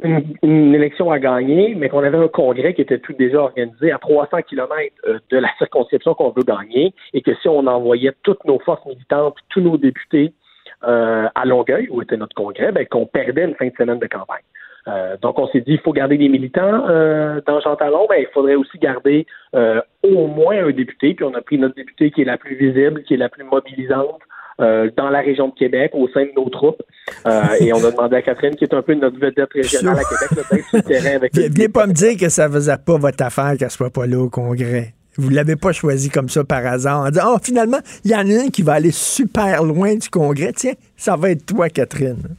une, 0.03 0.25
une 0.43 0.75
élection 0.75 1.11
à 1.11 1.19
gagner, 1.19 1.75
mais 1.75 1.87
qu'on 1.87 2.03
avait 2.03 2.17
un 2.17 2.27
congrès 2.27 2.73
qui 2.73 2.81
était 2.81 2.99
tout 2.99 3.13
déjà 3.13 3.39
organisé 3.39 3.93
à 3.93 3.99
300 3.99 4.41
kilomètres 4.49 4.95
euh, 5.07 5.19
de 5.29 5.37
la 5.37 5.49
circonscription 5.59 6.13
qu'on 6.13 6.31
veut 6.31 6.43
gagner, 6.43 6.93
et 7.13 7.21
que 7.21 7.31
si 7.35 7.47
on 7.47 7.65
envoyait 7.67 8.11
toutes 8.23 8.43
nos 8.43 8.59
forces 8.59 8.85
militantes, 8.85 9.37
tous 9.47 9.61
nos 9.61 9.77
députés 9.77 10.33
euh, 10.83 11.27
à 11.33 11.45
Longueuil, 11.45 11.87
où 11.91 12.01
était 12.01 12.17
notre 12.17 12.35
congrès, 12.35 12.71
ben, 12.71 12.85
qu'on 12.85 13.05
perdait 13.05 13.45
une 13.45 13.55
fin 13.55 13.67
de 13.67 13.75
semaine 13.77 13.99
de 13.99 14.07
campagne. 14.07 14.43
Euh, 14.87 15.15
donc, 15.21 15.37
on 15.37 15.47
s'est 15.49 15.61
dit, 15.61 15.73
il 15.73 15.79
faut 15.79 15.93
garder 15.93 16.17
des 16.17 16.29
militants 16.29 16.89
euh, 16.89 17.39
dans 17.45 17.59
Jean 17.61 17.75
Talon, 17.75 18.07
mais 18.09 18.23
il 18.23 18.27
faudrait 18.33 18.55
aussi 18.55 18.77
garder 18.79 19.27
euh, 19.55 19.81
au 20.03 20.27
moins 20.27 20.65
un 20.65 20.71
député. 20.71 21.13
Puis 21.13 21.23
on 21.23 21.33
a 21.35 21.41
pris 21.41 21.57
notre 21.57 21.75
député 21.75 22.11
qui 22.11 22.21
est 22.21 22.25
la 22.25 22.37
plus 22.37 22.55
visible, 22.55 23.03
qui 23.03 23.13
est 23.13 23.17
la 23.17 23.29
plus 23.29 23.43
mobilisante 23.43 24.21
euh, 24.59 24.89
dans 24.97 25.09
la 25.09 25.21
région 25.21 25.49
de 25.49 25.53
Québec, 25.53 25.91
au 25.93 26.07
sein 26.09 26.23
de 26.23 26.31
nos 26.35 26.49
troupes. 26.49 26.81
Euh, 27.25 27.41
et 27.59 27.73
on 27.73 27.83
a 27.83 27.91
demandé 27.91 28.15
à 28.17 28.21
Catherine, 28.21 28.55
qui 28.55 28.63
est 28.63 28.73
un 28.73 28.81
peu 28.81 28.93
notre 28.93 29.19
vedette 29.19 29.51
régionale 29.53 29.97
à 29.99 30.03
Québec, 30.03 30.47
d'être 30.51 30.65
sur 30.67 30.77
le 30.77 30.83
terrain 30.83 31.15
avec 31.15 31.35
venez 31.35 31.69
pas 31.69 31.87
me 31.87 31.93
dire 31.93 32.17
que 32.19 32.29
ça 32.29 32.49
faisait 32.49 32.77
pas 32.85 32.97
votre 32.97 33.23
affaire 33.23 33.53
qu'elle 33.57 33.71
soit 33.71 33.91
pas 33.91 34.05
là 34.05 34.19
au 34.19 34.29
congrès. 34.29 34.93
Vous 35.17 35.29
l'avez 35.29 35.55
pas 35.55 35.73
choisi 35.73 36.09
comme 36.09 36.29
ça 36.29 36.43
par 36.43 36.65
hasard 36.65 37.01
en 37.01 37.09
disant, 37.09 37.33
oh, 37.35 37.37
finalement, 37.41 37.79
il 38.05 38.11
y 38.11 38.15
en 38.15 38.29
a 38.29 38.45
un 38.45 38.49
qui 38.49 38.61
va 38.61 38.73
aller 38.73 38.91
super 38.91 39.63
loin 39.63 39.95
du 39.95 40.09
congrès. 40.09 40.53
Tiens, 40.53 40.73
ça 40.95 41.15
va 41.15 41.31
être 41.31 41.45
toi, 41.45 41.69
Catherine. 41.69 42.35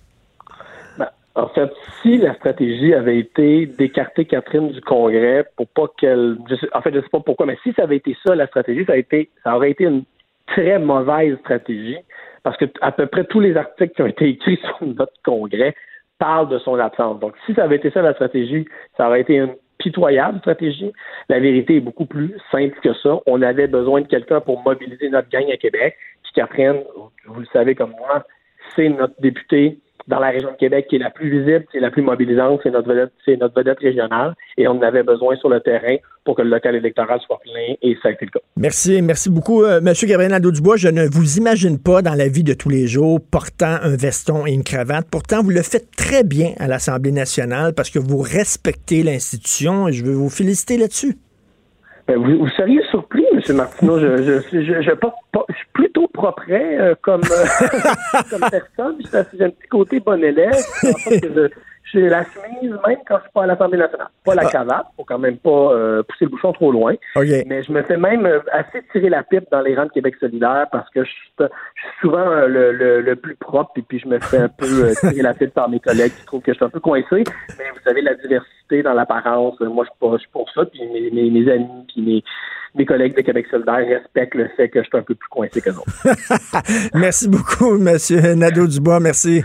Ben, 0.99 1.09
en 1.35 1.49
fait, 1.49 1.71
si 2.01 2.19
la 2.19 2.35
stratégie 2.35 2.95
avait 2.95 3.19
été 3.19 3.67
d'écarter 3.67 4.25
Catherine 4.25 4.71
du 4.71 4.81
Congrès 4.81 5.45
pour 5.57 5.69
pas 5.69 5.87
qu'elle. 5.99 6.39
En 6.73 6.81
fait, 6.81 6.95
je 6.95 7.01
sais 7.01 7.09
pas 7.13 7.21
pourquoi, 7.21 7.47
mais 7.47 7.59
si 7.63 7.73
ça 7.75 7.83
avait 7.83 7.97
été 7.97 8.17
ça, 8.25 8.35
la 8.35 8.47
stratégie, 8.47 8.85
ça, 8.87 8.95
a 8.95 8.97
été, 8.97 9.29
ça 9.45 9.55
aurait 9.57 9.71
été 9.71 9.85
une 9.85 10.05
très 10.47 10.79
mauvaise 10.79 11.37
stratégie 11.41 11.99
parce 12.43 12.57
que 12.57 12.65
à 12.81 12.93
peu 12.93 13.07
près 13.07 13.25
tous 13.25 13.41
les 13.41 13.57
articles 13.57 13.95
qui 13.95 14.03
ont 14.03 14.07
été 14.07 14.29
écrits 14.29 14.59
sur 14.79 14.87
notre 14.87 15.13
Congrès 15.25 15.75
parlent 16.19 16.49
de 16.49 16.59
son 16.59 16.79
absence. 16.79 17.19
Donc, 17.21 17.35
si 17.47 17.55
ça 17.55 17.65
avait 17.65 17.77
été 17.77 17.91
ça 17.91 18.03
la 18.03 18.15
stratégie, 18.15 18.67
ça 18.97 19.09
aurait 19.09 19.23
été 19.23 19.37
une 19.37 19.55
pitoyable 19.83 20.39
stratégie. 20.39 20.93
La 21.29 21.41
vérité 21.41 21.77
est 21.77 21.81
beaucoup 21.81 22.07
plus 22.07 22.35
simple 22.51 22.79
que 22.83 22.95
ça. 22.95 23.19
On 23.27 23.43
avait 23.43 23.67
besoin 23.67 24.03
de 24.03 24.07
quelqu'un 24.07 24.41
pour 24.41 24.63
mobiliser 24.63 25.09
notre 25.09 25.29
gang 25.29 25.51
à 25.51 25.57
Québec. 25.57 25.97
Puis 26.23 26.33
Catherine, 26.35 26.83
vous 27.27 27.41
le 27.41 27.47
savez 27.53 27.75
comme 27.75 27.91
moi, 27.99 28.25
c'est 28.75 28.89
notre 28.89 29.21
député 29.21 29.79
dans 30.09 30.19
la 30.19 30.31
région 30.31 30.51
de 30.51 30.57
Québec 30.57 30.87
qui 30.91 30.97
est 30.97 30.99
la 30.99 31.11
plus 31.11 31.31
visible, 31.31 31.65
qui 31.71 31.77
est 31.77 31.81
la 31.81 31.91
plus 31.93 32.03
mobilisante, 32.03 32.59
c'est 32.65 32.71
notre 32.71 32.89
vedette, 32.89 33.13
c'est 33.25 33.37
notre 33.37 33.55
vedette 33.55 33.79
régionale, 33.79 34.35
et 34.59 34.67
on 34.67 34.73
en 34.73 34.83
avait 34.83 35.05
besoin 35.05 35.37
sur 35.37 35.49
le 35.49 35.61
terrain 35.61 35.95
pour 36.25 36.35
que 36.35 36.43
le 36.43 36.51
local 36.51 36.75
électoral 36.75 37.21
soit 37.25 37.39
plein, 37.39 37.75
et 37.81 37.97
ça 38.03 38.09
a 38.09 38.13
été 38.13 38.25
le 38.25 38.33
cas. 38.33 38.41
Merci, 38.57 39.01
merci 39.01 39.31
beaucoup, 39.31 39.63
euh, 39.63 39.81
Monsieur 39.81 40.09
Gabriel 40.09 40.33
Nadeau-Dubois. 40.33 40.77
Je 40.77 40.89
ne 40.89 41.05
vous 41.07 41.39
imagine 41.39 41.79
pas 41.81 42.03
dans 42.03 42.15
la 42.15 42.27
vie 42.27 42.43
de 42.43 42.53
tous 42.53 42.69
les 42.69 42.89
jours 42.89 43.21
portant 43.31 43.77
un 43.83 43.97
veston 43.97 44.45
et 44.45 44.53
une 44.53 44.65
cravate. 44.65 45.07
Pourtant, 45.09 45.41
vous 45.43 45.51
le 45.51 45.63
faites 45.63 45.91
très 45.97 46.25
bien 46.25 46.51
à 46.59 46.67
l'Assemblée 46.67 47.13
nationale 47.13 47.73
parce 47.73 47.91
que 47.91 48.01
vous 48.01 48.19
respectez 48.19 49.05
l'institution 49.05 49.87
et 49.87 49.93
je 49.93 50.05
veux 50.05 50.15
vous 50.15 50.31
féliciter 50.31 50.79
là-dessus. 50.79 51.15
Ben, 52.09 52.17
vous, 52.19 52.39
vous 52.39 52.49
seriez 52.57 52.83
surpris, 52.91 53.25
M. 53.33 53.57
Martineau. 53.57 54.01
Je, 54.01 54.17
je, 54.17 54.61
je, 54.61 54.83
je, 54.83 54.95
porte 54.97 55.15
pas- 55.33 55.45
je 55.49 55.55
suis 55.55 55.67
plutôt 56.03 56.09
propre 56.09 56.43
euh, 56.51 56.95
comme, 57.01 57.23
euh, 57.23 58.21
comme 58.31 58.51
personne. 58.51 58.99
J'ai 59.35 59.45
un 59.45 59.51
petit 59.51 59.69
côté 59.69 60.01
bon 60.01 60.23
élève. 60.23 60.55
J'ai 61.93 62.09
la 62.09 62.25
chemise 62.25 62.71
même 62.87 62.99
quand 63.07 63.17
je 63.19 63.23
suis 63.23 63.33
pas 63.35 63.43
à 63.45 63.47
l'Assemblée 63.47 63.79
nationale. 63.79 64.09
Pas 64.25 64.35
la 64.35 64.43
cravate, 64.49 64.87
faut 64.97 65.05
quand 65.05 65.19
même 65.19 65.37
pas 65.37 65.51
euh, 65.75 66.03
pousser 66.03 66.25
le 66.25 66.31
bouchon 66.31 66.53
trop 66.53 66.73
loin. 66.73 66.95
Mais 67.47 67.63
je 67.63 67.71
me 67.71 67.83
fais 67.83 67.97
même 67.99 68.25
euh, 68.25 68.41
assez 68.51 68.83
tirer 68.93 69.11
la 69.11 69.23
pipe 69.23 69.45
dans 69.51 69.61
les 69.61 69.75
rangs 69.77 69.85
de 69.87 69.91
Québec 69.93 70.15
solidaire 70.19 70.67
parce 70.73 70.89
que 70.91 71.05
je 71.05 71.11
suis, 71.11 71.31
je 71.39 71.45
suis 71.45 72.01
souvent 72.01 72.27
euh, 72.31 72.47
le, 72.47 72.73
le, 72.73 73.01
le 73.03 73.17
plus 73.17 73.37
propre 73.37 73.73
et 73.77 73.83
puis 73.83 73.99
je 73.99 74.09
me 74.09 74.19
fais 74.21 74.39
un 74.39 74.49
peu 74.49 74.93
tirer 75.01 75.23
la 75.23 75.35
pipe 75.35 75.53
par 75.53 75.69
mes 75.69 75.81
collègues 75.81 76.13
qui 76.19 76.25
trouvent 76.25 76.41
que 76.43 76.53
je 76.53 76.57
suis 76.57 76.65
un 76.65 76.71
peu 76.71 76.81
coincé. 76.81 77.25
Mais 77.59 77.65
vous 77.75 77.81
savez, 77.85 78.01
la 78.01 78.15
diversité 78.15 78.83
dans 78.83 78.95
l'apparence, 78.95 79.61
moi 79.61 79.85
je 79.85 79.91
suis 79.91 79.99
pas- 80.01 80.15
je 80.17 80.21
suis 80.23 80.31
pour 80.31 80.49
ça. 80.55 80.65
Puis 80.65 80.81
mes, 80.93 81.11
mes, 81.11 81.31
mes 81.31 81.53
amis 81.53 81.67
puis 81.93 82.01
mes, 82.03 82.25
mes 82.75 82.87
collègues 82.87 83.15
de 83.17 83.21
Québec 83.21 83.47
solidaire 83.51 83.87
respectent 83.87 84.35
le 84.35 84.49
fait 84.57 84.71
que 84.71 84.81
je 84.83 84.89
suis 84.89 84.97
un 84.99 85.03
peu 85.03 85.15
plus 85.15 85.29
coincé 85.29 85.61
que 85.61 85.69
d'autres. 85.71 85.93
Merci 86.95 87.29
beaucoup, 87.29 87.77
Monsieur 87.79 88.35
Nadeau-Dubois. 88.35 89.01
Merci. 89.01 89.45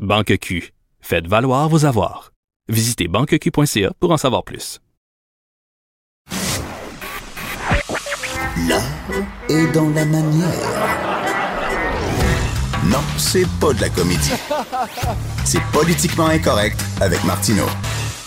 Banque 0.00 0.38
Q. 0.38 0.74
Faites 1.00 1.26
valoir 1.26 1.68
vos 1.68 1.84
avoirs. 1.84 2.30
Visitez 2.68 3.08
banqueq.ca 3.08 3.90
pour 3.98 4.12
en 4.12 4.16
savoir 4.16 4.44
plus. 4.44 4.78
L'art 8.68 8.80
est 9.48 9.66
dans 9.72 9.88
la 9.90 10.04
manière. 10.04 10.48
Non, 12.84 13.00
c'est 13.16 13.48
pas 13.60 13.72
de 13.72 13.80
la 13.80 13.88
comédie. 13.88 14.30
C'est 15.44 15.62
politiquement 15.72 16.26
incorrect 16.26 16.80
avec 17.00 17.24
Martineau. 17.24 17.66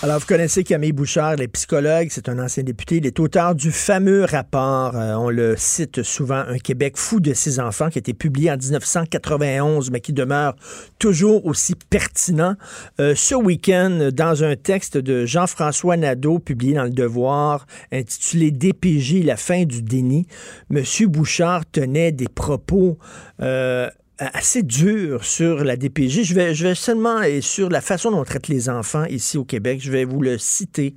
Alors, 0.04 0.18
vous 0.18 0.26
connaissez 0.26 0.64
Camille 0.64 0.94
Bouchard, 0.94 1.36
les 1.36 1.48
psychologues, 1.48 2.08
c'est 2.10 2.28
un 2.28 2.40
ancien 2.40 2.64
député. 2.64 2.96
Il 2.96 3.06
est 3.06 3.20
auteur 3.20 3.54
du 3.54 3.72
fameux 3.72 4.26
rapport, 4.26 4.96
euh, 4.96 5.14
on 5.14 5.30
le 5.30 5.56
cite 5.56 6.02
souvent, 6.02 6.44
Un 6.48 6.58
Québec 6.58 6.98
fou 6.98 7.20
de 7.20 7.36
ses 7.36 7.60
enfants, 7.60 7.90
qui 7.90 8.00
a 8.00 8.02
été 8.02 8.16
publié 8.16 8.50
en 8.50 8.58
1991, 8.58 9.92
mais 9.92 10.00
qui 10.02 10.12
demeure 10.12 10.56
toujours 10.98 11.46
aussi 11.46 11.76
pertinent. 11.76 12.56
Euh, 13.00 13.14
ce 13.16 13.36
week-end, 13.36 14.10
dans 14.12 14.44
un 14.44 14.56
texte 14.56 14.98
de 14.98 15.28
Jean-François 15.28 15.98
Nadeau, 15.98 16.40
publié 16.40 16.74
dans 16.74 16.86
Le 16.86 16.90
Devoir, 16.90 17.68
intitulé 17.92 18.50
DPJ, 18.50 19.24
la 19.24 19.38
fin 19.38 19.66
du 19.66 19.84
déni, 19.84 20.26
M. 20.72 20.84
Bouchard 21.10 21.62
tenait 21.72 22.12
des 22.12 22.28
propos... 22.28 22.98
euh, 23.40 23.88
assez 24.34 24.64
dur 24.64 25.24
sur 25.24 25.64
la 25.64 25.76
DPJ. 25.76 26.24
Je 26.24 26.36
vais, 26.36 26.54
je 26.54 26.68
vais 26.68 26.76
seulement, 26.76 27.22
et 27.22 27.42
sur 27.42 27.70
la 27.70 27.82
façon 27.82 28.12
dont 28.12 28.20
on 28.20 28.24
traite 28.24 28.48
les 28.48 28.70
enfants 28.70 29.06
ici 29.06 29.38
au 29.38 29.46
Québec, 29.46 29.80
je 29.82 29.92
vais 29.92 30.06
vous 30.06 30.22
le 30.22 30.38
citer. 30.38 30.94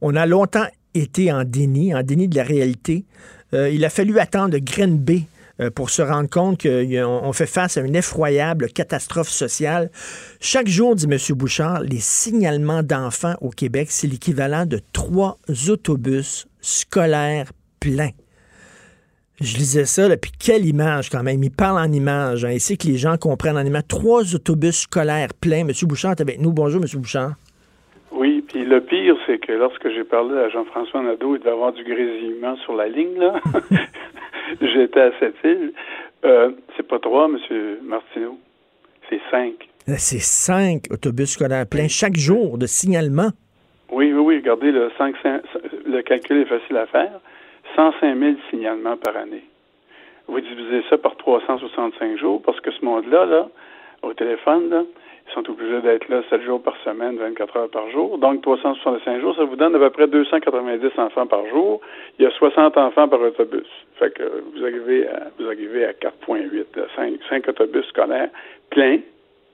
On 0.00 0.16
a 0.16 0.26
longtemps 0.26 0.66
été 0.94 1.32
en 1.32 1.44
déni, 1.44 1.94
en 1.94 2.02
déni 2.02 2.28
de 2.28 2.36
la 2.36 2.42
réalité. 2.42 3.04
Euh, 3.54 3.70
il 3.70 3.84
a 3.84 3.90
fallu 3.90 4.18
attendre 4.18 4.58
Grenby 4.58 5.26
euh, 5.60 5.70
pour 5.70 5.90
se 5.90 6.02
rendre 6.02 6.28
compte 6.28 6.62
qu'on 6.62 7.32
fait 7.32 7.46
face 7.46 7.76
à 7.76 7.80
une 7.80 7.94
effroyable 7.94 8.68
catastrophe 8.68 9.28
sociale. 9.28 9.90
Chaque 10.40 10.68
jour, 10.68 10.94
dit 10.96 11.06
M. 11.10 11.18
Bouchard, 11.36 11.80
les 11.80 12.00
signalements 12.00 12.82
d'enfants 12.82 13.34
au 13.40 13.50
Québec, 13.50 13.88
c'est 13.90 14.06
l'équivalent 14.06 14.66
de 14.66 14.80
trois 14.92 15.38
autobus 15.68 16.46
scolaires 16.60 17.52
pleins. 17.80 18.10
Je 19.40 19.58
lisais 19.58 19.84
ça, 19.84 20.08
là, 20.08 20.16
puis 20.16 20.32
quelle 20.32 20.64
image 20.64 21.10
quand 21.10 21.22
même. 21.22 21.42
Il 21.42 21.50
parle 21.50 21.78
en 21.78 21.92
images. 21.92 22.46
Hein. 22.46 22.52
Il 22.52 22.60
sait 22.60 22.78
que 22.78 22.86
les 22.86 22.96
gens 22.96 23.18
comprennent 23.18 23.58
en 23.58 23.64
images. 23.66 23.86
Trois 23.86 24.34
autobus 24.34 24.80
scolaires 24.82 25.28
pleins. 25.38 25.64
Monsieur 25.64 25.86
Bouchard 25.86 26.12
est 26.12 26.22
avec 26.22 26.40
nous. 26.40 26.52
Bonjour, 26.52 26.80
Monsieur 26.80 26.98
Bouchard. 26.98 27.32
Oui, 28.12 28.42
puis 28.48 28.64
le 28.64 28.80
pire, 28.80 29.14
c'est 29.26 29.38
que 29.38 29.52
lorsque 29.52 29.90
j'ai 29.90 30.04
parlé 30.04 30.38
à 30.38 30.48
Jean-François 30.48 31.02
Nadeau, 31.02 31.36
il 31.36 31.40
devait 31.40 31.50
avoir 31.50 31.74
du 31.74 31.84
grésillement 31.84 32.56
sur 32.64 32.74
la 32.74 32.88
ligne, 32.88 33.18
là. 33.18 33.34
J'étais 34.62 35.00
à 35.00 35.10
cette 35.20 35.36
île. 35.44 35.72
Euh, 36.24 36.52
c'est 36.74 36.86
pas 36.88 36.98
trois, 36.98 37.28
Monsieur 37.28 37.78
Martineau. 37.82 38.38
C'est 39.10 39.20
cinq. 39.30 39.68
C'est 39.98 40.20
cinq 40.20 40.84
autobus 40.90 41.32
scolaires 41.32 41.66
pleins 41.66 41.88
chaque 41.88 42.16
jour 42.16 42.56
de 42.56 42.66
signalement. 42.66 43.30
Oui, 43.92 44.12
oui, 44.14 44.18
oui. 44.18 44.36
Regardez, 44.36 44.72
le, 44.72 44.90
5, 44.96 45.14
le 45.86 46.00
calcul 46.02 46.38
est 46.38 46.46
facile 46.46 46.76
à 46.78 46.86
faire. 46.86 47.20
105 47.76 48.18
000 48.18 48.32
signalements 48.50 48.96
par 48.96 49.16
année. 49.16 49.44
Vous 50.26 50.40
divisez 50.40 50.82
ça 50.90 50.98
par 50.98 51.16
365 51.16 52.16
jours 52.16 52.42
parce 52.42 52.58
que 52.60 52.70
ce 52.72 52.84
monde-là, 52.84 53.26
là, 53.26 53.48
au 54.02 54.12
téléphone, 54.14 54.70
là, 54.70 54.82
ils 55.28 55.32
sont 55.32 55.48
obligés 55.50 55.80
d'être 55.80 56.08
là 56.08 56.22
7 56.30 56.42
jours 56.42 56.62
par 56.62 56.76
semaine, 56.84 57.16
24 57.16 57.56
heures 57.56 57.70
par 57.70 57.90
jour. 57.90 58.18
Donc, 58.18 58.42
365 58.42 59.20
jours, 59.20 59.34
ça 59.36 59.44
vous 59.44 59.56
donne 59.56 59.74
à 59.74 59.78
peu 59.78 59.90
près 59.90 60.06
290 60.06 60.86
enfants 60.98 61.26
par 61.26 61.46
jour. 61.48 61.80
Il 62.18 62.24
y 62.24 62.26
a 62.26 62.30
60 62.30 62.76
enfants 62.76 63.08
par 63.08 63.20
autobus. 63.20 63.66
Fait 63.98 64.12
que 64.12 64.22
vous 64.54 64.62
arrivez 64.62 65.08
à, 65.08 65.24
vous 65.38 65.48
à 65.48 65.54
4,8, 65.54 66.64
5, 66.96 67.14
5 67.28 67.48
autobus 67.48 67.86
scolaires 67.86 68.30
pleins 68.70 68.98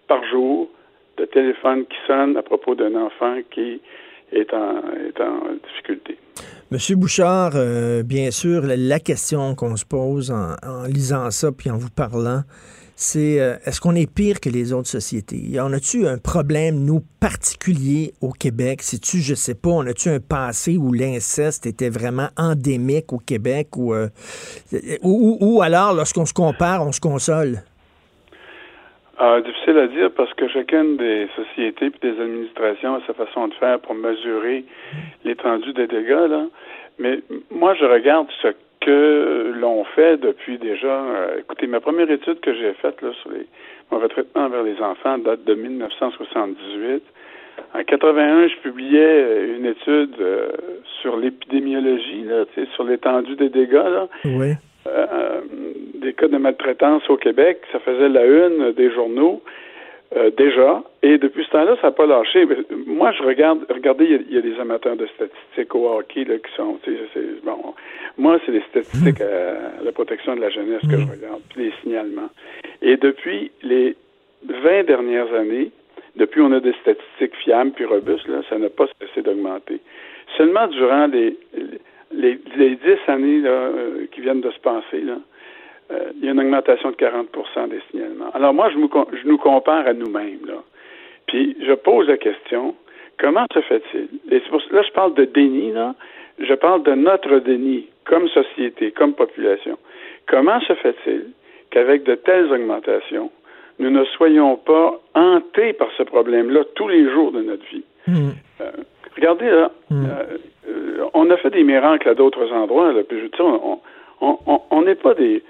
par 0.09 0.23
jour 0.25 0.69
de 1.17 1.25
téléphones 1.25 1.87
qui 1.87 1.97
sonnent 2.07 2.37
à 2.37 2.43
propos 2.43 2.75
d'un 2.75 2.95
enfant 2.95 3.37
qui 3.51 3.81
est 4.33 4.53
en, 4.53 4.79
est 4.93 5.21
en 5.21 5.55
difficulté. 5.67 6.19
Monsieur 6.71 6.97
Bouchard, 6.97 7.53
euh, 7.55 8.03
bien 8.03 8.31
sûr, 8.31 8.63
la, 8.65 8.99
question 8.99 9.55
qu'on 9.55 9.77
se 9.77 9.85
pose 9.85 10.31
en, 10.31 10.85
lisant 10.87 11.31
ça 11.31 11.53
puis 11.53 11.71
en 11.71 11.77
vous 11.77 11.91
parlant, 11.91 12.45
c'est 12.97 13.41
euh, 13.41 13.57
est-ce 13.67 13.79
qu'on 13.79 13.95
est 13.95 14.11
pire 14.11 14.41
que 14.41 14.49
les 14.49 14.73
autres 14.73 14.89
sociétés? 14.89 15.61
On 15.61 15.73
a-tu 15.75 16.07
un 16.07 16.17
problème, 16.17 16.83
nous, 16.83 17.03
particulier 17.21 18.15
au 18.23 18.31
Québec? 18.31 18.81
C'est-tu, 18.83 19.21
je 19.21 19.35
sais 19.35 19.55
pas, 19.55 19.69
on 19.69 19.87
a-tu 19.87 20.09
un 20.09 20.21
passé 20.21 20.79
où 20.79 20.95
l'inceste 20.95 21.67
était 21.67 21.91
vraiment 21.91 22.29
endémique 22.39 23.13
au 23.13 23.19
Québec 23.19 23.77
ou, 23.77 23.93
euh, 23.93 24.09
ou, 25.03 25.37
ou 25.41 25.61
alors, 25.61 25.93
lorsqu'on 25.93 26.25
se 26.25 26.33
compare, 26.33 26.87
on 26.87 26.93
se 26.93 27.01
console? 27.01 27.63
Ah, 29.19 29.41
difficile 29.41 29.79
à 29.79 29.87
dire 29.89 30.11
parce 30.11 30.33
que 30.35 30.49
chacune 30.49 30.97
des 30.97 31.29
sociétés 31.37 31.87
et 31.87 32.13
des 32.13 32.21
administrations 32.21 32.95
a 32.95 33.01
sa 33.07 33.13
façon 33.13 33.49
de 33.49 33.55
faire 33.55 33.79
pour 33.81 33.95
mesurer 33.95 34.65
l'étendue 35.25 35.73
des 35.75 35.87
dégâts. 35.87 36.29
Là. 36.29 36.47
Mais 36.99 37.21
moi, 37.51 37.75
je 37.75 37.85
regarde 37.85 38.29
ce 38.41 38.49
que 38.81 39.53
l'on 39.55 39.85
fait 39.85 40.17
depuis 40.17 40.59
déjà. 40.59 40.89
Euh, 40.89 41.39
écoutez, 41.41 41.67
ma 41.67 41.81
première 41.81 42.11
étude 42.11 42.41
que 42.41 42.55
j'ai 42.55 42.73
faite 42.75 43.01
là, 43.03 43.11
sur 43.21 43.31
les 43.31 43.47
mauvais 43.91 44.09
traitements 44.09 44.47
envers 44.47 44.63
les 44.63 44.81
enfants 44.81 45.19
date 45.19 45.45
de 45.45 45.55
1978. 45.55 47.03
En 47.75 47.85
81, 47.85 48.49
je 48.49 48.57
publiais 48.57 49.57
une 49.57 49.67
étude 49.67 50.15
euh, 50.21 50.49
sur 51.01 51.17
l'épidémiologie, 51.17 52.25
là, 52.25 52.45
sur 52.75 52.85
l'étendue 52.85 53.37
des 53.37 53.51
dégâts. 53.51 53.73
Là. 53.73 54.09
Oui. 54.25 54.55
Euh, 54.87 55.41
des 55.95 56.13
cas 56.13 56.27
de 56.27 56.37
maltraitance 56.37 57.09
au 57.09 57.17
Québec. 57.17 57.61
Ça 57.71 57.79
faisait 57.79 58.09
la 58.09 58.25
une 58.25 58.73
des 58.73 58.91
journaux 58.91 59.41
euh, 60.17 60.31
déjà. 60.37 60.83
Et 61.03 61.19
depuis 61.19 61.45
ce 61.45 61.51
temps-là, 61.51 61.77
ça 61.81 61.89
n'a 61.89 61.93
pas 61.93 62.07
lâché. 62.07 62.47
moi, 62.87 63.13
je 63.13 63.23
regarde, 63.23 63.61
regardez, 63.71 64.21
il 64.29 64.35
y, 64.35 64.39
a 64.39 64.41
des 64.41 64.59
amateurs 64.59 64.97
de 64.97 65.07
statistiques 65.15 65.73
au 65.75 65.89
hockey 65.89 66.25
là, 66.25 66.35
qui 66.39 66.53
sont. 66.57 66.79
Bon, 67.45 67.75
moi, 68.19 68.41
c'est 68.45 68.53
les 68.53 68.63
statistiques 68.71 69.21
à 69.21 69.85
la 69.85 69.93
protection 69.93 70.35
de 70.35 70.41
la 70.41 70.51
jeunesse 70.51 70.83
que 70.83 70.99
je 70.99 71.09
regarde, 71.09 71.41
puis 71.51 71.67
les 71.67 71.73
signalements. 71.83 72.31
Et 72.83 72.97
depuis 72.97 73.53
les 73.63 73.97
20 74.49 74.85
dernières 74.85 75.33
années, 75.33 75.71
depuis 76.17 76.41
on 76.41 76.51
a 76.51 76.59
des 76.59 76.75
statistiques 76.83 77.37
fiables 77.37 77.71
puis 77.71 77.85
robustes, 77.85 78.27
là, 78.27 78.41
ça 78.51 78.59
n'a 78.59 78.69
pas 78.69 78.87
cessé 79.01 79.23
d'augmenter. 79.23 79.81
Seulement 80.37 80.67
durant 80.67 81.07
les 81.07 81.37
les, 82.15 82.37
dix 82.77 82.99
années 83.09 83.43
euh, 83.45 84.07
qui 84.13 84.21
viennent 84.21 84.41
de 84.41 84.51
se 84.51 84.61
passer, 84.61 85.01
là, 85.01 85.19
euh, 85.91 86.11
il 86.17 86.25
y 86.25 86.29
a 86.29 86.33
une 86.33 86.41
augmentation 86.41 86.91
de 86.91 86.97
40% 86.97 87.69
des 87.69 87.81
signalements. 87.91 88.31
Alors 88.35 88.55
moi, 88.55 88.71
je, 88.71 88.77
je 88.77 89.29
nous 89.29 89.39
compare 89.39 89.87
à 89.87 89.93
nous-mêmes. 89.93 90.47
Là. 90.47 90.63
Puis 91.27 91.57
je 91.61 91.73
pose 91.73 92.09
la 92.09 92.17
question, 92.17 92.75
comment 93.19 93.47
se 93.53 93.61
fait-il? 93.61 94.09
Et 94.31 94.41
là, 94.71 94.83
je 94.83 94.93
parle 94.93 95.15
de 95.15 95.25
déni, 95.25 95.73
là. 95.73 95.95
Je 96.39 96.55
parle 96.55 96.83
de 96.83 96.93
notre 96.95 97.39
déni 97.39 97.89
comme 98.05 98.29
société, 98.29 98.91
comme 98.91 99.15
population. 99.15 99.79
Comment 100.27 100.61
se 100.61 100.75
fait-il 100.75 101.27
qu'avec 101.71 102.05
de 102.05 102.15
telles 102.15 102.53
augmentations, 102.53 103.31
nous 103.79 103.91
ne 103.91 104.05
soyons 104.05 104.57
pas 104.57 105.01
hantés 105.15 105.73
par 105.73 105.89
ce 105.97 106.03
problème-là 106.03 106.65
tous 106.75 106.89
les 106.89 107.09
jours 107.11 107.33
de 107.33 107.43
notre 107.43 107.65
vie? 107.67 107.85
Hmm. 108.07 108.31
Euh, 108.61 108.71
regardez, 109.17 109.51
là, 109.51 109.71
hmm. 109.91 110.07
Euh, 110.69 111.09
on 111.15 111.29
a 111.31 111.37
fait 111.37 111.51
des 111.51 111.65
miracles 111.65 112.09
à 112.09 112.15
d'autres 112.15 112.53
endroits. 112.53 112.93
Là, 112.93 113.03
puis 113.03 113.19
je 113.21 113.43
on 114.21 114.83
n'est 114.83 114.95
pas 114.95 115.15
des, 115.15 115.43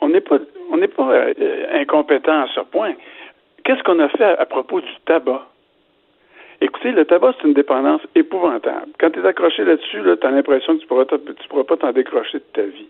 on 0.00 0.08
n'est 0.08 0.20
pas, 0.20 0.38
on 0.70 0.76
n'est 0.78 0.88
pas 0.88 1.10
euh, 1.10 1.32
incompétent 1.74 2.42
à 2.42 2.46
ce 2.54 2.60
point. 2.60 2.94
Qu'est-ce 3.64 3.82
qu'on 3.82 3.98
a 4.00 4.08
fait 4.08 4.24
à, 4.24 4.46
propos 4.46 4.80
du 4.80 4.94
tabac? 5.04 5.46
Écoutez, 6.60 6.92
le 6.92 7.04
tabac, 7.04 7.34
c'est 7.36 7.48
une 7.48 7.54
dépendance 7.54 8.00
épouvantable. 8.14 8.92
Quand 8.98 9.10
tu 9.10 9.20
es 9.20 9.26
accroché 9.26 9.64
là-dessus, 9.64 10.00
là, 10.00 10.16
tu 10.16 10.26
as 10.26 10.30
l'impression 10.30 10.76
que 10.76 10.80
tu 10.80 10.86
pourras, 10.86 11.04
tu 11.04 11.48
pourras 11.48 11.64
pas 11.64 11.76
t'en 11.76 11.92
décrocher 11.92 12.38
de 12.38 12.44
ta 12.54 12.62
vie. 12.62 12.88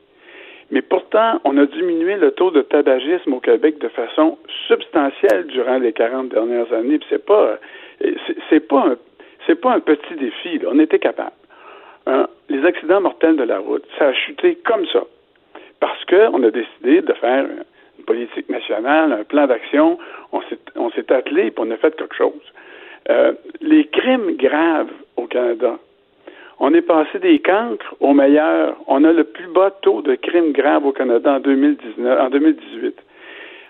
Mais 0.71 0.83
pourtant, 0.83 1.41
on 1.45 1.57
a 1.59 1.67
diminué 1.67 2.17
le 2.17 2.33
taux 2.33 2.51
de 2.51 2.63
tabagisme 2.63 3.33
au 3.33 3.41
Québec 3.41 3.79
de 3.79 3.89
façon 3.89 4.39
substantielle 4.67 5.47
durant 5.47 5.79
les 5.79 5.93
40 5.93 6.29
dernières 6.29 6.73
années. 6.73 6.99
Puis 6.99 7.07
c'est 7.09 7.25
pas, 7.25 7.59
c'est 8.51 8.69
pas 8.69 8.87
un, 8.87 8.97
c'est 9.47 9.61
pas 9.61 9.73
un 9.73 9.81
petit 9.81 10.15
défi. 10.17 10.61
On 10.67 10.79
était 10.79 10.99
capable. 10.99 11.33
Hein, 12.07 12.29
les 12.49 12.65
accidents 12.65 13.01
mortels 13.01 13.37
de 13.37 13.43
la 13.43 13.59
route, 13.59 13.85
ça 13.99 14.09
a 14.09 14.13
chuté 14.13 14.57
comme 14.65 14.87
ça. 14.87 15.05
Parce 15.81 16.05
qu'on 16.05 16.43
a 16.43 16.51
décidé 16.51 17.03
de 17.03 17.13
faire 17.15 17.47
une 17.99 18.05
politique 18.05 18.49
nationale, 18.49 19.13
un 19.13 19.25
plan 19.25 19.47
d'action, 19.47 19.99
on 20.33 20.91
s'est 20.91 21.13
attelé 21.13 21.47
et 21.47 21.55
on 21.57 21.71
a 21.71 21.77
fait 21.77 21.97
quelque 21.97 22.15
chose. 22.15 22.53
Euh, 23.09 23.33
les 23.61 23.87
crimes 23.87 24.37
graves 24.37 24.91
au 25.17 25.27
Canada, 25.27 25.79
on 26.59 26.73
est 26.73 26.83
passé 26.83 27.19
des 27.19 27.39
cancres 27.39 27.95
au 28.01 28.15
meilleur. 28.15 28.77
On 28.87 29.05
a 29.05 29.13
le 29.13 29.25
plus 29.25 29.47
bas 29.49 29.71
taux 29.83 30.03
de 30.03 30.15
crimes 30.15 30.53
graves 30.53 30.87
au 30.87 30.93
Canada 30.93 31.35
en 31.35 31.41
2019, 31.41 32.21
en 32.21 32.31
2018. 32.31 32.97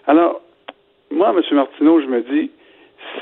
Alors, 0.06 0.40
moi, 1.10 1.34
M. 1.36 1.42
Martineau, 1.56 2.00
je 2.00 2.06
me 2.06 2.20
dis, 2.22 2.50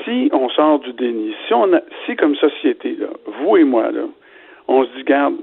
si 0.05 0.29
on 0.31 0.49
sort 0.49 0.79
du 0.79 0.93
déni, 0.93 1.35
si 1.47 1.53
on 1.53 1.73
a, 1.73 1.81
si 2.05 2.15
comme 2.15 2.35
société, 2.35 2.95
là, 2.99 3.07
vous 3.25 3.57
et 3.57 3.63
moi, 3.63 3.91
là, 3.91 4.03
on 4.67 4.85
se 4.85 4.89
dit, 4.95 5.03
garde, 5.03 5.35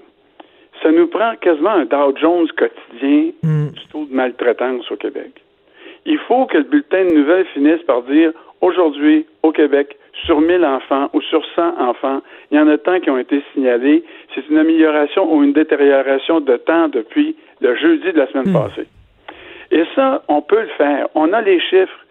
ça 0.83 0.91
nous 0.91 1.07
prend 1.07 1.35
quasiment 1.37 1.71
un 1.71 1.85
Dow 1.85 2.17
Jones 2.17 2.49
quotidien 2.57 3.33
mm. 3.43 3.69
du 3.71 3.87
taux 3.93 4.05
de 4.07 4.15
maltraitance 4.15 4.91
au 4.91 4.97
Québec. 4.97 5.31
Il 6.07 6.19
faut 6.19 6.47
que 6.47 6.59
le 6.59 6.65
bulletin 6.65 7.05
de 7.05 7.15
nouvelles 7.15 7.47
finisse 7.55 7.83
par 7.83 8.03
dire 8.03 8.33
aujourd'hui, 8.61 9.27
au 9.43 9.53
Québec, 9.53 9.97
sur 10.25 10.41
1000 10.41 10.65
enfants 10.65 11.09
ou 11.13 11.21
sur 11.21 11.45
100 11.55 11.79
enfants, 11.79 12.21
il 12.51 12.59
y 12.59 12.61
en 12.61 12.69
a 12.69 12.79
tant 12.79 13.01
qui 13.01 13.11
ont 13.11 13.19
été 13.19 13.43
signalés. 13.53 14.03
C'est 14.35 14.47
une 14.49 14.59
amélioration 14.59 15.33
ou 15.33 15.43
une 15.43 15.53
détérioration 15.53 16.41
de 16.41 16.57
temps 16.57 16.89
depuis 16.89 17.37
le 17.61 17.77
jeudi 17.77 18.13
de 18.13 18.19
la 18.19 18.27
semaine 18.29 18.51
mm. 18.51 18.53
passée. 18.53 18.89
Et 19.71 19.85
ça, 19.95 20.23
on 20.29 20.43
peut 20.43 20.61
le 20.61 20.69
faire. 20.77 21.09
On 21.15 21.33
a 21.33 21.41
les 21.41 21.61
chiffres. 21.61 22.02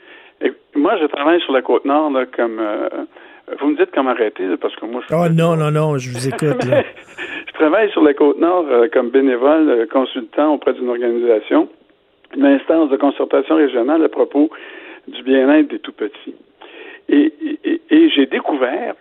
Et 0.41 0.51
moi, 0.75 0.97
je 0.99 1.05
travaille 1.05 1.41
sur 1.41 1.53
la 1.53 1.61
côte 1.61 1.85
nord 1.85 2.11
là, 2.11 2.25
comme 2.25 2.59
euh, 2.59 2.89
vous 3.59 3.67
me 3.67 3.77
dites 3.77 3.91
comment 3.93 4.11
arrêter, 4.11 4.45
parce 4.59 4.75
que 4.75 4.85
moi, 4.85 5.01
je... 5.07 5.15
Oh 5.15 5.29
non, 5.29 5.55
non, 5.55 5.71
non, 5.71 5.97
je 5.97 6.09
vous 6.09 6.27
écoute. 6.33 6.63
je 7.47 7.53
travaille 7.53 7.91
sur 7.91 8.01
la 8.03 8.13
Côte-Nord 8.13 8.65
euh, 8.69 8.87
comme 8.91 9.09
bénévole 9.09 9.69
euh, 9.69 9.85
consultant 9.87 10.53
auprès 10.53 10.73
d'une 10.73 10.89
organisation, 10.89 11.67
une 12.35 12.45
instance 12.45 12.89
de 12.89 12.97
concertation 12.97 13.55
régionale 13.55 14.03
à 14.03 14.09
propos 14.09 14.49
du 15.07 15.21
bien-être 15.23 15.67
des 15.67 15.79
tout-petits. 15.79 16.35
Et, 17.09 17.33
j'ai 18.15 18.25
découvert, 18.25 18.95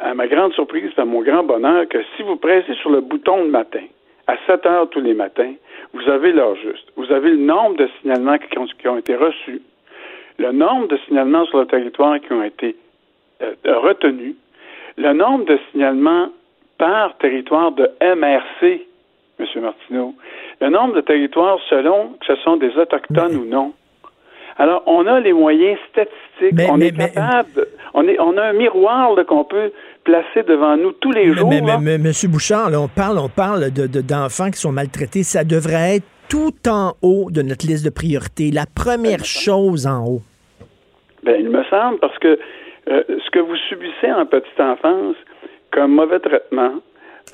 à 0.00 0.14
ma 0.14 0.26
grande 0.26 0.52
surprise, 0.52 0.90
à 0.96 1.04
mon 1.04 1.22
grand 1.22 1.42
bonheur, 1.42 1.88
que 1.88 1.98
si 2.16 2.22
vous 2.22 2.36
pressez 2.36 2.74
sur 2.74 2.90
le 2.90 3.00
bouton 3.00 3.44
le 3.44 3.50
matin, 3.50 3.82
à 4.26 4.36
7 4.46 4.66
heures 4.66 4.88
tous 4.90 5.00
les 5.00 5.14
matins, 5.14 5.52
vous 5.92 6.08
avez 6.08 6.32
l'heure 6.32 6.56
juste. 6.56 6.90
Vous 6.96 7.10
avez 7.12 7.30
le 7.30 7.38
nombre 7.38 7.76
de 7.76 7.88
signalements 8.00 8.38
qui 8.38 8.58
ont, 8.58 8.66
qui 8.66 8.88
ont 8.88 8.98
été 8.98 9.14
reçus, 9.14 9.62
le 10.40 10.52
nombre 10.52 10.88
de 10.88 10.96
signalements 11.06 11.44
sur 11.46 11.58
le 11.58 11.66
territoire 11.66 12.18
qui 12.18 12.32
ont 12.32 12.42
été 12.42 12.74
euh, 13.42 13.52
retenu 13.66 14.34
le 14.96 15.12
nombre 15.12 15.44
de 15.44 15.58
signalements 15.70 16.28
par 16.78 17.16
territoire 17.18 17.72
de 17.72 17.90
MRC, 18.00 18.86
M. 19.38 19.46
Martineau. 19.62 20.14
Le 20.60 20.70
nombre 20.70 20.94
de 20.94 21.02
territoires 21.02 21.58
selon 21.68 22.14
que 22.20 22.26
ce 22.26 22.36
sont 22.36 22.56
des 22.56 22.74
Autochtones 22.76 23.36
ou 23.36 23.44
non. 23.44 23.74
Alors, 24.56 24.82
on 24.86 25.06
a 25.06 25.20
les 25.20 25.32
moyens 25.32 25.78
statistiques. 25.90 26.70
on 26.70 26.80
est 26.80 26.96
capable. 26.96 27.66
on, 27.94 28.06
est, 28.08 28.18
on 28.18 28.36
a 28.36 28.42
un 28.42 28.52
miroir 28.52 29.14
qu'on 29.26 29.44
peut 29.44 29.72
placer 30.04 30.42
devant 30.46 30.76
nous 30.76 30.92
tous 30.92 31.12
les 31.12 31.34
jours. 31.34 31.48
Mais, 31.48 31.62
mais, 31.80 31.98
Monsieur 31.98 32.28
Bouchard, 32.28 32.70
on 32.74 32.88
parle, 32.88 33.18
on 33.18 33.28
parle 33.28 33.70
de, 33.70 33.86
d'enfants 34.00 34.50
qui 34.50 34.58
sont 34.58 34.72
maltraités. 34.72 35.22
Ça 35.22 35.44
devrait 35.44 35.96
être 35.96 36.06
tout 36.28 36.68
en 36.68 36.94
haut 37.02 37.30
de 37.30 37.42
notre 37.42 37.66
liste 37.66 37.84
de 37.84 37.90
priorités. 37.90 38.50
La 38.50 38.66
première 38.66 39.24
chose 39.24 39.86
en 39.86 40.06
haut. 40.06 40.22
Ben, 41.22 41.36
il 41.38 41.50
me 41.50 41.62
semble, 41.64 41.98
parce 41.98 42.18
que 42.18 42.38
euh, 42.88 43.02
ce 43.08 43.30
que 43.30 43.38
vous 43.40 43.56
subissez 43.68 44.10
en 44.10 44.26
petite 44.26 44.58
enfance 44.58 45.16
comme 45.70 45.92
mauvais 45.92 46.18
traitement, 46.18 46.72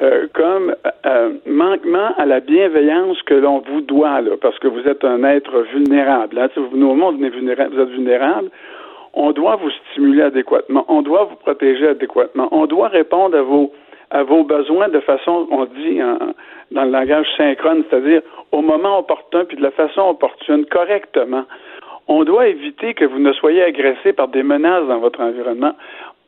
euh, 0.03 0.27
comme 0.35 0.75
euh, 1.07 1.31
manquement 1.47 2.11
à 2.19 2.27
la 2.27 2.41
bienveillance 2.41 3.23
que 3.23 3.35
l'on 3.35 3.61
vous 3.61 3.81
doit, 3.81 4.21
là, 4.21 4.33
parce 4.41 4.59
que 4.59 4.69
vous 4.69 4.87
êtes 4.87 5.05
un 5.05 5.23
être 5.25 5.61
vulnérable. 5.73 6.39
Hein, 6.39 6.49
vous, 6.57 6.77
nous, 6.77 6.91
au 6.91 6.95
monde, 6.95 7.19
vous 7.19 7.25
êtes 7.25 7.35
vulnérable, 7.35 7.75
vous 7.75 7.83
êtes 7.83 7.91
vulnérable. 7.91 8.51
On 9.15 9.33
doit 9.33 9.57
vous 9.57 9.71
stimuler 9.71 10.23
adéquatement. 10.23 10.85
On 10.89 11.01
doit 11.01 11.25
vous 11.25 11.37
protéger 11.37 11.89
adéquatement. 11.89 12.49
On 12.51 12.67
doit 12.67 12.89
répondre 12.89 13.37
à 13.37 13.43
vos 13.43 13.73
à 14.11 14.23
vos 14.23 14.45
besoins 14.45 14.89
de 14.89 15.01
façon, 15.01 15.49
on 15.51 15.65
dit 15.65 15.99
dans 16.71 16.85
le 16.85 16.91
langage 16.91 17.27
synchrone, 17.37 17.83
c'est-à-dire 17.91 18.23
au 18.53 18.63
moment 18.63 19.01
opportun 19.01 19.45
puis 19.45 19.57
de 19.57 19.63
la 19.63 19.73
façon 19.73 20.03
opportune, 20.03 20.65
correctement. 20.67 21.45
On 22.09 22.25
doit 22.25 22.47
éviter 22.49 22.95
que 22.95 23.05
vous 23.05 23.19
ne 23.19 23.33
soyez 23.33 23.63
agressé 23.63 24.13
par 24.13 24.29
des 24.29 24.43
menaces 24.43 24.87
dans 24.87 24.99
votre 24.99 25.21
environnement 25.21 25.75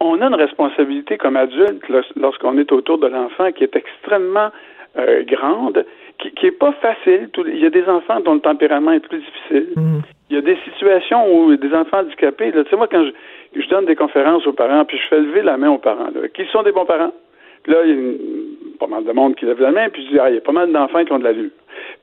on 0.00 0.20
a 0.20 0.26
une 0.26 0.34
responsabilité 0.34 1.18
comme 1.18 1.36
adulte 1.36 1.82
lorsqu'on 2.16 2.56
est 2.58 2.70
autour 2.72 2.98
de 2.98 3.08
l'enfant 3.08 3.50
qui 3.52 3.64
est 3.64 3.74
extrêmement 3.74 4.50
euh, 4.98 5.22
grande, 5.24 5.84
qui, 6.18 6.30
qui 6.32 6.46
est 6.46 6.58
pas 6.58 6.72
facile. 6.72 7.28
il 7.46 7.58
y 7.58 7.66
a 7.66 7.70
des 7.70 7.84
enfants 7.84 8.20
dont 8.20 8.34
le 8.34 8.40
tempérament 8.40 8.92
est 8.92 9.00
plus 9.00 9.18
difficile. 9.18 9.68
Mm. 9.76 9.98
Il 10.30 10.36
y 10.36 10.38
a 10.38 10.42
des 10.42 10.58
situations 10.64 11.34
où 11.34 11.56
des 11.56 11.74
enfants 11.74 12.00
handicapés, 12.00 12.52
tu 12.52 12.58
sais, 12.68 12.76
moi, 12.76 12.86
quand 12.88 13.04
je, 13.04 13.60
je, 13.60 13.68
donne 13.68 13.86
des 13.86 13.96
conférences 13.96 14.46
aux 14.46 14.52
parents, 14.52 14.84
puis 14.84 14.98
je 14.98 15.08
fais 15.08 15.20
lever 15.20 15.42
la 15.42 15.56
main 15.56 15.70
aux 15.70 15.78
parents, 15.78 16.10
là, 16.14 16.28
qui 16.28 16.44
sont 16.52 16.62
des 16.62 16.72
bons 16.72 16.84
parents? 16.84 17.12
Puis 17.62 17.72
là, 17.72 17.78
il 17.84 17.90
y 17.90 17.94
a 17.94 18.78
pas 18.78 18.86
mal 18.86 19.04
de 19.04 19.12
monde 19.12 19.34
qui 19.34 19.46
lève 19.46 19.60
la 19.60 19.72
main, 19.72 19.88
puis 19.88 20.04
je 20.04 20.10
dis, 20.10 20.18
ah, 20.18 20.28
il 20.30 20.36
y 20.36 20.38
a 20.38 20.42
pas 20.42 20.52
mal 20.52 20.70
d'enfants 20.70 21.04
qui 21.04 21.12
ont 21.12 21.18
de 21.18 21.24
la 21.24 21.32
l'allure. 21.32 21.50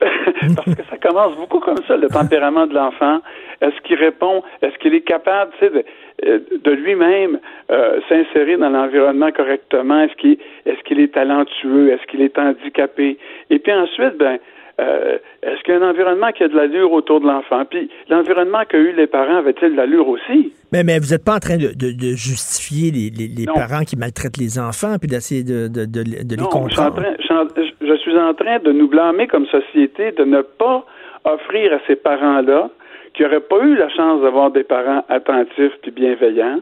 Parce 0.00 0.76
que 0.76 0.82
ça 0.90 0.96
commence 0.98 1.36
beaucoup 1.36 1.60
comme 1.60 1.82
ça, 1.86 1.96
le 1.96 2.08
tempérament 2.08 2.66
de 2.66 2.74
l'enfant. 2.74 3.20
Est-ce 3.60 3.80
qu'il 3.82 3.96
répond? 3.96 4.42
Est-ce 4.62 4.76
qu'il 4.78 4.94
est 4.94 5.00
capable, 5.00 5.52
tu 5.58 5.66
sais, 5.66 5.70
de, 5.70 5.84
euh, 6.26 6.38
de 6.64 6.70
lui-même 6.70 7.38
euh, 7.70 8.00
s'insérer 8.08 8.56
dans 8.56 8.70
l'environnement 8.70 9.30
correctement? 9.32 10.02
Est-ce 10.02 10.14
qu'il 10.16 10.38
est, 10.66 10.82
qu'il 10.84 11.00
est 11.00 11.14
talentueux? 11.14 11.92
Est-ce 11.92 12.06
qu'il 12.06 12.22
est 12.22 12.38
handicapé? 12.38 13.18
Et 13.50 13.58
puis 13.58 13.72
ensuite, 13.72 14.16
ben, 14.18 14.38
euh, 14.78 15.16
est-ce 15.42 15.62
qu'il 15.62 15.72
y 15.72 15.76
a 15.76 15.80
un 15.80 15.90
environnement 15.90 16.30
qui 16.32 16.42
a 16.42 16.48
de 16.48 16.54
l'allure 16.54 16.92
autour 16.92 17.20
de 17.20 17.26
l'enfant? 17.26 17.64
Puis 17.64 17.90
l'environnement 18.10 18.62
qu'a 18.68 18.78
eu 18.78 18.92
les 18.92 19.06
parents 19.06 19.38
avait-il 19.38 19.72
de 19.72 19.76
l'allure 19.76 20.06
aussi? 20.06 20.52
Mais, 20.70 20.84
mais 20.84 20.98
vous 20.98 21.12
n'êtes 21.12 21.24
pas 21.24 21.36
en 21.36 21.38
train 21.38 21.56
de, 21.56 21.72
de, 21.72 22.14
justifier 22.14 22.90
les, 22.90 23.10
les, 23.10 23.46
parents 23.46 23.84
qui 23.84 23.96
maltraitent 23.96 24.36
les 24.36 24.58
enfants 24.58 24.96
puis 25.00 25.08
d'essayer 25.08 25.44
de, 25.44 25.68
de, 25.68 25.86
de, 25.86 26.36
les 26.36 26.42
comprendre. 26.42 27.02
Je, 27.20 27.86
je 27.86 27.96
suis 27.96 28.18
en 28.18 28.34
train 28.34 28.58
de 28.58 28.72
nous 28.72 28.88
blâmer 28.88 29.26
comme 29.26 29.46
société 29.46 30.12
de 30.12 30.24
ne 30.24 30.42
pas 30.42 30.84
offrir 31.24 31.72
à 31.72 31.78
ces 31.86 31.96
parents-là 31.96 32.70
qui 33.16 33.22
n'auraient 33.22 33.40
pas 33.40 33.60
eu 33.60 33.74
la 33.74 33.88
chance 33.88 34.20
d'avoir 34.20 34.50
des 34.50 34.62
parents 34.62 35.02
attentifs 35.08 35.72
et 35.84 35.90
bienveillants, 35.90 36.60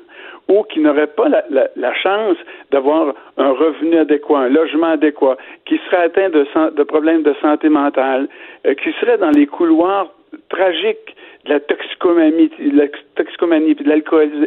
ou 0.48 0.62
qui 0.62 0.78
n'auraient 0.80 1.08
pas 1.08 1.28
la, 1.28 1.68
la, 1.74 1.94
chance 1.94 2.36
d'avoir 2.70 3.14
un 3.36 3.50
revenu 3.50 3.98
adéquat, 3.98 4.38
un 4.38 4.48
logement 4.48 4.92
adéquat, 4.92 5.36
qui 5.66 5.80
seraient 5.86 6.04
atteints 6.04 6.30
de, 6.30 6.46
de 6.70 6.82
problèmes 6.84 7.22
de 7.22 7.34
santé 7.42 7.68
mentale, 7.68 8.28
euh, 8.66 8.74
qui 8.74 8.92
seraient 9.00 9.18
dans 9.18 9.30
les 9.30 9.46
couloirs 9.46 10.08
tragiques 10.48 11.16
de 11.46 11.54
la 11.54 11.60
toxicomanie, 11.60 12.50
de 12.58 12.76
la 12.76 12.86
toxicomanie 13.16 13.74
de 13.74 13.88
l'alcoolisme, 13.88 14.46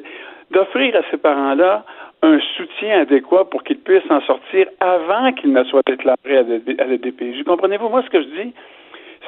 d'offrir 0.52 0.96
à 0.96 1.02
ces 1.12 1.18
parents-là 1.18 1.84
un 2.22 2.40
soutien 2.56 3.02
adéquat 3.02 3.46
pour 3.46 3.64
qu'ils 3.64 3.80
puissent 3.80 4.10
en 4.10 4.22
sortir 4.22 4.68
avant 4.80 5.34
qu'ils 5.34 5.52
ne 5.52 5.64
soient 5.66 5.82
déclarés 5.86 6.38
à 6.38 6.86
la 6.86 6.98
DPJ. 6.98 7.44
Comprenez-vous, 7.46 7.90
moi, 7.90 8.02
ce 8.04 8.10
que 8.10 8.22
je 8.22 8.28
dis, 8.28 8.54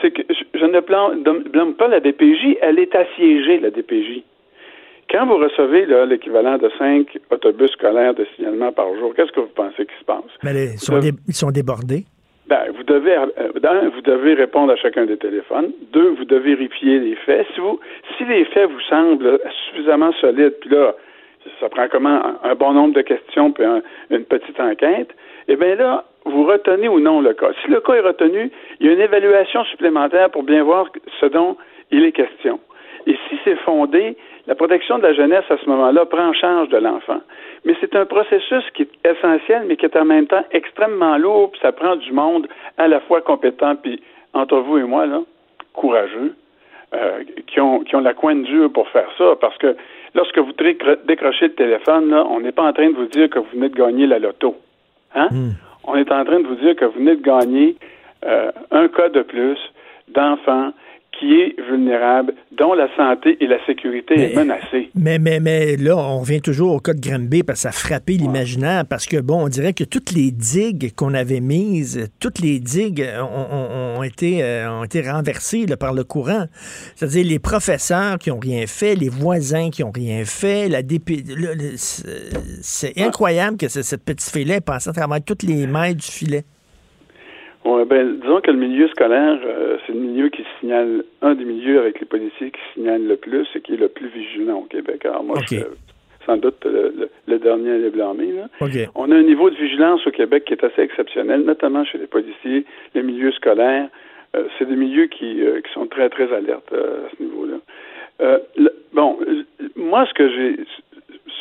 c'est 0.02 0.12
que 0.12 0.22
je 0.54 0.66
ne 0.66 0.80
blâme 1.50 1.74
pas 1.76 1.88
la 1.88 2.00
DPJ, 2.00 2.58
elle 2.62 2.80
est 2.80 2.96
assiégée, 2.96 3.60
la 3.60 3.70
DPJ. 3.70 4.24
Quand 5.10 5.26
vous 5.26 5.38
recevez 5.38 5.88
l'équivalent 6.08 6.58
de 6.58 6.70
cinq 6.78 7.18
autobus 7.32 7.72
scolaires 7.72 8.14
de 8.14 8.28
signalement 8.36 8.72
par 8.72 8.94
jour, 8.96 9.14
qu'est-ce 9.16 9.32
que 9.32 9.40
vous 9.40 9.48
pensez 9.56 9.86
qui 9.86 10.00
se 10.00 10.06
passe? 10.06 10.24
Mais 10.44 10.74
ils, 11.28 11.34
sont 11.34 11.50
débordés. 11.50 12.06
Ben, 12.48 12.72
vous 12.76 12.84
devez, 12.84 13.16
euh, 13.16 13.90
vous 13.94 14.02
devez 14.02 14.34
répondre 14.36 14.72
à 14.72 14.76
chacun 14.76 15.06
des 15.06 15.18
téléphones. 15.18 15.72
Deux, 15.94 16.10
vous 16.10 16.26
devez 16.26 16.56
vérifier 16.56 17.00
les 17.00 17.16
faits. 17.16 17.48
Si, 17.54 17.60
vous, 17.60 17.80
si 18.18 18.26
les 18.26 18.46
faits 18.46 18.70
vous 18.70 18.82
semblent 18.82 19.40
suffisamment 19.68 20.12
solides, 20.14 20.56
puis 20.62 20.70
là, 20.70 20.96
ça 21.60 21.70
prend 21.70 21.88
comment 21.92 22.22
un, 22.44 22.56
bon 22.56 22.74
nombre 22.74 22.94
de 22.94 23.02
questions 23.02 23.52
puis 23.52 23.64
une 24.12 24.26
petite 24.26 24.60
enquête, 24.60 25.10
eh 25.48 25.56
bien 25.56 25.76
là, 25.76 26.06
vous 26.26 26.46
retenez 26.46 26.88
ou 26.88 27.00
non 27.00 27.22
le 27.22 27.34
cas. 27.34 27.50
Si 27.64 27.72
le 27.72 27.80
cas 27.82 27.94
est 27.94 28.02
retenu, 28.02 28.52
il 28.80 28.88
y 28.88 28.90
a 28.90 28.94
une 28.94 29.02
évaluation 29.02 29.64
supplémentaire 29.66 30.30
pour 30.30 30.44
bien 30.44 30.64
voir 30.64 30.88
ce 31.20 31.26
dont 31.26 31.58
il 31.92 32.04
est 32.04 32.12
question. 32.12 32.60
Et 33.08 33.18
si 33.28 33.40
c'est 33.44 33.56
fondé, 33.58 34.18
la 34.48 34.56
protection 34.56 34.98
de 34.98 35.04
la 35.04 35.14
jeunesse 35.14 35.46
à 35.50 35.58
ce 35.58 35.70
moment-là 35.70 36.06
prend 36.06 36.28
en 36.28 36.34
charge 36.34 36.70
de 36.70 36.78
l'enfant. 36.78 37.22
Mais 37.66 37.76
c'est 37.80 37.96
un 37.96 38.06
processus 38.06 38.64
qui 38.74 38.84
est 38.84 39.10
essentiel, 39.10 39.64
mais 39.68 39.78
qui 39.78 39.86
est 39.86 39.98
en 39.98 40.06
même 40.06 40.28
temps 40.28 40.44
extrêmement 40.52 41.18
lourd, 41.18 41.52
puis 41.52 41.62
ça 41.62 41.72
prend 41.72 41.96
du 41.96 42.12
monde 42.12 42.48
à 42.78 42.88
la 42.88 43.00
fois 43.02 43.22
compétent, 43.22 43.76
puis 43.76 44.02
entre 44.34 44.58
vous 44.58 44.78
et 44.78 44.84
moi, 44.84 45.06
là, 45.06 45.22
courageux, 45.74 46.36
euh, 46.94 47.24
qui, 47.48 47.60
ont, 47.62 47.82
qui 47.82 47.96
ont 47.96 48.02
la 48.02 48.14
coin 48.14 48.36
dure 48.36 48.72
pour 48.72 48.88
faire 48.90 49.10
ça. 49.18 49.36
Parce 49.40 49.58
que 49.58 49.76
lorsque 50.14 50.38
vous 50.38 50.54
décrochez 51.06 51.48
le 51.48 51.54
téléphone, 51.54 52.10
là, 52.10 52.26
on 52.30 52.42
n'est 52.42 52.52
pas 52.52 52.64
en 52.64 52.74
train 52.74 52.90
de 52.90 52.96
vous 52.96 53.08
dire 53.08 53.30
que 53.30 53.40
vous 53.40 53.50
venez 53.54 53.70
de 53.70 53.76
gagner 53.76 54.08
la 54.08 54.20
loto. 54.20 54.56
Hein? 55.16 55.30
Hmm 55.32 55.52
on 55.84 55.96
est 55.96 56.12
en 56.12 56.24
train 56.26 56.40
de 56.40 56.48
vous 56.48 56.56
dire 56.56 56.76
que 56.76 56.86
vous 56.86 57.00
venez 57.00 57.16
de 57.16 57.22
gagner 57.22 57.76
euh, 58.26 58.52
un 58.72 58.88
cas 58.90 59.10
de 59.10 59.22
plus 59.22 59.58
d'enfants 60.10 60.74
qui 61.20 61.34
est 61.34 61.56
vulnérable, 61.70 62.34
dont 62.58 62.74
la 62.74 62.88
santé 62.96 63.38
et 63.42 63.48
la 63.48 63.64
sécurité 63.66 64.16
est 64.16 64.36
menacée. 64.36 64.90
Mais, 64.96 65.20
mais, 65.20 65.40
mais 65.40 65.76
là, 65.76 65.98
on 65.98 66.20
revient 66.20 66.42
toujours 66.42 66.74
au 66.74 66.80
cas 66.80 66.94
de 66.94 67.02
Granby 67.02 67.44
parce 67.44 67.60
que 67.60 67.62
ça 67.64 67.70
a 67.70 67.72
frappé 67.72 68.14
l'imaginaire, 68.14 68.86
parce 68.86 69.06
que, 69.06 69.18
bon, 69.18 69.46
on 69.46 69.48
dirait 69.50 69.74
que 69.74 69.84
toutes 69.84 70.12
les 70.12 70.32
digues 70.32 70.94
qu'on 70.96 71.14
avait 71.14 71.42
mises, 71.42 72.10
toutes 72.20 72.40
les 72.40 72.60
digues 72.60 73.06
ont, 73.20 74.04
été, 74.04 74.44
euh, 74.44 74.80
ont 74.80 74.84
été 74.84 75.02
renversées 75.02 75.66
par 75.80 75.94
le 75.94 76.04
courant. 76.04 76.46
C'est-à-dire 76.96 77.26
les 77.26 77.40
professeurs 77.40 78.18
qui 78.18 78.30
n'ont 78.30 78.40
rien 78.40 78.66
fait, 78.66 78.96
les 78.96 79.10
voisins 79.10 79.70
qui 79.70 79.84
n'ont 79.84 79.92
rien 79.92 80.24
fait, 80.26 80.70
la 80.70 80.82
DP... 80.82 81.24
C'est 82.62 83.00
incroyable 83.02 83.58
que 83.58 83.68
cette 83.68 84.04
petite 84.04 84.30
fille-là 84.30 84.62
passe 84.62 84.88
à 84.88 84.94
travers 84.94 85.22
toutes 85.24 85.44
les 85.44 85.68
mailles 85.68 85.96
du 85.96 86.06
filet. 86.06 86.44
Ouais, 87.66 87.84
ben, 87.86 88.20
disons 88.22 88.40
que 88.40 88.52
le 88.52 88.58
milieu 88.58 88.88
scolaire, 88.88 89.38
euh, 89.46 89.78
c'est 89.86 89.94
le 89.94 90.00
milieu 90.00 90.30
qui 90.30 90.46
signale, 90.60 91.04
un 91.22 91.36
des 91.36 91.44
milieux 91.44 91.80
avec 91.80 92.00
les 92.00 92.06
policiers 92.06 92.52
qui 92.52 92.60
signale 92.74 93.06
le 93.06 93.18
plus 93.18 93.48
et 93.54 93.62
qui 93.62 93.74
est 93.74 93.78
le 93.78 93.90
plus 93.90 94.08
vigilant 94.08 94.60
au 94.60 94.64
Québec. 94.64 95.06
Alors 95.06 95.24
moi, 95.24 95.38
je 95.42 95.56
suis 95.56 95.64
sans 96.26 96.38
doute 96.38 96.66
le, 96.66 97.40
dernier 97.40 97.72
à 97.72 97.78
les 97.78 97.90
blâmer. 97.90 98.34
On 98.96 99.12
a 99.12 99.16
un 99.16 99.24
niveau 99.24 99.50
de 99.50 99.56
vigilance 99.56 100.06
au 100.08 100.12
Québec 100.12 100.46
qui 100.46 100.54
est 100.54 100.64
assez 100.64 100.82
exceptionnel, 100.82 101.42
notamment 101.42 101.84
chez 101.84 101.98
les 101.98 102.08
policiers, 102.08 102.66
les 102.96 103.04
milieux 103.04 103.32
scolaires. 103.34 103.90
Euh, 104.36 104.44
c'est 104.58 104.66
des 104.66 104.76
milieux 104.76 105.08
qui, 105.08 105.42
euh, 105.42 105.60
qui 105.62 105.74
sont 105.74 105.88
très, 105.88 106.08
très 106.10 106.32
alertes 106.34 106.72
à 106.72 107.10
ce 107.18 107.24
niveau-là. 107.24 108.40
bon, 108.94 109.18
moi, 109.76 110.06
ce 110.06 110.14
que 110.14 110.30
j'ai 110.30 110.60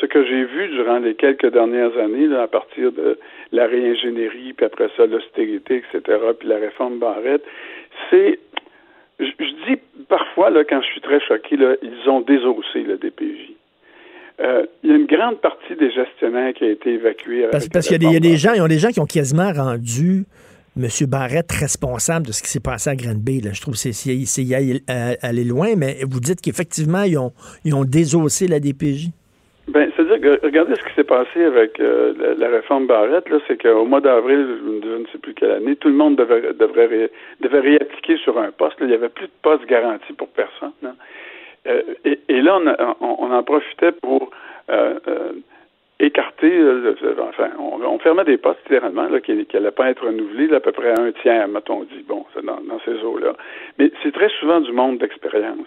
ce 0.00 0.06
que 0.06 0.24
j'ai 0.24 0.44
vu 0.44 0.68
durant 0.68 0.98
les 0.98 1.14
quelques 1.14 1.50
dernières 1.52 1.96
années, 1.98 2.26
là, 2.26 2.42
à 2.42 2.48
partir 2.48 2.92
de 2.92 3.18
la 3.52 3.66
réingénierie, 3.66 4.52
puis 4.52 4.66
après 4.66 4.88
ça, 4.96 5.06
l'austérité, 5.06 5.82
etc., 5.82 6.18
puis 6.38 6.48
la 6.48 6.56
réforme 6.56 6.98
Barrette, 6.98 7.44
c'est, 8.10 8.38
je, 9.18 9.26
dis 9.66 9.80
parfois, 10.08 10.50
là, 10.50 10.64
quand 10.64 10.80
je 10.82 10.86
suis 10.86 11.00
très 11.00 11.20
choqué, 11.20 11.56
là, 11.56 11.74
ils 11.82 12.08
ont 12.08 12.20
désossé 12.20 12.82
le 12.82 12.96
DPJ. 12.96 13.52
Euh, 14.40 14.66
il 14.84 14.90
y 14.90 14.92
a 14.92 14.96
une 14.96 15.06
grande 15.06 15.40
partie 15.40 15.74
des 15.74 15.90
gestionnaires 15.90 16.54
qui 16.54 16.64
a 16.64 16.70
été 16.70 16.94
évacuée. 16.94 17.46
Parce, 17.50 17.68
parce 17.68 17.88
qu'il 17.88 18.00
y, 18.02 18.16
a 18.16 18.20
des 18.20 18.36
gens, 18.36 18.52
il 18.52 18.58
y 18.58 18.60
a 18.60 18.68
des 18.68 18.78
gens 18.78 18.90
qui 18.90 19.00
ont 19.00 19.06
quasiment 19.06 19.52
rendu 19.52 20.26
M. 20.76 20.86
Barrette 21.08 21.50
responsable 21.50 22.28
de 22.28 22.32
ce 22.32 22.40
qui 22.40 22.48
s'est 22.48 22.60
passé 22.60 22.90
à 22.90 22.94
Granby. 22.94 23.40
Là. 23.40 23.50
Je 23.52 23.60
trouve 23.60 23.74
que 23.74 23.80
c'est 23.80 24.42
y 24.44 24.54
aller 24.54 25.44
loin, 25.44 25.74
mais 25.76 25.98
vous 26.08 26.20
dites 26.20 26.40
qu'effectivement, 26.40 27.02
ils 27.02 27.18
ont, 27.18 27.32
ils 27.64 27.74
ont 27.74 27.84
désossé 27.84 28.46
la 28.46 28.60
DPJ. 28.60 29.10
Ben, 29.68 29.90
c'est-à-dire 29.94 30.20
que 30.20 30.46
regardez 30.46 30.74
ce 30.76 30.82
qui 30.82 30.94
s'est 30.94 31.04
passé 31.04 31.44
avec 31.44 31.78
euh, 31.78 32.14
la, 32.38 32.48
réforme 32.48 32.86
Barrette, 32.86 33.28
là, 33.28 33.38
c'est 33.46 33.60
qu'au 33.60 33.84
mois 33.84 34.00
d'avril, 34.00 34.46
je 34.82 34.88
ne 34.88 35.06
sais 35.12 35.18
plus 35.18 35.34
quelle 35.34 35.50
année, 35.50 35.76
tout 35.76 35.88
le 35.88 35.94
monde 35.94 36.16
devait, 36.16 36.54
devrait 36.54 37.10
devait 37.40 37.60
réappliquer 37.60 38.16
sur 38.16 38.38
un 38.38 38.50
poste. 38.50 38.76
il 38.80 38.86
n'y 38.86 38.94
avait 38.94 39.10
plus 39.10 39.26
de 39.26 39.32
poste 39.42 39.66
garanti 39.66 40.12
pour 40.14 40.28
personne. 40.28 40.72
Euh, 41.66 41.82
et, 42.04 42.40
là, 42.40 42.58
on, 43.00 43.16
on, 43.20 43.30
en 43.30 43.42
profitait 43.42 43.92
pour 43.92 44.30
euh, 44.70 44.98
écarté, 46.00 46.50
euh, 46.50 46.94
enfin, 47.28 47.50
on, 47.58 47.82
on, 47.82 47.98
fermait 47.98 48.24
des 48.24 48.38
postes 48.38 48.60
littéralement 48.64 49.08
là, 49.08 49.20
qui 49.20 49.46
n'allaient 49.52 49.70
pas 49.70 49.90
être 49.90 50.06
renouvelés, 50.06 50.54
à 50.54 50.60
peu 50.60 50.72
près 50.72 50.98
un 50.98 51.12
tiers, 51.12 51.46
mettons 51.48 51.82
dit, 51.82 52.04
bon, 52.08 52.24
c'est 52.34 52.44
dans, 52.44 52.60
dans, 52.62 52.80
ces 52.86 53.02
eaux-là. 53.02 53.34
Mais 53.78 53.90
c'est 54.02 54.12
très 54.12 54.30
souvent 54.40 54.60
du 54.60 54.72
monde 54.72 54.96
d'expérience. 54.98 55.66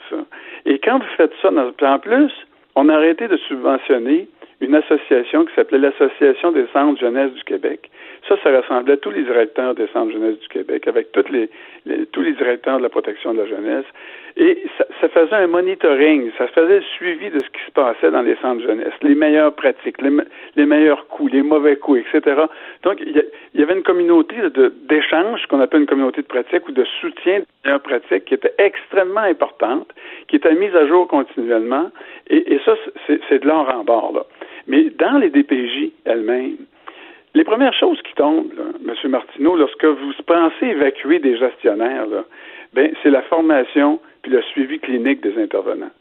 Et 0.65 0.79
quand 0.79 0.97
vous 0.97 1.15
faites 1.17 1.33
ça, 1.41 1.51
dans, 1.51 1.71
en 1.87 1.99
plus, 1.99 2.31
on 2.75 2.89
a 2.89 2.95
arrêté 2.95 3.27
de 3.27 3.37
subventionner 3.37 4.27
une 4.61 4.75
association 4.75 5.45
qui 5.45 5.53
s'appelait 5.55 5.79
l'Association 5.79 6.51
des 6.51 6.65
centres 6.71 6.99
jeunesse 6.99 7.33
du 7.33 7.43
Québec. 7.43 7.89
Ça, 8.27 8.35
ça 8.43 8.51
rassemblait 8.51 8.97
tous 8.97 9.09
les 9.09 9.23
directeurs 9.23 9.73
des 9.73 9.87
centres 9.87 10.13
jeunesse 10.13 10.39
du 10.39 10.47
Québec, 10.47 10.87
avec 10.87 11.11
toutes 11.11 11.29
les, 11.29 11.49
les, 11.85 12.05
tous 12.07 12.21
les 12.21 12.33
directeurs 12.33 12.77
de 12.77 12.83
la 12.83 12.89
protection 12.89 13.33
de 13.33 13.39
la 13.39 13.47
jeunesse. 13.47 13.85
Et 14.37 14.63
ça, 14.77 14.85
ça, 14.99 15.09
faisait 15.09 15.35
un 15.35 15.47
monitoring, 15.47 16.31
ça 16.37 16.47
faisait 16.47 16.77
le 16.77 16.83
suivi 16.97 17.29
de 17.29 17.39
ce 17.39 17.49
qui 17.49 17.65
se 17.65 17.71
passait 17.71 18.11
dans 18.11 18.21
les 18.21 18.35
centres 18.37 18.61
jeunesse, 18.61 18.93
les 19.01 19.15
meilleures 19.15 19.53
pratiques, 19.53 20.01
les, 20.01 20.11
les 20.55 20.65
meilleurs 20.65 21.07
coups, 21.07 21.33
les 21.33 21.41
mauvais 21.41 21.75
coups, 21.75 22.01
etc. 22.01 22.43
Donc, 22.83 22.99
il 23.01 23.15
y, 23.15 23.59
y, 23.59 23.63
avait 23.63 23.75
une 23.75 23.83
communauté 23.83 24.35
d'échange, 24.87 25.45
qu'on 25.47 25.59
appelle 25.59 25.81
une 25.81 25.87
communauté 25.87 26.21
de 26.21 26.27
pratique 26.27 26.67
ou 26.67 26.71
de 26.71 26.85
soutien 27.01 27.39
des 27.39 27.45
meilleures 27.65 27.81
pratiques, 27.81 28.25
qui 28.25 28.33
était 28.33 28.53
extrêmement 28.57 29.21
importante, 29.21 29.89
qui 30.27 30.37
était 30.37 30.53
mise 30.55 30.75
à 30.75 30.87
jour 30.87 31.07
continuellement. 31.07 31.91
Et, 32.29 32.53
et 32.53 32.61
ça, 32.65 32.75
c'est 33.07 33.39
de 33.39 33.47
l'or 33.47 33.69
en 33.73 33.83
bord, 33.83 34.13
là. 34.13 34.25
Mais 34.67 34.89
dans 34.91 35.17
les 35.17 35.29
DPJ 35.29 35.91
elles-mêmes, 36.05 36.57
les 37.33 37.43
premières 37.43 37.73
choses 37.73 38.01
qui 38.01 38.13
tombent, 38.13 38.51
là, 38.57 38.63
M. 38.85 39.09
Martineau, 39.09 39.55
lorsque 39.55 39.85
vous 39.85 40.13
pensez 40.25 40.65
évacuer 40.65 41.19
des 41.19 41.37
gestionnaires, 41.37 42.05
là, 42.07 42.25
ben, 42.73 42.91
c'est 43.03 43.09
la 43.09 43.21
formation 43.23 43.99
puis 44.21 44.31
le 44.31 44.41
suivi 44.43 44.79
clinique 44.79 45.21
des 45.21 45.41
intervenants. 45.41 45.91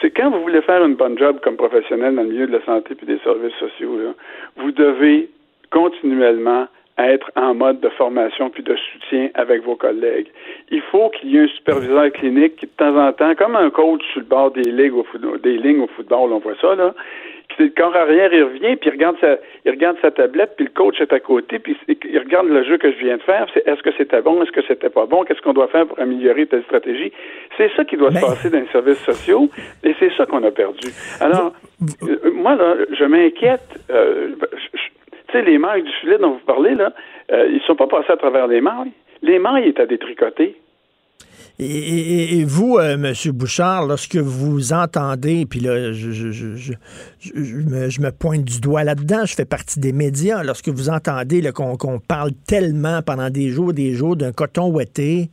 C'est 0.00 0.10
quand 0.10 0.30
vous 0.30 0.42
voulez 0.42 0.62
faire 0.62 0.84
une 0.84 0.94
bonne 0.94 1.18
job 1.18 1.40
comme 1.42 1.56
professionnel 1.56 2.14
dans 2.14 2.22
le 2.22 2.28
milieu 2.28 2.46
de 2.46 2.52
la 2.52 2.64
santé 2.64 2.94
puis 2.94 3.06
des 3.06 3.18
services 3.18 3.54
sociaux, 3.58 3.98
là, 3.98 4.14
vous 4.56 4.70
devez 4.70 5.28
continuellement 5.70 6.68
être 6.98 7.30
en 7.36 7.54
mode 7.54 7.80
de 7.80 7.88
formation 7.90 8.48
puis 8.48 8.62
de 8.62 8.74
soutien 8.74 9.28
avec 9.34 9.62
vos 9.62 9.76
collègues. 9.76 10.28
Il 10.70 10.80
faut 10.80 11.10
qu'il 11.10 11.30
y 11.30 11.36
ait 11.36 11.42
un 11.42 11.48
superviseur 11.48 12.10
clinique 12.12 12.56
qui, 12.56 12.66
de 12.66 12.70
temps 12.76 12.96
en 12.96 13.12
temps, 13.12 13.34
comme 13.34 13.56
un 13.56 13.70
coach 13.70 14.02
sur 14.12 14.20
le 14.20 14.26
bord 14.26 14.50
des 14.52 14.70
ligues 14.70 14.94
au 14.94 15.04
football, 15.04 15.40
des 15.40 15.58
lignes 15.58 15.80
au 15.80 15.88
football, 15.88 16.32
on 16.32 16.38
voit 16.38 16.56
ça, 16.60 16.74
là, 16.74 16.94
puis 17.56 17.66
le 17.66 17.70
corps 17.70 17.96
arrière, 17.96 18.32
il 18.32 18.42
revient, 18.42 18.76
puis 18.76 18.90
il 18.90 18.92
regarde 18.92 19.16
sa, 19.20 19.38
il 19.64 19.70
regarde 19.70 19.96
sa 20.02 20.10
tablette, 20.10 20.52
puis 20.56 20.66
le 20.66 20.72
coach 20.72 21.00
est 21.00 21.12
à 21.12 21.20
côté, 21.20 21.58
puis 21.58 21.76
il 21.88 22.18
regarde 22.18 22.48
le 22.48 22.62
jeu 22.64 22.76
que 22.76 22.92
je 22.92 22.98
viens 22.98 23.16
de 23.16 23.22
faire. 23.22 23.46
C'est 23.54 23.66
est-ce 23.66 23.82
que 23.82 23.90
c'était 23.96 24.20
bon, 24.20 24.42
est-ce 24.42 24.52
que 24.52 24.60
c'était 24.68 24.90
pas 24.90 25.06
bon, 25.06 25.24
qu'est-ce 25.24 25.40
qu'on 25.40 25.54
doit 25.54 25.68
faire 25.68 25.86
pour 25.86 25.98
améliorer 25.98 26.46
telle 26.46 26.64
stratégie. 26.64 27.12
C'est 27.56 27.70
ça 27.74 27.84
qui 27.84 27.96
doit 27.96 28.12
se 28.12 28.20
passer 28.20 28.50
dans 28.50 28.60
les 28.60 28.66
services 28.66 29.02
sociaux, 29.04 29.48
et 29.82 29.94
c'est 29.98 30.12
ça 30.16 30.26
qu'on 30.26 30.44
a 30.44 30.50
perdu. 30.50 30.88
Alors, 31.20 31.52
euh, 32.02 32.30
moi, 32.32 32.56
là, 32.56 32.76
je 32.90 33.04
m'inquiète. 33.04 33.80
Euh, 33.90 34.32
tu 34.72 35.32
sais, 35.32 35.42
les 35.42 35.56
mailles 35.56 35.82
du 35.82 35.92
filet 35.92 36.18
dont 36.18 36.32
vous 36.32 36.46
parlez, 36.46 36.74
là, 36.74 36.92
euh, 37.32 37.48
ils 37.50 37.62
sont 37.62 37.74
pas 37.74 37.86
passés 37.86 38.12
à 38.12 38.16
travers 38.16 38.46
les 38.46 38.60
mailles. 38.60 38.92
Les 39.22 39.38
mailles 39.38 39.68
étaient 39.68 39.86
détricotées. 39.86 40.56
Et, 41.58 42.44
vous, 42.44 42.76
euh, 42.76 42.94
M. 42.94 43.14
Bouchard, 43.32 43.86
lorsque 43.86 44.16
vous 44.16 44.74
entendez, 44.74 45.46
puis 45.46 45.60
là, 45.60 45.90
je, 45.92 46.74
me, 47.22 48.10
pointe 48.10 48.44
du 48.44 48.60
doigt 48.60 48.84
là-dedans, 48.84 49.24
je 49.24 49.34
fais 49.34 49.46
partie 49.46 49.80
des 49.80 49.92
médias, 49.92 50.42
lorsque 50.42 50.68
vous 50.68 50.90
entendez 50.90 51.40
qu'on 51.52 51.78
qu 51.78 51.86
parle 52.06 52.32
tellement 52.46 53.00
pendant 53.00 53.30
des 53.30 53.48
jours 53.48 53.72
des 53.72 53.94
jours 53.94 54.16
d'un 54.16 54.32
coton 54.32 54.70
ouetté, 54.70 55.30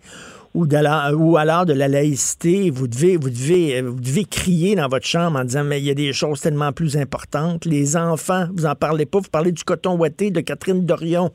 ou, 0.56 0.66
de 0.66 1.14
ou 1.16 1.36
alors 1.36 1.66
de 1.66 1.74
la 1.74 1.90
laïcité, 1.90 2.70
vous 2.70 2.88
devez, 2.88 3.18
vous, 3.18 3.30
devez, 3.30 3.82
vous 3.82 4.00
devez 4.00 4.24
crier 4.24 4.76
dans 4.76 4.88
votre 4.88 5.06
chambre 5.06 5.40
en 5.40 5.44
disant, 5.44 5.64
mais 5.66 5.80
il 5.80 5.86
y 5.86 5.91
a 5.91 5.95
des 5.95 6.14
choses 6.14 6.40
tellement 6.40 6.72
plus 6.72 6.95
importantes. 6.95 7.66
Les 7.66 7.98
enfants, 7.98 8.45
vous 8.56 8.66
en 8.66 8.76
parlez 8.76 9.06
pas, 9.06 9.20
vous 9.20 9.32
parlez 9.32 9.52
du 9.52 9.64
coton 9.64 9.98
ouetté 9.98 10.32
de 10.32 10.40
Catherine 10.40 10.86
Dorion. 10.86 11.32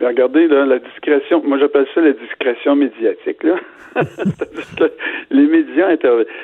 Bien, 0.00 0.08
regardez, 0.08 0.48
la 0.48 0.78
discrétion, 0.78 1.42
moi 1.44 1.58
j'appelle 1.58 1.86
ça 1.94 2.00
la 2.00 2.12
discrétion 2.12 2.76
médiatique. 2.76 3.42
Là. 3.42 3.56
les 5.30 5.46
médias 5.46 5.96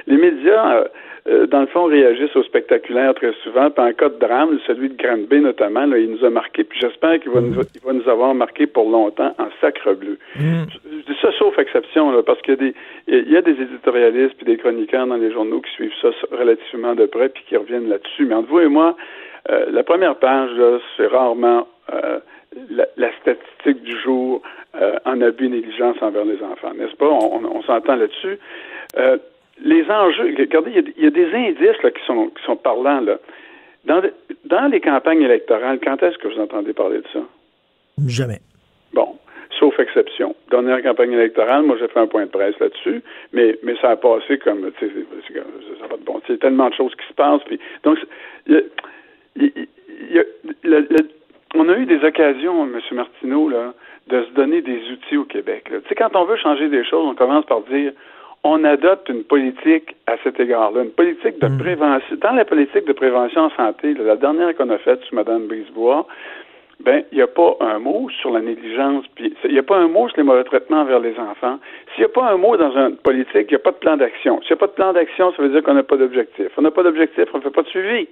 Les 0.07 0.17
médias, 0.17 0.77
euh, 0.77 0.85
euh, 1.29 1.47
dans 1.47 1.61
le 1.61 1.67
fond, 1.67 1.85
réagissent 1.85 2.35
au 2.37 2.43
spectaculaire 2.43 3.15
très 3.15 3.33
souvent. 3.43 3.71
Puis 3.71 3.85
en 3.85 3.93
cas 3.93 4.09
de 4.09 4.19
drame, 4.19 4.59
celui 4.67 4.89
de 4.91 4.97
Granby 4.97 5.41
notamment, 5.41 5.87
là, 5.87 5.99
il 5.99 6.11
nous 6.11 6.25
a 6.25 6.31
marqué. 6.31 6.65
Puis 6.65 6.79
j'espère 6.81 7.21
qu'il 7.21 7.31
va, 7.31 7.41
nous, 7.41 7.61
il 7.75 7.81
va 7.85 7.93
nous 7.93 8.09
avoir 8.09 8.35
marqué 8.35 8.67
pour 8.67 8.91
longtemps 8.91 9.35
en 9.39 9.49
sacre 9.61 9.95
bleu. 9.95 10.19
Mm. 10.37 10.65
Je 10.83 11.13
dis 11.13 11.19
ça 11.21 11.31
sauf 11.39 11.59
exception, 11.59 12.11
là, 12.13 12.23
parce 12.23 12.41
qu'il 12.43 12.55
y 12.55 12.59
a 12.59 12.61
des, 12.61 12.75
il 13.09 13.31
y 13.31 13.37
a 13.37 13.43
des 13.43 13.61
éditorialistes 13.61 14.35
puis 14.37 14.47
des 14.47 14.57
chroniqueurs 14.57 15.07
dans 15.07 15.17
les 15.17 15.33
journaux 15.33 15.61
qui 15.61 15.73
suivent 15.73 15.95
ça 16.01 16.09
relativement 16.33 16.95
de 16.95 17.07
près 17.07 17.29
puis 17.29 17.45
qui 17.49 17.57
reviennent 17.57 17.89
là-dessus. 17.89 18.25
Mais 18.27 18.35
entre 18.35 18.49
vous 18.49 18.61
et 18.61 18.69
moi, 18.69 18.97
euh, 19.49 19.67
la 19.71 19.83
première 19.83 20.17
page, 20.17 20.51
là, 20.53 20.79
c'est 20.97 21.07
rarement 21.07 21.67
euh, 21.93 22.21
la, 22.71 22.87
la, 22.97 23.11
statistique 23.21 23.83
du 23.83 23.99
jour 24.01 24.43
euh, 24.75 24.99
en 25.05 25.21
abus 25.21 25.49
négligence 25.49 25.97
envers 26.01 26.25
les 26.25 26.43
enfants, 26.43 26.75
n'est-ce 26.75 26.97
pas? 26.97 27.09
On, 27.09 27.45
on 27.45 27.63
s'entend 27.63 27.97
là-dessus. 27.97 28.39
Euh, 28.97 29.19
les 29.63 29.89
enjeux, 29.91 30.35
regardez, 30.39 30.73
il 30.75 30.93
y, 30.97 31.05
y, 31.05 31.07
a 31.07 31.11
des 31.11 31.33
indices 31.35 31.83
là, 31.83 31.91
qui, 31.91 32.05
sont, 32.07 32.29
qui 32.29 32.43
sont 32.45 32.57
parlants. 32.57 33.01
Là. 33.01 33.19
Dans, 33.85 34.03
dans 34.45 34.67
les 34.67 34.81
campagnes 34.81 35.23
électorales, 35.23 35.79
quand 35.83 36.03
est-ce 36.03 36.19
que 36.19 36.29
vous 36.29 36.41
entendez 36.41 36.73
parler 36.73 36.99
de 36.99 37.07
ça? 37.13 37.21
Jamais. 38.07 38.41
Bon, 38.93 39.17
sauf 39.59 39.79
exception. 39.79 40.35
Dernière 40.51 40.83
campagne 40.83 41.13
électorale, 41.13 41.63
moi 41.63 41.77
j'ai 41.79 41.89
fait 41.89 42.01
un 42.01 42.07
point 42.07 42.25
de 42.25 42.31
presse 42.31 42.59
là-dessus, 42.59 43.03
mais, 43.33 43.59
mais 43.63 43.77
ça 43.81 43.91
a 43.91 43.97
passé 43.97 44.39
comme, 44.39 44.71
tu 44.79 44.89
sais, 44.89 44.93
ça 45.81 45.87
va 45.87 45.97
de 45.97 46.03
bon. 46.03 46.21
Il 46.29 46.33
y 46.33 46.35
a 46.35 46.39
tellement 46.39 46.69
de 46.69 46.75
choses 46.75 46.95
qui 46.95 47.07
se 47.07 47.15
passent. 47.15 47.43
Puis, 47.47 47.61
donc, 47.85 47.99
il 48.47 48.55
y 48.55 49.39
a, 49.39 49.53
y 50.11 50.19
a, 50.19 50.25
le, 50.65 50.81
le, 50.91 50.99
on 51.55 51.69
a 51.69 51.77
eu 51.77 51.87
des 51.87 52.05
occasions, 52.05 52.63
M. 52.65 52.81
Martineau, 52.93 53.49
là, 53.49 53.75
de 54.09 54.25
se 54.25 54.31
donner 54.31 54.63
des 54.63 54.81
outils 54.93 55.17
au 55.17 55.25
Québec. 55.25 55.65
Tu 55.69 55.89
sais, 55.89 55.95
quand 55.95 56.15
on 56.15 56.25
veut 56.25 56.37
changer 56.37 56.69
des 56.69 56.85
choses, 56.85 57.07
on 57.07 57.15
commence 57.15 57.45
par 57.47 57.63
dire 57.63 57.93
on 58.43 58.65
adopte 58.65 59.09
une 59.09 59.25
politique 59.25 59.97
à 60.07 60.17
cet 60.25 60.41
égard-là, 60.41 60.83
une 60.83 60.93
politique 60.93 61.39
de 61.41 61.49
prévention. 61.59 62.17
Dans 62.23 62.33
la 62.33 62.45
politique 62.45 62.87
de 62.87 62.93
prévention 62.95 63.43
en 63.43 63.51
santé, 63.51 63.93
là, 63.95 64.05
la 64.05 64.17
dernière 64.17 64.57
qu'on 64.57 64.71
a 64.71 64.79
faite 64.79 65.03
sous 65.05 65.15
Mme 65.15 65.47
Brisebois, 65.47 66.07
ben, 66.81 67.05
il 67.13 67.17
n'y 67.17 67.23
a 67.23 67.27
pas 67.27 67.57
un 67.61 67.79
mot 67.79 68.09
sur 68.21 68.31
la 68.31 68.41
négligence, 68.41 69.05
puis 69.15 69.35
il 69.45 69.53
n'y 69.53 69.59
a 69.59 69.63
pas 69.63 69.77
un 69.77 69.89
mot 69.89 70.09
sur 70.09 70.17
les 70.17 70.23
mauvais 70.23 70.45
traitements 70.45 70.81
envers 70.81 71.01
les 71.01 71.19
enfants. 71.19 71.59
S'il 71.93 72.01
n'y 72.01 72.07
a 72.07 72.09
pas 72.09 72.31
un 72.31 72.39
mot 72.39 72.57
dans 72.57 72.75
une 72.75 72.97
politique, 72.97 73.49
il 73.49 73.51
n'y 73.51 73.57
a 73.57 73.59
pas 73.59 73.73
de 73.73 73.77
plan 73.77 73.99
d'action. 73.99 74.41
S'il 74.41 74.53
n'y 74.53 74.55
a 74.55 74.57
pas 74.57 74.67
de 74.69 74.73
plan 74.73 74.93
d'action, 74.95 75.33
ça 75.33 75.43
veut 75.43 75.51
dire 75.51 75.63
qu'on 75.63 75.75
n'a 75.75 75.83
pas 75.83 75.99
d'objectif. 75.99 76.47
On 76.57 76.63
n'a 76.63 76.71
pas 76.71 76.83
d'objectif, 76.83 77.25
on 77.35 77.39
ne 77.39 77.43
fait 77.43 77.51
pas 77.51 77.63
de 77.63 77.69
suivi. 77.69 78.09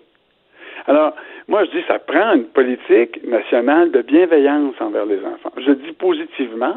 Alors, 0.88 1.14
moi, 1.48 1.64
je 1.64 1.78
dis, 1.78 1.84
ça 1.86 1.98
prend 1.98 2.34
une 2.34 2.46
politique 2.46 3.22
nationale 3.26 3.90
de 3.90 4.00
bienveillance 4.02 4.74
envers 4.80 5.04
les 5.04 5.18
enfants. 5.18 5.52
Je 5.58 5.72
dis 5.72 5.92
positivement, 5.92 6.76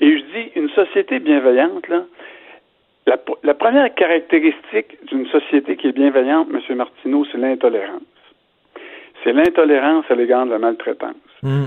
et 0.00 0.18
je 0.18 0.22
dis, 0.22 0.52
une 0.56 0.68
société 0.70 1.20
bienveillante, 1.20 1.88
là, 1.88 2.04
la, 3.06 3.18
la 3.44 3.54
première 3.54 3.94
caractéristique 3.94 4.98
d'une 5.06 5.26
société 5.28 5.76
qui 5.76 5.88
est 5.88 5.92
bienveillante, 5.92 6.48
M. 6.52 6.76
Martineau, 6.76 7.24
c'est 7.30 7.38
l'intolérance. 7.38 8.02
C'est 9.22 9.32
l'intolérance 9.32 10.04
à 10.10 10.14
l'égard 10.14 10.46
de 10.46 10.50
la 10.50 10.58
maltraitance. 10.58 11.14
Mm. 11.42 11.66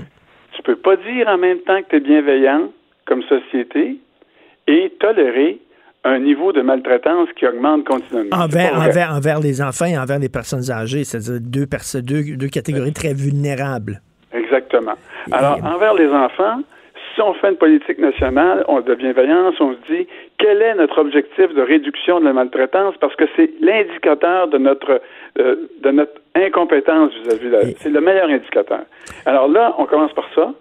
Tu 0.52 0.62
peux 0.62 0.76
pas 0.76 0.96
dire 0.96 1.28
en 1.28 1.38
même 1.38 1.60
temps 1.60 1.82
que 1.82 1.88
tu 1.88 1.96
es 1.96 2.00
bienveillant 2.00 2.70
comme 3.06 3.22
société 3.24 3.96
et 4.66 4.90
tolérer 5.00 5.58
un 6.04 6.18
niveau 6.18 6.52
de 6.52 6.60
maltraitance 6.60 7.28
qui 7.36 7.46
augmente 7.46 7.84
continuellement. 7.84 8.36
Envers, 8.36 8.76
envers, 8.76 9.10
envers 9.14 9.40
les 9.40 9.62
enfants 9.62 9.86
et 9.86 9.98
envers 9.98 10.18
les 10.18 10.28
personnes 10.28 10.70
âgées, 10.70 11.04
c'est-à-dire 11.04 11.40
deux, 11.40 11.66
deux, 12.02 12.36
deux 12.36 12.48
catégories 12.48 12.92
très 12.92 13.14
vulnérables. 13.14 14.00
Exactement. 14.32 14.94
Alors, 15.32 15.58
et... 15.58 15.62
envers 15.62 15.94
les 15.94 16.08
enfants, 16.08 16.60
si 17.14 17.22
on 17.22 17.32
fait 17.34 17.50
une 17.50 17.56
politique 17.56 17.98
nationale 17.98 18.64
on, 18.68 18.80
de 18.80 18.94
bienveillance, 18.94 19.54
on 19.60 19.74
se 19.74 19.92
dit 19.92 20.06
quel 20.38 20.60
est 20.60 20.74
notre 20.74 20.98
objectif 20.98 21.54
de 21.54 21.62
réduction 21.62 22.20
de 22.20 22.26
la 22.26 22.32
maltraitance? 22.32 22.94
Parce 23.00 23.14
que 23.16 23.24
c'est 23.36 23.50
l'indicateur 23.60 24.48
de 24.48 24.58
notre 24.58 25.00
euh, 25.38 25.56
de 25.82 25.90
notre 25.90 26.20
incompétence 26.34 27.12
vis-à-vis 27.22 27.50
de 27.50 27.74
c'est 27.78 27.90
le 27.90 28.00
meilleur 28.00 28.28
indicateur. 28.28 28.80
Alors 29.26 29.48
là, 29.48 29.74
on 29.78 29.86
commence 29.86 30.12
par 30.12 30.28
ça. 30.34 30.52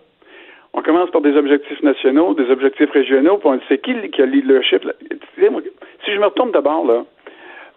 On 0.73 0.81
commence 0.81 1.11
par 1.11 1.21
des 1.21 1.35
objectifs 1.35 1.81
nationaux, 1.83 2.33
des 2.33 2.49
objectifs 2.49 2.89
régionaux, 2.91 3.37
puis 3.37 3.49
on 3.49 3.59
sait 3.67 3.77
qui, 3.77 3.93
qui 4.09 4.21
a 4.21 4.25
le 4.25 4.31
leadership. 4.31 4.83
Si 6.03 6.11
je 6.11 6.19
me 6.19 6.25
retourne 6.25 6.51
d'abord 6.51 6.85
là, 6.85 7.05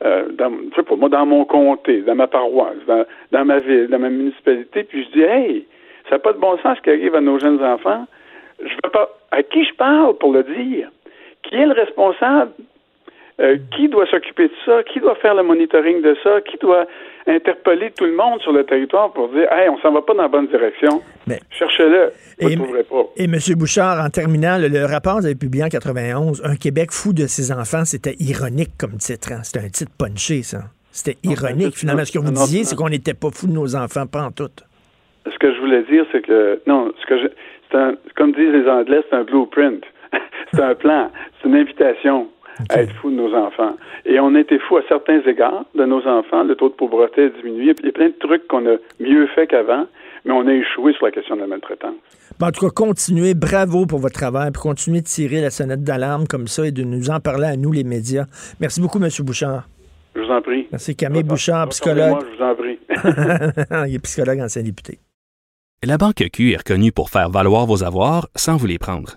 euh, 0.04 0.28
dans, 0.32 0.52
pour 0.84 0.96
moi, 0.98 1.08
dans 1.08 1.26
mon 1.26 1.44
comté, 1.44 2.02
dans 2.02 2.14
ma 2.14 2.26
paroisse, 2.26 2.76
dans, 2.86 3.04
dans 3.32 3.44
ma 3.44 3.58
ville, 3.58 3.88
dans 3.88 3.98
ma 3.98 4.10
municipalité, 4.10 4.84
puis 4.84 5.04
je 5.04 5.18
dis 5.18 5.22
Hey, 5.22 5.66
ça 6.08 6.16
n'a 6.16 6.18
pas 6.18 6.32
de 6.32 6.38
bon 6.38 6.56
sens 6.58 6.76
ce 6.78 6.82
qui 6.82 6.90
arrive 6.90 7.14
à 7.14 7.20
nos 7.20 7.38
jeunes 7.38 7.62
enfants 7.62 8.06
je 8.60 8.74
veux 8.84 8.90
pas. 8.90 9.10
À 9.30 9.42
qui 9.42 9.64
je 9.64 9.74
parle 9.74 10.16
pour 10.18 10.32
le 10.32 10.42
dire? 10.44 10.88
Qui 11.42 11.56
est 11.56 11.66
le 11.66 11.72
responsable? 11.72 12.52
Euh, 13.38 13.58
qui 13.76 13.88
doit 13.88 14.06
s'occuper 14.06 14.48
de 14.48 14.54
ça? 14.64 14.82
Qui 14.84 15.00
doit 15.00 15.14
faire 15.16 15.34
le 15.34 15.42
monitoring 15.42 16.00
de 16.00 16.16
ça? 16.22 16.40
Qui 16.42 16.56
doit 16.58 16.86
interpeller 17.26 17.92
tout 17.96 18.04
le 18.04 18.14
monde 18.14 18.40
sur 18.40 18.52
le 18.52 18.64
territoire 18.64 19.12
pour 19.12 19.28
dire 19.28 19.50
Hey, 19.52 19.68
on 19.68 19.78
s'en 19.78 19.92
va 19.92 20.02
pas 20.02 20.14
dans 20.14 20.22
la 20.22 20.28
bonne 20.28 20.46
direction? 20.48 21.02
Cherchez-le. 21.50 22.12
Vous 22.40 22.50
ne 22.50 22.56
trouverez 22.56 22.84
pas. 22.84 23.04
Et 23.16 23.24
M. 23.24 23.36
Bouchard, 23.56 24.04
en 24.04 24.10
terminant, 24.10 24.58
le, 24.58 24.68
le 24.68 24.84
rapport 24.84 25.16
que 25.16 25.20
vous 25.20 25.26
avez 25.26 25.34
publié 25.34 25.64
en 25.64 25.68
91, 25.68 26.42
Un 26.44 26.56
Québec 26.56 26.90
fou 26.92 27.12
de 27.12 27.26
ses 27.26 27.52
enfants, 27.52 27.84
c'était 27.84 28.16
ironique 28.20 28.76
comme 28.78 28.98
titre. 28.98 29.32
Hein? 29.32 29.40
C'était 29.42 29.64
un 29.64 29.68
titre 29.68 29.92
punché, 29.98 30.42
ça. 30.42 30.58
C'était 30.92 31.18
ironique, 31.24 31.76
finalement. 31.76 32.04
Ce 32.04 32.12
que 32.12 32.18
vous 32.18 32.32
non, 32.32 32.44
disiez, 32.44 32.64
c'est 32.64 32.74
qu'on 32.74 32.88
n'était 32.88 33.14
pas 33.14 33.28
fous 33.30 33.46
de 33.46 33.52
nos 33.52 33.76
enfants, 33.76 34.06
pas 34.06 34.22
en 34.22 34.30
tout. 34.30 34.48
Ce 35.26 35.38
que 35.38 35.52
je 35.52 35.60
voulais 35.60 35.82
dire, 35.82 36.06
c'est 36.12 36.22
que 36.22 36.62
non, 36.66 36.92
ce 37.00 37.06
que 37.06 37.18
je, 37.18 37.26
c'est 37.70 37.76
un, 37.76 37.94
comme 38.16 38.32
disent 38.32 38.52
les 38.52 38.68
Anglais, 38.68 39.02
c'est 39.10 39.16
un 39.16 39.24
blueprint, 39.24 39.82
c'est 40.54 40.62
un 40.62 40.74
plan, 40.74 41.10
c'est 41.42 41.48
une 41.48 41.56
invitation 41.56 42.28
à 42.70 42.82
être 42.82 42.92
fou 42.96 43.10
de 43.10 43.16
nos 43.16 43.34
enfants. 43.34 43.76
Et 44.04 44.18
on 44.20 44.34
a 44.34 44.40
été 44.40 44.58
fous 44.58 44.76
à 44.78 44.82
certains 44.88 45.20
égards 45.26 45.64
de 45.74 45.84
nos 45.84 46.06
enfants. 46.06 46.42
Le 46.44 46.54
taux 46.54 46.68
de 46.68 46.74
pauvreté 46.74 47.24
a 47.24 47.28
diminué. 47.28 47.74
Il 47.80 47.86
y 47.86 47.88
a 47.88 47.92
plein 47.92 48.08
de 48.08 48.14
trucs 48.18 48.46
qu'on 48.48 48.66
a 48.66 48.76
mieux 49.00 49.26
fait 49.34 49.46
qu'avant, 49.46 49.86
mais 50.24 50.32
on 50.32 50.46
a 50.46 50.52
échoué 50.54 50.92
sur 50.94 51.06
la 51.06 51.12
question 51.12 51.36
de 51.36 51.40
la 51.42 51.46
maltraitance. 51.46 51.94
Bon, 52.38 52.46
en 52.46 52.50
tout 52.50 52.66
cas, 52.66 52.72
continuez. 52.74 53.34
Bravo 53.34 53.86
pour 53.86 53.98
votre 53.98 54.14
travail. 54.18 54.50
Puis 54.52 54.60
continuez 54.62 55.00
de 55.00 55.06
tirer 55.06 55.40
la 55.40 55.50
sonnette 55.50 55.82
d'alarme 55.84 56.26
comme 56.26 56.48
ça 56.48 56.66
et 56.66 56.72
de 56.72 56.82
nous 56.84 57.10
en 57.10 57.20
parler 57.20 57.46
à 57.46 57.56
nous, 57.56 57.72
les 57.72 57.84
médias. 57.84 58.24
Merci 58.60 58.80
beaucoup, 58.80 58.98
M. 59.02 59.08
Bouchard. 59.20 59.68
Je 60.14 60.20
vous 60.22 60.30
en 60.30 60.40
prie. 60.40 60.66
Merci, 60.72 60.96
Camille 60.96 61.22
Bouchard, 61.24 61.66
Moi, 61.66 61.68
psychologue. 61.68 62.18
je 62.32 62.36
vous 62.36 62.42
en 62.42 62.54
prie. 62.54 62.78
Il 63.90 63.94
est 63.96 64.02
psychologue, 64.02 64.40
ancien 64.40 64.62
député. 64.62 64.98
La 65.84 65.98
Banque 65.98 66.24
Q 66.32 66.52
est 66.52 66.56
reconnue 66.56 66.90
pour 66.90 67.10
faire 67.10 67.28
valoir 67.28 67.66
vos 67.66 67.84
avoirs 67.84 68.26
sans 68.34 68.56
vous 68.56 68.66
les 68.66 68.78
prendre. 68.78 69.16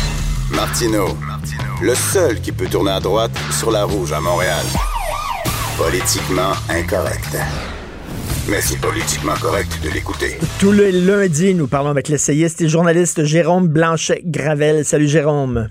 Martino, 0.55 1.17
le 1.81 1.95
seul 1.95 2.39
qui 2.41 2.51
peut 2.51 2.65
tourner 2.67 2.91
à 2.91 2.99
droite 2.99 3.31
sur 3.51 3.71
la 3.71 3.83
rouge 3.83 4.11
à 4.11 4.19
Montréal. 4.19 4.63
Politiquement 5.77 6.51
incorrect. 6.69 7.37
Mais 8.49 8.59
c'est 8.61 8.79
politiquement 8.79 9.33
correct 9.41 9.79
de 9.83 9.89
l'écouter. 9.89 10.37
Tous 10.59 10.71
les 10.71 10.91
lundis, 10.91 11.53
nous 11.53 11.67
parlons 11.67 11.89
avec 11.91 12.07
l'essayiste 12.09 12.61
et 12.61 12.67
journaliste 12.69 13.23
Jérôme 13.23 13.67
Blanchet-Gravel. 13.67 14.83
Salut, 14.83 15.07
Jérôme. 15.07 15.69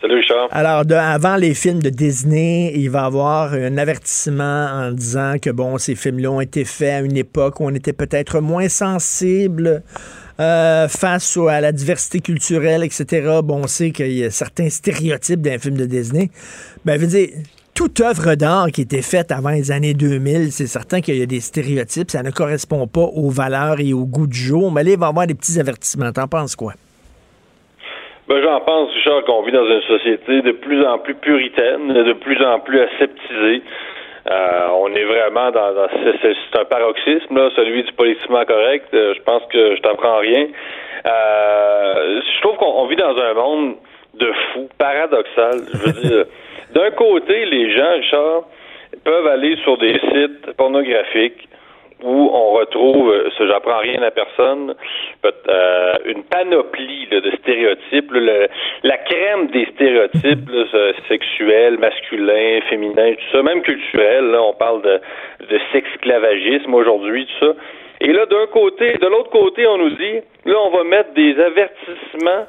Salut 0.00 0.16
Richard. 0.16 0.48
Alors, 0.50 0.84
de- 0.84 0.94
avant 0.94 1.36
les 1.36 1.54
films 1.54 1.82
de 1.82 1.90
Disney, 1.90 2.72
il 2.76 2.90
va 2.90 3.02
y 3.02 3.04
avoir 3.06 3.52
un 3.54 3.78
avertissement 3.78 4.66
en 4.72 4.92
disant 4.92 5.34
que, 5.40 5.50
bon, 5.50 5.78
ces 5.78 5.94
films-là 5.96 6.30
ont 6.30 6.40
été 6.40 6.64
faits 6.64 6.92
à 6.92 7.00
une 7.00 7.16
époque 7.16 7.60
où 7.60 7.64
on 7.66 7.74
était 7.74 7.92
peut-être 7.92 8.40
moins 8.40 8.68
sensible 8.68 9.82
euh, 10.40 10.88
face 10.88 11.36
à 11.36 11.60
la 11.60 11.72
diversité 11.72 12.20
culturelle, 12.20 12.84
etc. 12.84 13.40
Bon, 13.42 13.62
on 13.64 13.66
sait 13.66 13.90
qu'il 13.90 14.12
y 14.12 14.24
a 14.24 14.30
certains 14.30 14.68
stéréotypes 14.68 15.40
d'un 15.40 15.58
film 15.58 15.76
de 15.76 15.84
Disney. 15.84 16.28
Ben, 16.84 16.94
je 16.94 17.00
veux 17.00 17.06
dire, 17.06 17.28
toute 17.74 18.00
œuvre 18.00 18.34
d'art 18.34 18.68
qui 18.72 18.82
était 18.82 19.02
faite 19.02 19.30
avant 19.30 19.50
les 19.50 19.70
années 19.70 19.94
2000, 19.94 20.50
c'est 20.50 20.66
certain 20.66 21.00
qu'il 21.00 21.16
y 21.16 21.22
a 21.22 21.26
des 21.26 21.40
stéréotypes, 21.40 22.10
ça 22.10 22.22
ne 22.22 22.30
correspond 22.30 22.86
pas 22.88 23.06
aux 23.14 23.30
valeurs 23.30 23.80
et 23.80 23.92
au 23.92 24.04
goût 24.04 24.26
du 24.26 24.38
jour. 24.38 24.72
Mais 24.72 24.82
là, 24.82 24.90
il 24.90 24.98
va 24.98 25.06
y 25.06 25.08
avoir 25.10 25.26
des 25.26 25.34
petits 25.34 25.60
avertissements. 25.60 26.10
T'en 26.12 26.26
penses 26.26 26.56
quoi? 26.56 26.72
Ben, 28.28 28.42
j'en 28.42 28.60
pense, 28.60 28.92
Richard, 28.92 29.24
qu'on 29.24 29.42
vit 29.42 29.52
dans 29.52 29.64
une 29.64 29.82
société 29.82 30.42
de 30.42 30.52
plus 30.52 30.84
en 30.84 30.98
plus 30.98 31.14
puritaine, 31.14 31.88
de 31.92 32.12
plus 32.12 32.44
en 32.44 32.60
plus 32.60 32.80
aseptisée. 32.80 33.62
Euh, 34.30 34.68
on 34.74 34.92
est 34.94 35.04
vraiment 35.04 35.50
dans, 35.50 35.72
dans 35.72 35.88
c'est, 36.22 36.58
un 36.58 36.64
paroxysme, 36.64 37.34
là, 37.36 37.50
celui 37.56 37.82
du 37.82 37.92
politiquement 37.92 38.44
correct. 38.44 38.86
Euh, 38.92 39.14
je 39.14 39.22
pense 39.22 39.42
que 39.50 39.76
je 39.76 39.80
t'apprends 39.80 40.18
rien. 40.18 40.48
Euh, 41.06 42.20
je 42.20 42.40
trouve 42.42 42.56
qu'on 42.56 42.82
on 42.82 42.86
vit 42.86 42.96
dans 42.96 43.16
un 43.16 43.34
monde 43.34 43.76
de 44.14 44.30
fous, 44.52 44.68
paradoxal. 44.76 45.60
Je 45.72 45.78
veux 45.78 45.92
dire, 46.08 46.24
d'un 46.74 46.90
côté, 46.90 47.46
les 47.46 47.74
gens, 47.74 47.92
Richard, 47.92 48.42
peuvent 49.04 49.26
aller 49.26 49.56
sur 49.64 49.78
des 49.78 49.98
sites 50.12 50.52
pornographiques 50.56 51.48
où 52.02 52.30
on 52.32 52.52
retrouve, 52.52 53.12
ça 53.36 53.46
j'apprends 53.46 53.78
rien 53.78 54.02
à 54.02 54.10
personne, 54.10 54.74
euh, 55.26 55.94
une 56.06 56.22
panoplie 56.24 57.06
de 57.10 57.30
stéréotypes, 57.38 58.12
la 58.84 58.96
crème 58.98 59.48
des 59.48 59.66
stéréotypes 59.74 60.50
ce- 60.72 60.94
sexuels, 61.08 61.78
masculins, 61.78 62.60
féminins, 62.68 63.14
tout 63.14 63.36
ça, 63.36 63.42
même 63.42 63.62
culturels, 63.62 64.26
là, 64.30 64.42
on 64.42 64.54
parle 64.54 64.82
de, 64.82 65.00
de 65.48 65.60
sexclavagisme 65.72 66.72
aujourd'hui, 66.74 67.26
tout 67.26 67.46
ça. 67.46 67.52
Et 68.00 68.12
là, 68.12 68.26
d'un 68.26 68.46
côté, 68.52 68.92
de 68.92 69.06
l'autre 69.06 69.30
côté, 69.30 69.66
on 69.66 69.78
nous 69.78 69.90
dit, 69.90 70.20
là, 70.44 70.54
on 70.62 70.70
va 70.70 70.84
mettre 70.84 71.12
des 71.14 71.34
avertissements 71.40 72.46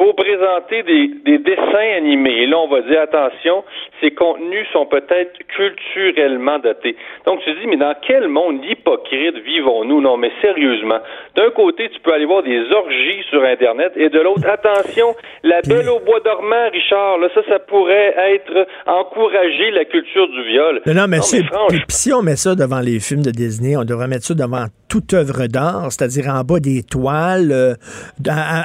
pour 0.00 0.16
présenter 0.16 0.82
des, 0.82 1.10
des 1.26 1.36
dessins 1.36 1.96
animés. 1.98 2.44
Et 2.44 2.46
là, 2.46 2.56
on 2.56 2.68
va 2.68 2.80
dire, 2.80 3.02
attention, 3.02 3.62
ces 4.00 4.12
contenus 4.12 4.66
sont 4.72 4.86
peut-être 4.86 5.36
culturellement 5.54 6.58
datés. 6.58 6.96
Donc, 7.26 7.40
tu 7.44 7.52
dis, 7.60 7.66
mais 7.66 7.76
dans 7.76 7.94
quel 8.00 8.28
monde 8.28 8.64
hypocrite 8.64 9.36
vivons-nous? 9.44 10.00
Non, 10.00 10.16
mais 10.16 10.32
sérieusement. 10.40 11.00
D'un 11.36 11.50
côté, 11.50 11.90
tu 11.90 12.00
peux 12.00 12.14
aller 12.14 12.24
voir 12.24 12.42
des 12.42 12.62
orgies 12.72 13.22
sur 13.28 13.44
Internet, 13.44 13.92
et 13.94 14.08
de 14.08 14.20
l'autre, 14.20 14.48
attention, 14.48 15.14
la 15.42 15.60
belle 15.60 15.90
au 15.90 16.00
bois 16.00 16.20
dormant, 16.20 16.70
Richard, 16.72 17.18
là, 17.18 17.28
ça, 17.34 17.42
ça 17.46 17.58
pourrait 17.58 18.14
être 18.16 18.66
encourager 18.86 19.70
la 19.72 19.84
culture 19.84 20.28
du 20.28 20.42
viol. 20.44 20.80
Non, 20.86 20.94
non, 20.94 21.08
mais, 21.08 21.18
Non, 21.52 21.66
puis 21.68 21.82
si 21.90 22.10
on 22.14 22.22
met 22.22 22.36
ça 22.36 22.54
devant 22.54 22.80
les 22.80 23.00
films 23.00 23.22
de 23.22 23.32
Disney, 23.32 23.76
on 23.76 23.84
devrait 23.84 24.08
mettre 24.08 24.24
ça 24.24 24.32
devant 24.32 24.64
toute 24.90 25.14
œuvre 25.14 25.46
d'art, 25.46 25.86
c'est-à-dire 25.90 26.26
en 26.28 26.42
bas 26.42 26.58
des 26.58 26.82
toiles, 26.82 27.52
euh, 27.52 27.74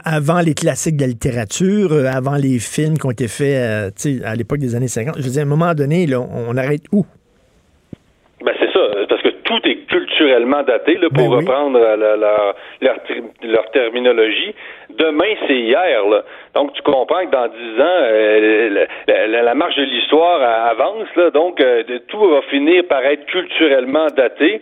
avant 0.04 0.40
les 0.40 0.56
classiques 0.56 0.98
de 0.98 1.02
la 1.02 1.08
littérature, 1.08 1.94
euh, 1.94 2.06
avant 2.08 2.36
les 2.36 2.58
films 2.60 2.98
qui 2.98 3.06
ont 3.06 3.12
été 3.12 3.28
faits 3.28 3.56
euh, 3.56 4.20
à 4.26 4.36
l'époque 4.36 4.58
des 4.60 4.76
années 4.76 4.88
50. 4.88 5.16
Je 5.18 5.24
veux 5.24 5.30
dire, 5.30 5.44
à 5.44 5.46
un 5.46 5.50
moment 5.50 5.74
donné, 5.76 6.08
là, 6.08 6.18
on 6.20 6.58
arrête 6.58 6.82
où? 6.92 7.06
Ben 8.44 8.54
c'est 8.60 8.72
ça, 8.74 8.82
parce 9.08 9.22
que 9.22 9.30
tout 9.30 9.62
est 9.64 9.86
culturellement 9.88 10.64
daté, 10.64 10.98
là, 10.98 11.08
pour 11.14 11.30
reprendre 11.30 11.80
la- 11.80 11.96
la- 12.18 12.56
leur, 12.82 13.72
terminologie. 13.72 14.54
Demain, 14.98 15.34
c'est 15.48 15.58
hier. 15.58 16.06
Là. 16.10 16.24
Donc, 16.54 16.74
tu 16.74 16.82
comprends 16.82 17.26
que 17.26 17.32
dans 17.32 17.48
dix 17.48 17.82
ans, 17.82 18.00
euh, 18.02 18.86
la, 19.44 19.56
marche 19.56 19.76
de 19.78 19.84
l'histoire 19.84 20.42
avance. 20.70 21.08
Là, 21.16 21.30
donc, 21.32 21.62
euh, 21.62 21.84
tout 22.08 22.20
va 22.30 22.42
finir 22.50 22.84
par 22.88 23.04
être 23.06 23.26
culturellement 23.28 24.08
daté. 24.16 24.62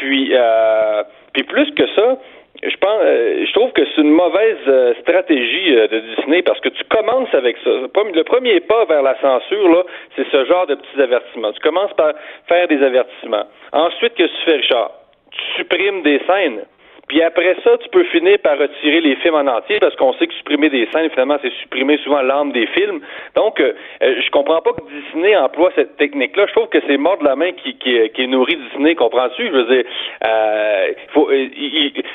Puis, 0.00 0.30
euh, 0.32 1.02
puis 1.34 1.42
plus 1.44 1.70
que 1.74 1.86
ça, 1.94 2.16
je 2.62 2.76
pense, 2.76 3.00
euh, 3.04 3.44
je 3.46 3.52
trouve 3.52 3.70
que 3.72 3.82
c'est 3.84 4.00
une 4.00 4.10
mauvaise 4.12 4.56
euh, 4.66 4.94
stratégie 5.02 5.76
euh, 5.76 5.88
de 5.88 6.00
Disney 6.00 6.40
parce 6.42 6.58
que 6.60 6.70
tu 6.70 6.82
commences 6.84 7.32
avec 7.34 7.56
ça. 7.62 7.70
Le 7.70 8.22
premier- 8.24 8.60
pas 8.60 8.84
vers 8.86 9.02
la 9.02 9.14
censure, 9.20 9.68
là, 9.68 9.82
c'est 10.16 10.26
ce 10.30 10.44
genre 10.46 10.66
de 10.66 10.74
petits 10.76 11.02
avertissements. 11.02 11.52
Tu 11.52 11.60
commences 11.60 11.92
par 11.94 12.12
faire 12.48 12.66
des 12.68 12.82
avertissements. 12.82 13.44
Ensuite, 13.72 14.14
que 14.14 14.22
tu 14.24 14.36
fais, 14.46 14.56
Richard? 14.56 14.90
Tu 15.32 15.40
supprimes 15.58 16.02
des 16.02 16.20
scènes. 16.26 16.62
Puis 17.10 17.22
après 17.22 17.56
ça, 17.64 17.76
tu 17.78 17.88
peux 17.88 18.04
finir 18.04 18.38
par 18.38 18.56
retirer 18.56 19.00
les 19.00 19.16
films 19.16 19.34
en 19.34 19.48
entier 19.48 19.80
parce 19.80 19.96
qu'on 19.96 20.12
sait 20.12 20.28
que 20.28 20.34
supprimer 20.34 20.70
des 20.70 20.86
scènes, 20.92 21.10
finalement, 21.10 21.38
c'est 21.42 21.52
supprimer 21.54 21.98
souvent 22.04 22.22
l'âme 22.22 22.52
des 22.52 22.68
films. 22.68 23.00
Donc, 23.34 23.58
euh, 23.58 23.72
euh, 24.04 24.14
je 24.24 24.30
comprends 24.30 24.60
pas 24.62 24.70
que 24.74 24.82
Disney 24.88 25.36
emploie 25.36 25.72
cette 25.74 25.96
technique-là. 25.96 26.46
Je 26.46 26.52
trouve 26.52 26.68
que 26.68 26.78
c'est 26.86 26.98
mort 26.98 27.18
de 27.18 27.24
la 27.24 27.34
main 27.34 27.50
qui, 27.50 27.74
qui, 27.78 27.98
qui 28.10 28.28
nourrit 28.28 28.58
Disney, 28.70 28.94
comprends-tu? 28.94 29.44
Je 29.44 29.50
veux 29.50 29.74
dire, 29.74 29.84
euh, 30.24 30.92
faut, 31.12 31.28
euh, 31.32 31.48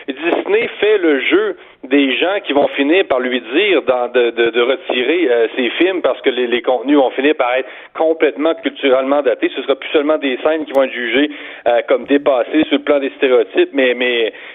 Disney 0.07 0.69
fait 0.79 0.97
le 0.97 1.19
jeu 1.19 1.57
des 1.89 2.15
gens 2.17 2.39
qui 2.45 2.53
vont 2.53 2.67
finir 2.69 3.05
par 3.07 3.19
lui 3.19 3.41
dire 3.41 3.81
de, 3.81 4.61
retirer 4.61 5.29
euh, 5.29 5.47
ses 5.55 5.69
films 5.71 6.01
parce 6.01 6.19
que 6.21 6.29
les, 6.29 6.61
contenus 6.61 6.97
vont 6.97 7.09
finir 7.11 7.35
par 7.35 7.53
être 7.55 7.69
complètement 7.93 8.53
culturellement 8.55 9.21
datés. 9.21 9.51
Ce 9.55 9.61
sera 9.61 9.75
plus 9.75 9.89
seulement 9.89 10.17
des 10.17 10.37
scènes 10.43 10.65
qui 10.65 10.73
vont 10.73 10.83
être 10.83 10.93
jugées 10.93 11.29
euh, 11.67 11.81
comme 11.87 12.05
dépassées 12.05 12.63
sur 12.65 12.77
le 12.77 12.83
plan 12.83 12.99
des 12.99 13.11
stéréotypes, 13.17 13.69
mais 13.73 13.93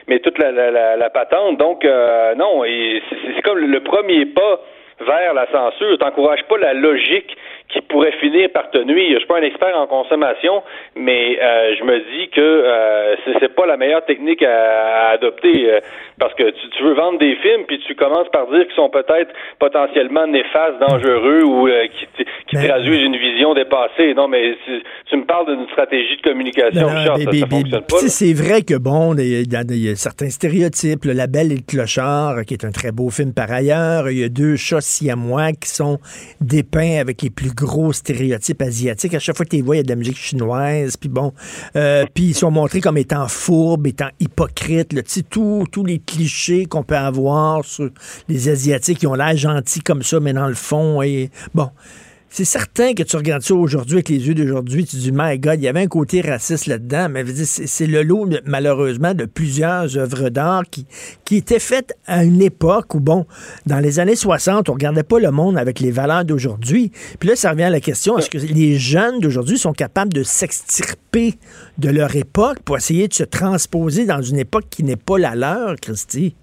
mais 0.08 0.18
toute 0.20 0.38
la, 0.38 0.50
la, 0.50 0.96
la, 0.96 1.10
patente. 1.10 1.58
Donc 1.58 1.84
euh, 1.84 2.34
non, 2.34 2.62
c'est 2.64 3.42
comme 3.42 3.58
le 3.58 3.80
premier 3.80 4.26
pas 4.26 4.60
vers 5.06 5.34
la 5.34 5.46
censure. 5.50 5.98
T'encourages 5.98 6.44
pas 6.48 6.58
la 6.58 6.74
logique 6.74 7.36
qui 7.72 7.80
pourrait 7.82 8.12
finir 8.20 8.50
par 8.52 8.70
te 8.70 8.78
nuire. 8.78 9.12
Je 9.14 9.18
suis 9.18 9.26
pas 9.28 9.38
un 9.38 9.42
expert 9.42 9.76
en 9.78 9.86
consommation, 9.86 10.62
mais 10.96 11.38
euh, 11.40 11.74
je 11.78 11.84
me 11.84 11.98
dis 11.98 12.28
que 12.30 12.40
euh, 12.40 13.14
c'est 13.38 13.54
pas 13.54 13.64
la 13.66 13.76
meilleure 13.76 14.04
technique 14.04 14.42
à, 14.42 15.08
à 15.08 15.10
adopter. 15.12 15.70
Euh, 15.70 15.80
parce 16.18 16.34
que 16.34 16.50
tu, 16.50 16.68
tu 16.76 16.82
veux 16.82 16.94
vendre 16.94 17.18
des 17.18 17.36
films, 17.36 17.64
puis 17.66 17.78
tu 17.86 17.94
commences 17.94 18.28
par 18.32 18.46
dire 18.50 18.66
qu'ils 18.66 18.74
sont 18.74 18.90
peut-être 18.90 19.30
potentiellement 19.58 20.26
néfastes, 20.26 20.78
dangereux 20.80 21.42
ou 21.44 21.68
euh, 21.68 21.86
qui, 22.16 22.24
qui 22.48 22.66
traduisent 22.66 23.02
une 23.04 23.16
vision 23.16 23.54
dépassée. 23.54 24.14
Non, 24.14 24.26
mais 24.28 24.56
tu, 24.66 24.82
tu 25.08 25.16
me 25.16 25.24
parles 25.24 25.46
d'une 25.46 25.66
stratégie 25.68 26.16
de 26.16 26.22
communication, 26.22 26.88
Richard, 26.88 27.18
mais- 27.18 27.38
ça, 27.38 27.46
fonctionne 27.46 27.80
pas. 27.82 27.96
C'est 27.98 28.34
vrai 28.34 28.62
que, 28.62 28.76
bon, 28.78 29.14
il 29.16 29.50
y, 29.50 29.56
a, 29.56 29.62
il 29.62 29.86
y 29.86 29.90
a 29.90 29.94
certains 29.94 30.28
stéréotypes. 30.28 31.04
Le 31.04 31.12
label 31.12 31.52
et 31.52 31.56
le 31.56 31.62
clochard, 31.66 32.44
qui 32.46 32.54
est 32.54 32.64
un 32.64 32.72
très 32.72 32.90
beau 32.90 33.10
film 33.10 33.32
par 33.32 33.50
ailleurs. 33.52 34.10
Il 34.10 34.18
y 34.18 34.24
a 34.24 34.28
deux 34.28 34.56
chats 34.56 34.80
siamois 34.90 35.52
qui 35.52 35.70
sont 35.70 35.98
dépeints 36.40 36.98
avec 37.00 37.22
les 37.22 37.30
plus 37.30 37.52
gros 37.52 37.92
stéréotypes 37.92 38.62
asiatiques. 38.62 39.14
À 39.14 39.18
chaque 39.18 39.36
fois 39.36 39.44
que 39.44 39.50
tu 39.50 39.56
les 39.56 39.62
vois, 39.62 39.76
il 39.76 39.78
y 39.78 39.80
a 39.80 39.84
de 39.84 39.88
la 39.88 39.96
musique 39.96 40.16
chinoise. 40.16 40.96
Puis 40.96 41.08
bon, 41.08 41.32
euh, 41.76 42.04
puis 42.12 42.24
ils 42.24 42.34
sont 42.34 42.50
montrés 42.50 42.80
comme 42.80 42.98
étant 42.98 43.28
fourbes, 43.28 43.86
étant 43.86 44.10
hypocrites. 44.18 44.94
tous 45.28 45.64
tous 45.70 45.84
les 45.84 45.98
clichés 45.98 46.66
qu'on 46.66 46.82
peut 46.82 46.96
avoir 46.96 47.64
sur 47.64 47.90
les 48.28 48.48
Asiatiques 48.48 48.98
qui 48.98 49.06
ont 49.06 49.14
l'air 49.14 49.36
gentils 49.36 49.80
comme 49.80 50.02
ça, 50.02 50.20
mais 50.20 50.32
dans 50.32 50.48
le 50.48 50.54
fond, 50.54 51.02
et 51.02 51.30
bon. 51.54 51.70
C'est 52.32 52.44
certain 52.44 52.94
que 52.94 53.02
tu 53.02 53.16
regardes 53.16 53.42
ça 53.42 53.54
aujourd'hui 53.54 53.94
avec 53.94 54.08
les 54.08 54.28
yeux 54.28 54.34
d'aujourd'hui, 54.34 54.84
tu 54.84 54.94
dis, 54.94 55.10
my 55.12 55.36
God, 55.36 55.56
il 55.56 55.64
y 55.64 55.68
avait 55.68 55.80
un 55.80 55.88
côté 55.88 56.20
raciste 56.20 56.66
là-dedans, 56.66 57.08
mais 57.10 57.24
c'est 57.44 57.88
le 57.88 58.04
lot, 58.04 58.28
malheureusement, 58.46 59.14
de 59.14 59.24
plusieurs 59.24 59.98
œuvres 59.98 60.28
d'art 60.28 60.62
qui, 60.70 60.86
qui 61.24 61.38
étaient 61.38 61.58
faites 61.58 61.92
à 62.06 62.22
une 62.22 62.40
époque 62.40 62.94
où, 62.94 63.00
bon, 63.00 63.26
dans 63.66 63.80
les 63.80 63.98
années 63.98 64.14
60, 64.14 64.68
on 64.68 64.74
regardait 64.74 65.02
pas 65.02 65.18
le 65.18 65.32
monde 65.32 65.58
avec 65.58 65.80
les 65.80 65.90
valeurs 65.90 66.24
d'aujourd'hui. 66.24 66.92
Puis 67.18 67.28
là, 67.28 67.34
ça 67.34 67.50
revient 67.50 67.64
à 67.64 67.70
la 67.70 67.80
question, 67.80 68.16
est-ce 68.16 68.30
que 68.30 68.38
les 68.38 68.78
jeunes 68.78 69.18
d'aujourd'hui 69.18 69.58
sont 69.58 69.72
capables 69.72 70.12
de 70.12 70.22
s'extirper 70.22 71.34
de 71.78 71.88
leur 71.88 72.14
époque 72.14 72.60
pour 72.64 72.76
essayer 72.76 73.08
de 73.08 73.14
se 73.14 73.24
transposer 73.24 74.06
dans 74.06 74.22
une 74.22 74.38
époque 74.38 74.66
qui 74.70 74.84
n'est 74.84 74.94
pas 74.94 75.18
la 75.18 75.34
leur, 75.34 75.74
Christy? 75.74 76.36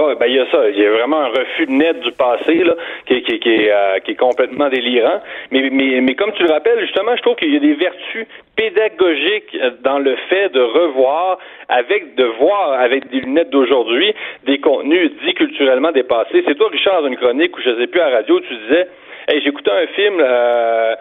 Ouais, 0.00 0.14
ben 0.14 0.26
il 0.26 0.36
y 0.36 0.38
a 0.38 0.50
ça. 0.50 0.68
Il 0.70 0.78
y 0.78 0.86
a 0.86 0.90
vraiment 0.90 1.20
un 1.20 1.28
refus 1.28 1.66
net 1.68 2.00
du 2.00 2.10
passé 2.12 2.54
là, 2.54 2.74
qui, 3.06 3.22
qui, 3.22 3.38
qui, 3.38 3.48
est, 3.50 3.70
euh, 3.70 3.98
qui 3.98 4.12
est 4.12 4.16
complètement 4.16 4.68
délirant. 4.70 5.20
Mais, 5.50 5.68
mais, 5.70 6.00
mais 6.00 6.14
comme 6.14 6.32
tu 6.32 6.42
le 6.42 6.50
rappelles, 6.50 6.80
justement, 6.80 7.14
je 7.16 7.22
trouve 7.22 7.36
qu'il 7.36 7.52
y 7.52 7.56
a 7.56 7.60
des 7.60 7.74
vertus 7.74 8.26
pédagogiques 8.56 9.54
euh, 9.60 9.72
dans 9.82 9.98
le 9.98 10.16
fait 10.30 10.48
de 10.50 10.60
revoir 10.60 11.38
avec 11.68 12.14
de 12.14 12.24
voir 12.24 12.80
avec 12.80 13.10
des 13.10 13.20
lunettes 13.20 13.50
d'aujourd'hui 13.50 14.14
des 14.46 14.58
contenus 14.58 15.10
dits 15.22 15.34
culturellement 15.34 15.92
dépassés. 15.92 16.42
C'est 16.46 16.54
toi, 16.54 16.68
Richard, 16.72 17.02
dans 17.02 17.08
une 17.08 17.16
chronique 17.16 17.56
où 17.58 17.60
je 17.60 17.78
sais 17.78 17.86
plus 17.86 18.00
à 18.00 18.10
la 18.10 18.16
radio, 18.16 18.40
tu 18.40 18.54
disais 18.54 18.88
Hey, 19.28 19.42
j'écoutais 19.42 19.70
un 19.70 19.86
film 19.88 20.14
euh, 20.18 20.94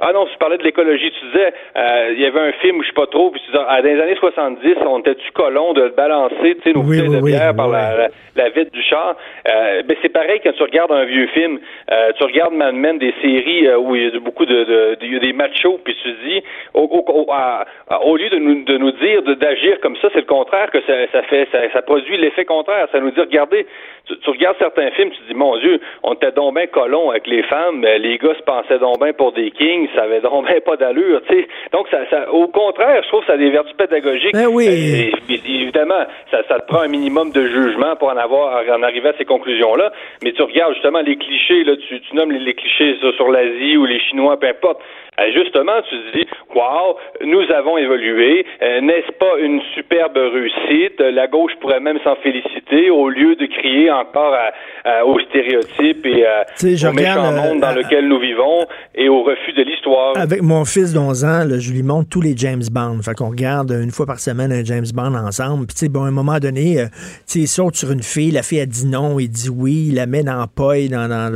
ah 0.00 0.12
non, 0.12 0.26
tu 0.26 0.36
parlais 0.38 0.58
de 0.58 0.62
l'écologie. 0.62 1.10
Tu 1.10 1.26
disais, 1.26 1.52
euh, 1.76 2.10
il 2.12 2.20
y 2.20 2.26
avait 2.26 2.40
un 2.40 2.52
film 2.52 2.78
où 2.78 2.82
je 2.82 2.88
sais 2.88 2.92
pas 2.94 3.06
trop, 3.06 3.30
puis 3.30 3.40
tu 3.40 3.50
disais, 3.50 3.62
ah, 3.66 3.80
dans 3.82 3.88
les 3.88 4.00
années 4.00 4.16
70, 4.16 4.74
on 4.86 4.98
était-tu 5.00 5.30
colon 5.32 5.72
de 5.72 5.88
balancer, 5.88 6.56
tu 6.56 6.62
sais, 6.62 6.72
nos 6.72 6.80
Oui, 6.82 6.96
bouteilles 6.96 7.08
oui, 7.08 7.16
de 7.16 7.22
oui, 7.22 7.30
bière 7.32 7.54
par 7.56 7.68
la, 7.68 7.96
la, 7.96 8.08
la 8.36 8.48
vitre 8.50 8.70
du 8.72 8.82
char? 8.82 9.16
Euh, 9.48 9.82
ben 9.84 9.96
c'est 10.02 10.08
pareil 10.12 10.40
quand 10.42 10.52
tu 10.52 10.62
regardes 10.62 10.92
un 10.92 11.04
vieux 11.04 11.26
film. 11.28 11.58
Euh, 11.90 12.12
tu 12.18 12.24
regardes 12.24 12.54
Mad 12.54 12.74
Men, 12.74 12.98
des 12.98 13.14
séries 13.22 13.66
euh, 13.68 13.78
où 13.78 13.94
il 13.96 14.04
y 14.12 14.16
a 14.16 14.20
beaucoup 14.20 14.44
de, 14.46 14.64
de, 14.64 14.94
de- 15.00 15.06
il 15.06 15.14
y 15.14 15.16
a 15.16 15.20
des 15.20 15.32
machos, 15.32 15.78
puis 15.84 15.94
tu 16.02 16.02
te 16.14 16.24
dis, 16.28 16.42
au, 16.74 16.82
au, 16.82 17.04
au- 17.12 17.32
à- 17.32 17.64
à- 17.88 18.02
au 18.04 18.16
lieu 18.16 18.28
de 18.28 18.38
nous, 18.38 18.64
de 18.64 18.76
nous 18.78 18.92
dire 18.92 19.22
de- 19.22 19.34
d'agir 19.34 19.80
comme 19.80 19.96
ça, 19.96 20.08
c'est 20.12 20.20
le 20.20 20.26
contraire 20.26 20.70
que 20.70 20.80
ça, 20.82 20.92
ça 21.12 21.22
fait, 21.22 21.48
ça, 21.52 21.58
ça 21.72 21.82
produit 21.82 22.16
l'effet 22.16 22.44
contraire. 22.44 22.88
Ça 22.92 23.00
nous 23.00 23.10
dit, 23.10 23.20
regardez, 23.20 23.66
tu, 24.06 24.18
tu 24.18 24.30
regardes 24.30 24.56
certains 24.58 24.90
films, 24.90 25.10
tu 25.10 25.18
te 25.22 25.28
dis, 25.28 25.34
mon 25.34 25.56
Dieu, 25.58 25.80
on 26.02 26.14
était 26.14 26.32
donc 26.32 26.54
bien 26.54 26.66
colons 26.66 27.10
avec 27.10 27.26
les 27.26 27.42
femmes, 27.44 27.78
mais 27.80 27.98
les 27.98 28.18
gars 28.18 28.34
se 28.34 28.42
pensaient 28.42 28.78
donc 28.78 29.00
bien 29.02 29.12
pour 29.12 29.32
des 29.32 29.50
kings, 29.50 29.85
ça 29.94 30.02
avait 30.02 30.20
donc 30.20 30.46
pas 30.64 30.76
d'allure, 30.76 31.20
tu 31.28 31.34
sais. 31.34 31.48
Donc, 31.72 31.86
ça, 31.90 31.98
ça, 32.10 32.32
au 32.32 32.48
contraire, 32.48 33.02
je 33.02 33.08
trouve 33.08 33.20
que 33.20 33.26
ça 33.26 33.32
a 33.34 33.36
des 33.36 33.50
vertus 33.50 33.74
pédagogiques. 33.76 34.32
Ben 34.32 34.46
oui. 34.46 34.66
Euh, 34.68 35.32
et- 35.32 35.34
évidemment, 35.62 36.04
ça, 36.30 36.38
ça 36.48 36.58
te 36.60 36.66
prend 36.66 36.80
un 36.80 36.88
minimum 36.88 37.30
de 37.32 37.42
jugement 37.46 37.96
pour 37.96 38.08
en 38.08 38.16
avoir, 38.16 38.62
en 38.70 38.82
arriver 38.82 39.10
à 39.10 39.14
ces 39.18 39.24
conclusions-là. 39.24 39.92
Mais 40.22 40.32
tu 40.32 40.42
regardes 40.42 40.74
justement 40.74 41.00
les 41.00 41.16
clichés, 41.16 41.64
là, 41.64 41.74
tu, 41.88 42.00
tu 42.00 42.16
nommes 42.16 42.32
les, 42.32 42.40
les 42.40 42.54
clichés 42.54 42.96
sur, 43.00 43.14
sur 43.14 43.30
l'Asie 43.30 43.76
ou 43.76 43.84
les 43.86 44.00
Chinois, 44.00 44.38
peu 44.38 44.46
importe. 44.48 44.80
Euh, 45.18 45.24
justement, 45.34 45.72
tu 45.88 45.94
dis, 46.18 46.26
wow, 46.54 46.96
nous 47.24 47.42
avons 47.54 47.78
évolué. 47.78 48.44
Euh, 48.62 48.80
N'est-ce 48.82 49.12
pas 49.18 49.38
une 49.42 49.60
superbe 49.74 50.16
réussite? 50.16 51.00
La 51.00 51.26
gauche 51.26 51.52
pourrait 51.60 51.80
même 51.80 51.98
s'en 52.04 52.16
féliciter 52.16 52.90
au 52.90 53.08
lieu 53.08 53.34
de 53.36 53.46
crier 53.46 53.90
encore 53.90 54.34
à- 54.34 54.52
à- 54.88 55.04
aux 55.06 55.18
stéréotypes 55.20 56.04
et 56.06 56.26
à- 56.26 56.44
je 56.60 56.86
au 56.88 56.92
méchant 56.92 57.32
euh, 57.32 57.36
monde 57.36 57.60
dans 57.60 57.72
lequel 57.72 58.08
nous 58.08 58.18
vivons 58.20 58.66
et 58.94 59.08
au 59.08 59.22
refus 59.22 59.52
de 59.54 59.62
l'histoire. 59.62 60.16
Avec 60.18 60.42
mon 60.42 60.64
fils 60.64 60.92
d'11 60.92 61.24
ans, 61.24 61.44
là, 61.48 61.58
je 61.58 61.72
lui 61.72 61.82
montre 61.82 62.08
tous 62.10 62.20
les 62.20 62.36
James 62.36 62.62
Bond. 62.70 63.00
Fait 63.02 63.14
qu'on 63.14 63.30
regarde 63.30 63.70
une 63.70 63.90
fois 63.90 64.06
par 64.06 64.18
semaine 64.18 64.52
un 64.52 64.64
James 64.64 64.84
Bond 64.94 65.14
ensemble. 65.14 65.66
Puis, 65.66 65.74
tu 65.76 65.86
sais, 65.86 65.88
bon, 65.88 66.04
à 66.04 66.08
un 66.08 66.12
moment 66.12 66.38
donné, 66.38 66.78
euh, 66.80 66.84
tu 66.86 66.98
sais, 67.26 67.38
il 67.40 67.48
saute 67.48 67.76
sur 67.76 67.90
une 67.90 68.02
fille, 68.02 68.30
la 68.32 68.42
fille, 68.42 68.60
a 68.60 68.66
dit 68.66 68.86
non, 68.86 69.18
il 69.18 69.28
dit 69.28 69.48
oui, 69.48 69.86
il 69.88 69.94
la 69.94 70.06
met 70.06 70.22
dans 70.22 70.36
la 70.36 70.46
paille, 70.46 70.88
dans, 70.88 71.08
dans, 71.08 71.30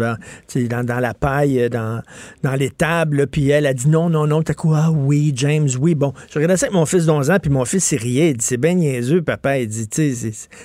dans, 0.84 1.00
la 1.00 1.14
paille, 1.14 1.62
euh, 1.62 1.68
dans, 1.68 2.00
dans 2.42 2.54
les 2.58 2.70
tables, 2.70 3.18
là, 3.18 3.26
puis 3.26 3.48
elle 3.50 3.66
a 3.70 3.74
dit 3.74 3.88
non, 3.88 4.08
non, 4.10 4.26
non, 4.26 4.42
t'as 4.42 4.54
quoi? 4.54 4.76
Ah 4.86 4.90
oui, 4.92 5.32
James, 5.34 5.68
oui. 5.80 5.94
Bon, 5.94 6.12
je 6.28 6.34
regardais 6.34 6.56
ça 6.56 6.66
avec 6.66 6.74
mon 6.74 6.86
fils 6.86 7.06
d'11 7.06 7.32
ans, 7.32 7.38
puis 7.40 7.50
mon 7.50 7.64
fils, 7.64 7.90
il 7.92 7.98
riait, 7.98 8.30
il 8.30 8.36
dit, 8.36 8.44
c'est 8.44 8.60
bien 8.60 8.74
niaiseux, 8.74 9.22
papa. 9.22 9.58
Il 9.58 9.68
dit, 9.68 9.88
tu 9.88 10.10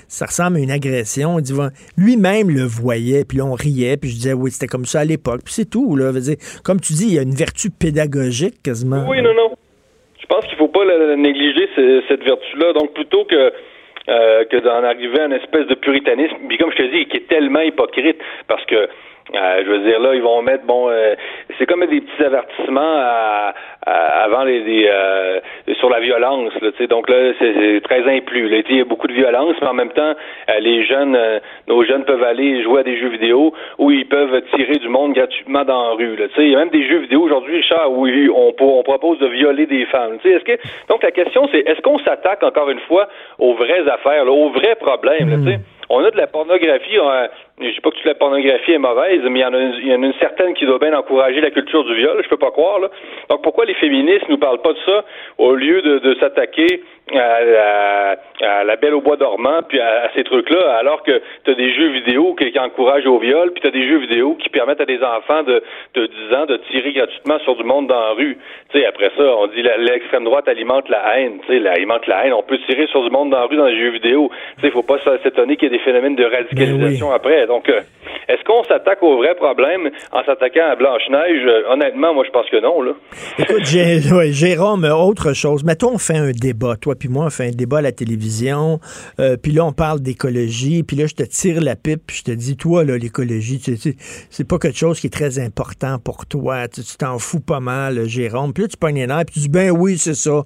ça 0.07 0.25
ressemble 0.25 0.57
à 0.57 0.59
une 0.59 0.71
agression. 0.71 1.39
Il 1.39 1.43
dit, 1.43 1.53
lui-même 1.97 2.49
le 2.49 2.63
voyait, 2.63 3.25
puis 3.25 3.37
là, 3.37 3.45
on 3.45 3.53
riait, 3.53 3.97
puis 3.97 4.09
je 4.09 4.15
disais, 4.15 4.33
oui, 4.33 4.51
c'était 4.51 4.67
comme 4.67 4.85
ça 4.85 4.99
à 5.01 5.05
l'époque. 5.05 5.41
Puis 5.45 5.53
c'est 5.53 5.69
tout, 5.69 5.95
là. 5.95 6.11
Comme 6.63 6.79
tu 6.81 6.93
dis, 6.93 7.05
il 7.07 7.13
y 7.13 7.19
a 7.19 7.23
une 7.23 7.35
vertu 7.35 7.69
pédagogique 7.69 8.61
quasiment. 8.63 9.05
Oui, 9.09 9.21
non, 9.21 9.33
non. 9.33 9.51
Je 10.19 10.25
pense 10.27 10.45
qu'il 10.47 10.57
faut 10.57 10.67
pas 10.69 10.83
négliger 11.17 11.67
ce- 11.75 12.01
cette 12.07 12.23
vertu-là. 12.23 12.73
Donc 12.73 12.93
plutôt 12.93 13.25
que 13.25 13.51
euh, 14.07 14.45
que 14.45 14.57
d'en 14.57 14.83
arriver 14.83 15.19
à 15.19 15.25
une 15.25 15.33
espèce 15.33 15.65
de 15.67 15.73
puritanisme, 15.73 16.35
puis 16.47 16.59
comme 16.59 16.69
je 16.71 16.77
te 16.77 16.95
dis, 16.95 17.07
qui 17.09 17.17
est 17.17 17.27
tellement 17.27 17.61
hypocrite, 17.61 18.17
parce 18.47 18.63
que 18.65 18.87
euh, 19.33 19.63
je 19.65 19.69
veux 19.71 19.79
dire 19.79 19.99
là, 19.99 20.13
ils 20.13 20.21
vont 20.21 20.41
mettre 20.43 20.65
bon, 20.65 20.87
euh, 20.89 21.15
c'est 21.57 21.65
comme 21.65 21.83
des 21.85 22.01
petits 22.01 22.23
avertissements 22.23 22.79
à- 22.97 23.53
à- 23.85 24.23
avant 24.23 24.43
les, 24.43 24.59
les, 24.59 24.87
euh, 24.87 25.39
sur 25.79 25.89
la 25.89 25.99
violence, 25.99 26.53
là, 26.61 26.71
tu 26.71 26.77
sais. 26.77 26.87
Donc 26.87 27.09
là, 27.09 27.33
c'est 27.39 27.81
très 27.83 28.03
inclus. 28.07 28.47
Là, 28.49 28.57
il 28.69 28.77
y 28.77 28.81
a 28.81 28.85
beaucoup 28.85 29.07
de 29.07 29.13
violence, 29.13 29.55
mais 29.61 29.67
en 29.67 29.73
même 29.73 29.91
temps, 29.91 30.13
euh, 30.49 30.59
les 30.59 30.85
jeunes, 30.85 31.15
euh, 31.15 31.39
nos 31.67 31.83
jeunes 31.83 32.05
peuvent 32.05 32.23
aller 32.23 32.61
jouer 32.63 32.81
à 32.81 32.83
des 32.83 32.97
jeux 32.97 33.09
vidéo 33.09 33.51
où 33.79 33.89
ils 33.89 34.07
peuvent 34.07 34.41
tirer 34.55 34.77
du 34.77 34.89
monde 34.89 35.13
gratuitement 35.13 35.65
dans 35.65 35.89
la 35.89 35.95
rue. 35.95 36.15
Là, 36.17 36.27
tu 36.27 36.35
sais. 36.35 36.43
il 36.45 36.51
y 36.51 36.55
a 36.55 36.59
même 36.59 36.69
des 36.69 36.87
jeux 36.87 36.99
vidéo 36.99 37.21
aujourd'hui, 37.23 37.57
Richard, 37.57 37.91
où 37.91 38.07
on, 38.07 38.53
on 38.59 38.83
propose 38.83 39.17
de 39.19 39.27
violer 39.27 39.65
des 39.65 39.85
femmes. 39.85 40.17
Tu 40.21 40.29
sais, 40.29 40.35
est-ce 40.35 40.43
que 40.45 40.57
donc 40.87 41.01
la 41.03 41.11
question 41.11 41.47
c'est 41.51 41.59
est-ce 41.59 41.81
qu'on 41.81 41.97
s'attaque 41.99 42.43
encore 42.43 42.69
une 42.69 42.79
fois 42.81 43.07
aux 43.39 43.55
vraies 43.55 43.87
affaires, 43.89 44.25
là, 44.25 44.31
aux 44.31 44.49
vrais 44.49 44.75
problèmes, 44.75 45.29
là, 45.29 45.37
tu 45.37 45.51
sais? 45.51 45.59
On 45.89 46.03
a 46.03 46.09
de 46.09 46.17
la 46.17 46.25
pornographie, 46.27 46.97
je 47.61 47.69
dis 47.69 47.79
pas 47.79 47.89
que 47.89 47.95
toute 47.95 48.05
la 48.05 48.15
pornographie 48.15 48.73
est 48.73 48.77
mauvaise, 48.77 49.21
mais 49.29 49.39
il 49.39 49.41
y 49.41 49.45
en 49.45 49.53
a 49.53 50.05
une, 50.05 50.13
certaine 50.19 50.53
qui 50.53 50.65
doit 50.65 50.79
bien 50.79 50.93
encourager 50.97 51.39
la 51.39 51.51
culture 51.51 51.85
du 51.85 51.95
viol, 51.95 52.21
je 52.21 52.29
peux 52.29 52.37
pas 52.37 52.51
croire. 52.51 52.79
Là. 52.79 52.89
Donc 53.29 53.43
pourquoi 53.43 53.65
les 53.65 53.75
féministes 53.75 54.27
nous 54.27 54.37
parlent 54.37 54.61
pas 54.61 54.73
de 54.73 54.79
ça 54.85 55.05
au 55.37 55.55
lieu 55.55 55.81
de 55.81 56.15
s'attaquer 56.19 56.83
à 57.13 57.43
la, 57.43 58.17
à 58.41 58.63
la 58.63 58.75
Belle 58.77 58.95
au 58.95 59.01
bois 59.01 59.17
dormant 59.17 59.61
puis 59.67 59.79
à, 59.79 60.05
à 60.05 60.09
ces 60.15 60.23
trucs-là, 60.23 60.77
alors 60.77 61.03
que 61.03 61.21
tu 61.43 61.51
as 61.51 61.55
des 61.55 61.73
jeux 61.73 61.89
vidéo 61.89 62.35
qui, 62.35 62.51
qui 62.51 62.59
encouragent 62.59 63.05
au 63.05 63.19
viol, 63.19 63.51
puis 63.51 63.61
tu 63.61 63.67
as 63.67 63.71
des 63.71 63.87
jeux 63.87 63.99
vidéo 63.99 64.35
qui 64.41 64.49
permettent 64.49 64.81
à 64.81 64.85
des 64.85 64.99
enfants 65.03 65.43
de, 65.43 65.61
de 65.93 66.07
10 66.29 66.35
ans 66.35 66.45
de 66.45 66.57
tirer 66.71 66.93
gratuitement 66.93 67.39
sur 67.39 67.55
du 67.55 67.63
monde 67.63 67.87
dans 67.87 67.99
la 67.99 68.11
rue. 68.13 68.37
Sais, 68.73 68.85
après 68.85 69.11
ça, 69.15 69.23
on 69.23 69.47
dit 69.47 69.61
l'extrême 69.61 70.23
droite 70.23 70.47
alimente 70.47 70.89
la 70.89 71.19
haine. 71.19 71.39
Sais, 71.47 71.65
alimente 71.67 72.07
la 72.07 72.25
haine. 72.25 72.33
On 72.33 72.43
peut 72.43 72.57
tirer 72.67 72.87
sur 72.87 73.03
du 73.03 73.09
monde 73.09 73.29
dans 73.29 73.39
la 73.39 73.45
rue 73.45 73.57
dans 73.57 73.67
les 73.67 73.79
jeux 73.79 73.91
vidéo. 73.91 74.31
Il 74.63 74.71
faut 74.71 74.83
pas 74.83 74.97
s'étonner 75.23 75.57
qu'il 75.57 75.71
y 75.71 75.75
ait 75.75 75.77
des 75.77 75.83
phénomènes 75.83 76.15
de 76.15 76.25
radicalisation 76.25 77.11
après. 77.11 77.45
Donc, 77.45 77.69
euh, 77.69 77.81
est-ce 78.27 78.43
qu'on 78.43 78.63
s'attaque 78.63 79.03
aux 79.03 79.17
vrais 79.17 79.35
problèmes 79.35 79.89
en 80.11 80.23
s'attaquant 80.23 80.67
à 80.71 80.75
Blanche-Neige? 80.75 81.43
Euh, 81.45 81.63
honnêtement, 81.69 82.13
moi, 82.13 82.23
je 82.25 82.31
pense 82.31 82.49
que 82.49 82.57
non, 82.57 82.81
là. 82.81 82.93
Écoute, 83.37 83.65
Jérôme, 84.31 84.85
autre 84.85 85.33
chose. 85.33 85.63
Mettons, 85.63 85.93
on 85.93 85.97
fait 85.97 86.17
un 86.17 86.31
débat. 86.31 86.75
Toi 86.81 86.94
puis 86.95 87.09
moi, 87.09 87.25
on 87.25 87.29
fait 87.29 87.47
un 87.47 87.51
débat 87.51 87.79
à 87.79 87.81
la 87.81 87.91
télévision. 87.91 88.79
euh, 89.19 89.37
puis 89.37 89.51
là, 89.51 89.65
on 89.65 89.73
parle 89.73 89.99
d'écologie. 89.99 90.83
Puis 90.83 90.95
là, 90.97 91.07
je 91.07 91.15
te 91.15 91.23
tire 91.23 91.61
la 91.61 91.75
pipe. 91.75 92.01
Puis 92.07 92.17
je 92.17 92.23
te 92.23 92.31
dis, 92.31 92.55
toi, 92.55 92.83
là, 92.83 92.97
l'écologie, 92.97 93.59
tu 93.59 93.77
c'est 94.29 94.43
pas 94.43 94.57
quelque 94.59 94.77
chose 94.77 94.99
qui 94.99 95.07
est 95.07 95.11
très 95.11 95.39
important 95.39 95.99
pour 95.99 96.25
toi. 96.25 96.67
Tu 96.67 96.81
t'en 96.97 97.19
fous 97.19 97.39
pas 97.39 97.59
mal, 97.59 98.07
Jérôme. 98.07 98.53
Puis 98.53 98.63
là, 98.63 98.67
tu 98.69 98.77
pognes 98.77 98.95
les 98.95 99.07
nerfs. 99.07 99.25
Puis 99.25 99.33
tu 99.35 99.39
dis, 99.41 99.49
ben 99.49 99.71
oui, 99.71 99.97
c'est 99.97 100.15
ça. 100.15 100.43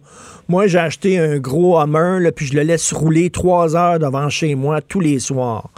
Moi, 0.48 0.68
j'ai 0.68 0.80
acheté 0.80 1.20
un 1.20 1.38
gros 1.40 1.78
Hummer. 1.80 2.32
Puis 2.36 2.48
je 2.48 2.54
le 2.54 2.64
laisse 2.64 2.92
rouler 2.92 3.30
trois 3.30 3.76
heures 3.76 4.00
devant 4.00 4.30
chez 4.30 4.56
moi 4.56 4.82
tous 4.82 5.00
les 5.00 5.20
soirs. 5.20 5.70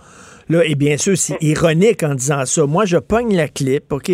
Là, 0.51 0.65
et 0.65 0.75
bien 0.75 0.97
sûr, 0.97 1.17
c'est 1.17 1.37
ironique 1.39 2.03
en 2.03 2.13
disant 2.13 2.45
ça. 2.45 2.65
Moi, 2.65 2.83
je 2.83 2.97
pogne 2.97 3.37
la 3.37 3.47
clip, 3.47 3.93
OK? 3.93 4.11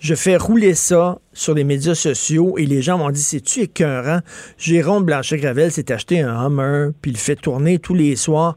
Je 0.00 0.14
fais 0.16 0.36
rouler 0.36 0.74
ça 0.74 1.20
sur 1.32 1.54
les 1.54 1.62
médias 1.62 1.94
sociaux 1.94 2.58
et 2.58 2.66
les 2.66 2.82
gens 2.82 2.98
m'ont 2.98 3.12
dit 3.12 3.22
C'est-tu 3.22 3.60
écœurant? 3.60 4.18
Jérôme 4.58 5.04
Blanchet-Gravel 5.04 5.70
s'est 5.70 5.92
acheté 5.92 6.22
un 6.22 6.44
Hummer, 6.44 6.88
puis 7.00 7.12
il 7.12 7.14
le 7.14 7.20
fait 7.20 7.36
tourner 7.36 7.78
tous 7.78 7.94
les 7.94 8.16
soirs. 8.16 8.56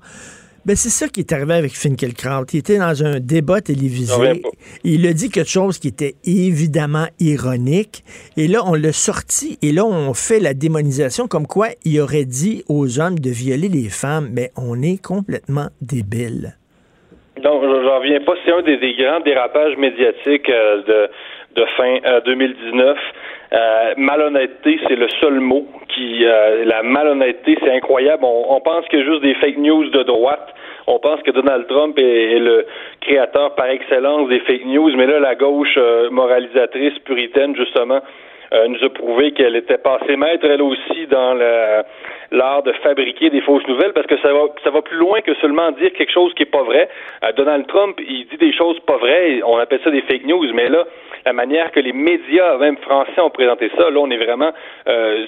Ben, 0.65 0.75
c'est 0.75 0.89
ça 0.89 1.07
qui 1.07 1.19
est 1.19 1.31
arrivé 1.31 1.53
avec 1.53 1.77
Finkelkraut. 1.77 2.45
Il 2.51 2.57
était 2.57 2.79
dans 2.79 3.03
un 3.03 3.19
débat 3.19 3.61
télévisé. 3.61 4.41
Il 4.83 5.05
a 5.05 5.13
dit 5.13 5.29
quelque 5.29 5.51
chose 5.51 5.77
qui 5.77 5.87
était 5.87 6.15
évidemment 6.23 7.09
ironique. 7.19 8.03
Et 8.37 8.47
là, 8.47 8.63
on 8.65 8.73
l'a 8.73 8.91
sorti. 8.91 9.59
Et 9.61 9.71
là, 9.71 9.85
on 9.85 10.15
fait 10.15 10.39
la 10.39 10.55
démonisation 10.55 11.27
comme 11.27 11.45
quoi 11.45 11.69
il 11.85 11.99
aurait 11.99 12.25
dit 12.25 12.63
aux 12.67 12.99
hommes 12.99 13.19
de 13.19 13.29
violer 13.29 13.69
les 13.69 13.89
femmes. 13.89 14.31
Mais 14.33 14.51
on 14.55 14.81
est 14.81 14.99
complètement 14.99 15.69
débile. 15.79 16.58
Je- 17.43 17.83
j'en 17.83 17.97
reviens 17.99 18.19
pas. 18.21 18.33
C'est 18.45 18.51
un 18.51 18.61
des, 18.61 18.93
grands 18.93 19.19
dérapages 19.21 19.75
médiatiques 19.77 20.49
euh, 20.49 20.81
de, 21.55 21.61
de 21.61 21.65
fin 21.77 21.97
euh, 22.05 22.21
2019. 22.21 22.97
Euh, 23.51 23.93
malhonnêteté, 23.97 24.79
c'est 24.87 24.95
le 24.95 25.07
seul 25.21 25.39
mot 25.39 25.65
qui. 25.89 26.25
euh, 26.25 26.65
la 26.65 26.83
malhonnêteté, 26.83 27.57
c'est 27.63 27.71
incroyable. 27.71 28.23
On, 28.25 28.59
pense 28.61 28.85
que 28.87 29.03
juste 29.03 29.21
des 29.21 29.33
fake 29.35 29.57
news 29.57 29.89
de 29.89 30.03
droite. 30.03 30.53
On 30.87 30.99
pense 30.99 31.21
que 31.21 31.31
Donald 31.31 31.67
Trump 31.67 31.97
est, 31.99 32.39
le 32.39 32.65
créateur 33.01 33.55
par 33.55 33.67
excellence 33.67 34.27
des 34.29 34.39
fake 34.39 34.65
news, 34.65 34.91
mais 34.95 35.05
là, 35.07 35.19
la 35.19 35.35
gauche 35.35 35.75
euh, 35.77 36.09
moralisatrice, 36.09 36.97
puritaine, 36.99 37.55
justement, 37.55 37.99
euh, 38.53 38.67
nous 38.67 38.83
a 38.83 38.89
prouvé 38.89 39.31
qu'elle 39.31 39.55
était 39.55 39.77
passée 39.77 40.15
maître, 40.15 40.45
elle 40.49 40.61
aussi, 40.61 41.07
dans 41.07 41.33
le- 41.33 41.83
l'art 42.31 42.63
de 42.63 42.71
fabriquer 42.83 43.29
des 43.29 43.41
fausses 43.41 43.67
nouvelles, 43.67 43.93
parce 43.93 44.07
que 44.07 44.17
ça 44.19 44.31
va, 44.33 44.41
ça 44.63 44.69
va 44.69 44.81
plus 44.81 44.97
loin 44.97 45.21
que 45.21 45.33
seulement 45.35 45.71
dire 45.71 45.91
quelque 45.93 46.11
chose 46.11 46.33
qui 46.35 46.43
est 46.43 46.51
pas 46.51 46.63
vrai. 46.63 46.89
Euh, 47.23 47.31
Donald 47.33 47.65
Trump, 47.67 47.99
il 47.99 48.27
dit 48.27 48.37
des 48.37 48.53
choses 48.53 48.79
pas 48.81 48.97
vraies, 48.97 49.41
on 49.45 49.57
appelle 49.57 49.79
ça 49.83 49.91
des 49.91 50.01
fake 50.01 50.25
news, 50.25 50.45
mais 50.53 50.69
là, 50.69 50.85
la 51.25 51.33
manière 51.33 51.71
que 51.71 51.79
les 51.79 51.93
médias, 51.93 52.57
même 52.57 52.77
français, 52.77 53.19
ont 53.21 53.29
présenté 53.29 53.69
ça, 53.77 53.89
là, 53.89 53.99
on 53.99 54.09
est 54.09 54.17
vraiment, 54.17 54.51
euh, 54.87 55.25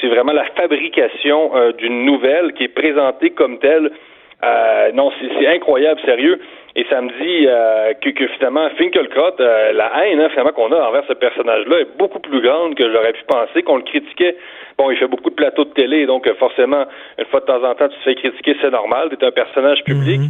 c'est 0.00 0.08
vraiment 0.08 0.32
la 0.32 0.44
fabrication 0.56 1.56
euh, 1.56 1.72
d'une 1.72 2.04
nouvelle 2.04 2.52
qui 2.54 2.64
est 2.64 2.68
présentée 2.74 3.30
comme 3.30 3.58
telle. 3.58 3.90
Euh, 4.44 4.92
non, 4.92 5.10
c'est 5.38 5.46
incroyable, 5.46 6.00
sérieux. 6.04 6.38
Et 6.76 6.84
ça 6.90 7.00
me 7.00 7.08
dit 7.08 7.46
euh, 7.46 7.94
que, 7.94 8.10
que 8.10 8.26
finalement, 8.28 8.68
Finkelkraut, 8.76 9.40
euh, 9.40 9.72
la 9.72 9.92
haine 10.02 10.20
hein, 10.20 10.28
finalement 10.30 10.52
qu'on 10.52 10.72
a 10.72 10.88
envers 10.88 11.04
ce 11.06 11.12
personnage-là 11.12 11.80
est 11.80 11.96
beaucoup 11.96 12.18
plus 12.18 12.40
grande 12.40 12.74
que 12.74 12.90
j'aurais 12.90 13.12
pu 13.12 13.22
penser, 13.28 13.62
qu'on 13.62 13.76
le 13.76 13.82
critiquait. 13.82 14.36
Bon, 14.76 14.90
il 14.90 14.96
fait 14.96 15.06
beaucoup 15.06 15.30
de 15.30 15.36
plateaux 15.36 15.64
de 15.64 15.70
télé, 15.70 16.04
donc 16.06 16.26
euh, 16.26 16.34
forcément, 16.34 16.84
une 17.16 17.24
fois 17.26 17.40
de 17.40 17.46
temps 17.46 17.62
en 17.62 17.74
temps, 17.76 17.88
tu 17.88 17.96
te 17.96 18.02
fais 18.02 18.16
critiquer, 18.16 18.56
c'est 18.60 18.70
normal, 18.70 19.08
tu 19.10 19.24
es 19.24 19.28
un 19.28 19.30
personnage 19.30 19.84
public. 19.84 20.20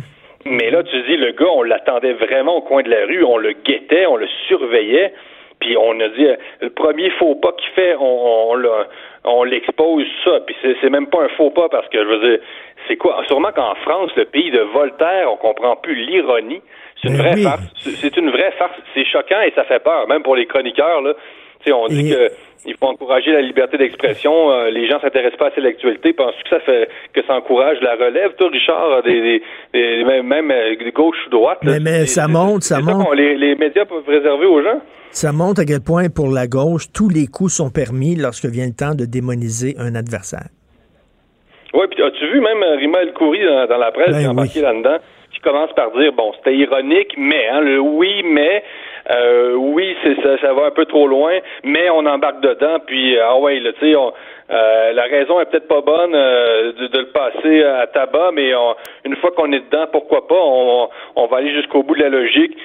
Mais 0.45 0.71
là, 0.71 0.83
tu 0.83 1.03
dis, 1.05 1.17
le 1.17 1.33
gars, 1.33 1.49
on 1.55 1.63
l'attendait 1.63 2.13
vraiment 2.13 2.57
au 2.57 2.61
coin 2.61 2.83
de 2.83 2.91
la 2.91 3.07
rue, 3.07 3.25
on 3.25 3.39
le 3.39 3.53
guettait, 3.65 4.05
on 4.05 4.17
le 4.17 4.29
surveillait. 4.47 5.15
Puis 5.65 5.79
on 5.79 5.99
a 5.99 6.09
dit, 6.11 6.27
euh, 6.27 6.37
le 6.61 6.69
premier 6.71 7.09
faux 7.13 7.37
pas 7.37 7.53
qu'il 7.53 7.71
fait, 7.71 7.97
on, 7.99 8.55
on, 9.25 9.45
l'expose 9.45 10.05
ça. 10.23 10.41
Puis 10.47 10.55
c'est, 10.61 10.91
même 10.91 11.07
pas 11.07 11.23
un 11.23 11.29
faux 11.31 11.49
pas 11.51 11.71
parce 11.71 11.89
que 11.89 11.99
je 11.99 12.05
veux 12.07 12.29
dire, 12.31 12.39
c'est 12.87 12.97
quoi? 12.97 13.23
Sûrement 13.27 13.51
qu'en 13.51 13.75
France, 13.77 14.11
le 14.15 14.27
pays 14.27 14.51
de 14.51 14.61
Voltaire, 14.61 15.33
on 15.33 15.37
comprend 15.39 15.77
plus 15.77 15.95
l'ironie. 15.95 16.61
C'est 17.01 17.09
une 17.09 17.17
Ben 17.17 17.33
vraie 17.33 17.43
farce. 17.43 17.63
C'est, 17.79 18.15
une 18.19 18.31
vraie 18.31 18.53
farce. 18.59 18.77
C'est 18.93 19.07
choquant 19.07 19.41
et 19.41 19.53
ça 19.55 19.65
fait 19.65 19.83
peur, 19.83 20.07
même 20.07 20.23
pour 20.23 20.37
les 20.37 20.45
chroniqueurs. 20.45 21.01
Là. 21.01 21.15
Tu 21.61 21.71
sais, 21.71 21.73
on 21.73 21.87
dit 21.87 22.11
Et- 22.13 22.15
que 22.15 22.31
il 22.67 22.75
faut 22.77 22.87
encourager 22.87 23.33
la 23.33 23.41
liberté 23.41 23.77
d'expression. 23.77 24.51
Euh, 24.51 24.71
les 24.71 24.89
gens 24.89 25.01
s'intéressent 25.01 25.39
pas 25.39 25.49
assez 25.49 25.61
à 25.61 25.65
l'actualité. 25.65 26.13
Penses-tu 26.13 26.43
que 26.45 26.49
ça 26.51 26.61
fait 26.61 26.89
que 27.13 27.21
ça 27.27 27.35
encourage 27.37 27.79
la 27.83 27.95
relève, 27.95 28.35
toi, 28.37 28.49
Richard, 28.51 29.03
des, 29.03 29.21
des, 29.21 29.43
des- 29.73 30.05
même, 30.05 30.27
même 30.27 30.51
euh, 30.51 30.75
gauche 30.95 31.17
ou 31.27 31.31
droite? 31.31 31.59
là? 31.63 31.79
Mais, 31.81 32.07
ça 32.07 32.27
monte, 32.29 32.63
ça 32.63 32.81
monte. 32.81 33.15
les, 33.15 33.37
les 33.37 33.55
médias 33.55 33.85
peuvent 33.85 34.07
réserver 34.09 34.47
aux 34.47 34.63
gens? 34.63 34.81
Ça 35.11 35.31
montre 35.33 35.61
à 35.61 35.65
quel 35.65 35.81
point, 35.81 36.09
pour 36.09 36.31
la 36.33 36.47
gauche, 36.49 36.87
tous 36.93 37.09
les 37.09 37.27
coups 37.27 37.53
sont 37.53 37.71
permis 37.71 38.17
lorsque 38.17 38.47
vient 38.47 38.67
le 38.67 38.75
temps 38.75 38.95
de 38.97 39.05
démoniser 39.05 39.75
un 39.79 39.95
adversaire. 39.95 40.49
Oui, 41.73 41.87
puis 41.91 42.03
as-tu 42.03 42.27
vu 42.33 42.41
même 42.41 42.63
euh, 42.63 42.77
Rima 42.77 43.03
El 43.03 43.13
Khoury 43.13 43.45
dans, 43.45 43.67
dans 43.67 43.79
la 43.79 43.91
presse 43.93 44.11
Ben 44.11 44.19
qui 44.19 44.25
est 44.25 44.29
embarqué 44.29 44.61
là-dedans, 44.61 44.97
qui 45.33 45.41
commence 45.41 45.73
par 45.75 45.91
dire 45.99 46.13
bon, 46.13 46.33
c'était 46.37 46.55
ironique, 46.57 47.15
mais 47.19 47.49
hein, 47.49 47.61
le 47.61 47.81
oui, 47.81 48.23
mais 48.25 48.63
euh, 49.11 49.55
oui, 49.55 49.97
c'est 50.03 50.21
ça, 50.23 50.39
ça 50.39 50.53
va 50.55 50.67
un 50.67 50.71
peu 50.71 50.87
trop 50.87 51.07
loin, 51.07 51.39
mais 51.63 51.91
on 51.91 52.07
embarque 52.07 52.41
dedans, 52.41 52.79
puis 52.87 53.17
euh, 53.17 53.23
ah 53.27 53.39
ouais, 53.39 53.61
là, 53.61 53.73
tu 53.79 53.93
sais, 53.93 53.99
euh, 53.99 54.93
la 54.93 55.03
raison 55.05 55.41
est 55.41 55.47
peut-être 55.47 55.69
pas 55.69 55.81
bonne 55.81 56.15
euh, 56.15 56.73
de, 56.73 56.87
de 56.87 56.99
le 57.01 57.07
passer 57.09 57.63
à 57.65 57.87
tabac, 57.87 58.31
mais 58.33 58.55
on- 58.55 58.75
une 59.05 59.17
fois 59.17 59.31
qu'on 59.33 59.53
est 59.53 59.61
dedans, 59.71 59.87
pourquoi 59.93 60.27
pas, 60.27 60.35
on, 60.41 60.89
on 61.17 61.27
va 61.27 61.37
aller 61.39 61.53
jusqu'au 61.55 61.83
bout 61.83 61.95
de 61.97 62.03
la 62.03 62.09
logique. 62.09 62.57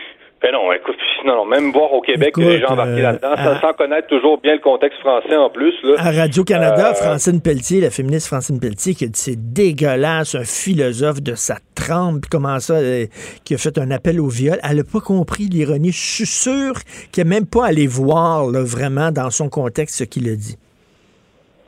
Ben 0.42 0.54
non, 0.54 0.72
écoute, 0.72 0.96
non, 1.26 1.36
non, 1.36 1.46
même 1.46 1.72
voir 1.74 1.92
au 1.92 2.00
Québec 2.00 2.34
que 2.34 2.40
les 2.40 2.56
Écoute, 2.56 2.62
gens 2.68 2.74
embarqués 2.74 3.00
euh, 3.00 3.12
là-dedans, 3.12 3.32
à- 3.36 3.60
sans, 3.60 3.74
connaître 3.74 4.08
toujours 4.08 4.40
bien 4.40 4.54
le 4.54 4.62
contexte 4.62 4.98
français 5.02 5.36
en 5.36 5.50
plus. 5.50 5.74
Là. 5.84 5.96
À 5.98 6.12
Radio-Canada, 6.12 6.92
Euh, 6.92 6.94
Francine 6.94 7.42
Pelletier, 7.42 7.82
la 7.82 7.90
féministe 7.90 8.28
Francine 8.28 8.58
Pelletier, 8.58 8.94
qui 8.96 9.04
a 9.04 9.08
dit 9.08 9.20
c'est 9.20 9.36
dégueulasse, 9.54 10.36
un 10.36 10.46
philosophe 10.46 11.22
de 11.22 11.36
sa 11.36 11.58
trempe, 11.76 12.22
puis 12.22 12.30
comment 12.32 12.58
ça, 12.60 12.76
euh, 12.76 13.06
qui 13.44 13.54
a 13.54 13.58
fait 13.58 13.78
un 13.78 13.92
appel 13.92 14.22
au 14.22 14.30
viol. 14.30 14.58
Elle 14.64 14.78
n'a 14.78 14.84
pas 14.84 15.02
compris 15.02 15.44
l'ironie. 15.50 15.92
Je 15.92 16.16
suis 16.16 16.26
sûr 16.26 16.72
qu'elle 17.12 17.28
n'est 17.28 17.36
même 17.36 17.46
pas 17.46 17.66
allé 17.66 17.86
voir 17.88 18.46
là, 18.50 18.62
vraiment 18.64 19.12
dans 19.12 19.32
son 19.32 19.50
contexte 19.50 19.98
ce 19.98 20.04
qu'il 20.06 20.30
a 20.30 20.36
dit. 20.36 20.56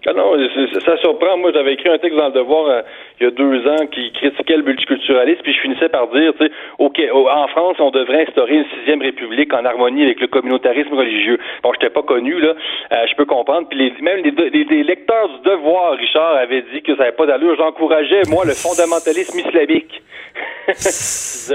Ah 0.08 0.14
non, 0.14 0.34
ça 0.84 0.98
surprend. 0.98 1.38
Moi, 1.38 1.52
j'avais 1.54 1.74
écrit 1.74 1.90
un 1.90 2.00
texte 2.00 2.18
dans 2.18 2.28
le 2.30 2.34
Devoir 2.34 2.66
euh, 2.68 2.82
il 3.22 3.26
y 3.26 3.28
a 3.28 3.32
deux 3.32 3.68
ans 3.68 3.86
qui 3.92 4.12
critiquait 4.14 4.58
le 4.58 4.64
multiculturalisme, 4.64 5.42
puis 5.44 5.54
je 5.54 5.60
finissais 5.62 5.90
par 5.90 6.08
dire, 6.08 6.34
tu 6.40 6.46
sais, 6.46 6.52
OK, 6.80 7.00
en 7.14 7.48
France, 7.50 7.78
on 7.80 7.92
devrait 7.92 8.24
instaurer 8.28 8.56
une 8.56 8.66
sixième 8.78 9.02
république 9.02 9.54
en 9.54 9.64
harmonie 9.64 10.04
avec 10.04 10.20
le 10.20 10.28
communautarisme 10.28 10.94
religieux. 10.94 11.38
Bon, 11.64 11.72
j'étais 11.74 11.90
pas 11.92 12.02
connu, 12.04 12.40
là, 12.40 12.54
euh, 12.92 12.96
je 13.10 13.16
peux 13.16 13.26
comprendre. 13.26 13.68
Puis 13.70 13.78
les, 13.78 13.94
même 14.02 14.24
les, 14.24 14.32
les- 14.50 14.64
les 14.64 14.84
lecteurs 14.84 15.30
du 15.30 15.50
Devoir, 15.50 15.94
Richard, 15.94 16.36
avaient 16.36 16.64
dit 16.74 16.82
que 16.82 16.94
ça 16.96 17.04
n'avait 17.04 17.16
pas 17.16 17.26
d'allure. 17.28 17.56
J'encourageais, 17.58 18.22
moi, 18.30 18.44
le 18.46 18.54
fondamentalisme 18.54 19.38
islamique. 19.40 20.02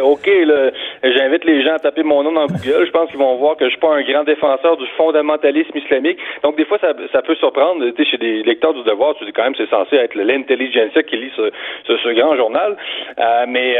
OK, 0.03 0.27
là, 0.27 0.71
j'invite 1.03 1.45
les 1.45 1.63
gens 1.63 1.75
à 1.75 1.79
taper 1.79 2.03
mon 2.03 2.23
nom 2.23 2.33
dans 2.33 2.47
Google. 2.47 2.85
Je 2.87 2.91
pense 2.91 3.09
qu'ils 3.11 3.19
vont 3.19 3.37
voir 3.37 3.57
que 3.57 3.65
je 3.65 3.71
suis 3.71 3.79
pas 3.81 3.95
un 3.95 4.03
grand 4.03 4.25
défenseur 4.25 4.77
du 4.77 4.87
fondamentalisme 4.97 5.77
islamique. 5.79 6.19
Donc, 6.43 6.57
des 6.57 6.65
fois, 6.65 6.79
ça, 6.79 6.93
ça 7.13 7.23
peut 7.23 7.35
surprendre. 7.37 7.85
Tu 7.91 8.05
sais, 8.05 8.11
chez 8.11 8.19
des 8.19 8.43
lecteurs 8.43 8.75
du 8.75 8.83
devoir, 8.83 9.15
tu 9.17 9.25
dis 9.25 9.33
quand 9.33 9.45
même 9.45 9.55
c'est 9.57 9.71
censé 9.71 9.97
être 9.97 10.15
l'intelligentsia 10.15 11.03
qui 11.03 11.17
lit 11.17 11.31
ce, 11.37 11.51
ce, 11.87 11.97
ce 11.97 12.09
grand 12.11 12.37
journal. 12.37 12.77
Euh, 13.19 13.45
mais... 13.49 13.77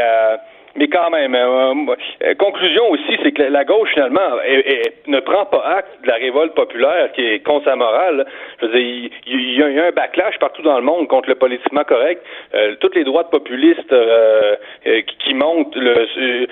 Mais 0.77 0.87
quand 0.89 1.09
même, 1.09 1.33
euh, 1.33 1.73
euh, 2.23 2.35
conclusion 2.35 2.89
aussi, 2.91 3.17
c'est 3.23 3.31
que 3.31 3.41
la, 3.41 3.63
gauche, 3.65 3.89
finalement, 3.93 4.39
est- 4.45 4.67
est- 4.71 5.07
ne 5.07 5.19
prend 5.19 5.45
pas 5.45 5.63
acte 5.77 6.03
de 6.03 6.07
la 6.07 6.15
révolte 6.15 6.53
populaire 6.53 7.11
qui 7.13 7.25
est 7.25 7.39
contre 7.39 7.65
sa 7.65 7.75
morale. 7.75 8.25
Je 8.61 8.67
veux 8.67 8.71
dire, 8.79 9.09
il, 9.25 9.57
y 9.57 9.63
a, 9.63 9.69
il 9.69 9.75
y 9.75 9.79
a 9.79 9.87
un 9.87 9.91
backlash 9.91 10.37
partout 10.39 10.61
dans 10.61 10.77
le 10.77 10.83
monde 10.83 11.07
contre 11.07 11.29
le 11.29 11.35
politiquement 11.35 11.83
correct. 11.83 12.23
Euh, 12.53 12.75
toutes 12.79 12.95
les 12.95 13.03
droites 13.03 13.31
populistes 13.31 13.91
euh, 13.91 14.55
euh, 14.85 15.01
qui, 15.23 15.33
montent 15.33 15.75
euh, 15.77 16.45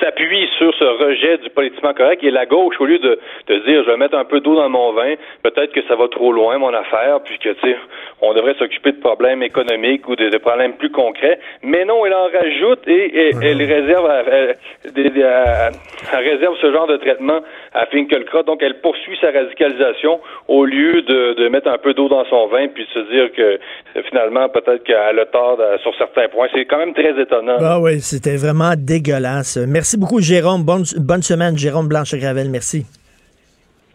s'appuient 0.00 0.48
sur 0.56 0.72
ce 0.74 0.84
rejet 0.84 1.38
du 1.38 1.50
politiquement 1.50 1.94
correct. 1.94 2.22
Et 2.22 2.30
la 2.30 2.46
gauche, 2.46 2.76
au 2.80 2.84
lieu 2.86 2.98
de, 3.00 3.18
de 3.48 3.56
dire, 3.66 3.82
je 3.84 3.90
vais 3.90 3.96
mettre 3.96 4.16
un 4.16 4.24
peu 4.24 4.38
d'eau 4.40 4.54
dans 4.54 4.68
mon 4.68 4.92
vin, 4.92 5.14
peut-être 5.42 5.72
que 5.72 5.82
ça 5.88 5.96
va 5.96 6.06
trop 6.08 6.32
loin, 6.32 6.58
mon 6.58 6.72
affaire, 6.72 7.20
puis 7.24 7.38
que, 7.38 7.48
tu 7.50 7.60
sais, 7.60 7.76
on 8.22 8.34
devrait 8.34 8.54
s'occuper 8.54 8.92
de 8.92 9.00
problèmes 9.00 9.42
économiques 9.42 10.08
ou 10.08 10.14
de, 10.14 10.28
de 10.28 10.38
problèmes 10.38 10.74
plus 10.74 10.90
concrets. 10.90 11.40
Mais 11.62 11.84
non, 11.84 12.06
elle 12.06 12.14
en 12.14 12.28
rajoute 12.28 12.86
et, 12.86 13.06
et 13.28 13.30
elle 13.42 13.63
réserve, 13.66 14.06
à- 14.06 14.18
à- 14.20 14.90
des- 14.90 15.10
des- 15.10 15.22
à- 15.22 15.70
elle 16.12 16.28
réserve 16.32 16.54
ce 16.60 16.72
genre 16.72 16.86
de 16.86 16.96
traitement 16.96 17.40
à 17.72 17.86
Finkelkraut. 17.86 18.42
Donc, 18.42 18.62
elle 18.62 18.80
poursuit 18.80 19.16
sa 19.20 19.30
radicalisation 19.30 20.20
au 20.48 20.64
lieu 20.64 21.02
de, 21.02 21.34
de 21.34 21.48
mettre 21.48 21.68
un 21.68 21.78
peu 21.78 21.94
d'eau 21.94 22.08
dans 22.08 22.24
son 22.26 22.46
vin 22.48 22.68
puis 22.68 22.84
de 22.84 22.90
se 22.90 23.10
dire 23.12 23.32
que 23.36 23.42
euh, 23.42 24.02
finalement, 24.08 24.48
peut-être 24.48 24.82
qu'elle 24.84 25.18
a 25.18 25.26
tort 25.26 25.58
euh, 25.60 25.78
sur 25.78 25.94
certains 25.96 26.28
points. 26.28 26.48
C'est 26.54 26.64
quand 26.64 26.78
même 26.78 26.94
très 26.94 27.20
étonnant. 27.20 27.56
Ah 27.60 27.78
oui, 27.80 28.00
c'était 28.00 28.36
vraiment 28.36 28.72
dégueulasse. 28.76 29.58
Merci 29.68 29.96
beaucoup, 29.98 30.20
Jérôme. 30.20 30.62
Bonne, 30.64 30.84
bonne 30.98 31.22
semaine, 31.22 31.56
Jérôme 31.56 31.88
Blanche-Gravel. 31.88 32.48
Merci. 32.50 32.84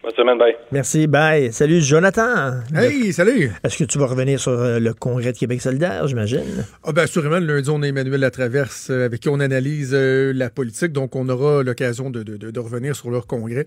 Bonne 0.02 0.14
semaine, 0.16 0.38
bye. 0.38 0.56
Merci, 0.72 1.06
bye. 1.06 1.52
Salut, 1.52 1.82
Jonathan. 1.82 2.60
Hey, 2.74 3.12
salut. 3.12 3.50
Est-ce 3.62 3.76
que 3.76 3.84
tu 3.84 3.98
vas 3.98 4.06
revenir 4.06 4.40
sur 4.40 4.52
euh, 4.52 4.78
le 4.78 4.94
congrès 4.94 5.32
de 5.32 5.36
Québec 5.38 5.60
solidaire, 5.60 6.06
j'imagine? 6.08 6.64
Ah 6.84 6.92
ben 6.92 7.02
assurément, 7.02 7.38
le 7.38 7.56
lundi, 7.56 7.68
on 7.70 7.82
a 7.82 7.86
Emmanuel 7.86 8.20
Latraverse 8.20 8.88
euh, 8.90 9.04
avec 9.04 9.20
qui 9.20 9.28
on 9.28 9.40
analyse 9.40 9.90
euh, 9.92 10.32
la 10.34 10.48
politique, 10.48 10.92
donc 10.92 11.16
on 11.16 11.28
aura 11.28 11.62
l'occasion 11.62 12.08
de, 12.08 12.22
de- 12.22 12.38
de- 12.38 12.50
de 12.50 12.60
revenir 12.60 12.96
sur 12.96 13.10
leur 13.10 13.26
congrès. 13.26 13.66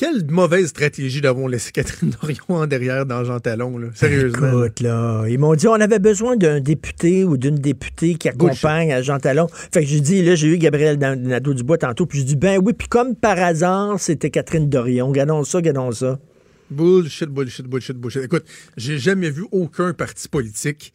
Quelle 0.00 0.24
mauvaise 0.30 0.68
stratégie 0.68 1.20
d'avoir 1.20 1.46
laissé 1.46 1.72
Catherine 1.72 2.10
Dorion 2.22 2.62
en 2.62 2.66
derrière 2.66 3.04
dans 3.04 3.22
Jean 3.22 3.38
Talon, 3.38 3.76
là. 3.76 3.88
Sérieusement. 3.92 4.64
Écoute, 4.64 4.80
là, 4.80 5.26
ils 5.28 5.38
m'ont 5.38 5.54
dit 5.54 5.68
on 5.68 5.74
avait 5.74 5.98
besoin 5.98 6.38
d'un 6.38 6.58
député 6.58 7.22
ou 7.22 7.36
d'une 7.36 7.56
députée 7.56 8.14
qui 8.14 8.30
accompagne 8.30 8.94
à 8.94 9.02
Jean 9.02 9.18
Talon. 9.18 9.46
Fait 9.70 9.82
que 9.82 9.86
j'ai 9.86 10.00
dit, 10.00 10.22
là, 10.22 10.36
j'ai 10.36 10.48
eu 10.48 10.56
Gabriel 10.56 10.96
Nadeau-Dubois 10.96 11.76
tantôt, 11.76 12.06
puis 12.06 12.20
j'ai 12.20 12.24
dit, 12.24 12.36
ben 12.36 12.58
oui, 12.64 12.72
puis 12.72 12.88
comme 12.88 13.14
par 13.14 13.38
hasard, 13.38 14.00
c'était 14.00 14.30
Catherine 14.30 14.70
Dorion. 14.70 15.10
Gardons 15.10 15.44
ça, 15.44 15.60
gardons 15.60 15.92
ça. 15.92 16.18
Bullshit, 16.70 17.28
bullshit, 17.28 17.66
bullshit, 17.66 17.98
bullshit. 17.98 18.24
Écoute, 18.24 18.46
j'ai 18.78 18.96
jamais 18.96 19.28
vu 19.28 19.44
aucun 19.52 19.92
parti 19.92 20.30
politique 20.30 20.94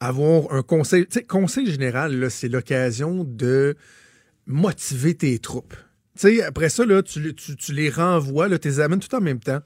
avoir 0.00 0.52
un 0.52 0.62
conseil. 0.62 1.06
Tu 1.06 1.20
sais, 1.20 1.22
conseil 1.22 1.70
général, 1.70 2.18
là, 2.18 2.28
c'est 2.28 2.48
l'occasion 2.48 3.22
de 3.22 3.76
motiver 4.48 5.14
tes 5.14 5.38
troupes. 5.38 5.76
Tu 6.18 6.36
sais, 6.36 6.42
après 6.42 6.68
ça, 6.68 6.84
là, 6.84 7.02
tu, 7.02 7.20
les- 7.20 7.34
tu, 7.34 7.56
tu 7.56 7.72
les 7.72 7.88
renvoies, 7.90 8.48
là, 8.48 8.58
tu 8.58 8.68
les 8.68 8.80
amènes 8.80 9.00
tout 9.00 9.14
en 9.14 9.20
même 9.20 9.40
temps. 9.40 9.60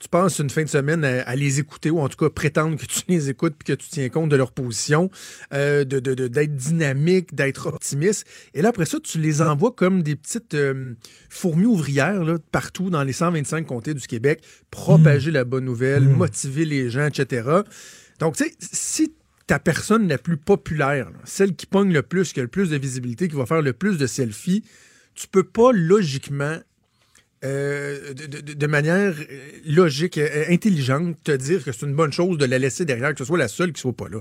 tu 0.00 0.08
passes 0.08 0.38
une 0.40 0.50
fin 0.50 0.64
de 0.64 0.68
semaine 0.68 1.04
à, 1.04 1.34
les 1.36 1.60
écouter 1.60 1.88
ou 1.88 2.00
en 2.00 2.08
tout 2.08 2.16
cas 2.18 2.28
prétendre 2.28 2.76
que 2.76 2.84
tu 2.84 3.00
les 3.08 3.30
écoutes 3.30 3.54
puis 3.56 3.72
que 3.74 3.80
tu 3.80 3.88
tiens 3.88 4.08
compte 4.08 4.28
de 4.28 4.36
leur 4.36 4.50
position, 4.52 5.08
euh, 5.54 5.84
de, 5.84 6.00
de, 6.00 6.26
d'être 6.28 6.54
dynamique, 6.56 7.34
d'être 7.34 7.68
optimiste. 7.68 8.26
Et 8.54 8.60
là, 8.60 8.70
après 8.70 8.84
ça, 8.86 8.98
tu 9.00 9.18
les 9.20 9.40
envoies 9.40 9.70
comme 9.72 10.02
des 10.02 10.16
petites 10.16 10.54
euh, 10.54 10.94
fourmis 11.30 11.64
ouvrières 11.66 12.24
là, 12.24 12.38
partout 12.52 12.90
dans 12.90 13.02
les 13.04 13.12
125 13.14 13.64
comtés 13.66 13.94
du 13.94 14.06
Québec, 14.06 14.42
propager 14.70 15.30
la 15.30 15.44
bonne 15.44 15.64
nouvelle, 15.64 16.02
Mm. 16.02 16.16
motiver 16.16 16.64
les 16.64 16.90
gens, 16.90 17.06
etc. 17.06 17.48
Donc, 18.18 18.36
tu 18.36 18.44
sais, 18.44 18.52
si 18.58 19.14
ta 19.46 19.58
personne 19.58 20.08
la 20.08 20.18
plus 20.18 20.36
populaire, 20.36 21.10
là, 21.10 21.18
celle 21.24 21.54
qui 21.54 21.66
pogne 21.66 21.92
le 21.92 22.02
plus, 22.02 22.32
qui 22.32 22.40
a 22.40 22.42
le 22.42 22.48
plus 22.48 22.68
de 22.70 22.76
visibilité, 22.76 23.28
qui 23.28 23.36
va 23.36 23.46
faire 23.46 23.62
le 23.62 23.72
plus 23.72 23.96
de 23.96 24.06
selfies, 24.06 24.64
tu 25.14 25.26
peux 25.28 25.44
pas 25.44 25.70
logiquement 25.72 26.58
euh, 27.44 28.14
de, 28.14 28.40
de- 28.40 28.52
de 28.54 28.66
manière 28.66 29.14
logique, 29.66 30.16
euh, 30.18 30.44
intelligente, 30.48 31.16
te 31.24 31.32
dire 31.32 31.62
que 31.62 31.72
c'est 31.72 31.84
une 31.84 31.94
bonne 31.94 32.12
chose 32.12 32.38
de 32.38 32.46
la 32.46 32.58
laisser 32.58 32.84
derrière, 32.86 33.12
que 33.12 33.18
ce 33.18 33.24
soit 33.26 33.36
la 33.38 33.48
seule 33.48 33.72
qui 33.72 33.80
soit 33.82 33.92
pas 33.92 34.08
là. 34.08 34.20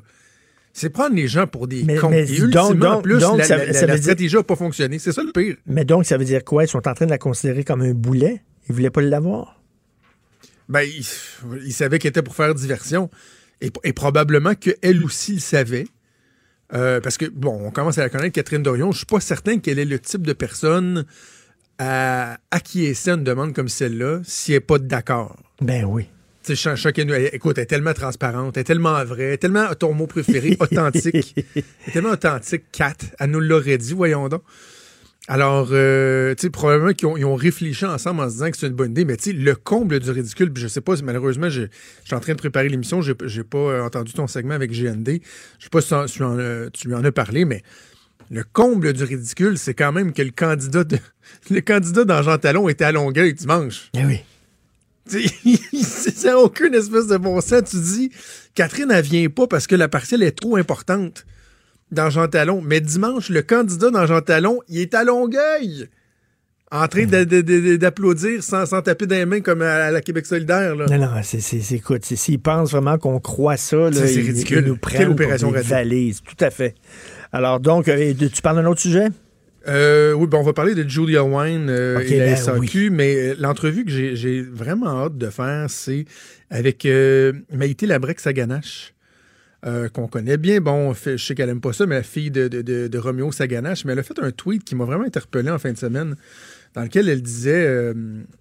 C'est 0.74 0.90
prendre 0.90 1.16
les 1.16 1.28
gens 1.28 1.48
pour 1.48 1.68
des 1.68 1.84
Mais- 1.84 1.96
cons. 1.96 2.10
mais 2.10 2.30
Et 2.30 2.40
donc- 2.48 2.84
en 2.84 3.02
plus, 3.02 3.20
donc, 3.20 3.38
la, 3.38 3.44
ça- 3.46 3.58
la- 3.58 3.74
ça 3.74 3.86
la 3.86 3.94
veut 3.94 4.00
dire- 4.00 4.04
stratégie 4.04 4.36
n'a 4.36 4.44
pas 4.44 4.56
fonctionné. 4.56 5.00
C'est 5.00 5.12
ça 5.14 5.24
le 5.24 5.32
pire. 5.32 5.56
Mais 5.68 5.86
donc, 5.86 6.06
ça 6.06 6.18
veut 6.18 6.26
dire 6.26 6.44
quoi? 6.44 6.64
Ils 6.66 6.68
sont 6.68 6.86
en 6.88 6.94
train 6.94 7.06
de 7.06 7.12
la 7.12 7.18
considérer 7.18 7.64
comme 7.64 7.82
un 7.82 7.94
boulet? 7.94 8.42
Ils 8.68 8.74
voulaient 8.76 8.90
pas 8.90 9.02
l'avoir? 9.02 9.62
Ben, 10.68 10.82
il, 10.82 11.06
il 11.66 11.74
savait 11.74 12.00
qu'elle 12.00 12.10
était 12.10 12.24
pour 12.24 12.36
faire 12.36 12.54
diversion. 12.56 13.10
Et, 13.62 13.70
et 13.84 13.94
probablement 13.94 14.56
qu'elle 14.56 15.04
aussi 15.06 15.34
le 15.36 15.40
savait. 15.40 15.86
Euh, 16.74 17.02
parce 17.02 17.18
que, 17.18 17.26
bon, 17.26 17.60
on 17.66 17.72
commence 17.72 17.98
à 17.98 18.02
la 18.02 18.10
connaître, 18.10 18.34
Catherine 18.34 18.64
Dorion. 18.64 18.92
Je 18.92 18.98
suis 18.98 19.06
pas 19.06 19.20
certain 19.20 19.60
qu'elle 19.60 19.80
est 19.80 19.86
le 19.86 20.00
type 20.00 20.22
de 20.26 20.34
personne 20.34 21.06
à 21.78 22.38
acquiescer 22.52 23.12
à 23.12 23.14
une 23.14 23.24
demande 23.24 23.54
comme 23.54 23.68
celle-là 23.68 24.22
si 24.24 24.52
elle 24.54 24.58
n'est 24.58 24.62
pas 24.62 24.80
d'accord. 24.80 25.36
Ben 25.62 25.84
oui. 25.86 26.04
Tu 26.44 26.48
sais, 26.48 26.56
cha- 26.56 26.76
chacun, 26.76 27.08
elle- 27.10 27.30
écoute, 27.34 27.58
elle 27.58 27.64
est 27.64 27.68
tellement 27.68 27.94
transparente, 27.94 28.58
elle 28.58 28.62
est 28.62 28.66
tellement 28.66 29.04
vraie, 29.06 29.24
elle 29.24 29.34
est 29.34 29.38
tellement 29.38 29.74
ton 29.76 29.94
mot 29.94 30.08
préféré, 30.08 30.58
authentique. 30.60 31.34
Elle 31.56 31.64
est 31.88 31.92
tellement 31.94 32.10
authentique, 32.12 32.66
Kat. 32.72 32.96
Elle 33.20 33.30
nous 33.32 33.40
l'aurait 33.40 33.78
dit, 33.78 33.94
voyons 33.94 34.28
donc. 34.30 34.42
Alors, 35.30 35.70
euh, 35.72 36.36
tu 36.36 36.42
sais, 36.42 36.50
probablement 36.50 36.92
qu'ils 36.92 37.08
ont, 37.08 37.16
ils 37.16 37.24
ont 37.24 37.36
réfléchi 37.36 37.86
ensemble 37.86 38.20
en 38.22 38.26
se 38.28 38.34
disant 38.34 38.52
que 38.52 38.58
c'est 38.58 38.68
une 38.68 38.74
bonne 38.74 38.92
idée, 38.92 39.06
mais 39.06 39.16
tu 39.16 39.24
sais, 39.32 39.34
le 39.34 39.56
comble 39.56 40.00
du 40.02 40.12
ridicule, 40.12 40.52
puis 40.52 40.62
je 40.62 40.68
sais 40.68 40.82
pas, 40.82 40.96
malheureusement, 41.02 41.50
je, 41.50 41.62
je 41.62 42.06
suis 42.06 42.14
en 42.16 42.20
train 42.20 42.34
de 42.34 42.38
préparer 42.38 42.68
l'émission, 42.68 43.02
j'ai 43.02 43.14
j'ai 43.26 43.44
pas 43.46 43.58
euh, 43.58 43.84
entendu 43.84 44.12
ton 44.12 44.28
segment 44.28 44.54
avec 44.54 44.72
GND, 44.72 45.22
je 45.60 45.64
sais 45.64 45.70
pas 45.72 45.80
si 45.80 45.88
tu 45.88 45.94
en- 45.94 46.06
tu 46.08 46.24
en 46.24 46.38
as- 46.40 46.70
tu 46.72 46.88
lui 46.90 46.96
en 46.96 47.04
as 47.06 47.12
parlé, 47.14 47.46
mais 47.46 47.64
le 48.32 48.44
comble 48.44 48.92
du 48.92 49.04
ridicule, 49.04 49.58
c'est 49.58 49.74
quand 49.74 49.94
même 49.94 50.12
que 50.12 50.22
le 50.22 50.32
candidat 50.32 50.84
de, 50.84 50.98
le 51.50 51.62
candidat 51.62 52.04
dans 52.04 52.22
Jean 52.22 52.38
Talon 52.38 52.68
était 52.68 52.84
à 52.86 52.92
Longueuil 52.92 53.34
dimanche. 53.34 53.92
Eh 53.94 54.04
oui. 54.04 54.20
N'a 56.24 56.38
aucune 56.40 56.74
espèce 56.76 57.08
de 57.08 57.18
bon 57.18 57.40
sens. 57.42 57.64
Tu 57.70 57.78
dis, 57.78 58.12
Catherine, 58.56 58.92
elle 58.92 59.04
vient 59.04 59.30
pas 59.30 59.48
parce 59.48 59.68
que 59.68 59.76
la 59.76 59.88
partielle 59.88 60.24
est 60.24 60.32
trop 60.38 60.56
importante 60.58 61.26
dans 61.94 62.10
Jean 62.10 62.28
Talon. 62.28 62.62
Mais 62.62 62.82
dimanche, 62.82 63.30
le 63.30 63.42
candidat 63.42 63.90
dans 63.92 64.06
Jean 64.06 64.22
Talon, 64.22 64.60
il 64.68 64.80
est 64.80 64.94
à 64.94 65.04
Longueuil. 65.04 65.88
En 66.72 66.88
train 66.88 67.06
d'applaudir 67.06 68.42
sans, 68.44 68.66
sans 68.66 68.82
taper 68.82 69.06
dans 69.06 69.16
les 69.16 69.26
mains 69.28 69.42
comme 69.42 69.62
à 69.62 69.92
la 69.92 70.02
Québec 70.02 70.26
solidaire. 70.26 70.76
Là. 70.76 70.86
Non, 70.90 70.98
non, 70.98 71.12
c'est, 71.24 71.72
écoute, 71.76 72.04
s'ils 72.04 72.40
pensent 72.40 72.72
vraiment 72.72 72.98
qu'on 72.98 73.20
croit 73.20 73.58
ça, 73.58 73.78
là, 73.78 73.92
C'est- 73.94 74.22
ridicule. 74.22 74.64
ils 74.66 74.70
nous 74.70 74.78
prennent 74.78 75.10
opération 75.12 75.50
pour 75.50 75.58
des 75.58 75.64
valises. 75.64 76.22
Tout 76.24 76.44
à 76.44 76.50
fait. 76.50 76.74
Alors, 77.32 77.60
donc, 77.60 77.88
euh, 77.88 78.14
tu 78.16 78.42
parles 78.42 78.56
d'un 78.58 78.66
autre 78.66 78.82
sujet? 78.82 79.08
Euh, 79.68 80.14
oui, 80.14 80.28
bon, 80.28 80.40
on 80.40 80.44
va 80.44 80.54
parler 80.54 80.76
de 80.76 80.88
Julia 80.90 81.24
Wine 81.24 81.68
euh, 81.70 81.98
Ok, 82.00 82.12
et 82.12 82.18
la 82.20 82.26
ben 82.26 82.36
SAQ, 82.36 82.90
mais 82.90 83.16
euh, 83.16 83.36
l'entrevue 83.40 83.86
que 83.86 83.92
j'ai- 83.92 84.16
j'ai 84.16 84.42
vraiment 84.42 85.06
hâte 85.06 85.18
de 85.18 85.30
faire, 85.30 85.70
c'est 85.70 86.06
avec 86.50 86.86
euh, 86.86 87.32
Maïté 87.54 87.86
Labrec-Saganache, 87.86 88.93
euh, 89.66 89.90
qu'on 89.90 90.08
connaît 90.08 90.38
bien. 90.38 90.60
Bon, 90.60 90.94
je 90.94 91.18
sais 91.18 91.36
qu'elle 91.36 91.50
aime 91.50 91.62
pas 91.62 91.74
ça, 91.74 91.86
mais 91.86 91.96
la 91.96 92.04
fille 92.04 92.32
de, 92.32 92.48
de, 92.48 92.62
de, 92.62 92.98
Roméo 92.98 93.32
Saganache, 93.32 93.86
mais 93.86 93.94
elle 93.94 94.00
a 94.00 94.04
fait 94.04 94.20
un 94.20 94.32
tweet 94.32 94.64
qui 94.64 94.76
m'a 94.76 94.86
vraiment 94.86 95.06
interpellé 95.06 95.50
en 95.50 95.60
fin 95.60 95.72
de 95.72 95.78
semaine, 95.78 96.16
dans 96.74 96.82
lequel 96.82 97.08
elle 97.08 97.22
disait 97.22 97.66
euh, 97.66 97.94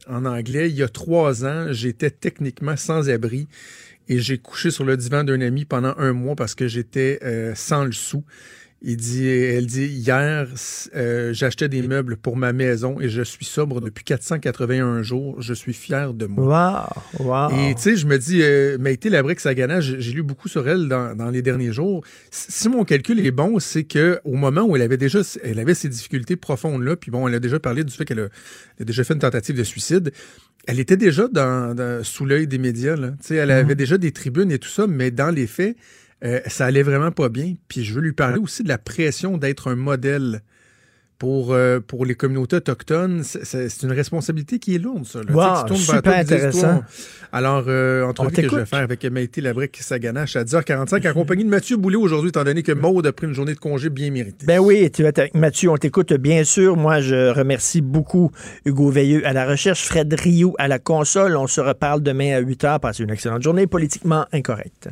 en 0.08 0.24
anglais, 0.24 0.68
il 0.70 0.76
y 0.76 0.82
a 0.82 0.88
trois 0.88 1.44
ans, 1.44 1.66
j'étais 1.70 2.10
techniquement 2.10 2.76
sans 2.76 3.08
abri 3.08 3.46
et 4.08 4.18
j'ai 4.18 4.38
couché 4.38 4.70
sur 4.70 4.84
le 4.84 4.96
divan 4.96 5.24
d'un 5.24 5.40
ami 5.40 5.64
pendant 5.64 5.94
un 5.96 6.12
mois 6.12 6.34
parce 6.34 6.54
que 6.54 6.66
j'étais 6.66 7.18
euh, 7.22 7.54
sans 7.54 7.84
le 7.84 7.92
sou. 7.92 8.24
Il 8.84 8.96
dit, 8.96 9.28
elle 9.28 9.66
dit, 9.66 9.86
hier, 9.86 10.48
euh, 10.96 11.32
j'achetais 11.32 11.68
des 11.68 11.82
meubles 11.82 12.16
pour 12.16 12.36
ma 12.36 12.52
maison 12.52 13.00
et 13.00 13.08
je 13.08 13.22
suis 13.22 13.44
sobre 13.44 13.80
depuis 13.80 14.02
481 14.02 15.02
jours. 15.02 15.40
Je 15.40 15.54
suis 15.54 15.72
fier 15.72 16.12
de 16.12 16.26
moi. 16.26 16.88
Wow! 17.20 17.24
wow. 17.24 17.50
Et 17.50 17.76
tu 17.76 17.82
sais, 17.82 17.96
je 17.96 18.06
me 18.06 18.18
dis, 18.18 18.40
euh, 18.42 18.78
Maïté 18.78 19.08
Labrique 19.08 19.38
Sagana, 19.38 19.80
j'ai 19.80 20.12
lu 20.12 20.24
beaucoup 20.24 20.48
sur 20.48 20.68
elle 20.68 20.88
dans, 20.88 21.14
dans 21.16 21.30
les 21.30 21.42
derniers 21.42 21.72
jours. 21.72 22.02
Si 22.32 22.68
mon 22.68 22.84
calcul 22.84 23.24
est 23.24 23.30
bon, 23.30 23.60
c'est 23.60 23.84
que 23.84 24.18
au 24.24 24.34
moment 24.34 24.62
où 24.62 24.74
elle 24.74 24.82
avait 24.82 24.96
déjà, 24.96 25.20
elle 25.44 25.60
avait 25.60 25.74
ces 25.74 25.88
difficultés 25.88 26.34
profondes 26.34 26.82
là, 26.82 26.96
puis 26.96 27.12
bon, 27.12 27.28
elle 27.28 27.34
a 27.36 27.40
déjà 27.40 27.60
parlé 27.60 27.84
du 27.84 27.94
fait 27.94 28.04
qu'elle 28.04 28.18
a, 28.18 28.84
déjà 28.84 29.04
fait 29.04 29.14
une 29.14 29.20
tentative 29.20 29.56
de 29.56 29.62
suicide. 29.64 30.10
Elle 30.66 30.80
était 30.80 30.96
déjà 30.96 31.28
dans, 31.28 31.74
dans- 31.74 32.02
sous 32.02 32.24
l'œil 32.24 32.48
des 32.48 32.58
médias. 32.58 32.96
Là. 32.96 33.10
Tu 33.20 33.28
sais, 33.28 33.34
Elle 33.36 33.52
avait 33.52 33.76
déjà 33.76 33.96
des 33.96 34.10
tribunes 34.10 34.50
et 34.50 34.58
tout 34.58 34.68
ça, 34.68 34.88
mais 34.88 35.12
dans 35.12 35.30
les 35.30 35.46
faits, 35.46 35.76
euh, 36.24 36.40
ça 36.46 36.66
allait 36.66 36.82
vraiment 36.82 37.10
pas 37.10 37.28
bien. 37.28 37.54
Puis 37.68 37.84
je 37.84 37.94
veux 37.94 38.00
lui 38.00 38.12
parler 38.12 38.38
aussi 38.38 38.62
de 38.62 38.68
la 38.68 38.78
pression 38.78 39.38
d'être 39.38 39.70
un 39.70 39.76
modèle 39.76 40.42
pour, 41.18 41.52
euh, 41.52 41.78
pour 41.78 42.04
les 42.04 42.16
communautés 42.16 42.56
autochtones. 42.56 43.22
C'est- 43.22 43.82
une 43.84 43.92
responsabilité 43.92 44.58
qui 44.58 44.74
est 44.74 44.78
lourde, 44.78 45.04
ça. 45.06 45.20
là. 45.22 45.32
Wow, 45.62 45.68
tu 45.68 45.76
super 45.80 46.02
toi 46.02 46.14
intéressant. 46.14 46.60
toi, 46.78 46.84
Alors, 47.30 47.64
euh, 47.68 48.02
entrevue 48.04 48.34
que 48.34 48.48
je 48.48 48.56
vais 48.56 48.66
faire 48.66 48.80
avec 48.80 49.04
Maïté 49.04 49.40
Labrique 49.40 49.76
Saganache 49.80 50.34
à 50.34 50.42
10h45 50.42 51.06
en 51.08 51.12
compagnie 51.14 51.44
de 51.44 51.48
Mathieu 51.48 51.76
Boulay 51.76 51.94
aujourd'hui, 51.96 52.30
étant 52.30 52.42
donné 52.42 52.64
que 52.64 52.72
Maude 52.72 53.06
a 53.06 53.12
pris 53.12 53.28
une 53.28 53.34
journée 53.34 53.54
de 53.54 53.60
congé 53.60 53.88
bien 53.88 54.10
méritée. 54.10 54.46
Ben 54.46 54.58
oui, 54.58 54.90
tu 54.90 55.04
vas 55.04 55.10
être 55.10 55.20
avec 55.20 55.34
Mathieu, 55.34 55.70
on 55.70 55.76
t'écoute 55.76 56.12
bien 56.14 56.42
sûr. 56.42 56.76
Moi, 56.76 57.00
je 57.00 57.30
remercie 57.32 57.82
beaucoup 57.82 58.32
Hugo 58.64 58.90
Veilleux 58.90 59.24
à 59.24 59.32
la 59.32 59.46
recherche, 59.46 59.84
Fred 59.84 60.12
Rioux 60.12 60.54
à 60.58 60.66
la 60.66 60.80
console. 60.80 61.36
On 61.36 61.46
se 61.46 61.60
reparle 61.60 62.02
demain 62.02 62.34
à 62.34 62.40
8 62.40 62.64
h. 62.64 62.80
Passez 62.80 63.04
une 63.04 63.10
excellente 63.10 63.42
journée 63.42 63.68
politiquement 63.68 64.26
incorrecte. 64.32 64.88